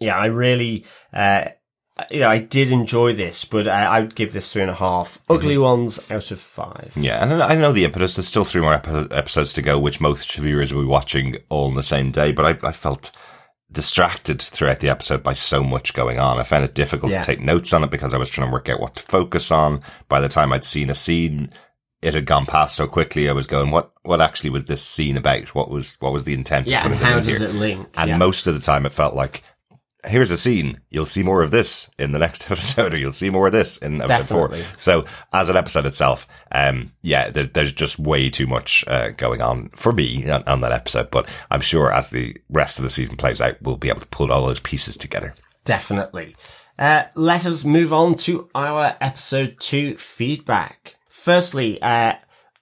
yeah, 0.00 0.16
I 0.16 0.26
really, 0.26 0.84
uh, 1.12 1.50
you 2.10 2.20
know, 2.20 2.28
I 2.28 2.38
did 2.38 2.70
enjoy 2.70 3.14
this, 3.14 3.44
but 3.44 3.66
I, 3.66 3.84
I 3.84 4.00
would 4.00 4.14
give 4.14 4.32
this 4.32 4.52
three 4.52 4.62
and 4.62 4.70
a 4.70 4.74
half 4.74 5.18
ugly 5.30 5.54
mm-hmm. 5.54 5.62
ones 5.62 6.10
out 6.10 6.30
of 6.30 6.40
five. 6.40 6.92
Yeah, 6.94 7.22
and 7.22 7.42
I 7.42 7.54
know 7.54 7.72
the 7.72 7.84
impetus. 7.84 8.16
There's 8.16 8.28
still 8.28 8.44
three 8.44 8.60
more 8.60 8.74
epi- 8.74 9.14
episodes 9.14 9.54
to 9.54 9.62
go, 9.62 9.78
which 9.78 10.00
most 10.00 10.34
viewers 10.34 10.74
will 10.74 10.82
be 10.82 10.88
watching 10.88 11.38
all 11.48 11.68
in 11.68 11.74
the 11.74 11.82
same 11.82 12.10
day. 12.10 12.32
But 12.32 12.64
I, 12.64 12.68
I 12.68 12.72
felt 12.72 13.12
distracted 13.72 14.40
throughout 14.42 14.80
the 14.80 14.90
episode 14.90 15.22
by 15.22 15.32
so 15.32 15.62
much 15.62 15.94
going 15.94 16.18
on. 16.18 16.38
I 16.38 16.42
found 16.42 16.64
it 16.64 16.74
difficult 16.74 17.12
Yeah. 17.12 17.22
to 17.22 17.26
take 17.26 17.40
notes 17.40 17.72
on 17.72 17.82
it 17.82 17.90
because 17.90 18.14
I 18.14 18.18
was 18.18 18.30
trying 18.30 18.48
to 18.48 18.52
work 18.52 18.68
out 18.68 18.80
what 18.80 18.96
to 18.96 19.02
focus 19.02 19.50
on. 19.50 19.82
By 20.08 20.20
the 20.20 20.28
time 20.28 20.52
I'd 20.52 20.64
seen 20.64 20.90
a 20.90 20.94
scene, 20.94 21.50
it 22.02 22.14
had 22.14 22.26
gone 22.26 22.46
past 22.46 22.76
so 22.76 22.86
quickly. 22.86 23.28
I 23.28 23.32
was 23.32 23.46
going, 23.46 23.70
what, 23.70 23.90
what 24.02 24.20
actually 24.20 24.50
was 24.50 24.66
this 24.66 24.82
scene 24.82 25.16
about? 25.16 25.54
What 25.54 25.70
was, 25.70 25.96
what 25.98 26.12
was 26.12 26.24
the 26.24 26.34
intent? 26.34 26.68
Yeah, 26.68 26.84
of 26.84 26.92
and 26.92 27.00
how 27.00 27.18
does 27.18 27.26
here? 27.26 27.48
it 27.48 27.54
link? 27.54 27.88
And 27.94 28.10
yeah. 28.10 28.16
most 28.18 28.46
of 28.46 28.54
the 28.54 28.60
time 28.60 28.84
it 28.84 28.94
felt 28.94 29.14
like, 29.14 29.42
here's 30.06 30.30
a 30.30 30.36
scene. 30.36 30.80
You'll 30.90 31.06
see 31.06 31.22
more 31.22 31.42
of 31.42 31.50
this 31.50 31.90
in 31.98 32.12
the 32.12 32.18
next 32.18 32.50
episode, 32.50 32.94
or 32.94 32.96
you'll 32.96 33.12
see 33.12 33.30
more 33.30 33.46
of 33.46 33.52
this 33.52 33.76
in 33.78 34.00
episode 34.00 34.18
Definitely. 34.18 34.62
four. 34.62 34.72
So 34.78 35.04
as 35.32 35.48
an 35.48 35.56
episode 35.56 35.86
itself, 35.86 36.26
um, 36.52 36.92
yeah, 37.02 37.30
there, 37.30 37.46
there's 37.46 37.72
just 37.72 37.98
way 37.98 38.30
too 38.30 38.46
much, 38.46 38.84
uh, 38.88 39.10
going 39.10 39.42
on 39.42 39.70
for 39.70 39.92
me 39.92 40.28
on, 40.30 40.42
on 40.44 40.60
that 40.60 40.72
episode. 40.72 41.10
But 41.10 41.28
I'm 41.50 41.60
sure 41.60 41.92
as 41.92 42.10
the 42.10 42.36
rest 42.48 42.78
of 42.78 42.84
the 42.84 42.90
season 42.90 43.16
plays 43.16 43.40
out, 43.40 43.60
we'll 43.62 43.76
be 43.76 43.88
able 43.88 44.00
to 44.00 44.06
put 44.06 44.30
all 44.30 44.46
those 44.46 44.60
pieces 44.60 44.96
together. 44.96 45.34
Definitely. 45.64 46.36
Uh, 46.78 47.04
let 47.14 47.46
us 47.46 47.64
move 47.64 47.92
on 47.92 48.16
to 48.16 48.48
our 48.54 48.96
episode 49.00 49.56
two 49.58 49.96
feedback. 49.96 50.96
Firstly, 51.08 51.80
uh, 51.82 52.14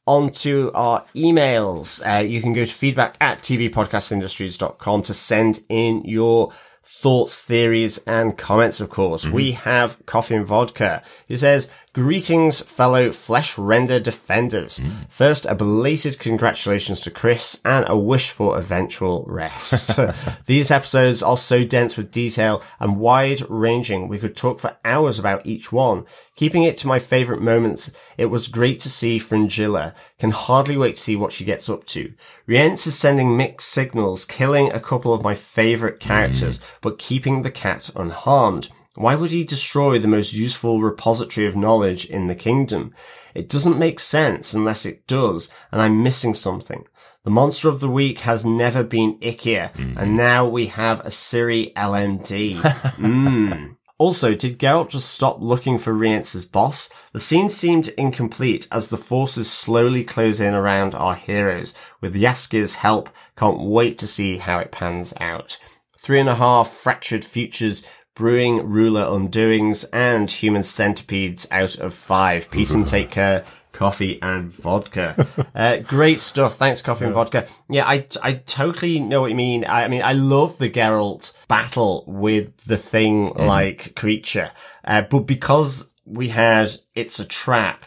on 0.06 0.30
to 0.30 0.70
our 0.74 1.04
emails. 1.14 2.00
Uh, 2.06 2.20
you 2.20 2.40
can 2.40 2.52
go 2.52 2.64
to 2.64 2.72
feedback 2.72 3.16
at 3.20 3.40
tvpodcastindustries.com 3.40 5.02
to 5.02 5.14
send 5.14 5.64
in 5.68 6.02
your 6.04 6.52
thoughts, 7.00 7.42
theories, 7.42 7.98
and 8.06 8.38
comments, 8.38 8.80
of 8.80 8.90
course. 8.90 9.26
We 9.26 9.52
mm-hmm. 9.52 9.68
have 9.68 10.04
Coffin 10.06 10.44
Vodka, 10.44 11.02
who 11.28 11.36
says, 11.36 11.70
Greetings, 11.94 12.60
fellow 12.60 13.12
flesh 13.12 13.56
render 13.56 14.00
defenders. 14.00 14.80
Mm. 14.80 15.08
First, 15.08 15.46
a 15.46 15.54
belated 15.54 16.18
congratulations 16.18 16.98
to 17.02 17.10
Chris 17.12 17.60
and 17.64 17.84
a 17.88 17.96
wish 17.96 18.32
for 18.32 18.58
eventual 18.58 19.24
rest. 19.28 19.96
These 20.46 20.72
episodes 20.72 21.22
are 21.22 21.36
so 21.36 21.62
dense 21.62 21.96
with 21.96 22.10
detail 22.10 22.62
and 22.80 22.98
wide 22.98 23.48
ranging. 23.48 24.08
We 24.08 24.18
could 24.18 24.36
talk 24.36 24.58
for 24.58 24.76
hours 24.84 25.20
about 25.20 25.46
each 25.46 25.70
one. 25.70 26.04
Keeping 26.36 26.64
it 26.64 26.76
to 26.78 26.88
my 26.88 26.98
favorite 26.98 27.40
moments, 27.40 27.92
it 28.18 28.26
was 28.26 28.48
great 28.48 28.80
to 28.80 28.90
see 28.90 29.20
Fringilla. 29.20 29.94
Can 30.18 30.32
hardly 30.32 30.76
wait 30.76 30.96
to 30.96 31.02
see 31.02 31.14
what 31.14 31.32
she 31.32 31.44
gets 31.44 31.68
up 31.68 31.86
to. 31.86 32.12
Rience 32.48 32.88
is 32.88 32.98
sending 32.98 33.36
mixed 33.36 33.68
signals, 33.68 34.24
killing 34.24 34.72
a 34.72 34.80
couple 34.80 35.14
of 35.14 35.22
my 35.22 35.36
favorite 35.36 36.00
characters, 36.00 36.60
but 36.80 36.98
keeping 36.98 37.42
the 37.42 37.52
cat 37.52 37.88
unharmed. 37.94 38.70
Why 38.96 39.14
would 39.14 39.30
he 39.30 39.44
destroy 39.44 39.98
the 39.98 40.08
most 40.08 40.32
useful 40.32 40.80
repository 40.80 41.46
of 41.46 41.56
knowledge 41.56 42.06
in 42.06 42.26
the 42.26 42.34
kingdom? 42.34 42.94
It 43.34 43.48
doesn't 43.48 43.78
make 43.78 44.00
sense 44.00 44.54
unless 44.54 44.84
it 44.84 45.06
does, 45.06 45.50
and 45.70 45.80
I'm 45.80 46.02
missing 46.02 46.34
something. 46.34 46.84
The 47.24 47.30
monster 47.30 47.68
of 47.68 47.80
the 47.80 47.88
week 47.88 48.20
has 48.20 48.44
never 48.44 48.84
been 48.84 49.18
ickier, 49.20 49.70
and 49.96 50.16
now 50.16 50.46
we 50.46 50.66
have 50.66 51.00
a 51.00 51.08
Ciri 51.08 51.72
LMD. 51.74 52.56
mm. 52.98 53.76
Also, 53.96 54.34
did 54.34 54.58
Geralt 54.58 54.90
just 54.90 55.10
stop 55.10 55.40
looking 55.40 55.78
for 55.78 55.92
Rience's 55.92 56.44
boss? 56.44 56.90
The 57.12 57.20
scene 57.20 57.48
seemed 57.48 57.88
incomplete 57.88 58.66
as 58.72 58.88
the 58.88 58.96
forces 58.96 59.48
slowly 59.48 60.02
close 60.02 60.40
in 60.40 60.52
around 60.52 60.96
our 60.96 61.14
heroes. 61.14 61.74
With 62.00 62.14
Jaskier's 62.14 62.76
help, 62.76 63.08
can't 63.36 63.60
wait 63.60 63.96
to 63.98 64.06
see 64.08 64.38
how 64.38 64.58
it 64.58 64.72
pans 64.72 65.14
out. 65.20 65.60
Three 65.96 66.18
and 66.18 66.28
a 66.28 66.34
half 66.34 66.72
fractured 66.72 67.24
futures, 67.24 67.86
brewing 68.16 68.68
ruler 68.68 69.04
undoings, 69.04 69.84
and 69.92 70.28
human 70.28 70.64
centipedes 70.64 71.46
out 71.52 71.76
of 71.76 71.94
five. 71.94 72.50
Peace 72.50 72.74
and 72.74 72.86
take 72.88 73.12
care. 73.12 73.44
Coffee 73.74 74.20
and 74.22 74.50
vodka. 74.50 75.26
Uh, 75.54 75.78
great 75.78 76.18
stuff. 76.18 76.56
Thanks, 76.56 76.82
coffee 76.82 77.04
and 77.04 77.14
vodka. 77.14 77.46
Yeah, 77.68 77.86
I, 77.86 78.06
I 78.22 78.32
totally 78.34 78.98
know 78.98 79.20
what 79.20 79.30
you 79.30 79.36
mean. 79.36 79.64
I, 79.64 79.84
I 79.84 79.88
mean, 79.88 80.02
I 80.02 80.12
love 80.12 80.58
the 80.58 80.68
Geralt 80.68 81.32
battle 81.46 82.04
with 82.08 82.56
the 82.64 82.76
thing 82.76 83.32
like 83.34 83.94
creature. 83.94 84.50
Uh, 84.84 85.02
but 85.02 85.20
because 85.20 85.88
we 86.04 86.28
had 86.28 86.70
it's 86.96 87.20
a 87.20 87.24
trap, 87.24 87.86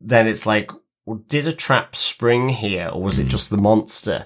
then 0.00 0.28
it's 0.28 0.46
like, 0.46 0.70
well, 1.04 1.22
did 1.26 1.48
a 1.48 1.52
trap 1.52 1.96
spring 1.96 2.50
here 2.50 2.88
or 2.92 3.02
was 3.02 3.18
it 3.18 3.26
just 3.26 3.50
the 3.50 3.58
monster? 3.58 4.24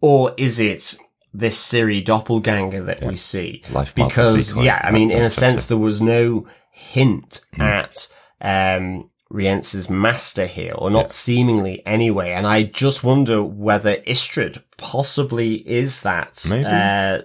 Or 0.00 0.34
is 0.38 0.58
it 0.58 0.96
this 1.34 1.62
Ciri 1.62 2.02
doppelganger 2.02 2.82
that 2.84 3.02
we 3.02 3.16
see? 3.16 3.62
Life 3.70 3.94
because, 3.94 4.54
yeah, 4.56 4.80
I 4.82 4.90
mean, 4.90 5.10
in 5.10 5.22
a 5.22 5.30
sense, 5.30 5.66
there 5.66 5.76
was 5.76 6.00
no 6.00 6.46
hint 6.70 7.44
at, 7.58 8.08
um, 8.40 9.10
Rience's 9.30 9.90
master 9.90 10.46
here, 10.46 10.72
or 10.76 10.88
not 10.90 11.10
seemingly 11.12 11.84
anyway. 11.84 12.30
And 12.32 12.46
I 12.46 12.62
just 12.62 13.02
wonder 13.02 13.42
whether 13.42 13.96
Istredd 14.06 14.62
possibly 14.76 15.54
is 15.68 16.02
that, 16.02 16.44
uh, 16.50 17.22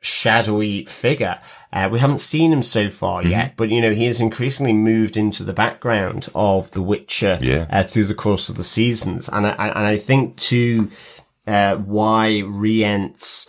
shadowy 0.00 0.84
figure. 0.84 1.40
Uh, 1.72 1.88
we 1.90 2.00
haven't 2.00 2.18
seen 2.18 2.52
him 2.52 2.62
so 2.62 2.90
far 2.90 3.20
Mm-hmm. 3.22 3.30
yet, 3.30 3.56
but 3.56 3.70
you 3.70 3.80
know, 3.80 3.92
he 3.92 4.06
has 4.06 4.20
increasingly 4.20 4.72
moved 4.72 5.16
into 5.16 5.44
the 5.44 5.52
background 5.52 6.28
of 6.34 6.70
The 6.72 6.82
Witcher 6.82 7.38
Yeah. 7.40 7.66
uh, 7.70 7.82
through 7.82 8.06
the 8.06 8.14
course 8.14 8.48
of 8.48 8.56
the 8.56 8.64
seasons. 8.64 9.28
And 9.28 9.46
I, 9.46 9.50
and 9.68 9.86
I 9.86 9.96
think 9.96 10.36
too, 10.36 10.90
uh, 11.46 11.76
why 11.76 12.40
Rience 12.44 13.48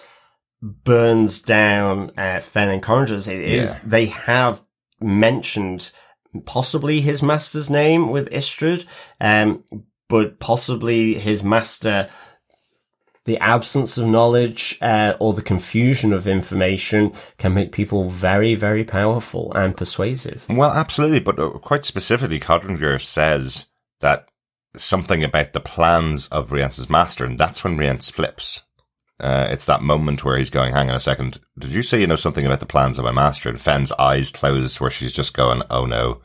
burns 0.62 1.42
down, 1.42 2.12
uh, 2.18 2.40
Fen 2.40 2.70
and 2.70 2.84
it 3.28 3.28
is 3.28 3.74
Yeah. 3.74 3.80
they 3.84 4.06
have 4.06 4.62
mentioned 5.02 5.92
possibly 6.46 7.02
his 7.02 7.22
master's 7.22 7.70
name 7.70 8.10
with 8.10 8.30
Istredd, 8.32 8.86
um, 9.20 9.64
but 10.10 10.40
possibly 10.40 11.16
his 11.16 11.44
master 11.44 12.10
the 13.26 13.38
absence 13.38 13.98
of 13.98 14.06
knowledge 14.06 14.78
uh, 14.82 15.14
or 15.20 15.34
the 15.34 15.42
confusion 15.42 16.12
of 16.12 16.28
information 16.28 17.14
can 17.38 17.54
make 17.54 17.72
people 17.72 18.10
very, 18.10 18.54
very 18.56 18.84
powerful 18.84 19.52
and 19.56 19.78
persuasive. 19.78 20.46
Well, 20.50 20.72
absolutely, 20.72 21.22
but 21.22 21.40
uh, 21.40 21.50
quite 21.52 21.86
specifically, 21.86 22.40
Codringer 22.40 23.02
says 23.02 23.68
that 24.02 24.28
something 24.76 25.24
about 25.24 25.54
the 25.54 25.62
plans 25.62 26.28
of 26.30 26.52
Rience's 26.52 26.90
master, 26.90 27.24
and 27.24 27.40
that's 27.40 27.64
when 27.64 27.78
Rience 27.78 28.10
flips. 28.10 28.64
Uh, 29.24 29.48
it's 29.50 29.66
that 29.68 29.82
moment 29.82 30.26
where 30.26 30.38
he's 30.38 30.50
going, 30.50 30.74
hang 30.74 30.90
on 30.90 30.98
a 30.98 31.00
second, 31.00 31.40
did 31.58 31.72
you 31.72 31.82
say 31.82 32.02
you 32.02 32.08
know 32.08 32.18
something 32.18 32.46
about 32.46 32.60
the 32.60 32.66
plans 32.66 33.00
of 33.00 33.06
my 33.06 33.12
master? 33.12 33.48
And 33.48 33.60
Fen's 33.60 33.94
eyes 33.94 34.32
close 34.32 34.82
where 34.82 34.92
she's 34.92 35.14
just 35.14 35.34
going, 35.34 35.62
oh 35.72 35.86
no, 35.86 36.22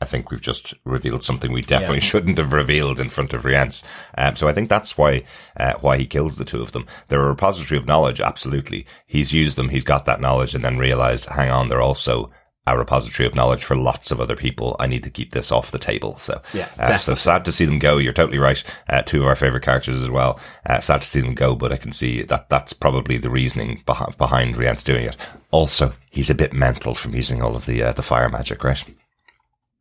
I 0.00 0.06
think 0.06 0.30
we've 0.30 0.40
just 0.40 0.72
revealed 0.84 1.22
something 1.22 1.52
we 1.52 1.60
definitely 1.60 2.00
shouldn't 2.00 2.38
have 2.38 2.54
revealed 2.54 2.98
in 2.98 3.10
front 3.10 3.34
of 3.34 3.44
Rience. 3.44 3.82
Um, 4.16 4.36
so 4.36 4.48
I 4.48 4.54
think 4.54 4.70
that's 4.70 4.96
why, 4.96 5.24
uh, 5.58 5.74
why 5.82 5.98
he 5.98 6.06
kills 6.06 6.38
the 6.38 6.46
two 6.46 6.62
of 6.62 6.72
them. 6.72 6.86
They're 7.08 7.20
a 7.20 7.28
repository 7.28 7.78
of 7.78 7.86
knowledge, 7.86 8.22
absolutely. 8.22 8.86
He's 9.06 9.34
used 9.34 9.56
them, 9.56 9.68
he's 9.68 9.84
got 9.84 10.06
that 10.06 10.22
knowledge 10.22 10.54
and 10.54 10.64
then 10.64 10.78
realized, 10.78 11.26
hang 11.26 11.50
on, 11.50 11.68
they're 11.68 11.82
also 11.82 12.30
a 12.74 12.78
repository 12.78 13.26
of 13.26 13.34
knowledge 13.34 13.64
for 13.64 13.76
lots 13.76 14.10
of 14.10 14.20
other 14.20 14.36
people. 14.36 14.76
I 14.78 14.86
need 14.86 15.04
to 15.04 15.10
keep 15.10 15.30
this 15.30 15.52
off 15.52 15.70
the 15.70 15.78
table. 15.78 16.16
So, 16.18 16.40
Yeah, 16.52 16.68
uh, 16.78 16.98
so 16.98 17.14
sad 17.14 17.44
to 17.44 17.52
see 17.52 17.64
them 17.64 17.78
go. 17.78 17.98
You're 17.98 18.12
totally 18.12 18.38
right. 18.38 18.62
Uh, 18.88 19.02
two 19.02 19.22
of 19.22 19.26
our 19.26 19.36
favorite 19.36 19.62
characters 19.62 20.02
as 20.02 20.10
well. 20.10 20.38
Uh, 20.66 20.80
sad 20.80 21.02
to 21.02 21.08
see 21.08 21.20
them 21.20 21.34
go, 21.34 21.54
but 21.54 21.72
I 21.72 21.76
can 21.76 21.92
see 21.92 22.22
that 22.22 22.48
that's 22.48 22.72
probably 22.72 23.18
the 23.18 23.30
reasoning 23.30 23.82
behind, 23.86 24.16
behind 24.18 24.56
Rience 24.56 24.84
doing 24.84 25.04
it. 25.06 25.16
Also, 25.50 25.92
he's 26.10 26.30
a 26.30 26.34
bit 26.34 26.52
mental 26.52 26.94
from 26.94 27.14
using 27.14 27.42
all 27.42 27.56
of 27.56 27.66
the, 27.66 27.82
uh, 27.82 27.92
the 27.92 28.02
fire 28.02 28.28
magic, 28.28 28.62
right? 28.64 28.84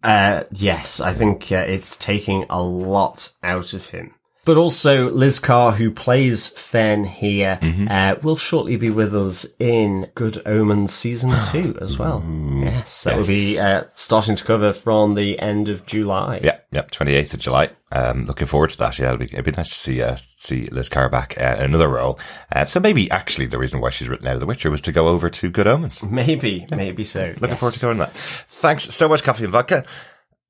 Uh, 0.03 0.43
yes, 0.51 1.01
I 1.01 1.13
think 1.13 1.51
uh, 1.51 1.57
it's 1.67 1.97
taking 1.97 2.45
a 2.49 2.61
lot 2.61 3.33
out 3.43 3.73
of 3.73 3.87
him. 3.87 4.15
But 4.49 4.57
also, 4.57 5.11
Liz 5.11 5.37
Carr, 5.37 5.73
who 5.73 5.91
plays 5.91 6.49
Fen 6.49 7.03
here, 7.03 7.59
uh, 7.87 8.15
will 8.23 8.35
shortly 8.35 8.77
be 8.77 8.89
with 8.89 9.15
us 9.15 9.45
in 9.59 10.09
Good 10.15 10.41
Omens 10.43 10.91
season 10.91 11.35
two 11.51 11.77
as 11.79 11.99
well. 11.99 12.23
yes, 12.57 13.03
that 13.03 13.15
will 13.15 13.27
be 13.27 13.59
uh, 13.59 13.83
starting 13.93 14.35
to 14.35 14.43
cover 14.43 14.73
from 14.73 15.13
the 15.13 15.37
end 15.37 15.69
of 15.69 15.85
July. 15.85 16.39
Yeah, 16.43 16.57
yeah, 16.71 16.81
28th 16.81 17.35
of 17.35 17.39
July. 17.41 17.69
Um, 17.91 18.25
looking 18.25 18.47
forward 18.47 18.71
to 18.71 18.77
that. 18.79 18.97
Yeah, 18.97 19.09
it'd 19.09 19.19
be, 19.19 19.25
it'd 19.25 19.45
be 19.45 19.51
nice 19.51 19.69
to 19.69 19.75
see, 19.75 20.01
uh, 20.01 20.15
see 20.15 20.65
Liz 20.71 20.89
Carr 20.89 21.09
back 21.09 21.35
uh, 21.39 21.57
in 21.59 21.65
another 21.65 21.87
role. 21.87 22.19
Uh, 22.51 22.65
so 22.65 22.79
maybe 22.79 23.09
actually 23.11 23.45
the 23.45 23.59
reason 23.59 23.79
why 23.79 23.91
she's 23.91 24.09
written 24.09 24.25
out 24.25 24.33
of 24.33 24.39
The 24.39 24.47
Witcher 24.47 24.71
was 24.71 24.81
to 24.81 24.91
go 24.91 25.09
over 25.09 25.29
to 25.29 25.49
Good 25.51 25.67
Omens. 25.67 26.01
Maybe, 26.01 26.65
maybe 26.71 27.03
so. 27.03 27.35
Looking 27.39 27.57
forward 27.57 27.73
to 27.75 27.79
going 27.81 27.97
that. 27.99 28.15
Thanks 28.47 28.85
so 28.85 29.07
much, 29.07 29.21
Coffee 29.21 29.43
and 29.43 29.53
Vodka. 29.53 29.85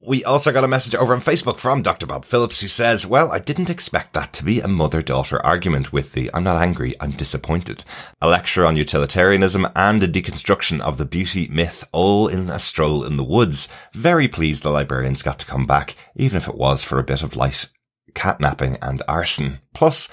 We 0.01 0.23
also 0.23 0.53
got 0.53 0.63
a 0.63 0.67
message 0.67 0.95
over 0.95 1.13
on 1.13 1.19
Facebook 1.19 1.59
from 1.59 1.81
Dr. 1.81 2.05
Bob 2.05 2.23
Phillips 2.23 2.61
who 2.61 2.69
says, 2.69 3.05
well, 3.05 3.34
I 3.34 3.39
didn't 3.39 3.69
expect 3.69 4.13
that 4.13 4.31
to 4.34 4.45
be 4.45 4.61
a 4.61 4.67
mother-daughter 4.69 5.45
argument 5.45 5.91
with 5.91 6.13
the 6.13 6.31
I'm 6.34 6.45
not 6.45 6.61
angry, 6.61 6.95
I'm 7.01 7.11
disappointed. 7.11 7.84
A 8.21 8.30
lecture 8.30 8.65
on 8.65 8.77
utilitarianism 8.77 9.67
and 9.76 10.01
a 10.01 10.07
deconstruction 10.07 10.80
of 10.80 10.97
the 10.97 11.05
beauty 11.05 11.49
myth 11.49 11.84
all 11.91 12.30
in 12.30 12.49
a 12.49 12.59
stroll 12.59 13.03
in 13.03 13.17
the 13.17 13.26
woods. 13.26 13.67
Very 13.93 14.30
pleased 14.30 14.63
the 14.63 14.69
librarians 14.69 15.21
got 15.21 15.38
to 15.39 15.45
come 15.45 15.67
back, 15.67 15.97
even 16.15 16.38
if 16.38 16.47
it 16.47 16.55
was 16.55 16.81
for 16.81 16.97
a 16.97 17.03
bit 17.03 17.21
of 17.21 17.35
light 17.35 17.69
catnapping 18.13 18.77
and 18.81 19.03
arson. 19.05 19.59
Plus, 19.73 20.07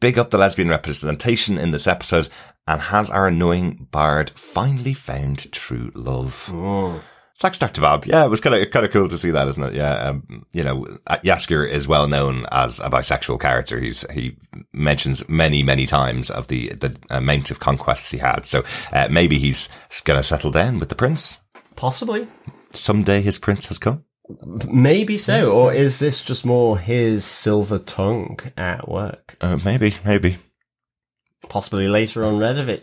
big 0.00 0.18
up 0.18 0.30
the 0.30 0.38
lesbian 0.38 0.70
representation 0.70 1.58
in 1.58 1.70
this 1.70 1.86
episode, 1.86 2.30
and 2.66 2.80
has 2.80 3.10
our 3.10 3.26
annoying 3.26 3.88
bard 3.90 4.30
finally 4.30 4.94
found 4.94 5.52
true 5.52 5.90
love? 5.94 6.50
Thanks, 7.40 7.58
Dr. 7.60 7.80
Bob. 7.80 8.04
Yeah, 8.04 8.24
it 8.24 8.28
was 8.28 8.40
kind 8.40 8.56
of 8.56 8.70
kind 8.72 8.84
of 8.84 8.90
cool 8.90 9.08
to 9.08 9.16
see 9.16 9.30
that, 9.30 9.46
isn't 9.46 9.62
it? 9.62 9.74
Yeah, 9.74 9.94
um, 9.94 10.44
you 10.52 10.64
know, 10.64 10.86
Jaskier 11.08 11.68
is 11.68 11.86
well 11.86 12.08
known 12.08 12.46
as 12.50 12.80
a 12.80 12.90
bisexual 12.90 13.40
character. 13.40 13.78
He's 13.78 14.04
he 14.10 14.36
mentions 14.72 15.28
many 15.28 15.62
many 15.62 15.86
times 15.86 16.30
of 16.30 16.48
the 16.48 16.70
the 16.70 16.96
amount 17.10 17.52
of 17.52 17.60
conquests 17.60 18.10
he 18.10 18.18
had. 18.18 18.44
So 18.44 18.64
uh, 18.92 19.08
maybe 19.08 19.38
he's 19.38 19.68
going 20.02 20.18
to 20.18 20.24
settle 20.24 20.50
down 20.50 20.80
with 20.80 20.88
the 20.88 20.96
prince. 20.96 21.36
Possibly. 21.76 22.26
Someday 22.72 23.20
his 23.20 23.38
prince 23.38 23.66
has 23.68 23.78
come. 23.78 24.04
Maybe 24.66 25.16
so. 25.16 25.52
Or 25.52 25.72
is 25.72 26.00
this 26.00 26.22
just 26.22 26.44
more 26.44 26.76
his 26.76 27.24
silver 27.24 27.78
tongue 27.78 28.40
at 28.56 28.88
work? 28.88 29.36
Uh, 29.40 29.56
maybe, 29.64 29.94
maybe. 30.04 30.38
Possibly 31.48 31.88
later 31.88 32.24
on 32.24 32.34
Radovid. 32.34 32.82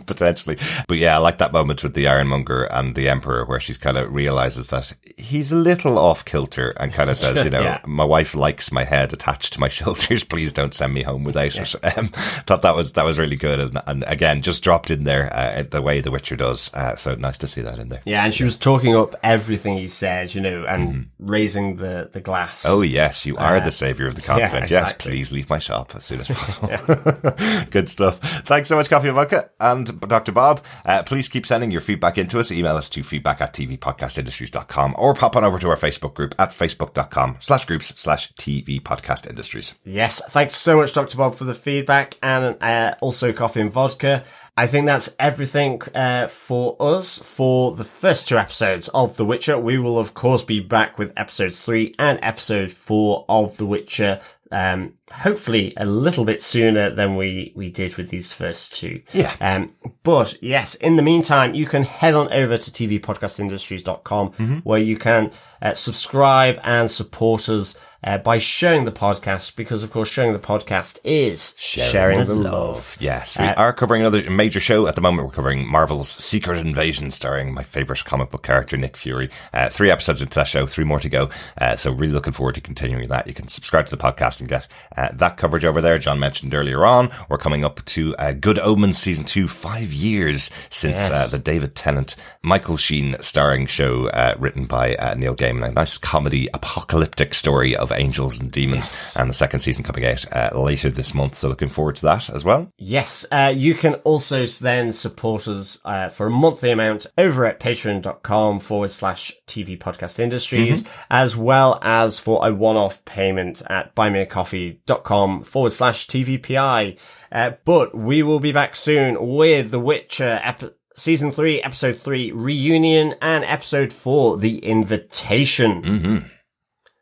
Potentially. 0.06 0.58
But 0.88 0.98
yeah, 0.98 1.14
I 1.14 1.18
like 1.18 1.38
that 1.38 1.52
moment 1.52 1.82
with 1.82 1.94
the 1.94 2.06
Ironmonger 2.08 2.64
and 2.64 2.94
the 2.94 3.08
Emperor 3.08 3.44
where 3.46 3.60
she's 3.60 3.78
kind 3.78 3.96
of 3.96 4.12
realizes 4.12 4.68
that 4.68 4.92
he's 5.16 5.50
a 5.52 5.56
little 5.56 5.96
off 5.98 6.24
kilter 6.24 6.70
and 6.80 6.92
kind 6.92 7.08
of 7.08 7.16
says, 7.18 7.42
you 7.44 7.50
know, 7.50 7.62
Yeah. 7.62 7.80
my 7.86 8.04
wife 8.04 8.34
likes 8.34 8.70
my 8.72 8.84
head 8.84 9.12
attached 9.12 9.52
to 9.54 9.60
my 9.60 9.68
shoulders. 9.78 10.24
Please 10.24 10.52
don't 10.52 10.74
send 10.74 10.92
me 10.92 11.02
home 11.02 11.24
without 11.24 11.54
it. 11.56 11.74
Um, 11.96 12.08
thought 12.46 12.62
that 12.62 12.74
was, 12.76 12.92
that 12.94 13.04
was 13.04 13.18
really 13.18 13.36
good. 13.36 13.60
And, 13.60 13.80
and 13.86 14.04
again, 14.06 14.42
just 14.42 14.62
dropped 14.62 14.90
in 14.90 15.04
there, 15.04 15.32
uh, 15.32 15.62
the 15.70 15.80
way 15.80 16.00
The 16.00 16.10
Witcher 16.10 16.36
does. 16.36 16.72
Uh, 16.74 16.96
so 16.96 17.14
nice 17.14 17.38
to 17.38 17.46
see 17.48 17.62
that 17.62 17.78
in 17.78 17.88
there. 17.88 18.02
yeah, 18.04 18.24
and 18.24 18.34
she 18.34 18.44
was 18.44 18.56
talking 18.56 18.94
up 18.94 19.14
everything 19.22 19.78
he 19.78 19.88
said, 19.88 20.34
you 20.34 20.40
know, 20.42 20.64
and 20.64 21.08
raising 21.18 21.76
the, 21.76 22.10
the 22.12 22.20
glass. 22.20 22.66
Oh 22.68 22.82
yes, 22.82 23.24
you 23.24 23.36
are 23.36 23.60
the 23.60 23.72
savior 23.72 24.06
of 24.06 24.16
the 24.16 24.22
continent. 24.22 24.70
Yes, 24.70 24.90
exactly. 24.90 25.12
please 25.12 25.32
leave 25.32 25.48
my 25.48 25.58
shop 25.60 25.94
as 25.94 26.04
soon 26.04 26.20
as 26.20 26.28
possible. 26.28 27.43
Good 27.70 27.88
stuff. 27.88 28.18
Thanks 28.46 28.68
so 28.68 28.76
much, 28.76 28.88
Coffee 28.88 29.08
and 29.08 29.16
Vodka 29.16 29.50
and 29.60 30.00
Dr. 30.00 30.32
Bob. 30.32 30.64
Uh, 30.84 31.02
please 31.02 31.28
keep 31.28 31.46
sending 31.46 31.70
your 31.70 31.80
feedback 31.80 32.18
into 32.18 32.38
us. 32.38 32.50
Email 32.52 32.76
us 32.76 32.90
to 32.90 33.02
feedback 33.02 33.40
at 33.40 33.52
tvpodcastindustries.com 33.54 34.94
or 34.98 35.14
pop 35.14 35.36
on 35.36 35.44
over 35.44 35.58
to 35.58 35.68
our 35.68 35.76
Facebook 35.76 36.14
group 36.14 36.34
at 36.38 36.50
facebook.com 36.50 37.36
slash 37.40 37.64
groups 37.64 37.88
slash 38.00 38.32
TV 38.34 38.80
podcast 38.80 39.28
industries. 39.28 39.74
Yes, 39.84 40.22
thanks 40.30 40.56
so 40.56 40.76
much, 40.76 40.92
Dr. 40.92 41.16
Bob, 41.16 41.34
for 41.34 41.44
the 41.44 41.54
feedback 41.54 42.18
and 42.22 42.56
uh, 42.60 42.94
also 43.00 43.32
coffee 43.32 43.60
and 43.60 43.72
vodka. 43.72 44.24
I 44.56 44.68
think 44.68 44.86
that's 44.86 45.14
everything 45.18 45.82
uh, 45.94 46.28
for 46.28 46.76
us 46.78 47.18
for 47.18 47.74
the 47.74 47.84
first 47.84 48.28
two 48.28 48.38
episodes 48.38 48.88
of 48.88 49.16
The 49.16 49.24
Witcher. 49.24 49.58
We 49.58 49.78
will, 49.78 49.98
of 49.98 50.14
course, 50.14 50.44
be 50.44 50.60
back 50.60 50.96
with 50.96 51.12
episodes 51.16 51.60
three 51.60 51.94
and 51.98 52.20
episode 52.22 52.70
four 52.70 53.24
of 53.28 53.56
The 53.56 53.66
Witcher. 53.66 54.20
Um, 54.52 54.94
hopefully 55.14 55.72
a 55.76 55.86
little 55.86 56.24
bit 56.24 56.42
sooner 56.42 56.90
than 56.90 57.16
we, 57.16 57.52
we 57.54 57.70
did 57.70 57.96
with 57.96 58.10
these 58.10 58.32
first 58.32 58.74
two. 58.74 59.00
Yeah. 59.12 59.34
Um, 59.40 59.72
but 60.02 60.42
yes, 60.42 60.74
in 60.76 60.96
the 60.96 61.02
meantime, 61.02 61.54
you 61.54 61.66
can 61.66 61.84
head 61.84 62.14
on 62.14 62.32
over 62.32 62.58
to 62.58 62.70
tvpodcastindustries.com 62.70 64.62
where 64.64 64.80
you 64.80 64.96
can 64.96 65.30
uh, 65.64 65.74
subscribe 65.74 66.60
and 66.62 66.90
support 66.90 67.48
us 67.48 67.76
uh, 68.06 68.18
by 68.18 68.36
sharing 68.36 68.84
the 68.84 68.92
podcast 68.92 69.56
because, 69.56 69.82
of 69.82 69.90
course, 69.90 70.10
sharing 70.10 70.34
the 70.34 70.38
podcast 70.38 70.98
is 71.04 71.54
sharing, 71.58 72.26
the, 72.26 72.34
love. 72.34 72.98
Yes, 73.00 73.38
we 73.38 73.46
Uh, 73.46 73.54
are 73.54 73.72
covering 73.72 74.02
another 74.02 74.28
major 74.28 74.60
show 74.60 74.86
at 74.86 74.94
the 74.94 75.00
moment. 75.00 75.26
We're 75.26 75.32
covering 75.32 75.66
Marvel's 75.66 76.10
Secret 76.10 76.58
Invasion, 76.58 77.10
starring 77.10 77.54
my 77.54 77.62
favorite 77.62 78.04
comic 78.04 78.30
book 78.30 78.42
character, 78.42 78.76
Nick 78.76 78.98
Fury. 78.98 79.30
Uh, 79.54 79.70
three 79.70 79.90
episodes 79.90 80.20
into 80.20 80.34
that 80.34 80.48
show, 80.48 80.66
three 80.66 80.84
more 80.84 81.00
to 81.00 81.08
go. 81.08 81.30
Uh, 81.58 81.76
so 81.76 81.92
really 81.92 82.12
looking 82.12 82.34
forward 82.34 82.56
to 82.56 82.60
continuing 82.60 83.08
that. 83.08 83.26
You 83.26 83.32
can 83.32 83.48
subscribe 83.48 83.86
to 83.86 83.96
the 83.96 84.02
podcast 84.02 84.40
and 84.40 84.50
get 84.50 84.68
uh, 84.98 85.08
that 85.14 85.38
coverage 85.38 85.64
over 85.64 85.80
there. 85.80 85.98
John 85.98 86.18
mentioned 86.20 86.52
earlier 86.54 86.84
on, 86.84 87.10
we're 87.30 87.38
coming 87.38 87.64
up 87.64 87.82
to 87.86 88.14
uh, 88.16 88.32
Good 88.32 88.58
Omens 88.58 88.98
season 88.98 89.24
two, 89.24 89.48
five 89.48 89.94
years 89.94 90.50
since 90.68 91.08
uh, 91.08 91.26
the 91.26 91.38
David 91.38 91.74
Tennant, 91.74 92.16
Michael 92.42 92.76
Sheen 92.76 93.16
starring 93.20 93.64
show 93.64 94.08
uh, 94.08 94.34
written 94.38 94.66
by 94.66 94.94
uh, 94.96 95.14
Neil 95.14 95.34
Gaiman. 95.34 95.53
A 95.62 95.70
nice 95.72 95.98
comedy 95.98 96.48
apocalyptic 96.52 97.34
story 97.34 97.76
of 97.76 97.92
angels 97.92 98.40
and 98.40 98.50
demons. 98.50 99.16
And 99.18 99.30
the 99.30 99.34
second 99.34 99.60
season 99.60 99.84
coming 99.84 100.04
out 100.04 100.24
uh, 100.32 100.50
later 100.54 100.90
this 100.90 101.14
month. 101.14 101.36
So 101.36 101.48
looking 101.48 101.68
forward 101.68 101.96
to 101.96 102.06
that 102.06 102.30
as 102.30 102.44
well. 102.44 102.70
Yes, 102.78 103.24
uh, 103.30 103.52
you 103.54 103.74
can 103.74 103.94
also 103.96 104.46
then 104.46 104.92
support 104.92 105.46
us 105.48 105.78
uh, 105.84 106.08
for 106.08 106.26
a 106.26 106.30
monthly 106.30 106.70
amount 106.70 107.06
over 107.16 107.44
at 107.46 107.60
patreon.com 107.60 108.60
forward 108.60 108.90
slash 108.90 109.32
TV 109.46 109.78
podcast 109.78 110.18
industries, 110.18 110.84
as 111.10 111.36
well 111.36 111.78
as 111.82 112.18
for 112.18 112.46
a 112.46 112.52
one-off 112.52 113.04
payment 113.04 113.62
at 113.68 113.94
buymeacoffee.com 113.94 115.44
forward 115.44 115.70
slash 115.70 116.06
TVPI. 116.06 116.98
Uh, 117.32 117.52
but 117.64 117.96
we 117.96 118.22
will 118.22 118.40
be 118.40 118.52
back 118.52 118.76
soon 118.76 119.16
with 119.34 119.70
The 119.70 119.80
Witcher 119.80 120.40
ep- 120.42 120.76
season 120.94 121.32
three, 121.32 121.60
episode 121.62 121.96
three 122.00 122.32
reunion 122.32 123.14
and 123.20 123.44
episode 123.44 123.92
four, 123.92 124.36
The 124.38 124.58
Invitation. 124.58 126.30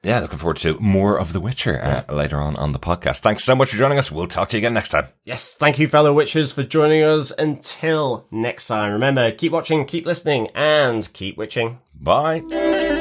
Yeah, 0.04 0.18
looking 0.18 0.38
forward 0.38 0.56
to 0.58 0.78
more 0.80 1.16
of 1.16 1.32
The 1.32 1.40
Witcher 1.40 1.80
uh, 1.80 2.12
later 2.12 2.36
on 2.36 2.56
on 2.56 2.72
the 2.72 2.80
podcast. 2.80 3.20
Thanks 3.20 3.44
so 3.44 3.54
much 3.54 3.70
for 3.70 3.76
joining 3.76 3.98
us. 3.98 4.10
We'll 4.10 4.26
talk 4.26 4.48
to 4.48 4.56
you 4.56 4.58
again 4.58 4.74
next 4.74 4.90
time. 4.90 5.06
Yes, 5.24 5.54
thank 5.54 5.78
you, 5.78 5.86
fellow 5.86 6.12
witchers, 6.12 6.52
for 6.52 6.64
joining 6.64 7.04
us. 7.04 7.30
Until 7.30 8.26
next 8.32 8.66
time, 8.66 8.92
remember, 8.92 9.30
keep 9.30 9.52
watching, 9.52 9.84
keep 9.84 10.04
listening, 10.04 10.48
and 10.56 11.08
keep 11.12 11.36
witching. 11.38 11.78
Bye. 11.94 13.00